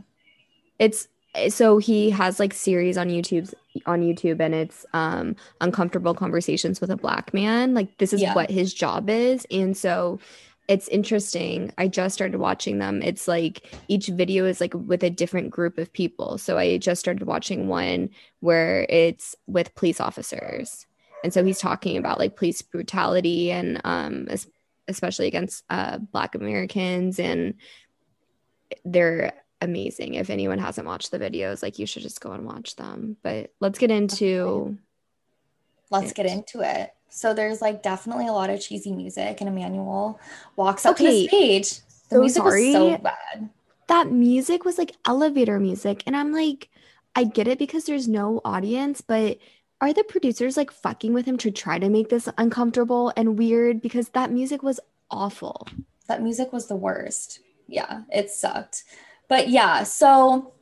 It's 0.78 1.08
eh, 1.34 1.48
so 1.50 1.78
he 1.78 2.10
has 2.10 2.40
like 2.40 2.52
series 2.54 2.96
on 2.98 3.08
YouTube 3.08 3.52
on 3.86 4.02
YouTube 4.02 4.40
and 4.40 4.54
it's 4.54 4.84
um 4.92 5.36
uncomfortable 5.60 6.14
conversations 6.14 6.80
with 6.80 6.90
a 6.90 6.96
black 6.96 7.32
man. 7.34 7.74
Like 7.74 7.98
this 7.98 8.12
is 8.12 8.22
Yeah. 8.22 8.34
what 8.34 8.50
his 8.50 8.74
job 8.74 9.08
is. 9.10 9.46
And 9.50 9.76
so 9.76 10.18
it's 10.66 10.88
interesting. 10.88 11.72
I 11.76 11.88
just 11.88 12.14
started 12.14 12.38
watching 12.38 12.78
them. 12.78 13.02
It's 13.02 13.28
like 13.28 13.74
each 13.88 14.06
video 14.06 14.46
is 14.46 14.60
like 14.60 14.72
with 14.74 15.02
a 15.02 15.10
different 15.10 15.50
group 15.50 15.78
of 15.78 15.92
people. 15.92 16.38
So 16.38 16.56
I 16.56 16.78
just 16.78 17.00
started 17.00 17.26
watching 17.26 17.68
one 17.68 18.10
where 18.40 18.86
it's 18.88 19.36
with 19.46 19.74
police 19.74 20.00
officers. 20.00 20.86
And 21.22 21.32
so 21.32 21.44
he's 21.44 21.58
talking 21.58 21.96
about 21.96 22.18
like 22.18 22.36
police 22.36 22.62
brutality 22.62 23.50
and 23.50 23.80
um 23.84 24.26
especially 24.88 25.26
against 25.26 25.64
uh 25.70 25.98
black 25.98 26.34
Americans 26.34 27.18
and 27.18 27.54
they're 28.84 29.32
amazing. 29.60 30.14
If 30.14 30.30
anyone 30.30 30.58
hasn't 30.58 30.86
watched 30.86 31.10
the 31.10 31.18
videos, 31.18 31.62
like 31.62 31.78
you 31.78 31.86
should 31.86 32.02
just 32.02 32.20
go 32.20 32.32
and 32.32 32.46
watch 32.46 32.76
them. 32.76 33.16
But 33.22 33.52
let's 33.60 33.78
get 33.78 33.90
into 33.90 34.78
Let's 35.90 36.12
get 36.12 36.26
into 36.26 36.60
it. 36.60 36.92
So 37.14 37.32
there's 37.32 37.62
like 37.62 37.80
definitely 37.80 38.26
a 38.26 38.32
lot 38.32 38.50
of 38.50 38.60
cheesy 38.60 38.90
music 38.90 39.40
and 39.40 39.48
Emmanuel 39.48 40.18
walks 40.56 40.84
up 40.84 40.96
to 40.96 41.04
the 41.04 41.28
stage. 41.28 41.78
The 42.08 42.16
so 42.16 42.20
music 42.20 42.42
was 42.42 42.72
so 42.72 42.98
bad. 42.98 43.50
that 43.86 44.10
music 44.10 44.64
was 44.64 44.78
like 44.78 44.96
elevator 45.04 45.60
music. 45.60 46.02
And 46.06 46.16
I'm 46.16 46.32
like, 46.32 46.68
I 47.14 47.22
get 47.22 47.46
it 47.46 47.60
because 47.60 47.84
there's 47.84 48.08
no 48.08 48.40
audience, 48.44 49.00
but 49.00 49.38
are 49.80 49.92
the 49.92 50.02
producers 50.02 50.56
like 50.56 50.72
fucking 50.72 51.14
with 51.14 51.24
him 51.24 51.38
to 51.38 51.52
try 51.52 51.78
to 51.78 51.88
make 51.88 52.08
this 52.08 52.28
uncomfortable 52.36 53.12
and 53.16 53.38
weird? 53.38 53.80
Because 53.80 54.08
that 54.08 54.32
music 54.32 54.64
was 54.64 54.80
awful. 55.08 55.68
that 56.08 56.20
music 56.20 56.52
was 56.52 56.66
the 56.66 56.76
worst. 56.76 57.38
Yeah, 57.68 58.02
it 58.12 58.28
sucked. 58.30 58.82
But 59.28 59.50
yeah, 59.50 59.84
so 59.84 60.52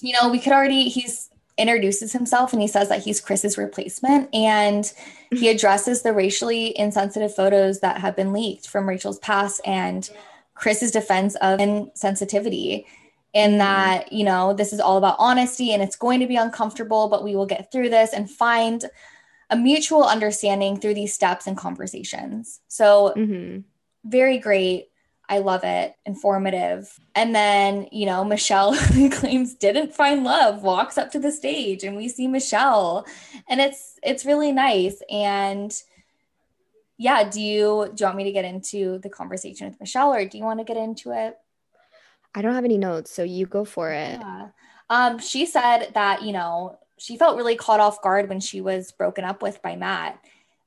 you 0.00 0.12
know, 0.12 0.28
we 0.28 0.38
could 0.38 0.52
already 0.52 0.88
he's 0.88 1.30
introduces 1.58 2.12
himself 2.12 2.52
and 2.52 2.62
he 2.62 2.68
says 2.68 2.88
that 2.88 3.02
he's 3.02 3.20
Chris's 3.20 3.58
replacement 3.58 4.32
and 4.34 4.92
he 5.30 5.48
addresses 5.50 6.02
the 6.02 6.12
racially 6.12 6.78
insensitive 6.78 7.34
photos 7.34 7.80
that 7.80 8.00
have 8.00 8.16
been 8.16 8.32
leaked 8.32 8.68
from 8.68 8.88
Rachel's 8.88 9.18
past 9.18 9.60
and 9.64 10.08
Chris's 10.54 10.90
defense 10.90 11.34
of 11.36 11.60
insensitivity 11.60 12.84
and 13.34 13.60
that, 13.60 14.12
you 14.12 14.24
know, 14.24 14.54
this 14.54 14.72
is 14.72 14.80
all 14.80 14.96
about 14.96 15.16
honesty 15.18 15.72
and 15.72 15.82
it's 15.82 15.96
going 15.96 16.20
to 16.20 16.26
be 16.26 16.36
uncomfortable, 16.36 17.08
but 17.08 17.22
we 17.22 17.36
will 17.36 17.46
get 17.46 17.70
through 17.70 17.90
this 17.90 18.12
and 18.12 18.30
find 18.30 18.86
a 19.50 19.56
mutual 19.56 20.04
understanding 20.04 20.80
through 20.80 20.94
these 20.94 21.12
steps 21.12 21.46
and 21.46 21.56
conversations. 21.56 22.60
So 22.68 23.12
hmm 23.14 23.58
very 24.04 24.38
great. 24.38 24.87
I 25.28 25.38
love 25.38 25.62
it. 25.62 25.94
Informative. 26.06 26.98
And 27.14 27.34
then, 27.34 27.88
you 27.92 28.06
know, 28.06 28.24
Michelle 28.24 28.74
claims 29.12 29.54
didn't 29.54 29.94
find 29.94 30.24
love, 30.24 30.62
walks 30.62 30.96
up 30.96 31.10
to 31.12 31.18
the 31.18 31.30
stage 31.30 31.84
and 31.84 31.96
we 31.96 32.08
see 32.08 32.26
Michelle. 32.26 33.06
And 33.48 33.60
it's 33.60 33.98
it's 34.02 34.24
really 34.24 34.52
nice. 34.52 35.02
And 35.10 35.74
yeah, 36.96 37.28
do 37.28 37.40
you 37.40 37.90
do 37.94 38.02
you 38.02 38.06
want 38.06 38.16
me 38.16 38.24
to 38.24 38.32
get 38.32 38.46
into 38.46 38.98
the 38.98 39.10
conversation 39.10 39.68
with 39.68 39.78
Michelle 39.78 40.12
or 40.12 40.24
do 40.24 40.38
you 40.38 40.44
want 40.44 40.60
to 40.60 40.64
get 40.64 40.76
into 40.76 41.12
it? 41.12 41.36
I 42.34 42.42
don't 42.42 42.54
have 42.54 42.64
any 42.64 42.78
notes, 42.78 43.10
so 43.10 43.22
you 43.22 43.46
go 43.46 43.64
for 43.64 43.90
it. 43.90 44.18
Yeah. 44.20 44.48
Um, 44.90 45.18
she 45.18 45.44
said 45.44 45.88
that, 45.94 46.22
you 46.22 46.32
know, 46.32 46.78
she 46.98 47.16
felt 47.16 47.36
really 47.36 47.56
caught 47.56 47.80
off 47.80 48.02
guard 48.02 48.28
when 48.28 48.40
she 48.40 48.60
was 48.60 48.92
broken 48.92 49.24
up 49.24 49.42
with 49.42 49.62
by 49.62 49.76
Matt. 49.76 50.18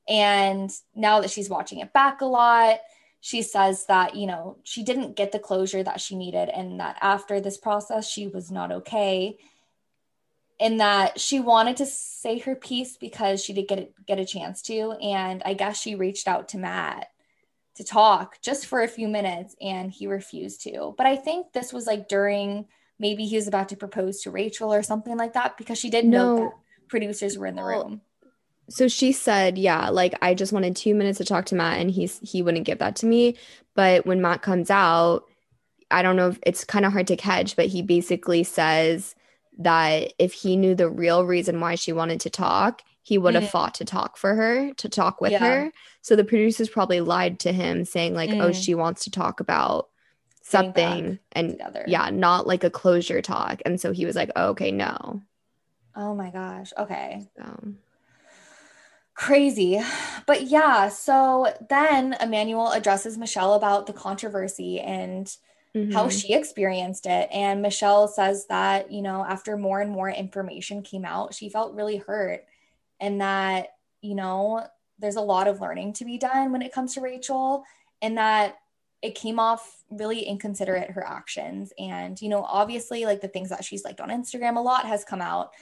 And 0.08 0.70
now 0.94 1.20
that 1.20 1.30
she's 1.30 1.48
watching 1.48 1.78
it 1.80 1.92
back 1.92 2.20
a 2.20 2.26
lot, 2.26 2.80
she 3.24 3.40
says 3.40 3.86
that, 3.86 4.16
you 4.16 4.26
know, 4.26 4.58
she 4.64 4.82
didn't 4.82 5.14
get 5.14 5.30
the 5.30 5.38
closure 5.38 5.80
that 5.84 6.00
she 6.00 6.16
needed 6.16 6.48
and 6.48 6.80
that 6.80 6.98
after 7.00 7.40
this 7.40 7.56
process, 7.56 8.10
she 8.10 8.26
was 8.26 8.50
not 8.50 8.72
okay. 8.72 9.38
And 10.58 10.80
that 10.80 11.20
she 11.20 11.38
wanted 11.38 11.76
to 11.76 11.86
say 11.86 12.40
her 12.40 12.56
piece 12.56 12.96
because 12.96 13.42
she 13.42 13.52
did 13.52 13.68
get 13.68 13.92
get 14.06 14.18
a 14.18 14.24
chance 14.24 14.60
to. 14.62 14.96
And 15.00 15.40
I 15.44 15.54
guess 15.54 15.80
she 15.80 15.94
reached 15.94 16.26
out 16.26 16.48
to 16.48 16.58
Matt 16.58 17.10
to 17.76 17.84
talk 17.84 18.42
just 18.42 18.66
for 18.66 18.82
a 18.82 18.88
few 18.88 19.06
minutes 19.06 19.54
and 19.60 19.92
he 19.92 20.08
refused 20.08 20.62
to. 20.62 20.92
But 20.98 21.06
I 21.06 21.14
think 21.14 21.52
this 21.52 21.72
was 21.72 21.86
like 21.86 22.08
during 22.08 22.66
maybe 22.98 23.24
he 23.26 23.36
was 23.36 23.46
about 23.46 23.68
to 23.68 23.76
propose 23.76 24.22
to 24.22 24.32
Rachel 24.32 24.74
or 24.74 24.82
something 24.82 25.16
like 25.16 25.34
that 25.34 25.56
because 25.56 25.78
she 25.78 25.90
did 25.90 26.06
know 26.06 26.34
No. 26.34 26.36
that 26.38 26.52
producers 26.88 27.38
were 27.38 27.46
in 27.46 27.54
the 27.54 27.62
room. 27.62 28.00
So 28.68 28.88
she 28.88 29.12
said, 29.12 29.58
yeah, 29.58 29.90
like 29.90 30.14
I 30.22 30.34
just 30.34 30.52
wanted 30.52 30.76
two 30.76 30.94
minutes 30.94 31.18
to 31.18 31.24
talk 31.24 31.46
to 31.46 31.54
Matt 31.54 31.78
and 31.80 31.90
he's 31.90 32.18
he 32.22 32.42
wouldn't 32.42 32.64
give 32.66 32.78
that 32.78 32.96
to 32.96 33.06
me. 33.06 33.36
But 33.74 34.06
when 34.06 34.20
Matt 34.22 34.42
comes 34.42 34.70
out, 34.70 35.24
I 35.90 36.02
don't 36.02 36.16
know 36.16 36.28
if 36.28 36.38
it's 36.46 36.64
kind 36.64 36.86
of 36.86 36.92
hard 36.92 37.06
to 37.08 37.16
catch, 37.16 37.56
but 37.56 37.66
he 37.66 37.82
basically 37.82 38.44
says 38.44 39.14
that 39.58 40.14
if 40.18 40.32
he 40.32 40.56
knew 40.56 40.74
the 40.74 40.88
real 40.88 41.24
reason 41.26 41.60
why 41.60 41.74
she 41.74 41.92
wanted 41.92 42.20
to 42.20 42.30
talk, 42.30 42.82
he 43.02 43.18
would 43.18 43.34
have 43.34 43.44
Mm. 43.44 43.50
fought 43.50 43.74
to 43.74 43.84
talk 43.84 44.16
for 44.16 44.34
her, 44.34 44.72
to 44.74 44.88
talk 44.88 45.20
with 45.20 45.32
Yeah. 45.32 45.38
her. 45.40 45.72
So 46.00 46.16
the 46.16 46.24
producers 46.24 46.70
probably 46.70 47.00
lied 47.00 47.38
to 47.40 47.52
him 47.52 47.84
saying, 47.84 48.14
like, 48.14 48.30
oh, 48.40 48.50
Mm. 48.50 48.62
she 48.64 48.74
wants 48.74 49.04
to 49.04 49.10
talk 49.10 49.40
about 49.40 49.88
something 50.42 51.18
and 51.32 51.50
together. 51.50 51.84
yeah, 51.86 52.10
not 52.10 52.46
like 52.46 52.64
a 52.64 52.70
closure 52.70 53.20
talk. 53.20 53.60
And 53.66 53.80
so 53.80 53.92
he 53.92 54.06
was 54.06 54.16
like, 54.16 54.30
oh, 54.36 54.48
okay, 54.50 54.70
no. 54.72 55.20
Oh 55.94 56.14
my 56.14 56.30
gosh. 56.30 56.72
Okay. 56.78 57.26
So 57.36 57.74
Crazy. 59.14 59.80
But 60.26 60.42
yeah, 60.42 60.88
so 60.88 61.52
then 61.68 62.16
Emmanuel 62.20 62.72
addresses 62.72 63.18
Michelle 63.18 63.54
about 63.54 63.86
the 63.86 63.92
controversy 63.92 64.80
and 64.80 65.34
how 65.74 66.06
mhm. 66.06 66.20
she 66.20 66.34
experienced 66.34 67.06
it. 67.06 67.28
And 67.32 67.62
Michelle 67.62 68.06
says 68.08 68.46
that, 68.48 68.90
you 68.90 69.00
know, 69.00 69.24
after 69.24 69.56
more 69.56 69.80
and 69.80 69.90
more 69.90 70.10
information 70.10 70.82
came 70.82 71.04
out, 71.04 71.34
she 71.34 71.48
felt 71.48 71.74
really 71.74 71.96
hurt 71.96 72.44
and 73.00 73.20
that, 73.20 73.68
you 74.00 74.14
know, 74.14 74.66
there's 74.98 75.16
a 75.16 75.20
lot 75.20 75.48
of 75.48 75.60
learning 75.60 75.94
to 75.94 76.04
be 76.04 76.18
done 76.18 76.52
when 76.52 76.62
it 76.62 76.72
comes 76.72 76.94
to 76.94 77.00
Rachel 77.00 77.64
and 78.00 78.18
that 78.18 78.58
it 79.02 79.14
came 79.14 79.40
off 79.40 79.82
really 79.90 80.20
inconsiderate 80.20 80.90
her 80.90 81.04
actions. 81.04 81.72
And, 81.78 82.20
you 82.20 82.28
know, 82.28 82.44
obviously, 82.44 83.04
like 83.04 83.20
the 83.20 83.28
things 83.28 83.48
that 83.48 83.64
she's 83.64 83.84
liked 83.84 84.00
on 84.00 84.10
Instagram, 84.10 84.56
a 84.56 84.60
lot 84.60 84.86
has 84.86 85.04
come 85.04 85.20
out. 85.20 85.52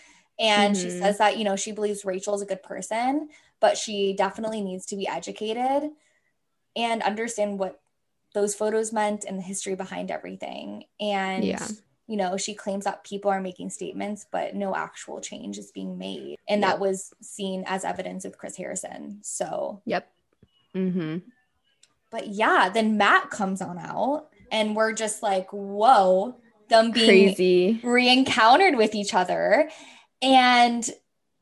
And 0.41 0.77
she 0.77 0.89
Mhm. 0.89 0.99
says 0.99 1.19
that, 1.19 1.37
you 1.37 1.45
know, 1.45 1.55
she 1.55 1.71
believes 1.71 2.05
Rachel 2.05 2.35
is 2.35 2.43
a 2.43 2.47
good 2.47 2.63
person, 2.63 3.29
but 3.61 3.77
she 3.77 4.15
definitely 4.15 4.63
needs 4.63 4.87
to 4.87 4.97
be 4.97 5.07
educated 5.07 5.91
and 6.75 7.03
understand 7.03 7.59
what 7.59 7.81
those 8.33 8.55
photos 8.55 8.93
meant 8.93 9.25
and 9.25 9.39
the 9.39 9.43
history 9.43 9.75
behind 9.75 10.11
everything. 10.11 10.85
And 10.99 11.45
Yeah. 11.45 11.69
you 12.07 12.17
know, 12.17 12.37
she 12.37 12.55
claims 12.55 12.87
that 12.87 13.05
people 13.05 13.31
are 13.31 13.41
making 13.41 13.71
statements, 13.71 14.27
but 14.33 14.57
no 14.57 14.75
actual 14.75 15.21
change 15.21 15.59
is 15.59 15.71
being 15.71 15.97
made. 15.97 16.37
And 16.49 16.61
Yep. 16.61 16.69
that 16.69 16.81
was 16.81 17.15
seen 17.23 17.63
as 17.69 17.85
evidence 17.85 18.25
with 18.25 18.37
Chris 18.37 18.57
Harrison. 18.57 19.21
So, 19.23 19.81
Yep. 19.85 20.11
Mm-hmm. 20.75 21.19
but 22.11 22.27
yeah, 22.29 22.69
then 22.69 22.97
Matt 22.97 23.31
comes 23.31 23.63
on 23.63 23.79
out 23.79 24.29
and 24.51 24.75
we're 24.75 24.93
just 24.93 25.23
like, 25.23 25.53
whoa, 25.53 26.35
them 26.69 26.91
being 26.91 27.29
Crazy. 27.29 27.79
re-encountered 27.85 28.75
with 28.77 28.97
each 28.97 29.15
other. 29.15 29.71
And 30.23 30.89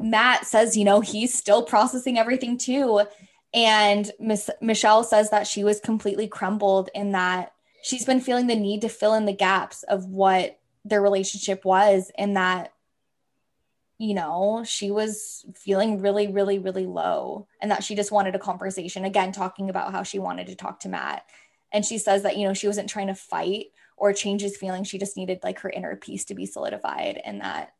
Matt 0.00 0.46
says, 0.46 0.76
you 0.76 0.84
know, 0.84 1.00
he's 1.00 1.34
still 1.34 1.62
processing 1.62 2.18
everything 2.18 2.58
too. 2.58 3.02
And 3.54 4.10
Michelle 4.60 5.04
says 5.04 5.30
that 5.30 5.46
she 5.46 5.64
was 5.64 5.80
completely 5.80 6.28
crumbled 6.28 6.90
in 6.94 7.12
that 7.12 7.52
she's 7.82 8.04
been 8.04 8.20
feeling 8.20 8.46
the 8.46 8.56
need 8.56 8.82
to 8.82 8.88
fill 8.88 9.14
in 9.14 9.24
the 9.24 9.32
gaps 9.32 9.82
of 9.84 10.06
what 10.06 10.58
their 10.84 11.02
relationship 11.02 11.64
was 11.64 12.10
and 12.16 12.36
that 12.36 12.72
you 13.98 14.14
know 14.14 14.62
she 14.64 14.90
was 14.90 15.44
feeling 15.54 16.00
really 16.00 16.28
really 16.28 16.58
really 16.58 16.86
low 16.86 17.46
and 17.60 17.70
that 17.70 17.82
she 17.82 17.96
just 17.96 18.12
wanted 18.12 18.34
a 18.34 18.38
conversation. 18.38 19.04
Again 19.04 19.32
talking 19.32 19.70
about 19.70 19.92
how 19.92 20.02
she 20.02 20.18
wanted 20.18 20.46
to 20.48 20.54
talk 20.54 20.80
to 20.80 20.88
Matt. 20.88 21.24
And 21.72 21.84
she 21.84 21.98
says 21.98 22.22
that 22.22 22.36
you 22.36 22.46
know 22.46 22.54
she 22.54 22.66
wasn't 22.66 22.90
trying 22.90 23.08
to 23.08 23.14
fight 23.14 23.66
or 23.96 24.12
change 24.12 24.42
his 24.42 24.56
feelings. 24.56 24.88
She 24.88 24.98
just 24.98 25.16
needed 25.16 25.40
like 25.42 25.60
her 25.60 25.70
inner 25.70 25.96
peace 25.96 26.26
to 26.26 26.34
be 26.34 26.46
solidified 26.46 27.20
and 27.24 27.40
that 27.40 27.72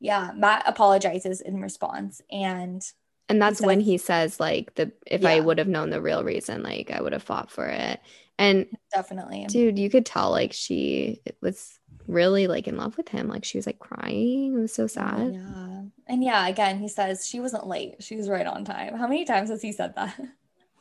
yeah 0.00 0.32
Matt 0.34 0.62
apologizes 0.66 1.40
in 1.40 1.60
response 1.60 2.20
and 2.30 2.82
And 3.28 3.40
that's 3.42 3.58
says- 3.58 3.66
when 3.66 3.80
he 3.80 3.98
says, 3.98 4.38
like, 4.38 4.74
the 4.74 4.92
if 5.06 5.24
I 5.24 5.40
would 5.40 5.58
have 5.58 5.68
known 5.68 5.90
the 5.90 6.00
real 6.00 6.22
reason, 6.24 6.62
like 6.62 6.90
I 6.90 7.00
would 7.00 7.12
have 7.12 7.22
fought 7.22 7.50
for 7.50 7.66
it. 7.66 8.00
And 8.38 8.66
definitely 8.92 9.46
dude, 9.48 9.78
you 9.78 9.88
could 9.90 10.04
tell 10.06 10.30
like 10.30 10.52
she 10.52 11.20
was 11.40 11.78
really 12.06 12.46
like 12.46 12.68
in 12.68 12.76
love 12.76 12.96
with 12.96 13.08
him. 13.08 13.26
Like 13.28 13.44
she 13.44 13.58
was 13.58 13.66
like 13.66 13.78
crying. 13.78 14.54
It 14.54 14.60
was 14.60 14.72
so 14.74 14.86
sad. 14.86 15.32
yeah 15.34 15.82
and 16.08 16.22
yeah 16.22 16.46
again 16.46 16.78
he 16.78 16.86
says 16.88 17.26
she 17.26 17.40
wasn't 17.40 17.66
late 17.66 17.96
she 18.00 18.14
was 18.16 18.28
right 18.28 18.46
on 18.46 18.64
time 18.64 18.94
how 18.96 19.08
many 19.08 19.24
times 19.24 19.50
has 19.50 19.60
he 19.62 19.72
said 19.72 19.94
that 19.96 20.14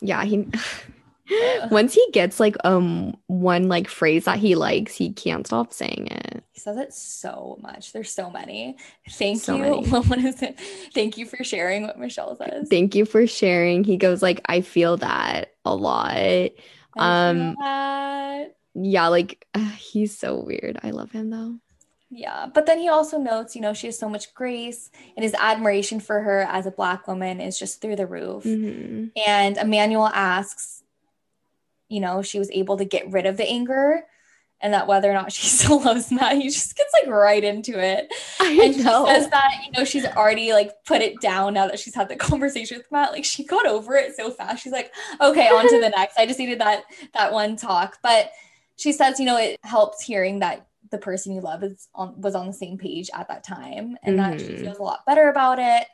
Yeah, 0.02 0.24
he 0.26 0.48
once 1.72 1.94
he 1.94 2.06
gets 2.14 2.40
like 2.40 2.56
um 2.64 3.16
one 3.28 3.68
like 3.68 3.88
phrase 3.88 4.26
that 4.26 4.40
he 4.40 4.56
likes, 4.56 4.94
he 4.96 5.12
can't 5.12 5.46
stop 5.48 5.74
saying 5.74 6.08
it. 6.12 6.44
He 6.52 6.60
says 6.60 6.78
it 6.78 6.94
so 6.94 7.58
much. 7.62 7.94
There's 7.94 8.12
so 8.12 8.30
many. 8.30 8.78
Thank 9.10 9.42
So 9.42 9.56
you. 9.56 9.62
many. 9.62 9.88
What 9.90 10.20
is 10.20 10.42
it? 10.42 10.60
Thank 10.94 11.18
you 11.18 11.26
for 11.26 11.44
sharing 11.44 11.84
what 11.84 12.00
Michelle 12.00 12.36
says. 12.36 12.68
Thank 12.70 12.96
you 12.96 13.06
for 13.06 13.26
sharing. 13.28 13.84
He 13.84 13.98
goes 13.98 14.22
like, 14.22 14.42
I 14.46 14.62
feel 14.62 14.98
that 14.98 15.54
a 15.66 15.76
lot. 15.76 16.52
Um, 16.98 17.56
that. 17.60 18.56
Yeah, 18.74 19.08
like 19.08 19.46
he's 19.78 20.18
so 20.18 20.42
weird. 20.44 20.80
I 20.84 20.92
love 20.92 21.12
him 21.12 21.30
though. 21.30 21.58
Yeah. 22.12 22.48
But 22.54 22.66
then 22.68 22.80
he 22.80 22.88
also 22.88 23.18
notes, 23.18 23.56
you 23.56 23.62
know, 23.62 23.74
she 23.74 23.88
has 23.88 23.98
so 24.00 24.08
much 24.08 24.34
grace 24.34 24.90
and 25.18 25.24
his 25.24 25.34
admiration 25.34 26.00
for 26.00 26.22
her 26.22 26.42
as 26.50 26.66
a 26.66 26.72
black 26.72 27.08
woman 27.08 27.42
is 27.42 27.60
just 27.60 27.82
through 27.82 27.96
the 27.98 28.08
roof. 28.08 28.44
Mhm. 28.44 29.12
And 29.28 29.58
Emmanuel 29.58 30.08
asks, 30.14 30.84
you 31.96 32.02
know, 32.02 32.22
she 32.22 32.40
was 32.40 32.52
able 32.52 32.76
to 32.78 32.86
get 32.86 33.10
rid 33.12 33.26
of 33.26 33.38
the 33.38 33.48
anger 33.50 34.04
and 34.62 34.74
that 34.74 34.88
whether 34.88 35.10
or 35.10 35.14
not 35.14 35.32
she 35.32 35.48
still 35.58 35.82
loves 35.82 36.12
Matt, 36.12 36.36
he 36.38 36.50
just 36.50 36.76
gets 36.76 36.92
like 36.94 37.08
right 37.12 37.44
into 37.44 37.80
it. 37.80 38.08
I 38.40 38.60
and 38.64 38.76
she 38.76 38.84
know. 38.84 39.06
says 39.06 39.30
that 39.30 39.52
you 39.66 39.72
know 39.78 39.86
she's 39.86 40.06
already 40.06 40.54
like 40.54 40.72
put 40.86 41.02
it 41.02 41.20
down 41.22 41.54
now 41.54 41.68
that 41.68 41.80
she's 41.80 41.96
had 41.96 42.10
the 42.10 42.16
conversation 42.32 42.78
with 42.78 42.92
Matt. 42.92 43.12
Like 43.12 43.26
she 43.26 43.44
got 43.46 43.66
over 43.68 43.96
it 43.96 44.16
so 44.16 44.32
fast. 44.32 44.64
She's 44.64 44.74
like, 44.74 44.92
okay, 45.22 45.48
on 45.50 45.68
to 45.70 45.80
the 45.80 45.90
next. 45.98 46.18
I 46.18 46.26
just 46.26 46.40
needed 46.40 46.60
that 46.60 46.84
that 47.14 47.32
one 47.34 47.56
talk. 47.58 47.98
But 48.04 48.32
she 48.78 48.92
says, 48.92 49.20
you 49.20 49.26
know, 49.26 49.38
it 49.38 49.58
helps 49.64 50.02
hearing 50.04 50.40
that 50.40 50.68
the 50.92 50.98
person 50.98 51.34
you 51.34 51.42
love 51.42 51.64
is 51.64 51.88
on 51.96 52.20
was 52.22 52.36
on 52.36 52.48
the 52.48 52.54
same 52.54 52.78
page 52.78 53.10
at 53.14 53.28
that 53.28 53.44
time, 53.44 53.98
and 54.04 54.20
that 54.20 54.40
she 54.40 54.48
Mhm. 54.48 54.60
feels 54.62 54.78
a 54.80 54.84
lot 54.84 55.06
better 55.06 55.30
about 55.30 55.60
it. 55.60 55.88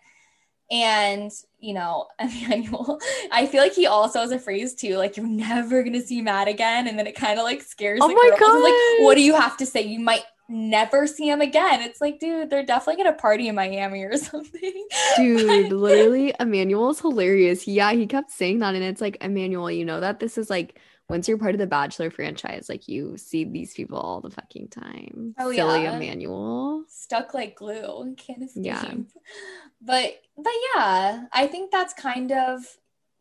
And 0.72 1.32
you 1.60 1.74
know, 1.74 2.08
Emmanuel, 2.20 3.00
I 3.32 3.46
feel 3.46 3.62
like 3.62 3.74
he 3.74 3.86
also 3.86 4.20
has 4.20 4.32
a 4.32 4.40
phrase 4.40 4.74
too, 4.74 4.98
like 4.98 5.18
you're 5.18 5.28
never 5.28 5.84
gonna 5.84 6.02
see 6.02 6.22
Matt 6.22 6.48
again, 6.48 6.88
and 6.88 6.98
then 6.98 7.06
it 7.08 7.16
kind 7.16 7.38
of 7.40 7.44
like 7.44 7.62
scares. 7.62 8.00
Oh 8.02 8.08
my. 8.08 8.32
It's 8.34 8.42
Like, 8.42 9.06
what 9.06 9.16
do 9.16 9.22
you 9.22 9.36
have 9.36 9.58
to 9.58 9.66
say? 9.66 9.82
You 9.82 10.00
might 10.00 10.24
never 10.52 11.08
see 11.08 11.30
him 11.30 11.42
again. 11.42 11.82
It's 11.82 12.02
like, 12.02 12.20
dude, 12.20 12.50
they're 12.50 12.66
definitely 12.66 13.04
gonna 13.04 13.16
party 13.16 13.48
in 13.48 13.56
Miami 13.56 14.04
or 14.04 14.18
something. 14.18 14.88
Dude, 15.16 15.72
literally, 15.72 16.34
Emmanuel's 16.40 17.00
hilarious. 17.00 17.68
Yeah, 17.68 17.94
he 17.94 18.06
kept 18.06 18.32
saying 18.32 18.60
that. 18.60 18.76
And 18.76 18.84
it's 18.84 19.02
like, 19.02 19.18
Emmanuel, 19.22 19.72
you 19.72 19.86
know 19.86 20.00
that 20.00 20.20
this 20.20 20.38
is 20.38 20.50
like, 20.50 20.80
once 21.12 21.28
you're 21.28 21.38
part 21.38 21.54
of 21.54 21.60
the 21.60 21.68
Bachelor 21.68 22.10
franchise, 22.10 22.68
like 22.70 22.88
you 22.88 23.18
see 23.18 23.44
these 23.44 23.74
people 23.74 24.00
all 24.00 24.22
the 24.22 24.32
fucking 24.32 24.70
time. 24.70 25.36
Oh, 25.38 25.52
Silly 25.54 25.84
yeah. 25.84 25.96
Emmanuel. 25.96 26.86
Stuck 26.88 27.34
like 27.34 27.56
glue 27.56 28.16
can't 28.18 28.42
escape. 28.44 28.66
Yeah. 28.66 28.94
But 29.84 30.22
but 30.38 30.54
yeah, 30.76 31.26
I 31.34 31.48
think 31.48 31.72
that's 31.72 31.94
kind 31.94 32.32
of 32.32 32.62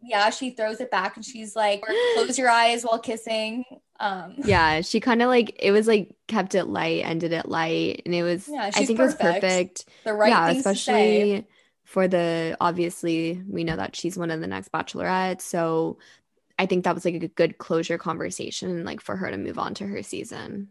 yeah, 0.03 0.31
she 0.31 0.51
throws 0.51 0.81
it 0.81 0.91
back 0.91 1.17
and 1.17 1.25
she's 1.25 1.55
like, 1.57 1.83
close 2.15 2.39
your 2.39 2.49
eyes 2.51 2.85
while 2.85 2.99
kissing. 2.99 3.65
Um 3.99 4.35
Yeah, 4.45 4.81
she 4.83 5.01
kind 5.01 5.23
of 5.23 5.29
like, 5.29 5.57
it 5.59 5.73
was 5.73 5.87
like 5.87 6.15
kept 6.29 6.55
it 6.55 6.65
light, 6.65 7.05
ended 7.05 7.33
it 7.33 7.49
light. 7.49 8.03
And 8.05 8.15
it 8.15 8.23
was, 8.23 8.49
Yeah, 8.49 8.65
I 8.65 8.71
think 8.85 8.99
it 8.99 9.03
was 9.03 9.15
perfect. 9.15 9.41
perfect. 9.43 9.85
the 10.05 10.13
right 10.15 10.29
yeah, 10.31 10.47
things 10.49 10.65
to 10.65 10.75
say. 10.75 10.75
especially 11.33 11.47
for 11.85 12.07
the 12.09 12.57
obviously 12.61 13.43
we 13.49 13.65
know 13.65 13.77
that 13.77 13.97
she's 13.97 14.17
one 14.17 14.31
of 14.31 14.41
the 14.41 14.47
next 14.47 14.71
bachelorettes. 14.71 15.43
So 15.43 15.99
I 16.61 16.67
think 16.67 16.85
that 16.85 16.95
was 16.95 17.07
like 17.07 17.15
a 17.15 17.27
good 17.27 17.57
closure 17.57 17.97
conversation, 17.97 18.85
like 18.85 19.01
for 19.01 19.17
her 19.17 19.31
to 19.31 19.39
move 19.39 19.59
on 19.59 19.73
to 19.77 19.87
her 19.87 20.03
season. 20.03 20.69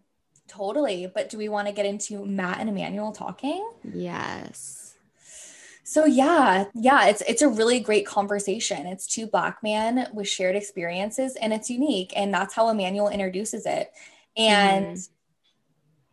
Totally. 0.48 1.12
But 1.12 1.30
do 1.30 1.38
we 1.40 1.50
want 1.50 1.68
to 1.68 1.74
get 1.74 1.88
into 1.88 2.24
Matt 2.28 2.60
and 2.60 2.70
Emmanuel 2.70 3.12
talking? 3.12 3.68
Yes. 3.84 4.94
So 5.84 6.06
yeah, 6.06 6.66
yeah, 6.76 7.08
it's 7.08 7.22
it's 7.22 7.42
a 7.42 7.50
really 7.50 7.80
great 7.80 8.06
conversation. 8.06 8.86
It's 8.86 9.08
two 9.08 9.26
black 9.26 9.64
men 9.64 10.08
with 10.14 10.28
shared 10.28 10.56
experiences 10.56 11.36
and 11.36 11.52
it's 11.54 11.72
unique 11.72 12.14
and 12.16 12.32
that's 12.32 12.54
how 12.54 12.70
Emmanuel 12.70 13.10
introduces 13.10 13.66
it. 13.66 13.92
And 14.38 14.96
mm-hmm. 14.96 15.14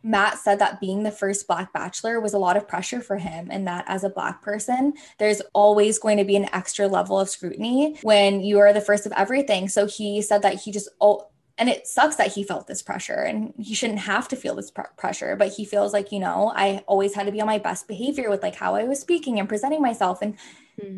Matt 0.07 0.37
said 0.37 0.59
that 0.59 0.79
being 0.79 1.03
the 1.03 1.11
first 1.11 1.47
black 1.47 1.73
bachelor 1.73 2.19
was 2.21 2.33
a 2.33 2.37
lot 2.39 2.55
of 2.57 2.67
pressure 2.67 3.01
for 3.01 3.17
him 3.17 3.49
and 3.51 3.67
that 3.67 3.83
as 3.87 4.03
a 4.03 4.09
black 4.09 4.41
person, 4.41 4.93
there's 5.17 5.41
always 5.53 5.99
going 5.99 6.17
to 6.17 6.23
be 6.23 6.35
an 6.37 6.47
extra 6.53 6.87
level 6.87 7.19
of 7.19 7.29
scrutiny 7.29 7.97
when 8.03 8.39
you 8.41 8.59
are 8.59 8.71
the 8.71 8.81
first 8.81 9.05
of 9.05 9.11
everything. 9.13 9.67
So 9.67 9.85
he 9.85 10.21
said 10.21 10.41
that 10.43 10.61
he 10.61 10.71
just 10.71 10.89
oh 11.01 11.27
and 11.59 11.69
it 11.69 11.87
sucks 11.87 12.17
that 12.17 12.31
he 12.33 12.43
felt 12.43 12.67
this 12.67 12.83
pressure 12.83 13.21
and 13.29 13.51
he 13.57 13.73
shouldn't 13.73 13.99
have 13.99 14.27
to 14.27 14.35
feel 14.35 14.53
this 14.55 14.69
pr- 14.69 14.81
pressure 14.95 15.35
but 15.35 15.49
he 15.51 15.65
feels 15.65 15.91
like 15.91 16.11
you 16.11 16.19
know 16.19 16.53
i 16.55 16.83
always 16.85 17.15
had 17.15 17.25
to 17.25 17.31
be 17.31 17.41
on 17.41 17.47
my 17.47 17.57
best 17.57 17.87
behavior 17.87 18.29
with 18.29 18.43
like 18.43 18.53
how 18.53 18.75
i 18.75 18.83
was 18.83 18.99
speaking 18.99 19.39
and 19.39 19.49
presenting 19.49 19.81
myself 19.81 20.21
and 20.21 20.35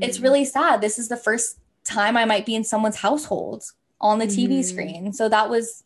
it's 0.02 0.18
Mhm. 0.18 0.24
really 0.24 0.44
sad 0.44 0.82
this 0.82 1.00
is 1.00 1.08
the 1.08 1.16
first 1.16 1.60
time 1.86 2.18
i 2.18 2.26
might 2.26 2.46
be 2.46 2.56
in 2.56 2.66
someone's 2.66 2.98
household 2.98 3.64
on 4.02 4.20
the 4.20 4.26
tv 4.28 4.60
Mhm. 4.60 4.66
screen 4.66 5.14
so 5.14 5.30
that 5.30 5.50
was 5.50 5.86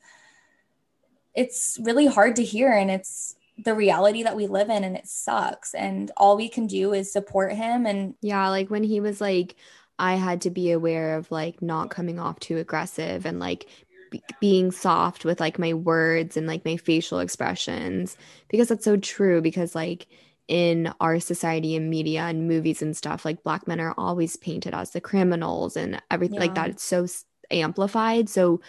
it's 1.33 1.77
really 1.81 2.05
hard 2.05 2.35
to 2.37 2.43
hear 2.43 2.71
and 2.71 2.91
it's 2.91 3.35
the 3.63 3.75
reality 3.75 4.23
that 4.23 4.35
we 4.35 4.47
live 4.47 4.69
in 4.69 4.83
and 4.83 4.95
it 4.95 5.07
sucks. 5.07 5.73
And 5.73 6.11
all 6.17 6.35
we 6.35 6.49
can 6.49 6.67
do 6.67 6.93
is 6.93 7.11
support 7.11 7.53
him 7.53 7.85
and 7.85 8.15
Yeah, 8.21 8.49
like 8.49 8.69
when 8.69 8.83
he 8.83 8.99
was 8.99 9.21
like, 9.21 9.55
I 9.99 10.15
had 10.15 10.41
to 10.41 10.49
be 10.49 10.71
aware 10.71 11.17
of 11.17 11.31
like 11.31 11.61
not 11.61 11.89
coming 11.89 12.19
off 12.19 12.39
too 12.39 12.57
aggressive 12.57 13.25
and 13.25 13.39
like 13.39 13.67
be- 14.09 14.23
being 14.39 14.71
soft 14.71 15.23
with 15.23 15.39
like 15.39 15.59
my 15.59 15.73
words 15.73 16.35
and 16.35 16.47
like 16.47 16.65
my 16.65 16.77
facial 16.77 17.19
expressions 17.19 18.17
because 18.49 18.69
that's 18.69 18.85
so 18.85 18.97
true 18.97 19.41
because 19.41 19.75
like 19.75 20.07
in 20.47 20.91
our 20.99 21.19
society 21.19 21.75
and 21.75 21.89
media 21.89 22.21
and 22.23 22.47
movies 22.47 22.81
and 22.81 22.97
stuff 22.97 23.23
like 23.23 23.43
black 23.43 23.67
men 23.67 23.79
are 23.79 23.93
always 23.97 24.35
painted 24.35 24.73
as 24.73 24.91
the 24.91 25.01
criminals 25.01 25.77
and 25.77 26.01
everything 26.11 26.39
like 26.39 26.55
that. 26.55 26.69
It's 26.69 26.83
so 26.83 27.07
amplified. 27.49 28.29
So 28.29 28.61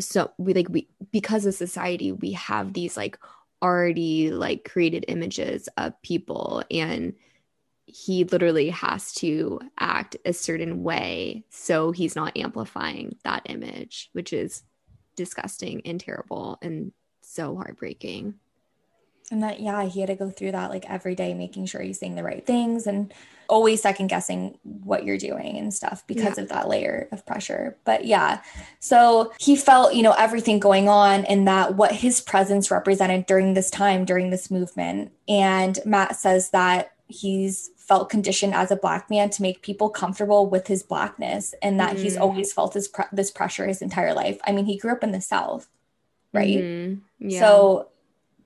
so 0.00 0.30
we 0.38 0.54
like 0.54 0.68
we 0.68 0.88
because 1.10 1.46
of 1.46 1.54
society 1.54 2.12
we 2.12 2.32
have 2.32 2.72
these 2.72 2.96
like 2.96 3.18
already 3.62 4.30
like 4.30 4.68
created 4.68 5.04
images 5.08 5.68
of 5.76 6.00
people 6.02 6.62
and 6.70 7.14
he 7.86 8.24
literally 8.24 8.70
has 8.70 9.12
to 9.12 9.60
act 9.78 10.16
a 10.24 10.32
certain 10.32 10.82
way 10.82 11.44
so 11.50 11.92
he's 11.92 12.16
not 12.16 12.36
amplifying 12.36 13.16
that 13.24 13.42
image 13.46 14.08
which 14.12 14.32
is 14.32 14.62
disgusting 15.16 15.82
and 15.84 16.00
terrible 16.00 16.58
and 16.62 16.92
so 17.20 17.54
heartbreaking 17.54 18.34
and 19.32 19.42
that 19.42 19.60
yeah 19.60 19.84
he 19.84 20.00
had 20.00 20.08
to 20.08 20.14
go 20.14 20.30
through 20.30 20.52
that 20.52 20.70
like 20.70 20.88
every 20.88 21.14
day 21.14 21.34
making 21.34 21.66
sure 21.66 21.80
he's 21.80 21.98
saying 21.98 22.14
the 22.14 22.22
right 22.22 22.46
things 22.46 22.86
and 22.86 23.12
always 23.48 23.82
second 23.82 24.06
guessing 24.06 24.56
what 24.62 25.04
you're 25.04 25.18
doing 25.18 25.58
and 25.58 25.74
stuff 25.74 26.04
because 26.06 26.38
of 26.38 26.48
that 26.48 26.68
layer 26.68 27.08
of 27.10 27.26
pressure 27.26 27.76
but 27.84 28.04
yeah 28.04 28.40
so 28.78 29.32
he 29.38 29.56
felt 29.56 29.94
you 29.94 30.02
know 30.02 30.12
everything 30.12 30.60
going 30.60 30.88
on 30.88 31.24
and 31.24 31.48
that 31.48 31.74
what 31.74 31.92
his 31.92 32.20
presence 32.20 32.70
represented 32.70 33.26
during 33.26 33.54
this 33.54 33.70
time 33.70 34.04
during 34.04 34.30
this 34.30 34.50
movement 34.50 35.10
and 35.28 35.80
matt 35.84 36.14
says 36.14 36.50
that 36.50 36.92
he's 37.08 37.70
felt 37.76 38.08
conditioned 38.08 38.54
as 38.54 38.70
a 38.70 38.76
black 38.76 39.10
man 39.10 39.28
to 39.28 39.42
make 39.42 39.60
people 39.60 39.90
comfortable 39.90 40.48
with 40.48 40.66
his 40.66 40.82
blackness 40.82 41.54
and 41.62 41.78
that 41.78 41.96
mm. 41.96 42.00
he's 42.00 42.16
always 42.16 42.52
felt 42.52 42.72
this 42.72 42.88
pre- 42.88 43.04
this 43.12 43.30
pressure 43.30 43.66
his 43.66 43.82
entire 43.82 44.14
life. 44.14 44.38
I 44.46 44.52
mean, 44.52 44.64
he 44.64 44.78
grew 44.78 44.92
up 44.92 45.04
in 45.04 45.12
the 45.12 45.20
south, 45.20 45.68
right? 46.32 46.58
Mm-hmm. 46.58 47.28
Yeah. 47.28 47.40
So 47.40 47.88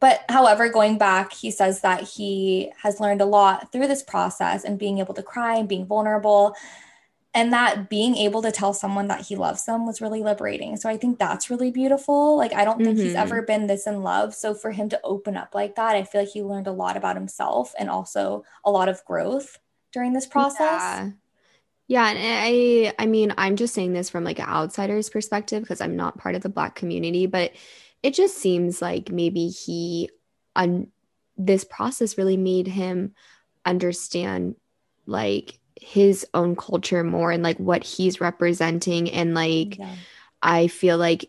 but 0.06 0.24
however, 0.28 0.68
going 0.68 0.98
back, 0.98 1.32
he 1.32 1.50
says 1.50 1.80
that 1.80 2.02
he 2.02 2.70
has 2.80 3.00
learned 3.00 3.20
a 3.20 3.24
lot 3.24 3.72
through 3.72 3.88
this 3.88 4.04
process 4.04 4.62
and 4.62 4.78
being 4.78 5.00
able 5.00 5.14
to 5.14 5.22
cry 5.22 5.56
and 5.56 5.68
being 5.68 5.84
vulnerable 5.84 6.54
and 7.34 7.52
that 7.52 7.90
being 7.90 8.14
able 8.14 8.40
to 8.42 8.52
tell 8.52 8.72
someone 8.72 9.08
that 9.08 9.22
he 9.22 9.34
loves 9.34 9.64
them 9.64 9.84
was 9.84 10.00
really 10.00 10.22
liberating. 10.22 10.76
So 10.76 10.88
I 10.88 10.96
think 10.96 11.18
that's 11.18 11.50
really 11.50 11.72
beautiful. 11.72 12.36
Like 12.36 12.54
I 12.54 12.64
don't 12.64 12.78
think 12.78 12.96
mm-hmm. 12.96 13.04
he's 13.04 13.16
ever 13.16 13.42
been 13.42 13.66
this 13.66 13.88
in 13.88 14.04
love. 14.04 14.32
So 14.32 14.54
for 14.54 14.70
him 14.70 14.88
to 14.90 15.00
open 15.02 15.36
up 15.36 15.56
like 15.56 15.74
that, 15.74 15.96
I 15.96 16.04
feel 16.04 16.20
like 16.20 16.30
he 16.30 16.40
learned 16.40 16.68
a 16.68 16.72
lot 16.72 16.96
about 16.96 17.16
himself 17.16 17.74
and 17.76 17.90
also 17.90 18.44
a 18.64 18.70
lot 18.70 18.88
of 18.88 19.04
growth 19.06 19.58
during 19.92 20.12
this 20.12 20.26
process. 20.26 20.60
Yeah. 20.60 21.10
Yeah, 21.88 22.08
and 22.08 22.18
I 22.20 22.94
I 22.98 23.06
mean, 23.06 23.34
I'm 23.36 23.56
just 23.56 23.74
saying 23.74 23.92
this 23.92 24.10
from 24.10 24.24
like 24.24 24.38
an 24.38 24.48
outsider's 24.48 25.10
perspective 25.10 25.62
because 25.62 25.80
I'm 25.80 25.96
not 25.96 26.18
part 26.18 26.36
of 26.36 26.42
the 26.42 26.48
black 26.48 26.74
community, 26.76 27.26
but 27.26 27.52
it 28.06 28.14
just 28.14 28.38
seems 28.38 28.80
like 28.80 29.10
maybe 29.10 29.48
he 29.48 30.08
on 30.54 30.86
this 31.36 31.64
process 31.64 32.16
really 32.16 32.36
made 32.36 32.68
him 32.68 33.12
understand 33.64 34.54
like 35.06 35.58
his 35.74 36.24
own 36.32 36.54
culture 36.54 37.02
more 37.02 37.32
and 37.32 37.42
like 37.42 37.58
what 37.58 37.82
he's 37.82 38.20
representing 38.20 39.10
and 39.10 39.34
like 39.34 39.76
yeah. 39.76 39.96
i 40.40 40.68
feel 40.68 40.96
like 40.98 41.28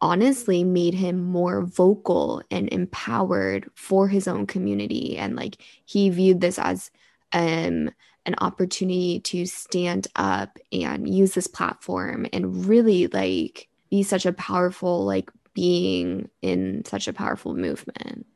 honestly 0.00 0.64
made 0.64 0.92
him 0.92 1.22
more 1.22 1.64
vocal 1.64 2.42
and 2.50 2.68
empowered 2.70 3.70
for 3.76 4.08
his 4.08 4.26
own 4.26 4.44
community 4.44 5.16
and 5.16 5.36
like 5.36 5.62
he 5.84 6.10
viewed 6.10 6.40
this 6.40 6.58
as 6.58 6.90
um 7.32 7.88
an 8.26 8.34
opportunity 8.38 9.20
to 9.20 9.46
stand 9.46 10.08
up 10.16 10.58
and 10.72 11.08
use 11.08 11.34
this 11.34 11.46
platform 11.46 12.26
and 12.32 12.66
really 12.66 13.06
like 13.06 13.68
be 13.90 14.02
such 14.02 14.26
a 14.26 14.32
powerful 14.32 15.04
like 15.04 15.30
being 15.58 16.30
in 16.40 16.84
such 16.84 17.08
a 17.08 17.12
powerful 17.12 17.54
movement 17.54 18.26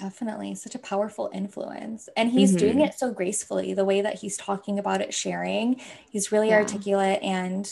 Definitely. 0.00 0.54
Such 0.54 0.74
a 0.74 0.78
powerful 0.78 1.28
influence. 1.32 2.08
And 2.16 2.30
he's 2.30 2.50
mm-hmm. 2.50 2.58
doing 2.58 2.80
it 2.82 2.94
so 2.94 3.12
gracefully. 3.12 3.74
The 3.74 3.84
way 3.84 4.00
that 4.00 4.20
he's 4.20 4.36
talking 4.36 4.78
about 4.78 5.00
it, 5.00 5.12
sharing, 5.12 5.80
he's 6.08 6.30
really 6.30 6.50
yeah. 6.50 6.58
articulate. 6.58 7.20
And 7.20 7.68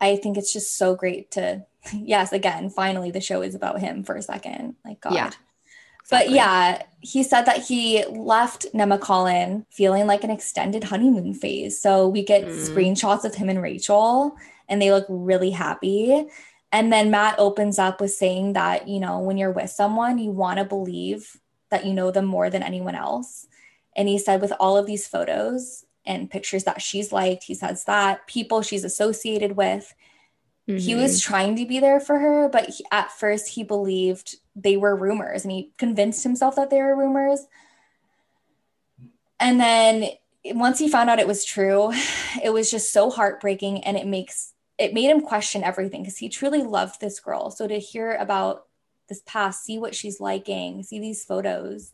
I 0.00 0.16
think 0.16 0.38
it's 0.38 0.52
just 0.52 0.76
so 0.78 0.94
great 0.94 1.30
to, 1.32 1.66
yes, 1.92 2.32
again, 2.32 2.70
finally 2.70 3.10
the 3.10 3.20
show 3.20 3.42
is 3.42 3.54
about 3.54 3.80
him 3.80 4.04
for 4.04 4.16
a 4.16 4.22
second. 4.22 4.76
Like, 4.84 5.00
God. 5.00 5.12
Yeah. 5.12 5.30
But 6.08 6.30
yeah, 6.30 6.82
he 7.00 7.22
said 7.22 7.42
that 7.42 7.62
he 7.62 8.04
left 8.06 8.66
Nemacolin 8.74 9.64
feeling 9.70 10.08
like 10.08 10.24
an 10.24 10.30
extended 10.30 10.82
honeymoon 10.82 11.34
phase. 11.34 11.80
So 11.80 12.08
we 12.08 12.24
get 12.24 12.46
mm. 12.46 12.68
screenshots 12.68 13.24
of 13.24 13.36
him 13.36 13.48
and 13.48 13.62
Rachel, 13.62 14.34
and 14.68 14.82
they 14.82 14.90
look 14.90 15.06
really 15.08 15.50
happy. 15.50 16.26
And 16.72 16.92
then 16.92 17.10
Matt 17.10 17.38
opens 17.38 17.78
up 17.78 18.00
with 18.00 18.12
saying 18.12 18.52
that, 18.52 18.86
you 18.86 19.00
know, 19.00 19.18
when 19.18 19.36
you're 19.36 19.50
with 19.50 19.70
someone, 19.70 20.18
you 20.18 20.30
want 20.30 20.58
to 20.58 20.64
believe 20.64 21.36
that 21.70 21.84
you 21.84 21.92
know 21.92 22.10
them 22.10 22.24
more 22.24 22.50
than 22.50 22.62
anyone 22.62 22.94
else. 22.94 23.46
And 23.96 24.08
he 24.08 24.18
said, 24.18 24.40
with 24.40 24.52
all 24.60 24.76
of 24.76 24.86
these 24.86 25.08
photos 25.08 25.84
and 26.06 26.30
pictures 26.30 26.64
that 26.64 26.80
she's 26.80 27.12
liked, 27.12 27.44
he 27.44 27.54
says 27.54 27.84
that 27.84 28.26
people 28.26 28.62
she's 28.62 28.84
associated 28.84 29.56
with, 29.56 29.92
mm-hmm. 30.68 30.78
he 30.78 30.94
was 30.94 31.20
mm-hmm. 31.20 31.30
trying 31.30 31.56
to 31.56 31.66
be 31.66 31.80
there 31.80 31.98
for 31.98 32.18
her, 32.18 32.48
but 32.48 32.68
he, 32.70 32.84
at 32.92 33.10
first 33.10 33.48
he 33.48 33.64
believed 33.64 34.36
they 34.54 34.76
were 34.76 34.94
rumors 34.94 35.44
and 35.44 35.52
he 35.52 35.72
convinced 35.76 36.22
himself 36.22 36.56
that 36.56 36.70
they 36.70 36.80
were 36.80 36.96
rumors. 36.96 37.46
And 39.40 39.58
then 39.58 40.10
once 40.44 40.78
he 40.78 40.88
found 40.88 41.10
out 41.10 41.18
it 41.18 41.26
was 41.26 41.44
true, 41.44 41.92
it 42.42 42.52
was 42.52 42.70
just 42.70 42.92
so 42.92 43.10
heartbreaking 43.10 43.82
and 43.84 43.96
it 43.96 44.06
makes 44.06 44.52
it 44.80 44.94
made 44.94 45.10
him 45.10 45.20
question 45.20 45.62
everything 45.62 46.02
because 46.02 46.16
he 46.16 46.30
truly 46.30 46.62
loved 46.62 47.00
this 47.00 47.20
girl. 47.20 47.50
So 47.50 47.68
to 47.68 47.78
hear 47.78 48.14
about 48.14 48.64
this 49.08 49.22
past, 49.26 49.62
see 49.62 49.78
what 49.78 49.94
she's 49.94 50.20
liking, 50.20 50.82
see 50.82 50.98
these 50.98 51.22
photos 51.22 51.92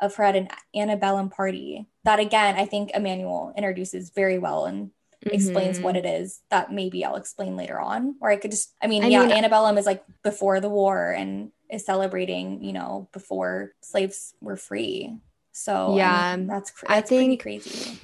of 0.00 0.14
her 0.16 0.24
at 0.24 0.34
an 0.34 0.48
antebellum 0.74 1.28
party. 1.28 1.86
That 2.04 2.20
again, 2.20 2.56
I 2.56 2.64
think 2.64 2.92
Emmanuel 2.94 3.52
introduces 3.56 4.08
very 4.08 4.38
well 4.38 4.64
and 4.64 4.86
mm-hmm. 4.86 5.34
explains 5.34 5.80
what 5.80 5.96
it 5.96 6.06
is 6.06 6.40
that 6.48 6.72
maybe 6.72 7.04
I'll 7.04 7.16
explain 7.16 7.56
later 7.56 7.78
on. 7.78 8.16
Or 8.20 8.30
I 8.30 8.36
could 8.36 8.50
just, 8.50 8.72
I 8.82 8.86
mean, 8.86 9.04
I 9.04 9.08
yeah, 9.08 9.20
mean, 9.20 9.32
antebellum 9.32 9.76
is 9.76 9.84
like 9.84 10.02
before 10.22 10.60
the 10.60 10.70
war 10.70 11.10
and 11.10 11.52
is 11.70 11.84
celebrating, 11.84 12.64
you 12.64 12.72
know, 12.72 13.08
before 13.12 13.74
slaves 13.82 14.34
were 14.40 14.56
free. 14.56 15.14
So 15.52 15.96
yeah, 15.96 16.32
I 16.32 16.36
mean, 16.36 16.46
that's, 16.46 16.70
that's 16.70 16.84
I 16.88 17.00
think 17.02 17.42
crazy. 17.42 17.98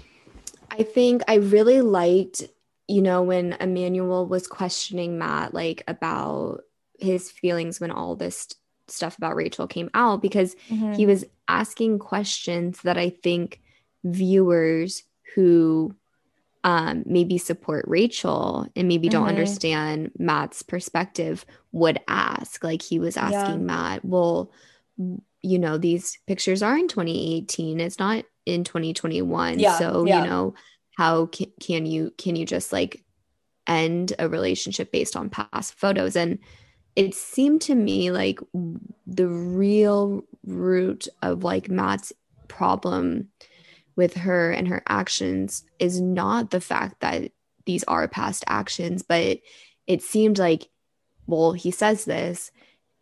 I 0.71 0.83
think 0.83 1.23
I 1.27 1.37
really 1.37 1.81
liked, 1.81 2.45
you 2.91 3.03
know, 3.03 3.23
when 3.23 3.53
Emmanuel 3.61 4.27
was 4.27 4.49
questioning 4.49 5.17
Matt 5.17 5.55
like 5.55 5.85
about 5.87 6.63
his 6.99 7.31
feelings 7.31 7.81
when 7.81 7.93
all 7.93 8.17
this 8.17 8.49
stuff 8.89 9.17
about 9.17 9.37
Rachel 9.37 9.69
came 9.69 9.91
out 9.95 10.21
because 10.21 10.57
mm-hmm. 10.69 10.95
he 10.95 11.07
was 11.07 11.25
asking 11.47 12.01
questions 12.01 12.83
that 12.83 12.99
I 12.99 13.11
think 13.11 13.61
viewers 14.03 15.05
who 15.35 15.95
um, 16.65 17.05
maybe 17.07 17.39
support 17.39 17.85
Rachel 17.87 18.67
and 18.75 18.89
maybe 18.89 19.09
don't 19.09 19.23
mm-hmm. 19.23 19.29
understand 19.29 20.11
Matt's 20.19 20.63
perspective 20.63 21.47
would 21.71 22.01
ask. 22.09 22.65
Like 22.65 22.83
he 22.83 22.99
was 22.99 23.17
asking 23.17 23.61
yeah. 23.61 23.67
Matt, 23.67 24.05
well, 24.05 24.51
you 25.43 25.59
know, 25.61 25.79
these 25.79 26.19
pictures 26.27 26.61
are 26.61 26.77
in 26.77 26.89
2018. 26.89 27.79
It's 27.79 28.01
not 28.01 28.25
in 28.45 28.65
2021. 28.65 29.61
Yeah, 29.61 29.79
so, 29.79 30.05
yeah. 30.05 30.25
you 30.25 30.29
know, 30.29 30.55
how 31.01 31.25
can, 31.25 31.51
can 31.61 31.87
you 31.87 32.13
can 32.19 32.37
you 32.37 32.45
just 32.45 32.75
like 32.75 33.03
end 33.67 34.13
a 34.19 34.29
relationship 34.29 34.93
based 34.93 35.17
on 35.17 35.31
past 35.31 35.73
photos? 35.73 36.15
And 36.15 36.39
it 36.95 37.15
seemed 37.15 37.63
to 37.63 37.75
me 37.75 38.11
like 38.11 38.39
the 39.07 39.27
real 39.27 40.25
root 40.45 41.09
of 41.23 41.43
like 41.43 41.71
Matt's 41.71 42.13
problem 42.49 43.29
with 43.97 44.13
her 44.13 44.51
and 44.51 44.69
her 44.69 44.83
actions 44.91 45.65
is 45.79 46.03
not 46.03 46.51
the 46.51 46.61
fact 46.61 47.01
that 47.01 47.33
these 47.65 47.83
are 47.85 48.07
past 48.07 48.45
actions, 48.47 49.03
but 49.03 49.39
it 49.87 50.03
seemed 50.03 50.39
like, 50.39 50.69
well, 51.27 51.53
he 51.53 51.71
says 51.71 52.05
this, 52.05 52.51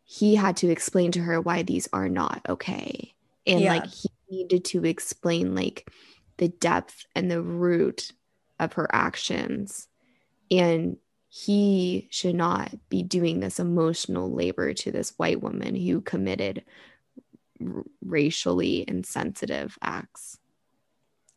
he 0.05 0.37
had 0.37 0.57
to 0.59 0.71
explain 0.71 1.11
to 1.11 1.21
her 1.21 1.41
why 1.41 1.65
these 1.65 1.89
are 1.93 2.09
not 2.09 2.43
okay. 2.49 3.13
And 3.45 3.59
yeah. 3.59 3.73
like 3.73 3.87
he 3.87 4.09
needed 4.31 4.65
to 4.67 4.85
explain 4.85 5.57
like 5.57 5.91
the 6.39 6.49
depth 6.49 7.05
and 7.15 7.31
the 7.31 7.43
root 7.43 8.13
of 8.59 8.75
her 8.75 8.89
actions. 8.93 9.89
And 10.51 10.97
he 11.29 12.09
should 12.11 12.35
not 12.35 12.75
be 12.89 13.03
doing 13.03 13.41
this 13.41 13.61
emotional 13.61 14.33
labor 14.33 14.73
to 14.73 14.91
this 14.91 15.13
white 15.19 15.43
woman 15.43 15.75
who 15.75 16.01
committed 16.01 16.65
r- 17.61 17.85
racially 18.03 18.85
insensitive 18.89 19.79
acts 19.83 20.38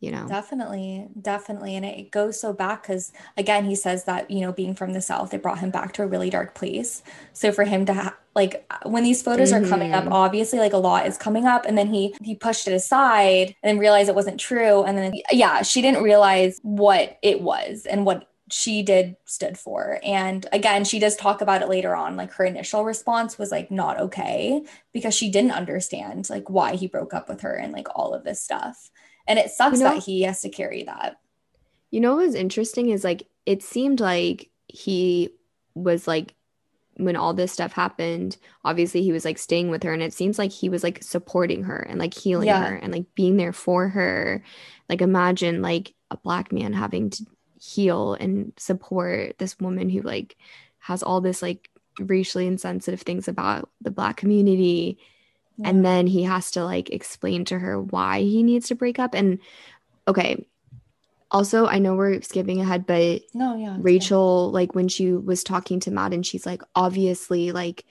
you 0.02 0.12
know 0.12 0.28
definitely 0.28 1.08
definitely 1.22 1.76
and 1.76 1.86
it 1.86 2.12
goes 2.12 2.38
so 2.38 2.52
back 2.52 2.82
because 2.82 3.14
again 3.38 3.64
he 3.64 3.76
says 3.76 4.04
that 4.04 4.30
you 4.30 4.42
know 4.42 4.52
being 4.52 4.76
from 4.76 4.92
the 4.94 5.02
south 5.02 5.34
it 5.34 5.42
brought 5.42 5.60
him 5.60 5.70
back 5.70 5.94
to 5.94 6.04
a 6.04 6.08
really 6.08 6.30
dark 6.30 6.54
place 6.54 7.04
so 7.34 7.52
for 7.52 7.64
him 7.64 7.86
to 7.86 7.94
ha- 7.94 8.18
like 8.36 8.66
when 8.84 9.04
these 9.04 9.22
photos 9.22 9.52
mm-hmm. 9.52 9.64
are 9.64 9.70
coming 9.70 9.94
up 9.94 10.04
mm-hmm. 10.04 10.14
obviously 10.14 10.60
like 10.60 10.74
a 10.74 10.78
lot 10.78 11.06
is 11.06 11.18
coming 11.18 11.46
up 11.46 11.66
and 11.66 11.78
then 11.78 11.88
he 11.88 12.14
he 12.22 12.36
pushed 12.36 12.68
it 12.68 12.74
aside 12.74 13.56
and 13.62 13.70
then 13.70 13.78
realized 13.78 14.10
it 14.10 14.16
wasn't 14.16 14.40
true 14.40 14.84
and 14.84 14.98
then 14.98 15.14
yeah 15.32 15.62
she 15.62 15.82
didn't 15.82 16.04
realize 16.04 16.60
what 16.64 17.18
it 17.22 17.42
was 17.42 17.86
and 17.86 18.06
what 18.06 18.28
she 18.52 18.84
did 18.84 19.16
stood 19.26 19.58
for. 19.58 20.00
And 20.04 20.46
again, 20.52 20.84
she 20.84 21.00
does 21.00 21.16
talk 21.16 21.42
about 21.42 21.62
it 21.62 21.70
later 21.70 21.96
on. 21.96 22.18
Like 22.18 22.34
her 22.34 22.44
initial 22.44 22.84
response 22.84 23.38
was 23.38 23.52
like 23.52 23.72
not 23.72 24.00
okay 24.00 24.62
because 24.94 25.16
she 25.16 25.32
didn't 25.32 25.52
understand 25.52 26.30
like 26.30 26.50
why 26.50 26.76
he 26.76 26.88
broke 26.88 27.14
up 27.14 27.30
with 27.30 27.42
her 27.42 27.56
and 27.56 27.72
like 27.72 27.88
all 27.96 28.14
of 28.14 28.24
this 28.24 28.42
stuff. 28.42 28.92
And 29.28 29.40
it 29.40 29.52
sucks 29.52 29.78
you 29.78 29.84
know, 29.84 29.94
that 29.96 30.04
he 30.04 30.24
has 30.24 30.42
to 30.42 30.50
carry 30.50 30.84
that. 30.84 31.20
You 31.90 32.00
know 32.00 32.16
what 32.16 32.26
was 32.26 32.36
interesting 32.36 32.90
is 32.90 33.04
like 33.04 33.28
it 33.46 33.64
seemed 33.64 34.00
like 34.00 34.50
he 34.68 35.30
was 35.74 36.08
like 36.08 36.36
when 36.96 37.16
all 37.16 37.34
this 37.34 37.52
stuff 37.52 37.74
happened, 37.74 38.38
obviously 38.64 39.02
he 39.02 39.12
was 39.12 39.26
like 39.26 39.38
staying 39.38 39.70
with 39.70 39.84
her 39.84 39.94
and 39.94 40.04
it 40.04 40.14
seems 40.14 40.38
like 40.38 40.52
he 40.52 40.70
was 40.70 40.84
like 40.84 41.02
supporting 41.02 41.64
her 41.64 41.78
and 41.78 42.00
like 42.00 42.14
healing 42.14 42.48
yeah. 42.48 42.64
her 42.64 42.76
and 42.76 42.94
like 42.94 43.06
being 43.16 43.38
there 43.38 43.54
for 43.54 43.90
her. 43.90 44.44
Like 44.90 45.02
imagine 45.02 45.62
like 45.62 45.94
a 46.12 46.18
black 46.18 46.52
man 46.52 46.74
having 46.74 47.10
to 47.12 47.26
heal 47.60 48.14
and 48.14 48.54
support 48.58 49.38
this 49.38 49.60
woman 49.60 49.90
who 49.90 50.02
like 50.02 50.36
has 50.80 51.04
all 51.04 51.22
this 51.22 51.42
like 51.42 51.70
racially 52.00 52.48
insensitive 52.48 53.02
things 53.02 53.28
about 53.28 53.70
the 53.82 53.92
black 53.92 54.18
community 54.18 54.98
yeah. 55.58 55.70
and 55.70 55.86
then 55.86 56.08
he 56.08 56.24
has 56.24 56.52
to 56.52 56.64
like 56.64 56.90
explain 56.90 57.46
to 57.46 57.60
her 57.60 57.80
why 57.80 58.22
he 58.22 58.44
needs 58.44 58.68
to 58.68 58.76
break 58.76 59.00
up 59.00 59.14
and 59.14 59.40
okay 60.08 60.46
also 61.30 61.66
i 61.68 61.80
know 61.80 61.96
we're 61.96 62.22
skipping 62.22 62.60
ahead 62.60 62.86
but 62.86 63.22
no 63.34 63.56
yeah 63.56 63.78
rachel 63.80 64.52
like 64.52 64.76
when 64.76 64.88
she 64.88 65.12
was 65.14 65.44
talking 65.44 65.80
to 65.80 65.92
matt 65.92 66.14
and 66.14 66.26
she's 66.26 66.46
like 66.46 66.62
obviously 66.76 67.52
like 67.52 67.86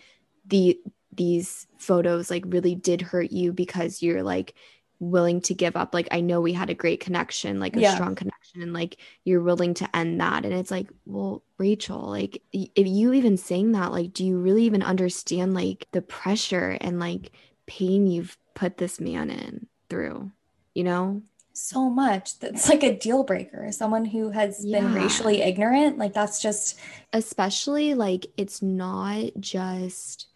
the 0.47 0.78
these 1.12 1.66
photos 1.78 2.31
like 2.31 2.45
really 2.47 2.74
did 2.74 3.01
hurt 3.03 3.32
you 3.32 3.53
because 3.53 4.03
you're 4.03 4.23
like 4.23 4.55
willing 4.99 5.41
to 5.41 5.55
give 5.55 5.77
up 5.77 5.95
like 5.95 6.07
i 6.11 6.20
know 6.20 6.43
we 6.43 6.53
had 6.53 6.69
a 6.69 6.74
great 6.74 7.01
connection 7.01 7.59
like 7.59 7.74
a 7.74 7.81
Yeah. 7.81 7.95
strong 7.95 8.15
connection 8.15 8.61
and 8.61 8.74
like 8.74 8.99
you're 9.24 9.41
willing 9.41 9.73
to 9.74 9.97
end 9.97 10.20
that 10.20 10.45
and 10.45 10.53
it's 10.53 10.70
like 10.70 10.91
well 11.07 11.43
rachel 11.57 12.03
like 12.11 12.43
if 12.53 12.87
you 12.87 13.15
even 13.15 13.39
saying 13.39 13.73
that 13.73 13.93
like 13.93 14.12
do 14.12 14.27
you 14.27 14.39
really 14.39 14.65
even 14.65 14.82
understand 14.82 15.55
like 15.55 15.87
the 15.93 16.03
pressure 16.03 16.77
and 16.82 17.01
like 17.01 17.32
pain 17.70 18.06
you've 18.06 18.36
put 18.55 18.78
this 18.78 18.98
man 19.01 19.30
in 19.30 19.66
through 19.88 20.30
you 20.74 20.84
know? 20.84 21.22
So 21.52 21.90
much. 21.90 22.38
That's 22.38 22.68
like 22.68 22.82
a 22.82 22.97
deal 22.97 23.22
breaker. 23.24 23.70
Someone 23.72 24.05
who 24.05 24.30
has 24.30 24.64
been 24.64 24.94
racially 24.94 25.42
ignorant 25.42 25.98
like 25.98 26.14
that's 26.14 26.40
just 26.40 26.78
especially 27.12 27.94
like 27.94 28.26
it's 28.36 28.62
not 28.62 29.32
just 29.40 30.28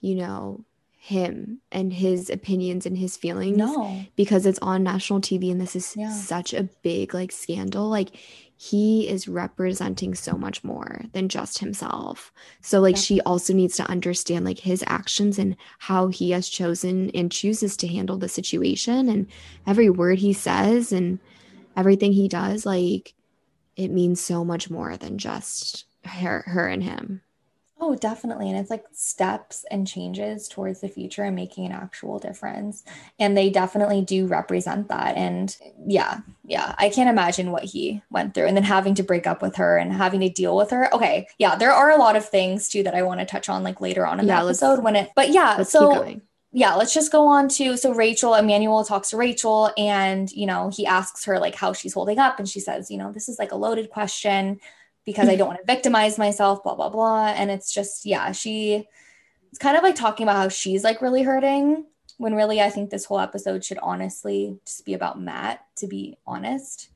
you 0.00 0.14
know 0.14 0.64
him 0.98 1.60
and 1.72 1.92
his 1.92 2.28
opinions 2.30 2.84
and 2.86 2.96
his 2.96 3.16
feelings 3.16 3.56
no. 3.56 4.04
because 4.16 4.44
it's 4.46 4.58
on 4.60 4.82
national 4.82 5.20
TV 5.20 5.50
and 5.50 5.60
this 5.60 5.74
is 5.74 5.94
Yeah. 5.96 6.12
such 6.12 6.52
a 6.52 6.68
big 6.82 7.14
like 7.14 7.32
scandal. 7.32 7.88
Like 7.88 8.10
he 8.62 9.08
is 9.08 9.26
representing 9.26 10.14
so 10.14 10.34
much 10.34 10.62
more 10.62 11.00
than 11.12 11.30
just 11.30 11.60
himself. 11.60 12.30
So 12.60 12.78
like 12.78 12.94
she 12.94 13.18
also 13.22 13.54
needs 13.54 13.74
to 13.76 13.88
understand 13.88 14.44
like 14.44 14.58
his 14.58 14.84
actions 14.86 15.38
and 15.38 15.56
how 15.78 16.08
he 16.08 16.32
has 16.32 16.46
chosen 16.46 17.08
and 17.14 17.32
chooses 17.32 17.74
to 17.78 17.88
handle 17.88 18.18
the 18.18 18.28
situation. 18.28 19.08
And 19.08 19.28
every 19.66 19.88
word 19.88 20.18
he 20.18 20.34
says 20.34 20.92
and 20.92 21.18
everything 21.74 22.12
he 22.12 22.28
does 22.28 22.66
like 22.66 23.14
it 23.76 23.88
means 23.88 24.20
so 24.20 24.44
much 24.44 24.68
more 24.68 24.94
than 24.98 25.16
just 25.16 25.86
her 26.04 26.44
her 26.46 26.68
and 26.68 26.82
him 26.82 27.22
Oh, 27.82 27.94
definitely. 27.94 28.50
And 28.50 28.58
it's 28.58 28.68
like 28.68 28.84
steps 28.92 29.64
and 29.70 29.86
changes 29.86 30.48
towards 30.48 30.82
the 30.82 30.88
future 30.88 31.22
and 31.22 31.34
making 31.34 31.64
an 31.64 31.72
actual 31.72 32.18
difference. 32.18 32.84
And 33.18 33.34
they 33.34 33.48
definitely 33.48 34.02
do 34.02 34.26
represent 34.26 34.88
that. 34.88 35.16
And 35.16 35.56
yeah, 35.86 36.18
yeah, 36.44 36.74
I 36.76 36.90
can't 36.90 37.08
imagine 37.08 37.52
what 37.52 37.64
he 37.64 38.02
went 38.10 38.34
through 38.34 38.46
and 38.46 38.56
then 38.56 38.64
having 38.64 38.94
to 38.96 39.02
break 39.02 39.26
up 39.26 39.40
with 39.40 39.56
her 39.56 39.78
and 39.78 39.94
having 39.94 40.20
to 40.20 40.28
deal 40.28 40.56
with 40.56 40.70
her. 40.70 40.94
Okay. 40.94 41.26
Yeah, 41.38 41.56
there 41.56 41.72
are 41.72 41.90
a 41.90 41.96
lot 41.96 42.16
of 42.16 42.28
things 42.28 42.68
too 42.68 42.82
that 42.82 42.94
I 42.94 43.02
want 43.02 43.20
to 43.20 43.26
touch 43.26 43.48
on 43.48 43.62
like 43.62 43.80
later 43.80 44.06
on 44.06 44.20
in 44.20 44.26
Yeah, 44.26 44.42
the 44.42 44.48
episode 44.48 44.82
when 44.82 44.94
it, 44.94 45.10
but 45.16 45.30
yeah, 45.30 45.62
so 45.62 46.20
yeah, 46.52 46.74
let's 46.74 46.92
just 46.92 47.12
go 47.12 47.28
on 47.28 47.48
to 47.50 47.78
so 47.78 47.94
Rachel, 47.94 48.34
Emmanuel 48.34 48.84
talks 48.84 49.10
to 49.10 49.16
Rachel 49.16 49.70
and 49.78 50.30
you 50.32 50.44
know, 50.44 50.68
he 50.68 50.84
asks 50.84 51.24
her 51.24 51.38
like 51.38 51.54
how 51.54 51.72
she's 51.72 51.94
holding 51.94 52.18
up 52.18 52.38
and 52.38 52.46
she 52.48 52.60
says, 52.60 52.90
you 52.90 52.98
know, 52.98 53.10
this 53.10 53.28
is 53.28 53.38
like 53.38 53.52
a 53.52 53.56
loaded 53.56 53.88
question 53.88 54.60
because 55.04 55.28
I 55.28 55.36
don't 55.36 55.48
want 55.48 55.60
to 55.60 55.66
victimize 55.72 56.18
myself, 56.18 56.62
blah 56.62 56.74
blah 56.74 56.90
blah. 56.90 57.28
And 57.28 57.50
it's 57.50 57.72
just 57.72 58.06
yeah, 58.06 58.32
she 58.32 58.86
it's 59.50 59.58
kind 59.58 59.76
of 59.76 59.82
like 59.82 59.96
talking 59.96 60.24
about 60.24 60.36
how 60.36 60.48
she's 60.48 60.84
like 60.84 61.02
really 61.02 61.22
hurting 61.22 61.86
when 62.18 62.34
really 62.34 62.60
I 62.60 62.70
think 62.70 62.90
this 62.90 63.04
whole 63.06 63.20
episode 63.20 63.64
should 63.64 63.78
honestly 63.82 64.58
just 64.66 64.84
be 64.84 64.94
about 64.94 65.20
Matt 65.20 65.64
to 65.78 65.86
be 65.88 66.18
honest. 66.26 66.90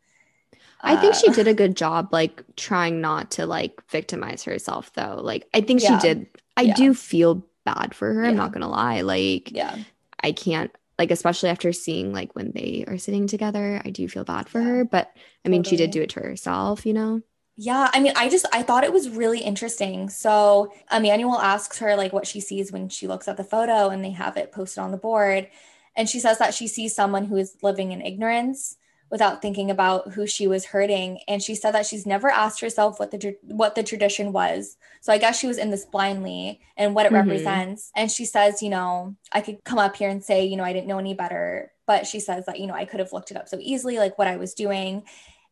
I 0.81 0.97
think 0.97 1.15
she 1.15 1.29
Uh, 1.29 1.33
did 1.33 1.49
a 1.49 1.55
good 1.55 1.77
job, 1.77 2.11
like 2.13 2.43
trying 2.57 3.01
not 3.01 3.31
to 3.33 3.47
like 3.47 3.81
victimize 3.91 4.45
herself, 4.45 4.93
though. 4.95 5.19
Like, 5.23 5.49
I 5.55 5.61
think 5.61 5.83
Yeah. 5.83 5.89
she 5.89 5.97
did. 5.97 6.27
I 6.57 6.63
Yeah. 6.63 6.75
do 6.75 6.95
feel 6.95 7.47
bad 7.65 7.95
for 7.95 8.13
her. 8.13 8.25
I'm 8.25 8.37
not 8.37 8.53
gonna 8.53 8.69
lie. 8.69 9.01
Like, 9.01 9.51
Yeah. 9.51 9.79
I 10.23 10.33
can't, 10.33 10.71
like, 10.99 11.11
especially 11.11 11.49
after 11.51 11.73
seeing 11.73 12.13
like 12.13 12.35
when 12.35 12.53
they 12.53 12.85
are 12.87 12.99
sitting 12.99 13.27
together, 13.27 13.81
I 13.85 13.91
do 13.91 14.09
feel 14.09 14.25
bad 14.25 14.49
for 14.49 14.61
Yeah. 14.61 14.67
her. 14.69 14.85
But 14.85 15.11
I 15.45 15.49
mean, 15.49 15.63
she 15.65 15.77
did 15.77 15.91
do 15.91 16.03
it 16.03 16.11
to 16.11 16.21
herself, 16.21 16.85
you 16.87 16.93
know? 16.93 17.23
Yeah, 17.57 17.89
I 17.93 18.01
mean, 18.01 18.13
I 18.17 18.29
just 18.29 18.47
I 18.53 18.63
thought 18.63 18.83
it 18.85 18.93
was 18.93 19.09
really 19.11 19.39
interesting. 19.41 20.09
So 20.09 20.73
Emmanuel 20.91 21.39
asks 21.41 21.79
her 21.79 21.95
like 21.97 22.13
what 22.13 22.27
she 22.27 22.41
sees 22.41 22.73
when 22.73 22.89
she 22.89 23.07
looks 23.07 23.29
at 23.29 23.37
the 23.37 23.45
photo 23.45 23.91
and 23.91 24.05
they 24.05 24.11
have 24.11 24.37
it 24.37 24.51
posted 24.53 24.83
on 24.83 24.91
the 24.91 24.97
board. 24.97 25.49
And 25.97 26.09
she 26.09 26.19
says 26.19 26.39
that 26.39 26.55
she 26.55 26.67
sees 26.67 26.95
someone 26.97 27.27
who 27.27 27.37
is 27.37 27.57
living 27.63 27.93
in 27.93 28.03
ignorance 28.03 28.77
without 29.09 29.41
thinking 29.41 29.71
about 29.71 30.13
who 30.15 30.27
she 30.27 30.49
was 30.49 30.65
hurting. 30.65 31.21
And 31.29 31.41
she 31.41 31.55
said 31.55 31.71
that 31.73 31.87
she's 31.87 32.05
never 32.07 32.29
asked 32.29 32.61
herself 32.61 32.99
what 32.99 33.13
the 33.13 33.37
what 33.43 33.77
the 33.77 33.85
tradition 33.85 34.33
was. 34.33 34.77
So 35.01 35.13
I 35.13 35.19
guess 35.19 35.39
she 35.39 35.47
was 35.47 35.59
in 35.59 35.71
this 35.71 35.85
blindly 35.85 36.61
and 36.77 36.93
what 36.93 37.07
it 37.07 37.13
Mhm. 37.13 37.13
represents. 37.13 37.93
And 37.95 38.11
she 38.11 38.25
says, 38.25 38.63
you 38.63 38.71
know, 38.71 39.15
I 39.31 39.41
could 39.41 39.63
come 39.63 39.79
up 39.79 39.95
here 39.95 40.09
and 40.11 40.25
say, 40.25 40.45
you 40.45 40.57
know, 40.57 40.65
I 40.65 40.73
didn't 40.73 40.89
know 40.89 40.99
any 40.99 41.15
better, 41.15 41.71
but 41.87 42.05
she 42.09 42.19
says 42.19 42.47
that, 42.47 42.59
you 42.59 42.67
know, 42.67 42.75
I 42.75 42.85
could 42.85 42.99
have 42.99 43.13
looked 43.13 43.31
it 43.31 43.37
up 43.37 43.49
so 43.49 43.59
easily, 43.61 43.99
like 43.99 44.19
what 44.19 44.27
I 44.27 44.39
was 44.39 44.55
doing. 44.55 45.05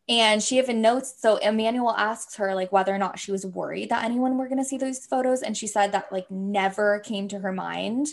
And 0.09 0.43
she 0.43 0.57
even 0.57 0.81
notes, 0.81 1.15
so 1.17 1.37
Emmanuel 1.37 1.91
asks 1.91 2.35
her 2.35 2.55
like 2.55 2.71
whether 2.71 2.93
or 2.93 2.97
not 2.97 3.19
she 3.19 3.31
was 3.31 3.45
worried 3.45 3.89
that 3.89 4.03
anyone 4.03 4.37
were 4.37 4.47
going 4.49 4.57
to 4.57 4.65
see 4.65 4.77
those 4.77 5.05
photos. 5.05 5.41
And 5.41 5.55
she 5.55 5.67
said 5.67 5.93
that 5.93 6.11
like 6.11 6.29
never 6.29 6.99
came 6.99 7.29
to 7.29 7.39
her 7.39 7.53
mind 7.53 8.07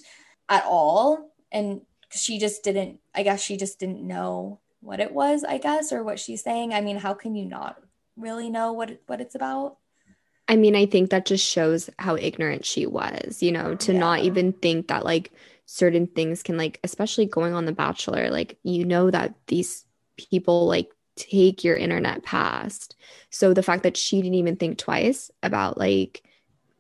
at 0.49 0.65
all. 0.67 1.33
And 1.51 1.81
she 2.13 2.39
just 2.39 2.63
didn't, 2.63 3.01
I 3.15 3.25
guess 3.25 3.43
she 3.43 3.57
just 3.57 3.81
didn't 3.81 4.07
know 4.07 4.61
what 4.81 5.01
it 5.01 5.13
was, 5.13 5.43
I 5.43 5.59
guess, 5.59 5.93
or 5.93 6.05
what 6.05 6.21
she's 6.21 6.43
saying. 6.43 6.73
I 6.73 6.81
mean, 6.81 6.97
how 6.97 7.13
can 7.15 7.35
you 7.35 7.45
not 7.45 7.77
really 8.17 8.51
know 8.51 8.73
what, 8.73 8.91
it- 8.91 9.03
what 9.07 9.21
it's 9.21 9.35
about? 9.35 9.77
I 10.49 10.57
mean, 10.57 10.75
I 10.75 10.87
think 10.87 11.11
that 11.11 11.27
just 11.27 11.47
shows 11.47 11.91
how 11.99 12.17
ignorant 12.17 12.65
she 12.65 12.87
was, 12.87 13.41
you 13.43 13.53
know, 13.53 13.77
to 13.77 13.93
not 13.93 14.21
even 14.21 14.53
think 14.53 14.89
that 14.89 15.05
like 15.05 15.33
certain 15.67 16.09
things 16.09 16.43
can 16.43 16.57
like, 16.57 16.81
especially 16.83 17.27
going 17.27 17.55
on 17.55 17.67
The 17.67 17.73
Bachelor, 17.73 18.31
like 18.31 18.59
you 18.65 18.85
know 18.85 19.11
that 19.13 19.35
these 19.47 19.85
people 20.17 20.67
like 20.67 20.91
take 21.21 21.63
your 21.63 21.77
internet 21.77 22.23
past. 22.23 22.97
So 23.31 23.53
the 23.53 23.63
fact 23.63 23.83
that 23.83 23.97
she 23.97 24.23
didn't 24.23 24.35
even 24.35 24.57
think 24.57 24.79
twice 24.79 25.31
about 25.43 25.77
like 25.79 26.23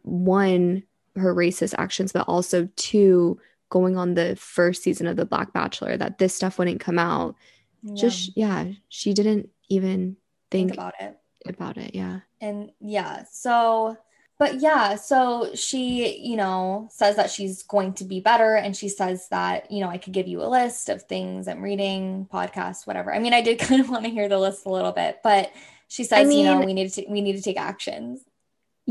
one, 0.02 0.82
her 1.16 1.34
racist 1.34 1.74
actions, 1.76 2.12
but 2.12 2.26
also 2.26 2.68
two, 2.76 3.38
going 3.68 3.96
on 3.96 4.14
the 4.14 4.34
first 4.36 4.82
season 4.82 5.06
of 5.06 5.16
The 5.16 5.24
Black 5.24 5.52
Bachelor, 5.52 5.96
that 5.96 6.18
this 6.18 6.34
stuff 6.34 6.58
wouldn't 6.58 6.80
come 6.80 6.98
out. 6.98 7.36
Yeah, 7.82 7.94
Just, 7.94 8.36
yeah, 8.36 8.66
she 8.88 9.14
didn't 9.14 9.48
even 9.68 10.16
think 10.50 10.70
think, 10.70 10.74
about 10.74 10.94
it. 11.00 11.16
about 11.46 11.76
it. 11.76 11.94
Yeah. 11.94 12.20
and 12.40 12.72
yeah 12.80 13.22
so 13.30 13.96
but 14.40 14.60
yeah 14.60 14.96
so 14.96 15.50
she 15.54 16.18
you 16.18 16.34
know 16.34 16.88
says 16.90 17.14
that 17.14 17.30
she's 17.30 17.62
going 17.62 17.92
to 17.92 18.04
be 18.04 18.20
better 18.20 18.56
and 18.56 18.74
she 18.74 18.88
says 18.88 19.28
that 19.28 19.70
you 19.70 19.80
know 19.80 19.88
i 19.88 19.98
could 19.98 20.14
give 20.14 20.26
you 20.26 20.42
a 20.42 20.48
list 20.48 20.88
of 20.88 21.02
things 21.02 21.46
i'm 21.46 21.62
reading 21.62 22.26
podcasts 22.32 22.86
whatever. 22.86 23.14
I 23.14 23.20
mean 23.20 23.34
i 23.34 23.42
did 23.42 23.58
kind 23.60 23.80
of 23.80 23.88
want 23.88 24.04
to 24.04 24.10
hear 24.10 24.28
the 24.28 24.38
list 24.38 24.66
a 24.66 24.70
little 24.70 24.92
bit 24.92 25.20
but 25.22 25.52
she 25.86 26.02
says 26.02 26.34
you 26.34 26.42
know 26.42 26.60
we 26.60 26.72
need 26.72 26.90
to 26.94 27.04
we 27.08 27.20
need 27.20 27.36
to 27.36 27.42
take 27.42 27.60
actions 27.60 28.22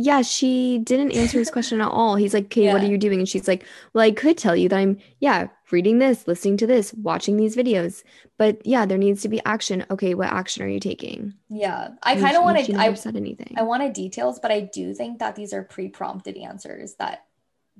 Yeah, 0.01 0.21
she 0.21 0.77
didn't 0.79 1.11
answer 1.11 1.39
his 1.39 1.51
question 1.51 1.81
at 1.81 1.89
all. 1.89 2.15
He's 2.15 2.33
like, 2.33 2.45
okay, 2.45 2.71
what 2.71 2.81
are 2.83 2.87
you 2.87 2.97
doing? 2.97 3.19
And 3.19 3.27
she's 3.27 3.47
like, 3.47 3.65
well, 3.93 4.03
I 4.05 4.11
could 4.11 4.37
tell 4.37 4.55
you 4.55 4.69
that 4.69 4.77
I'm, 4.77 4.97
yeah, 5.19 5.47
reading 5.71 5.99
this, 5.99 6.27
listening 6.27 6.57
to 6.57 6.67
this, 6.67 6.93
watching 6.93 7.35
these 7.37 7.55
videos. 7.55 8.03
But 8.37 8.65
yeah, 8.65 8.85
there 8.85 8.97
needs 8.97 9.21
to 9.23 9.29
be 9.29 9.41
action. 9.45 9.85
Okay, 9.91 10.13
what 10.13 10.29
action 10.31 10.63
are 10.63 10.67
you 10.69 10.79
taking? 10.79 11.33
yeah 11.49 11.89
i 12.03 12.15
kind 12.15 12.37
of 12.37 12.43
wanted 12.43 12.65
She 12.67 12.75
i 12.75 12.93
said 12.93 13.15
anything. 13.15 13.53
i 13.57 13.63
wanted 13.63 13.93
details 13.93 14.39
but 14.39 14.51
i 14.51 14.59
do 14.61 14.93
think 14.93 15.17
that 15.19 15.35
these 15.35 15.51
are 15.51 15.63
pre-prompted 15.63 16.37
answers 16.37 16.93
that 16.99 17.25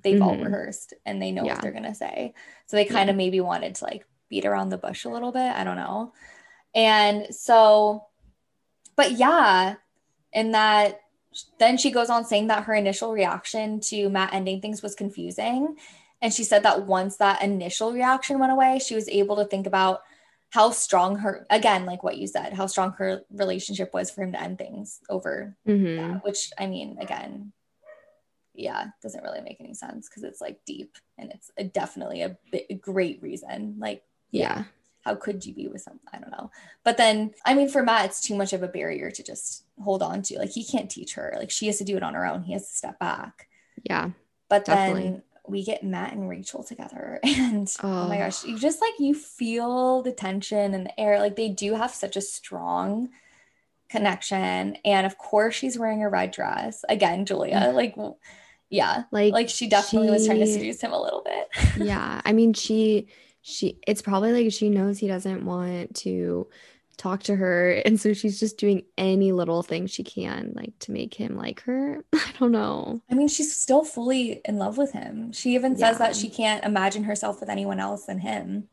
they've 0.02 0.20
all 0.22 0.36
Mhm. 0.36 0.46
rehearsed 0.46 0.94
and 1.06 1.22
they 1.22 1.32
know 1.32 1.44
Yeah. 1.46 1.54
what 1.54 1.62
they're 1.62 1.72
gonna 1.72 1.94
say 1.94 2.34
so 2.66 2.76
they 2.78 2.86
kind 2.86 3.10
of 3.12 3.16
maybe 3.16 3.40
wanted 3.42 3.76
to 3.76 3.84
like 3.86 4.06
beat 4.28 4.46
around 4.46 4.70
the 4.70 4.78
bush 4.80 5.06
a 5.06 5.10
little 5.10 5.32
bit 5.32 5.52
i 5.56 5.64
don't 5.64 5.76
know 5.76 6.14
and 6.74 7.28
so 7.34 8.06
but 8.96 9.12
yeah 9.12 9.76
and 10.34 10.54
that 10.56 11.00
then 11.60 11.78
she 11.78 11.92
goes 11.92 12.10
on 12.10 12.26
saying 12.26 12.48
that 12.48 12.64
her 12.64 12.74
initial 12.74 13.12
reaction 13.14 13.80
to 13.80 14.10
matt 14.10 14.34
ending 14.34 14.60
things 14.62 14.82
was 14.82 14.96
confusing 14.96 15.76
and 16.22 16.34
she 16.34 16.44
said 16.44 16.64
that 16.64 16.86
once 16.86 17.18
that 17.18 17.42
initial 17.42 17.92
reaction 17.94 18.40
went 18.40 18.52
away 18.52 18.80
she 18.80 18.96
was 18.96 19.08
able 19.10 19.36
to 19.36 19.46
think 19.46 19.68
about 19.68 20.02
how 20.52 20.72
strong 20.72 21.18
her 21.18 21.46
again 21.50 21.86
like 21.86 22.02
what 22.04 22.18
you 22.18 22.26
said 22.28 22.54
how 22.54 22.66
strong 22.66 22.92
her 22.94 23.22
relationship 23.32 23.94
was 23.94 24.10
for 24.10 24.24
him 24.24 24.32
to 24.32 24.42
end 24.42 24.58
things 24.58 25.00
over 25.10 25.56
Mhm. 25.68 26.14
that, 26.14 26.24
which 26.26 26.52
i 26.58 26.66
mean 26.66 26.98
again 27.00 27.54
yeah 28.56 28.88
doesn't 29.02 29.24
really 29.24 29.42
make 29.42 29.58
any 29.62 29.74
sense 29.74 30.10
because 30.10 30.24
it's 30.24 30.42
like 30.42 30.60
deep 30.66 30.98
and 31.18 31.32
it's 31.32 31.52
a, 31.58 31.64
definitely 31.64 32.24
a, 32.24 32.38
bi- 32.52 32.66
a 32.70 32.74
great 32.74 33.22
reason 33.22 33.76
like 33.80 34.04
Yeah. 34.32 34.64
How 35.10 35.16
could 35.16 35.44
you 35.46 35.54
be 35.56 35.68
with 35.68 35.82
some 35.82 36.00
i 36.14 36.20
don't 36.20 36.32
know 36.32 36.52
but 36.84 36.98
then 36.98 37.32
i 37.46 37.54
mean 37.56 37.68
for 37.68 37.82
matt 37.82 38.06
it's 38.06 38.22
too 38.22 38.36
much 38.36 38.54
of 38.54 38.62
a 38.64 38.68
barrier 38.68 39.10
to 39.10 39.24
just 39.24 39.64
hold 39.84 40.04
on 40.04 40.22
to 40.22 40.38
like 40.38 40.52
he 40.52 40.64
can't 40.64 40.92
teach 40.92 41.16
her 41.16 41.34
like 41.38 41.50
she 41.50 41.66
has 41.66 41.78
to 41.80 41.84
do 41.84 41.98
it 41.98 42.04
on 42.04 42.14
her 42.14 42.26
own 42.28 42.44
he 42.44 42.54
has 42.54 42.68
to 42.68 42.76
step 42.76 43.00
back 43.00 43.48
Yeah. 43.84 44.12
but 44.50 44.66
Definitely. 44.66 45.04
then 45.04 45.24
we 45.48 45.64
get 45.64 45.84
matt 45.84 46.14
and 46.14 46.30
rachel 46.30 46.64
together 46.64 47.20
and 47.24 47.68
oh. 47.82 48.08
my 48.08 48.18
Oh. 48.18 48.20
gosh 48.26 48.44
you 48.46 48.58
just 48.60 48.82
like 48.82 48.94
you 49.00 49.16
feel 49.16 50.04
the 50.04 50.12
tension 50.12 50.74
and 50.76 50.86
the 50.86 51.00
air 51.00 51.20
like 51.20 51.36
they 51.36 51.50
do 51.50 51.74
have 51.74 51.92
such 51.92 52.16
a 52.16 52.22
strong 52.22 53.10
connection 53.90 54.78
and 54.86 55.08
of 55.08 55.18
course 55.18 55.56
she's 55.56 55.80
wearing 55.80 56.04
a 56.04 56.10
red 56.10 56.30
dress 56.32 56.86
again 56.88 57.26
julia 57.26 57.56
mm. 57.60 57.74
like 57.74 57.96
yeah 58.70 59.04
Like, 59.12 59.34
like 59.34 59.50
she 59.50 59.68
definitely 59.68 60.12
was 60.12 60.28
trying 60.28 60.40
to 60.40 60.46
she- 60.46 60.54
seduce 60.54 60.82
him 60.82 60.92
a 60.92 61.02
little 61.02 61.24
bit 61.24 61.48
yeah. 61.78 62.22
I 62.24 62.34
mean, 62.34 62.54
she, 62.54 63.08
she, 63.42 63.80
it's 63.88 64.02
probably 64.02 64.32
like 64.32 64.52
she 64.54 64.70
knows 64.70 64.98
he 64.98 65.08
doesn't 65.08 65.46
want 65.46 65.96
to 65.98 66.48
talk 66.98 67.24
to 67.24 67.36
her. 67.36 67.82
And 67.86 68.00
so 68.00 68.14
she's 68.14 68.40
just 68.40 68.58
doing 68.58 68.84
any 68.98 69.32
little 69.32 69.64
thing 69.64 69.88
she 69.88 70.04
can, 70.04 70.52
like 70.56 70.78
to 70.80 70.92
make 70.92 71.14
him 71.14 71.36
like 71.38 71.62
her. 71.62 72.04
I 72.14 72.32
don't 72.40 72.52
know. 72.52 73.02
I 73.10 73.16
mean, 73.16 73.28
she's 73.28 73.56
still 73.56 73.84
fully 73.84 74.42
in 74.46 74.58
love 74.58 74.78
with 74.78 74.92
him. 74.92 75.32
She 75.32 75.56
even 75.56 75.76
says 75.76 75.98
Yeah. 76.00 76.08
that 76.08 76.16
she 76.16 76.30
can't 76.30 76.64
imagine 76.66 77.04
herself 77.06 77.40
with 77.40 77.50
anyone 77.50 77.80
else 77.80 78.06
than 78.06 78.20
him. 78.20 78.68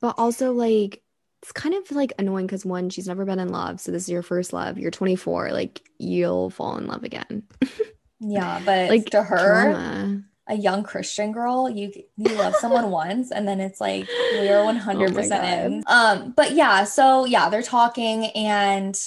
But 0.00 0.14
also, 0.18 0.52
like, 0.52 1.02
it's 1.42 1.52
kind 1.52 1.74
of 1.74 1.90
like 1.90 2.12
annoying 2.18 2.46
because 2.46 2.64
one, 2.64 2.88
she's 2.88 3.08
never 3.08 3.24
been 3.24 3.40
in 3.40 3.48
love. 3.48 3.80
So 3.80 3.90
this 3.90 4.04
is 4.04 4.08
your 4.08 4.22
first 4.22 4.52
love. 4.52 4.78
You're 4.78 4.92
24. 4.92 5.50
Like, 5.52 5.82
you'll 5.98 6.50
fall 6.50 6.76
in 6.78 6.86
love 6.86 7.02
again. 7.02 7.42
yeah. 8.20 8.60
But 8.64 8.90
like 8.90 9.06
to 9.06 9.22
her, 9.24 9.72
trauma. 9.72 10.22
A 10.48 10.56
young 10.56 10.82
Christian 10.82 11.32
girl, 11.32 11.68
you 11.70 11.92
you 12.16 12.34
love 12.34 12.56
someone 12.56 12.90
once 12.90 13.30
and 13.30 13.46
then 13.46 13.60
it's 13.60 13.80
like 13.80 14.08
we 14.32 14.48
are 14.48 14.64
100% 14.64 15.30
oh 15.30 15.66
in. 15.66 15.84
Um, 15.86 16.32
but 16.36 16.52
yeah, 16.52 16.84
so 16.84 17.24
yeah, 17.24 17.48
they're 17.48 17.62
talking 17.62 18.26
and 18.26 18.98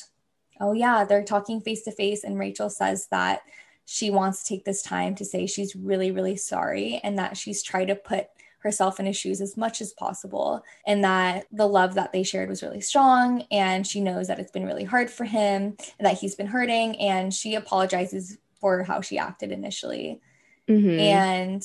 oh 0.60 0.74
yeah, 0.74 1.04
they're 1.04 1.24
talking 1.24 1.62
face 1.62 1.84
to 1.84 1.92
face. 1.92 2.24
And 2.24 2.40
Rachel 2.40 2.70
says 2.70 3.08
that 3.12 3.42
she 3.86 4.10
wants 4.10 4.44
to 4.44 4.50
take 4.50 4.66
this 4.66 4.82
time 4.82 5.16
to 5.16 5.26
say 5.26 5.46
she's 5.46 5.76
really, 5.76 6.12
really 6.12 6.36
sorry 6.36 7.00
and 7.04 7.18
that 7.20 7.38
she's 7.38 7.62
tried 7.62 7.86
to 7.86 7.96
put 7.96 8.28
herself 8.60 9.00
in 9.00 9.06
his 9.06 9.16
shoes 9.16 9.42
as 9.42 9.56
much 9.56 9.80
as 9.80 9.94
possible 9.94 10.64
and 10.88 11.04
that 11.04 11.46
the 11.52 11.68
love 11.68 11.94
that 11.94 12.12
they 12.12 12.24
shared 12.24 12.50
was 12.50 12.64
really 12.64 12.82
strong 12.82 13.44
and 13.52 13.86
she 13.86 14.02
knows 14.02 14.28
that 14.28 14.40
it's 14.40 14.52
been 14.52 14.66
really 14.66 14.84
hard 14.84 15.08
for 15.08 15.24
him 15.24 15.78
and 16.00 16.06
that 16.06 16.18
he's 16.18 16.34
been 16.34 16.48
hurting 16.48 17.00
and 17.00 17.32
she 17.32 17.54
apologizes 17.54 18.40
for 18.60 18.82
how 18.82 19.02
she 19.02 19.20
acted 19.20 19.52
initially 19.52 20.20
mm-hmm. 20.68 21.00
and 21.00 21.64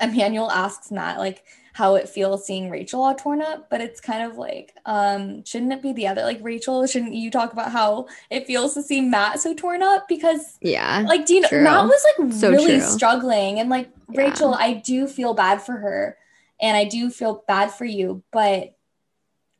Emmanuel 0.00 0.50
asks 0.50 0.90
Matt 0.90 1.18
like 1.18 1.44
how 1.72 1.94
it 1.94 2.08
feels 2.08 2.46
seeing 2.46 2.70
Rachel 2.70 3.04
all 3.04 3.14
torn 3.14 3.42
up, 3.42 3.68
but 3.68 3.82
it's 3.82 4.00
kind 4.00 4.22
of 4.22 4.38
like, 4.38 4.74
um, 4.86 5.44
shouldn't 5.44 5.74
it 5.74 5.82
be 5.82 5.92
the 5.92 6.06
other? 6.06 6.22
Like 6.22 6.38
Rachel, 6.42 6.86
shouldn't 6.86 7.14
you 7.14 7.30
talk 7.30 7.52
about 7.52 7.70
how 7.70 8.06
it 8.30 8.46
feels 8.46 8.72
to 8.74 8.82
see 8.82 9.02
Matt 9.02 9.40
so 9.40 9.52
torn 9.52 9.82
up? 9.82 10.08
Because 10.08 10.56
yeah, 10.62 11.04
like 11.06 11.26
do 11.26 11.34
you 11.34 11.40
know 11.42 11.48
true. 11.48 11.62
Matt 11.62 11.84
was 11.84 12.06
like 12.18 12.32
so 12.32 12.50
really 12.50 12.78
true. 12.78 12.80
struggling, 12.80 13.60
and 13.60 13.68
like 13.68 13.90
yeah. 14.10 14.22
Rachel, 14.22 14.54
I 14.54 14.72
do 14.72 15.06
feel 15.06 15.34
bad 15.34 15.60
for 15.60 15.76
her, 15.76 16.16
and 16.60 16.76
I 16.76 16.84
do 16.84 17.10
feel 17.10 17.44
bad 17.46 17.70
for 17.70 17.84
you, 17.84 18.22
but. 18.32 18.72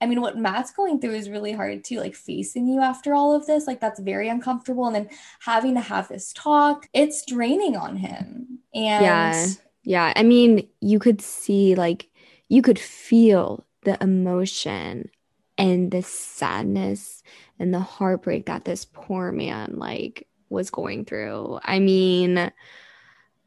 I 0.00 0.06
mean, 0.06 0.20
what 0.20 0.36
Matt's 0.36 0.72
going 0.72 1.00
through 1.00 1.14
is 1.14 1.30
really 1.30 1.52
hard 1.52 1.82
too, 1.82 2.00
like 2.00 2.14
facing 2.14 2.66
you 2.66 2.80
after 2.80 3.14
all 3.14 3.34
of 3.34 3.46
this. 3.46 3.66
Like, 3.66 3.80
that's 3.80 4.00
very 4.00 4.28
uncomfortable. 4.28 4.86
And 4.86 4.94
then 4.94 5.08
having 5.40 5.74
to 5.74 5.80
have 5.80 6.08
this 6.08 6.32
talk, 6.34 6.86
it's 6.92 7.24
draining 7.24 7.76
on 7.76 7.96
him. 7.96 8.58
And 8.74 9.04
yeah 9.04 9.46
yeah. 9.86 10.12
I 10.16 10.24
mean, 10.24 10.68
you 10.80 10.98
could 10.98 11.22
see, 11.22 11.76
like, 11.76 12.10
you 12.48 12.60
could 12.60 12.78
feel 12.78 13.64
the 13.82 13.96
emotion 14.02 15.08
and 15.56 15.90
the 15.92 16.02
sadness 16.02 17.22
and 17.58 17.72
the 17.72 17.80
heartbreak 17.80 18.46
that 18.46 18.64
this 18.64 18.84
poor 18.84 19.30
man, 19.30 19.74
like, 19.76 20.26
was 20.50 20.70
going 20.70 21.04
through. 21.04 21.60
I 21.62 21.78
mean, 21.78 22.50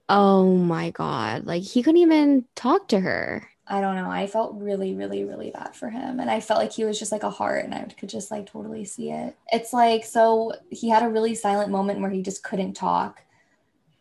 oh 0.07 0.55
my 0.55 0.91
God. 0.91 1.45
Like, 1.45 1.63
he 1.63 1.83
couldn't 1.83 2.01
even 2.01 2.45
talk 2.55 2.87
to 2.87 3.01
her. 3.01 3.47
I 3.71 3.81
don't 3.81 3.95
know. 3.95 4.09
I 4.09 4.25
felt 4.25 4.55
really, 4.55 4.95
really, 4.95 5.23
really 5.23 5.51
bad 5.51 5.75
for 5.75 5.89
him. 5.91 6.19
And 6.19 6.29
I 6.29 6.39
felt 6.39 6.59
like 6.59 6.73
he 6.73 6.85
was 6.85 6.97
just 6.97 7.11
like 7.11 7.21
a 7.21 7.29
heart 7.29 7.65
and 7.65 7.73
I 7.73 7.83
could 7.83 8.09
just 8.09 8.31
like 8.31 8.47
totally 8.47 8.83
see 8.83 9.11
it. 9.11 9.37
It's 9.53 9.73
like, 9.73 10.05
so 10.05 10.53
he 10.71 10.89
had 10.89 11.03
a 11.03 11.09
really 11.09 11.35
silent 11.35 11.69
moment 11.69 12.01
where 12.01 12.09
he 12.09 12.23
just 12.23 12.41
couldn't 12.43 12.73
talk 12.73 13.21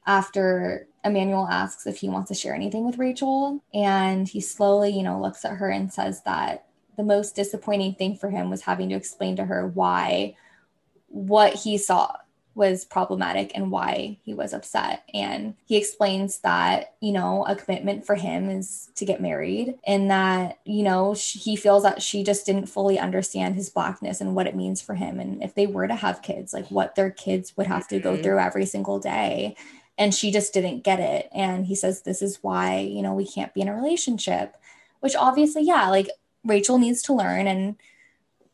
after 0.06 0.88
Emmanuel 1.04 1.46
asks 1.46 1.86
if 1.86 1.98
he 1.98 2.08
wants 2.08 2.28
to 2.28 2.34
share 2.34 2.54
anything 2.54 2.86
with 2.86 2.96
Rachel. 2.96 3.62
And 3.74 4.26
he 4.26 4.40
slowly, 4.40 4.90
you 4.90 5.02
know, 5.02 5.20
looks 5.20 5.44
at 5.44 5.58
her 5.58 5.68
and 5.68 5.92
says 5.92 6.22
that 6.22 6.64
the 6.96 7.04
most 7.04 7.36
disappointing 7.36 7.94
thing 7.94 8.16
for 8.16 8.30
him 8.30 8.48
was 8.48 8.62
having 8.62 8.88
to 8.88 8.96
explain 8.96 9.36
to 9.36 9.44
her 9.44 9.68
why 9.68 10.34
what 11.08 11.54
he 11.54 11.76
saw 11.76 12.16
was 12.58 12.84
problematic 12.84 13.52
and 13.54 13.70
why 13.70 14.18
he 14.24 14.34
was 14.34 14.52
upset. 14.52 15.04
And 15.14 15.54
he 15.64 15.76
explains 15.76 16.40
that, 16.40 16.94
you 17.00 17.12
know, 17.12 17.46
a 17.46 17.54
commitment 17.54 18.04
for 18.04 18.16
him 18.16 18.50
is 18.50 18.90
to 18.96 19.04
get 19.04 19.22
married 19.22 19.76
and 19.86 20.10
that, 20.10 20.58
you 20.64 20.82
know, 20.82 21.14
he 21.16 21.54
feels 21.54 21.84
that 21.84 22.02
she 22.02 22.24
just 22.24 22.44
didn't 22.44 22.66
fully 22.66 22.98
understand 22.98 23.54
his 23.54 23.70
blackness 23.70 24.20
and 24.20 24.34
what 24.34 24.48
it 24.48 24.56
means 24.56 24.82
for 24.82 24.94
him. 24.94 25.20
And 25.20 25.42
if 25.42 25.54
they 25.54 25.68
were 25.68 25.86
to 25.86 25.94
have 25.94 26.20
kids, 26.20 26.52
like 26.52 26.66
what 26.68 26.96
their 26.96 27.10
kids 27.10 27.56
would 27.56 27.68
have 27.68 27.86
to 27.88 28.00
go 28.00 28.14
mm-hmm. 28.14 28.22
through 28.22 28.40
every 28.40 28.66
single 28.66 28.98
day 28.98 29.56
and 29.96 30.14
she 30.14 30.30
just 30.30 30.54
didn't 30.54 30.84
get 30.84 31.00
it 31.00 31.28
and 31.32 31.66
he 31.66 31.74
says 31.74 32.02
this 32.02 32.22
is 32.22 32.38
why 32.40 32.78
you 32.78 33.02
know 33.02 33.12
we 33.12 33.26
can't 33.26 33.52
be 33.52 33.60
in 33.60 33.68
a 33.68 33.74
relationship 33.74 34.54
which 35.00 35.16
obviously 35.16 35.62
yeah 35.62 35.88
like 35.90 36.08
rachel 36.44 36.78
needs 36.78 37.02
to 37.02 37.12
learn 37.12 37.48
and 37.48 37.74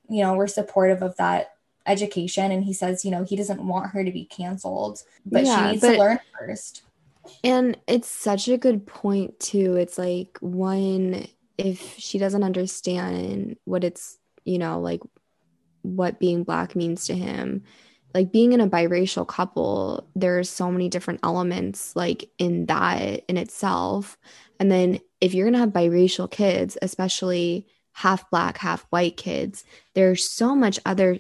you 0.09 0.23
know 0.23 0.35
we're 0.35 0.47
supportive 0.47 1.03
of 1.03 1.17
that 1.17 1.54
education 1.87 2.51
and 2.51 2.65
he 2.65 2.73
says 2.73 3.05
you 3.05 3.11
know 3.11 3.25
he 3.25 3.37
doesn't 3.37 3.67
want 3.67 3.91
her 3.91 4.05
to 4.05 4.11
be 4.11 4.25
canceled 4.25 5.03
but 5.27 5.45
yeah, 5.45 5.67
she 5.67 5.71
needs 5.73 5.81
but, 5.83 5.93
to 5.93 5.99
learn 5.99 6.21
first. 6.39 6.83
And 7.43 7.79
it's 7.87 8.09
such 8.09 8.49
a 8.49 8.59
good 8.59 8.87
point 8.87 9.41
too. 9.41 9.77
It's 9.77 9.99
like 9.99 10.39
one 10.41 11.27
if 11.57 11.97
she 11.97 12.19
doesn't 12.19 12.43
understand 12.43 13.57
what 13.65 13.85
it's 13.85 14.19
you 14.45 14.59
know 14.59 14.81
like 14.81 15.01
what 15.83 16.19
being 16.19 16.45
black 16.45 16.75
means 16.75 17.07
to 17.07 17.15
him 17.15 17.63
like 18.15 18.33
being 18.33 18.53
in 18.53 18.61
a 18.61 18.69
biracial 18.69 19.27
couple 19.27 20.09
there's 20.15 20.49
so 20.49 20.71
many 20.71 20.89
different 20.89 21.21
elements 21.23 21.95
like 21.97 22.31
in 22.39 22.67
that 22.67 23.25
in 23.29 23.37
itself. 23.37 24.17
And 24.61 24.71
then 24.71 25.01
if 25.21 25.35
you're 25.35 25.47
going 25.47 25.55
to 25.55 25.59
have 25.59 25.71
biracial 25.71 26.31
kids 26.31 26.79
especially 26.81 27.67
half 27.93 28.29
black 28.31 28.59
half 28.59 28.87
white 28.91 29.17
kids 29.17 29.65
there's 29.95 30.29
so 30.29 30.55
much 30.55 30.81
other 30.85 31.19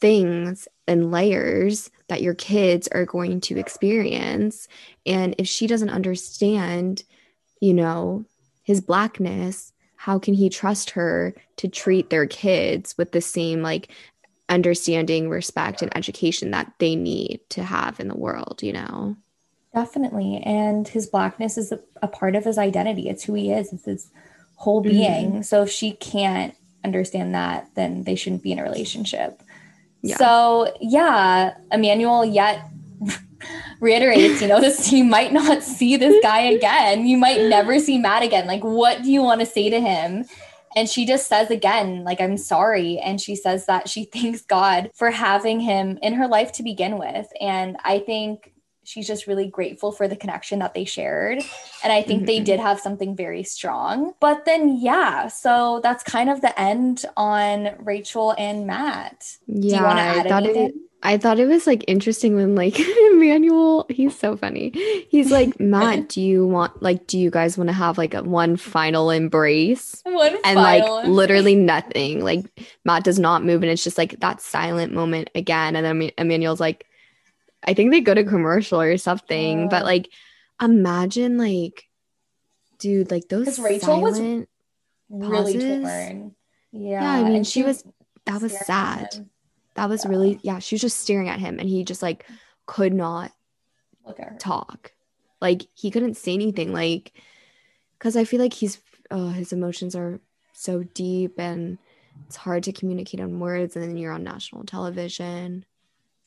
things 0.00 0.66
and 0.86 1.10
layers 1.10 1.90
that 2.08 2.22
your 2.22 2.34
kids 2.34 2.88
are 2.88 3.04
going 3.04 3.40
to 3.40 3.58
experience 3.58 4.66
and 5.06 5.34
if 5.38 5.46
she 5.46 5.66
doesn't 5.66 5.90
understand 5.90 7.04
you 7.60 7.74
know 7.74 8.24
his 8.62 8.80
blackness 8.80 9.72
how 9.96 10.18
can 10.18 10.32
he 10.32 10.48
trust 10.48 10.90
her 10.90 11.34
to 11.56 11.68
treat 11.68 12.08
their 12.08 12.26
kids 12.26 12.96
with 12.96 13.12
the 13.12 13.20
same 13.20 13.62
like 13.62 13.92
understanding, 14.50 15.30
respect, 15.30 15.80
and 15.80 15.96
education 15.96 16.50
that 16.50 16.70
they 16.78 16.96
need 16.96 17.40
to 17.50 17.62
have 17.62 18.00
in 18.00 18.08
the 18.08 18.16
world, 18.16 18.60
you 18.62 18.72
know? 18.72 19.16
Definitely. 19.72 20.42
And 20.44 20.86
his 20.86 21.06
blackness 21.06 21.56
is 21.56 21.70
a, 21.70 21.78
a 22.02 22.08
part 22.08 22.34
of 22.34 22.44
his 22.44 22.58
identity. 22.58 23.08
It's 23.08 23.22
who 23.22 23.34
he 23.34 23.52
is, 23.52 23.72
it's 23.72 23.84
his 23.84 24.10
whole 24.56 24.82
mm-hmm. 24.82 24.90
being. 24.90 25.30
Mm-hmm. 25.30 25.42
So 25.42 25.62
if 25.62 25.70
she 25.70 25.92
can't 25.92 26.54
understand 26.84 27.34
that, 27.34 27.70
then 27.76 28.02
they 28.02 28.16
shouldn't 28.16 28.42
be 28.42 28.52
in 28.52 28.58
a 28.58 28.64
relationship. 28.64 29.40
Yeah. 30.02 30.16
So, 30.16 30.74
yeah, 30.80 31.54
Emmanuel 31.72 32.24
yet 32.24 32.68
reiterates, 33.80 34.40
you 34.40 34.48
know, 34.48 34.60
this 34.60 34.92
you 34.92 35.04
might 35.04 35.32
not 35.32 35.62
see 35.62 35.96
this 35.96 36.22
guy 36.22 36.40
again. 36.40 37.06
You 37.06 37.16
might 37.16 37.42
never 37.42 37.78
see 37.78 37.98
Matt 37.98 38.22
again. 38.22 38.46
Like, 38.46 38.62
what 38.62 39.02
do 39.02 39.10
you 39.10 39.22
want 39.22 39.40
to 39.40 39.46
say 39.46 39.70
to 39.70 39.80
him? 39.80 40.24
And 40.76 40.88
she 40.88 41.04
just 41.04 41.26
says 41.26 41.50
again, 41.50 42.04
like, 42.04 42.20
I'm 42.20 42.36
sorry. 42.36 42.98
And 42.98 43.20
she 43.20 43.34
says 43.34 43.66
that 43.66 43.88
she 43.88 44.04
thanks 44.12 44.42
God 44.42 44.90
for 44.94 45.10
having 45.10 45.60
him 45.60 45.98
in 46.02 46.14
her 46.14 46.28
life 46.28 46.52
to 46.52 46.62
begin 46.62 46.98
with. 46.98 47.26
And 47.40 47.76
I 47.84 47.98
think 47.98 48.52
she's 48.90 49.06
just 49.06 49.26
really 49.26 49.46
grateful 49.46 49.92
for 49.92 50.08
the 50.08 50.16
connection 50.16 50.58
that 50.58 50.74
they 50.74 50.84
shared. 50.84 51.38
And 51.84 51.92
I 51.92 52.02
think 52.02 52.20
mm-hmm. 52.20 52.26
they 52.26 52.40
did 52.40 52.58
have 52.58 52.80
something 52.80 53.14
very 53.14 53.44
strong. 53.44 54.14
But 54.20 54.44
then, 54.44 54.78
yeah, 54.80 55.28
so 55.28 55.80
that's 55.82 56.02
kind 56.02 56.28
of 56.28 56.40
the 56.40 56.58
end 56.60 57.04
on 57.16 57.70
Rachel 57.78 58.34
and 58.36 58.66
Matt. 58.66 59.36
Yeah, 59.46 59.60
Do 59.60 59.76
you 59.76 59.82
want 59.82 59.98
to 59.98 60.02
add 60.02 60.26
anything? 60.26 60.72
I 61.02 61.16
thought 61.16 61.38
it 61.38 61.46
was 61.46 61.66
like 61.66 61.82
interesting 61.88 62.34
when 62.34 62.54
like 62.54 62.78
Emmanuel, 63.12 63.86
he's 63.88 64.18
so 64.18 64.36
funny. 64.36 64.70
He's 65.08 65.30
like, 65.30 65.58
Matt, 65.60 66.08
do 66.08 66.20
you 66.20 66.46
want 66.46 66.82
like 66.82 67.06
do 67.06 67.18
you 67.18 67.30
guys 67.30 67.56
want 67.56 67.68
to 67.68 67.74
have 67.74 67.96
like 67.96 68.12
a 68.12 68.22
one 68.22 68.56
final 68.56 69.10
embrace? 69.10 70.02
One 70.04 70.36
and 70.44 70.56
like 70.56 70.84
embrace. 70.84 71.08
literally 71.08 71.54
nothing. 71.54 72.22
Like 72.22 72.44
Matt 72.84 73.04
does 73.04 73.18
not 73.18 73.44
move 73.44 73.62
and 73.62 73.70
it's 73.70 73.84
just 73.84 73.96
like 73.96 74.20
that 74.20 74.42
silent 74.42 74.92
moment 74.92 75.30
again. 75.34 75.74
And 75.74 75.86
then 75.86 76.10
Emmanuel's 76.18 76.60
like, 76.60 76.86
I 77.64 77.74
think 77.74 77.90
they 77.90 78.00
go 78.00 78.14
to 78.14 78.24
commercial 78.24 78.80
or 78.80 78.96
something. 78.96 79.68
But 79.68 79.84
like 79.84 80.08
imagine 80.60 81.38
like 81.38 81.88
dude, 82.78 83.10
like 83.10 83.28
those 83.28 83.58
Rachel 83.58 84.00
was 84.00 84.20
really 85.08 85.82
torn. 85.82 86.34
Yeah. 86.72 87.02
Yeah, 87.02 87.12
I 87.12 87.28
mean 87.28 87.44
she, 87.44 87.60
she 87.60 87.62
was 87.62 87.84
that 88.26 88.40
was 88.42 88.56
sad 88.58 89.26
that 89.74 89.88
was 89.88 90.04
yeah. 90.04 90.10
really 90.10 90.40
yeah 90.42 90.58
she 90.58 90.74
was 90.74 90.82
just 90.82 91.00
staring 91.00 91.28
at 91.28 91.40
him 91.40 91.58
and 91.58 91.68
he 91.68 91.84
just 91.84 92.02
like 92.02 92.26
could 92.66 92.92
not 92.92 93.32
talk 94.38 94.92
like 95.40 95.62
he 95.74 95.90
couldn't 95.90 96.16
say 96.16 96.34
anything 96.34 96.72
like 96.72 97.12
because 97.98 98.16
i 98.16 98.24
feel 98.24 98.40
like 98.40 98.52
he's 98.52 98.78
oh, 99.10 99.28
his 99.28 99.52
emotions 99.52 99.94
are 99.94 100.20
so 100.52 100.82
deep 100.94 101.38
and 101.38 101.78
it's 102.26 102.36
hard 102.36 102.62
to 102.62 102.72
communicate 102.72 103.20
on 103.20 103.40
words 103.40 103.76
and 103.76 103.84
then 103.84 103.96
you're 103.96 104.12
on 104.12 104.24
national 104.24 104.64
television 104.64 105.64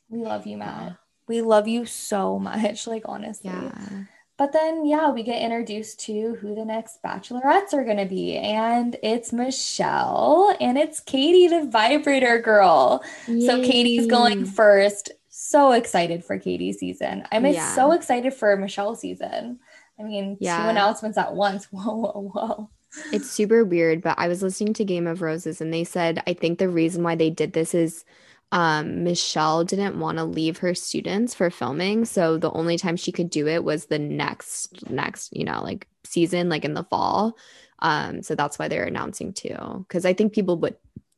we 0.09 0.19
love 0.19 0.47
you 0.47 0.57
matt 0.57 0.97
we 1.27 1.41
love 1.41 1.67
you 1.67 1.85
so 1.85 2.39
much 2.39 2.87
like 2.93 3.03
honestly 3.05 3.51
yeah 3.51 4.03
but 4.37 4.51
then, 4.51 4.85
yeah, 4.85 5.11
we 5.11 5.21
get 5.21 5.41
introduced 5.41 5.99
to 6.01 6.35
who 6.35 6.55
the 6.55 6.65
next 6.65 7.01
bachelorettes 7.03 7.73
are 7.73 7.83
going 7.83 7.97
to 7.97 8.05
be. 8.05 8.35
And 8.35 8.95
it's 9.03 9.31
Michelle 9.31 10.55
and 10.59 10.77
it's 10.77 10.99
Katie, 10.99 11.47
the 11.47 11.65
vibrator 11.65 12.39
girl. 12.39 13.03
Yay. 13.27 13.45
So 13.45 13.61
Katie's 13.63 14.07
going 14.07 14.45
first. 14.45 15.11
So 15.29 15.71
excited 15.71 16.25
for 16.25 16.39
Katie's 16.39 16.79
season. 16.79 17.25
I'm 17.31 17.45
yeah. 17.45 17.75
so 17.75 17.91
excited 17.91 18.33
for 18.33 18.57
Michelle's 18.57 19.01
season. 19.01 19.59
I 19.99 20.03
mean, 20.03 20.37
yeah. 20.39 20.63
two 20.63 20.69
announcements 20.69 21.17
at 21.17 21.35
once. 21.35 21.65
Whoa, 21.71 21.95
whoa, 21.95 22.31
whoa. 22.33 22.69
It's 23.11 23.29
super 23.29 23.63
weird, 23.63 24.01
but 24.01 24.19
I 24.19 24.27
was 24.27 24.43
listening 24.43 24.73
to 24.75 24.85
Game 24.85 25.07
of 25.07 25.21
Roses 25.21 25.61
and 25.61 25.73
they 25.73 25.83
said 25.83 26.21
I 26.27 26.33
think 26.33 26.59
the 26.59 26.69
reason 26.69 27.01
why 27.01 27.15
they 27.15 27.31
did 27.31 27.53
this 27.53 27.73
is 27.73 28.03
um, 28.53 29.03
Michelle 29.03 29.63
didn't 29.63 29.99
want 29.99 30.19
to 30.19 30.23
leave 30.23 30.59
her 30.59 30.75
students 30.75 31.33
for 31.33 31.49
filming, 31.49 32.05
so 32.05 32.37
the 32.37 32.51
only 32.51 32.77
time 32.77 32.95
she 32.95 33.11
could 33.11 33.31
do 33.31 33.47
it 33.47 33.63
was 33.63 33.87
the 33.87 33.97
next 33.97 34.89
next, 34.91 35.35
you 35.35 35.43
know, 35.43 35.63
like 35.63 35.87
season 36.03 36.49
like 36.49 36.63
in 36.63 36.75
the 36.75 36.83
fall. 36.83 37.35
Um, 37.79 38.21
so 38.21 38.35
that's 38.35 38.59
why 38.59 38.67
they're 38.67 38.85
announcing 38.85 39.33
too 39.33 39.85
cuz 39.89 40.05
I 40.05 40.13
think 40.13 40.33
people 40.33 40.57
would 40.57 40.75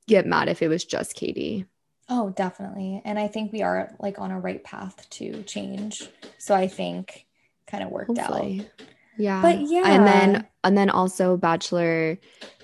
get 0.07 0.25
mad 0.25 0.47
if 0.47 0.61
it 0.61 0.69
was 0.69 0.85
just 0.85 1.13
Katie. 1.13 1.65
Oh, 2.07 2.29
definitely. 2.29 3.01
And 3.03 3.19
I 3.19 3.27
think 3.27 3.51
we 3.51 3.63
are 3.63 3.93
like 3.99 4.17
on 4.17 4.31
a 4.31 4.39
right 4.39 4.63
path 4.63 5.05
to 5.11 5.43
change. 5.43 6.07
So 6.37 6.55
I 6.55 6.69
think 6.69 7.25
kind 7.67 7.83
of 7.83 7.89
worked 7.89 8.17
Hopefully. 8.17 8.61
out. 8.61 8.87
Yeah. 9.17 9.41
But 9.41 9.59
yeah. 9.59 9.83
And 9.85 10.07
then 10.07 10.47
and 10.63 10.77
then 10.77 10.89
also 10.89 11.35
Bachelor 11.35 12.17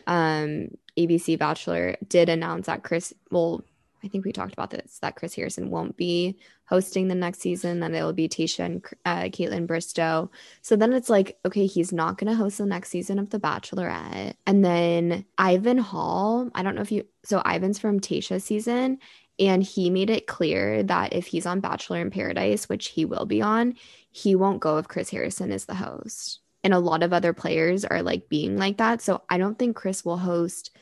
um 0.07 0.69
ABC 0.97 1.37
Bachelor 1.37 1.97
did 2.07 2.29
announce 2.29 2.67
that 2.67 2.83
Chris 2.83 3.13
well 3.31 3.65
I 4.03 4.07
think 4.07 4.25
we 4.25 4.31
talked 4.31 4.53
about 4.53 4.71
this 4.71 4.99
that 5.01 5.15
Chris 5.15 5.35
Harrison 5.35 5.69
won't 5.69 5.95
be 5.95 6.37
hosting 6.65 7.07
the 7.07 7.15
next 7.15 7.41
season. 7.41 7.79
Then 7.79 7.93
it 7.93 8.01
will 8.01 8.13
be 8.13 8.27
Tayshia 8.27 8.65
and 8.65 8.85
uh, 9.05 9.23
Kaitlyn 9.23 9.67
Bristowe. 9.67 10.29
So 10.61 10.75
then 10.75 10.93
it's 10.93 11.09
like, 11.09 11.37
okay, 11.45 11.65
he's 11.65 11.91
not 11.91 12.17
going 12.17 12.31
to 12.31 12.35
host 12.35 12.57
the 12.57 12.65
next 12.65 12.89
season 12.89 13.19
of 13.19 13.29
The 13.29 13.39
Bachelorette. 13.39 14.35
And 14.47 14.65
then 14.65 15.25
Ivan 15.37 15.77
Hall, 15.77 16.49
I 16.55 16.63
don't 16.63 16.75
know 16.75 16.81
if 16.81 16.91
you, 16.91 17.05
so 17.23 17.41
Ivan's 17.45 17.79
from 17.79 17.99
Tayshia's 17.99 18.43
season, 18.43 18.99
and 19.39 19.63
he 19.63 19.89
made 19.89 20.09
it 20.09 20.27
clear 20.27 20.83
that 20.83 21.13
if 21.13 21.27
he's 21.27 21.45
on 21.45 21.61
Bachelor 21.61 21.99
in 21.99 22.11
Paradise, 22.11 22.69
which 22.69 22.89
he 22.89 23.05
will 23.05 23.25
be 23.25 23.41
on, 23.41 23.75
he 24.11 24.35
won't 24.35 24.59
go 24.59 24.77
if 24.77 24.87
Chris 24.87 25.09
Harrison 25.09 25.51
is 25.51 25.65
the 25.65 25.75
host. 25.75 26.39
And 26.63 26.73
a 26.73 26.79
lot 26.79 27.01
of 27.01 27.11
other 27.11 27.33
players 27.33 27.83
are 27.83 28.03
like 28.03 28.29
being 28.29 28.57
like 28.57 28.77
that. 28.77 29.01
So 29.01 29.23
I 29.29 29.39
don't 29.39 29.57
think 29.57 29.75
Chris 29.75 30.05
will 30.05 30.17
host 30.17 30.75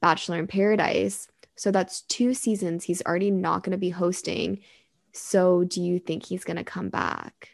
Bachelor 0.00 0.38
in 0.38 0.48
Paradise. 0.48 1.28
So 1.60 1.70
that's 1.70 2.00
two 2.00 2.32
seasons 2.32 2.84
he's 2.84 3.02
already 3.02 3.30
not 3.30 3.64
going 3.64 3.72
to 3.72 3.76
be 3.76 3.90
hosting. 3.90 4.60
So 5.12 5.62
do 5.62 5.82
you 5.82 5.98
think 5.98 6.24
he's 6.24 6.42
going 6.42 6.56
to 6.56 6.64
come 6.64 6.88
back? 6.88 7.50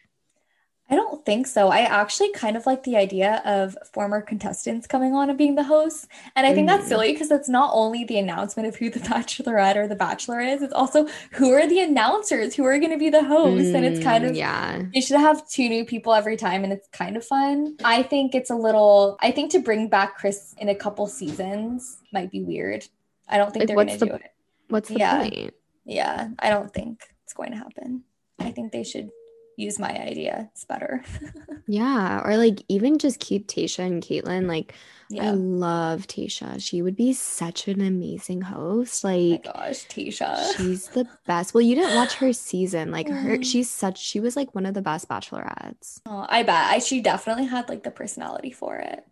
I 0.89 0.95
don't 0.95 1.27
think 1.27 1.49
so. 1.49 1.71
I 1.71 1.81
actually 1.81 2.31
kind 2.31 2.57
of 2.57 2.67
like 2.67 2.85
the 2.85 2.95
idea 2.95 3.43
of 3.45 3.77
former 3.93 4.23
contestants 4.23 4.87
coming 4.87 5.13
on 5.13 5.29
and 5.29 5.37
being 5.37 5.57
the 5.57 5.65
hosts. 5.65 6.07
And 6.37 6.47
I 6.47 6.55
think 6.55 6.69
mm-hmm. 6.69 6.77
that's 6.77 6.89
silly 6.89 7.11
because 7.11 7.33
it's 7.33 7.49
not 7.49 7.73
only 7.75 8.05
the 8.05 8.19
announcement 8.19 8.69
of 8.69 8.77
who 8.77 8.91
the 8.91 9.01
bachelorette 9.11 9.75
or 9.75 9.89
the 9.89 9.97
bachelor 9.97 10.39
is, 10.39 10.63
it's 10.63 10.73
also 10.73 11.09
who 11.33 11.53
are 11.53 11.67
the 11.67 11.81
announcers, 11.81 12.55
who 12.55 12.65
are 12.65 12.79
going 12.79 12.93
to 12.93 12.99
be 12.99 13.11
the 13.11 13.25
hosts. 13.25 13.71
Mm, 13.71 13.75
and 13.75 13.87
it's 13.87 14.05
kind 14.05 14.25
of, 14.25 14.35
mm, 14.35 14.37
yeah, 14.37 14.83
you 14.93 15.03
should 15.03 15.19
have 15.19 15.49
two 15.49 15.69
new 15.69 15.85
people 15.85 16.15
every 16.15 16.37
time 16.37 16.63
and 16.63 16.73
it's 16.73 16.87
kind 16.93 17.17
of 17.17 17.25
fun. 17.25 17.77
I 17.83 18.05
think 18.05 18.37
it's 18.37 18.51
a 18.51 18.57
little, 18.57 19.17
I 19.21 19.33
think 19.33 19.51
to 19.51 19.59
bring 19.59 19.89
back 19.89 20.17
Chris 20.17 20.55
in 20.59 20.69
a 20.69 20.77
couple 20.77 21.09
seasons 21.09 21.99
might 22.13 22.31
be 22.31 22.45
weird. 22.45 22.87
I 23.29 23.39
don't 23.39 23.53
think 23.53 23.63
like, 23.63 23.69
they're 23.69 23.77
going 23.77 23.89
to 23.89 23.99
the, 23.99 24.07
do 24.07 24.13
it. 24.15 24.33
What's 24.69 24.89
the 24.89 24.99
yeah. 24.99 25.21
point? 25.21 25.55
Yeah, 25.85 26.29
I 26.39 26.51
don't 26.51 26.73
think 26.73 27.03
it's 27.25 27.33
going 27.33 27.53
to 27.53 27.59
happen. 27.59 28.03
I 28.39 28.51
think 28.51 28.73
they 28.73 28.85
should 28.85 29.11
use 29.57 29.79
my 29.79 29.91
idea. 29.91 30.49
It's 30.53 30.65
better. 30.65 31.03
yeah. 31.67 32.23
Or 32.25 32.37
like 32.37 32.63
even 32.69 32.99
just 32.99 33.21
keep 33.21 33.49
Tayshia 33.49 33.87
and 33.87 34.03
Kaitlyn. 34.03 34.47
Like 34.47 34.75
yeah. 35.09 35.29
I 35.29 35.31
love 35.31 36.07
Tayshia. 36.07 36.61
She 36.61 36.83
would 36.83 36.97
be 36.97 37.13
such 37.13 37.67
an 37.69 37.81
amazing 37.81 38.43
host. 38.43 39.03
Like 39.03 39.47
oh 39.47 39.53
gosh, 39.53 39.87
Tayshia. 39.89 40.57
She's 40.57 40.89
the 40.89 41.09
best. 41.27 41.55
Well, 41.55 41.63
you 41.63 41.75
didn't 41.75 41.97
watch 41.97 42.15
her 42.15 42.33
season. 42.33 42.91
Like 42.91 43.09
her, 43.09 43.39
mm. 43.39 43.45
she's 43.45 43.71
such 43.71 43.99
she 43.99 44.21
was 44.21 44.37
like 44.37 44.55
one 44.55 44.67
of 44.67 44.75
the 44.75 44.83
best 44.83 45.09
bachelorettes. 45.09 46.01
Oh, 46.07 46.27
I 46.29 46.43
bet. 46.43 46.67
I 46.71 46.79
she 46.79 47.01
definitely 47.01 47.47
had 47.47 47.69
like 47.69 47.83
the 47.83 47.91
personality 47.91 48.53
for 48.53 48.77
it. 48.77 49.05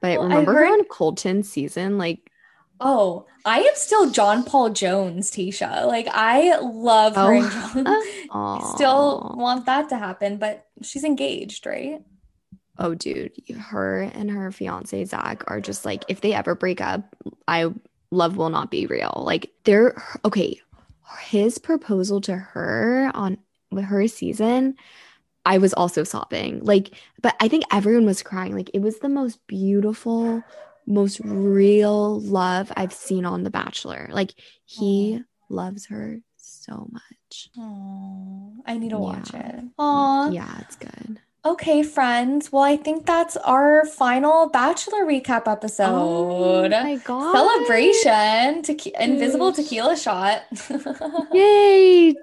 But 0.00 0.18
well, 0.18 0.28
remember 0.28 0.52
heard- 0.52 0.66
her 0.66 0.72
on 0.72 0.84
Colton 0.84 1.42
season? 1.42 1.96
Like 1.98 2.30
Oh, 2.78 3.26
I 3.44 3.60
am 3.60 3.74
still 3.74 4.10
John 4.10 4.44
Paul 4.44 4.70
Jones, 4.70 5.30
Tayshia. 5.30 5.86
Like 5.86 6.08
I 6.10 6.58
love 6.58 7.16
her 7.16 7.34
oh. 7.34 7.42
and 7.42 7.50
John. 7.50 7.86
Uh, 8.30 8.60
still 8.74 9.34
want 9.36 9.66
that 9.66 9.88
to 9.90 9.96
happen, 9.96 10.36
but 10.36 10.66
she's 10.82 11.04
engaged, 11.04 11.66
right? 11.66 12.02
Oh, 12.78 12.94
dude, 12.94 13.32
her 13.58 14.02
and 14.02 14.30
her 14.30 14.52
fiance 14.52 15.04
Zac 15.06 15.44
are 15.46 15.60
just 15.60 15.84
like 15.84 16.04
if 16.08 16.20
they 16.20 16.34
ever 16.34 16.54
break 16.54 16.80
up, 16.80 17.16
I 17.48 17.72
love 18.10 18.36
will 18.36 18.50
not 18.50 18.70
be 18.70 18.86
real. 18.86 19.22
Like 19.24 19.50
they're 19.64 20.02
okay. 20.24 20.60
His 21.20 21.58
proposal 21.58 22.20
to 22.22 22.36
her 22.36 23.10
on 23.14 23.38
her 23.72 24.06
season, 24.08 24.74
I 25.46 25.58
was 25.58 25.72
also 25.72 26.04
sobbing. 26.04 26.64
Like, 26.64 26.90
but 27.22 27.36
I 27.40 27.48
think 27.48 27.64
everyone 27.72 28.04
was 28.04 28.22
crying. 28.22 28.54
Like 28.54 28.70
it 28.74 28.80
was 28.80 28.98
the 28.98 29.08
most 29.08 29.46
beautiful 29.46 30.42
most 30.86 31.20
real 31.24 32.20
love 32.20 32.72
I've 32.76 32.92
seen 32.92 33.24
on 33.24 33.42
The 33.42 33.50
Bachelor. 33.50 34.08
Like 34.10 34.34
he 34.64 35.22
loves 35.48 35.86
her 35.86 36.20
so 36.36 36.88
much. 36.90 37.50
Oh, 37.58 38.54
I 38.66 38.78
need 38.78 38.90
to 38.90 38.96
yeah. 38.96 39.00
watch 39.00 39.34
it. 39.34 39.64
Oh, 39.78 40.30
yeah, 40.30 40.60
it's 40.60 40.76
good. 40.76 41.20
Okay, 41.46 41.84
friends. 41.84 42.50
Well, 42.50 42.64
I 42.64 42.76
think 42.76 43.06
that's 43.06 43.36
our 43.36 43.86
final 43.86 44.48
Bachelor 44.48 45.04
recap 45.06 45.44
oh 45.46 45.52
episode. 45.52 45.92
Oh 45.94 46.68
my 46.68 46.96
god! 46.96 47.32
Celebration! 47.32 48.62
Te- 48.62 48.92
invisible 48.98 49.52
tequila 49.52 49.96
shot. 49.96 50.42
Yay! 51.32 52.14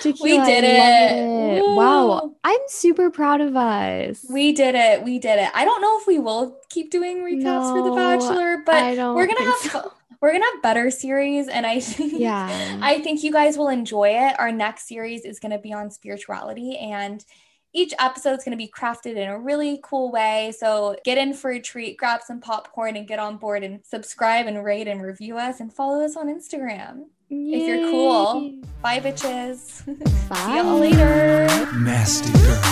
Tequila. 0.00 0.24
We 0.24 0.44
did 0.44 0.64
it. 0.64 1.58
it. 1.58 1.62
Wow, 1.62 2.34
I'm 2.42 2.60
super 2.66 3.08
proud 3.08 3.40
of 3.40 3.54
us. 3.54 4.26
We 4.28 4.52
did 4.52 4.74
it. 4.74 5.04
We 5.04 5.20
did 5.20 5.38
it. 5.38 5.50
I 5.54 5.64
don't 5.64 5.80
know 5.80 6.00
if 6.00 6.08
we 6.08 6.18
will 6.18 6.58
keep 6.68 6.90
doing 6.90 7.18
recaps 7.18 7.42
no, 7.44 7.76
for 7.76 7.88
The 7.88 7.94
Bachelor, 7.94 8.62
but 8.66 8.96
we're 9.14 9.28
gonna 9.28 9.44
have. 9.44 9.58
So. 9.58 9.92
We're 10.20 10.32
gonna 10.32 10.44
have 10.54 10.62
better 10.62 10.90
series, 10.90 11.46
and 11.46 11.66
I 11.66 11.78
think 11.78 12.14
yeah, 12.16 12.78
I 12.82 13.00
think 13.00 13.22
you 13.22 13.30
guys 13.30 13.56
will 13.56 13.68
enjoy 13.68 14.08
it. 14.10 14.34
Our 14.40 14.50
next 14.50 14.88
series 14.88 15.24
is 15.24 15.38
gonna 15.38 15.58
be 15.58 15.72
on 15.72 15.90
spirituality, 15.92 16.76
and 16.78 17.24
each 17.74 17.94
episode 17.98 18.38
is 18.38 18.44
going 18.44 18.56
to 18.56 18.62
be 18.62 18.68
crafted 18.68 19.16
in 19.16 19.28
a 19.28 19.38
really 19.38 19.80
cool 19.82 20.12
way. 20.12 20.52
So 20.58 20.96
get 21.04 21.18
in 21.18 21.32
for 21.32 21.50
a 21.50 21.60
treat, 21.60 21.96
grab 21.96 22.20
some 22.22 22.40
popcorn, 22.40 22.96
and 22.96 23.06
get 23.06 23.18
on 23.18 23.38
board 23.38 23.62
and 23.62 23.84
subscribe 23.84 24.46
and 24.46 24.62
rate 24.62 24.88
and 24.88 25.02
review 25.02 25.38
us 25.38 25.60
and 25.60 25.72
follow 25.72 26.04
us 26.04 26.16
on 26.16 26.28
Instagram. 26.28 27.04
Yay. 27.28 27.62
If 27.62 27.68
you're 27.68 27.90
cool. 27.90 28.60
Bye, 28.82 29.00
bitches. 29.00 29.86
Bye. 30.28 30.36
See 30.46 30.56
y'all 30.56 30.78
later. 30.78 31.46
Nasty 31.78 32.30
girl. 32.32 32.62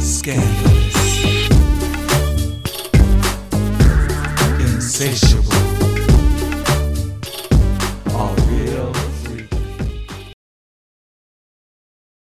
Scandalous. 0.00 0.96
Insatiable. 4.60 5.45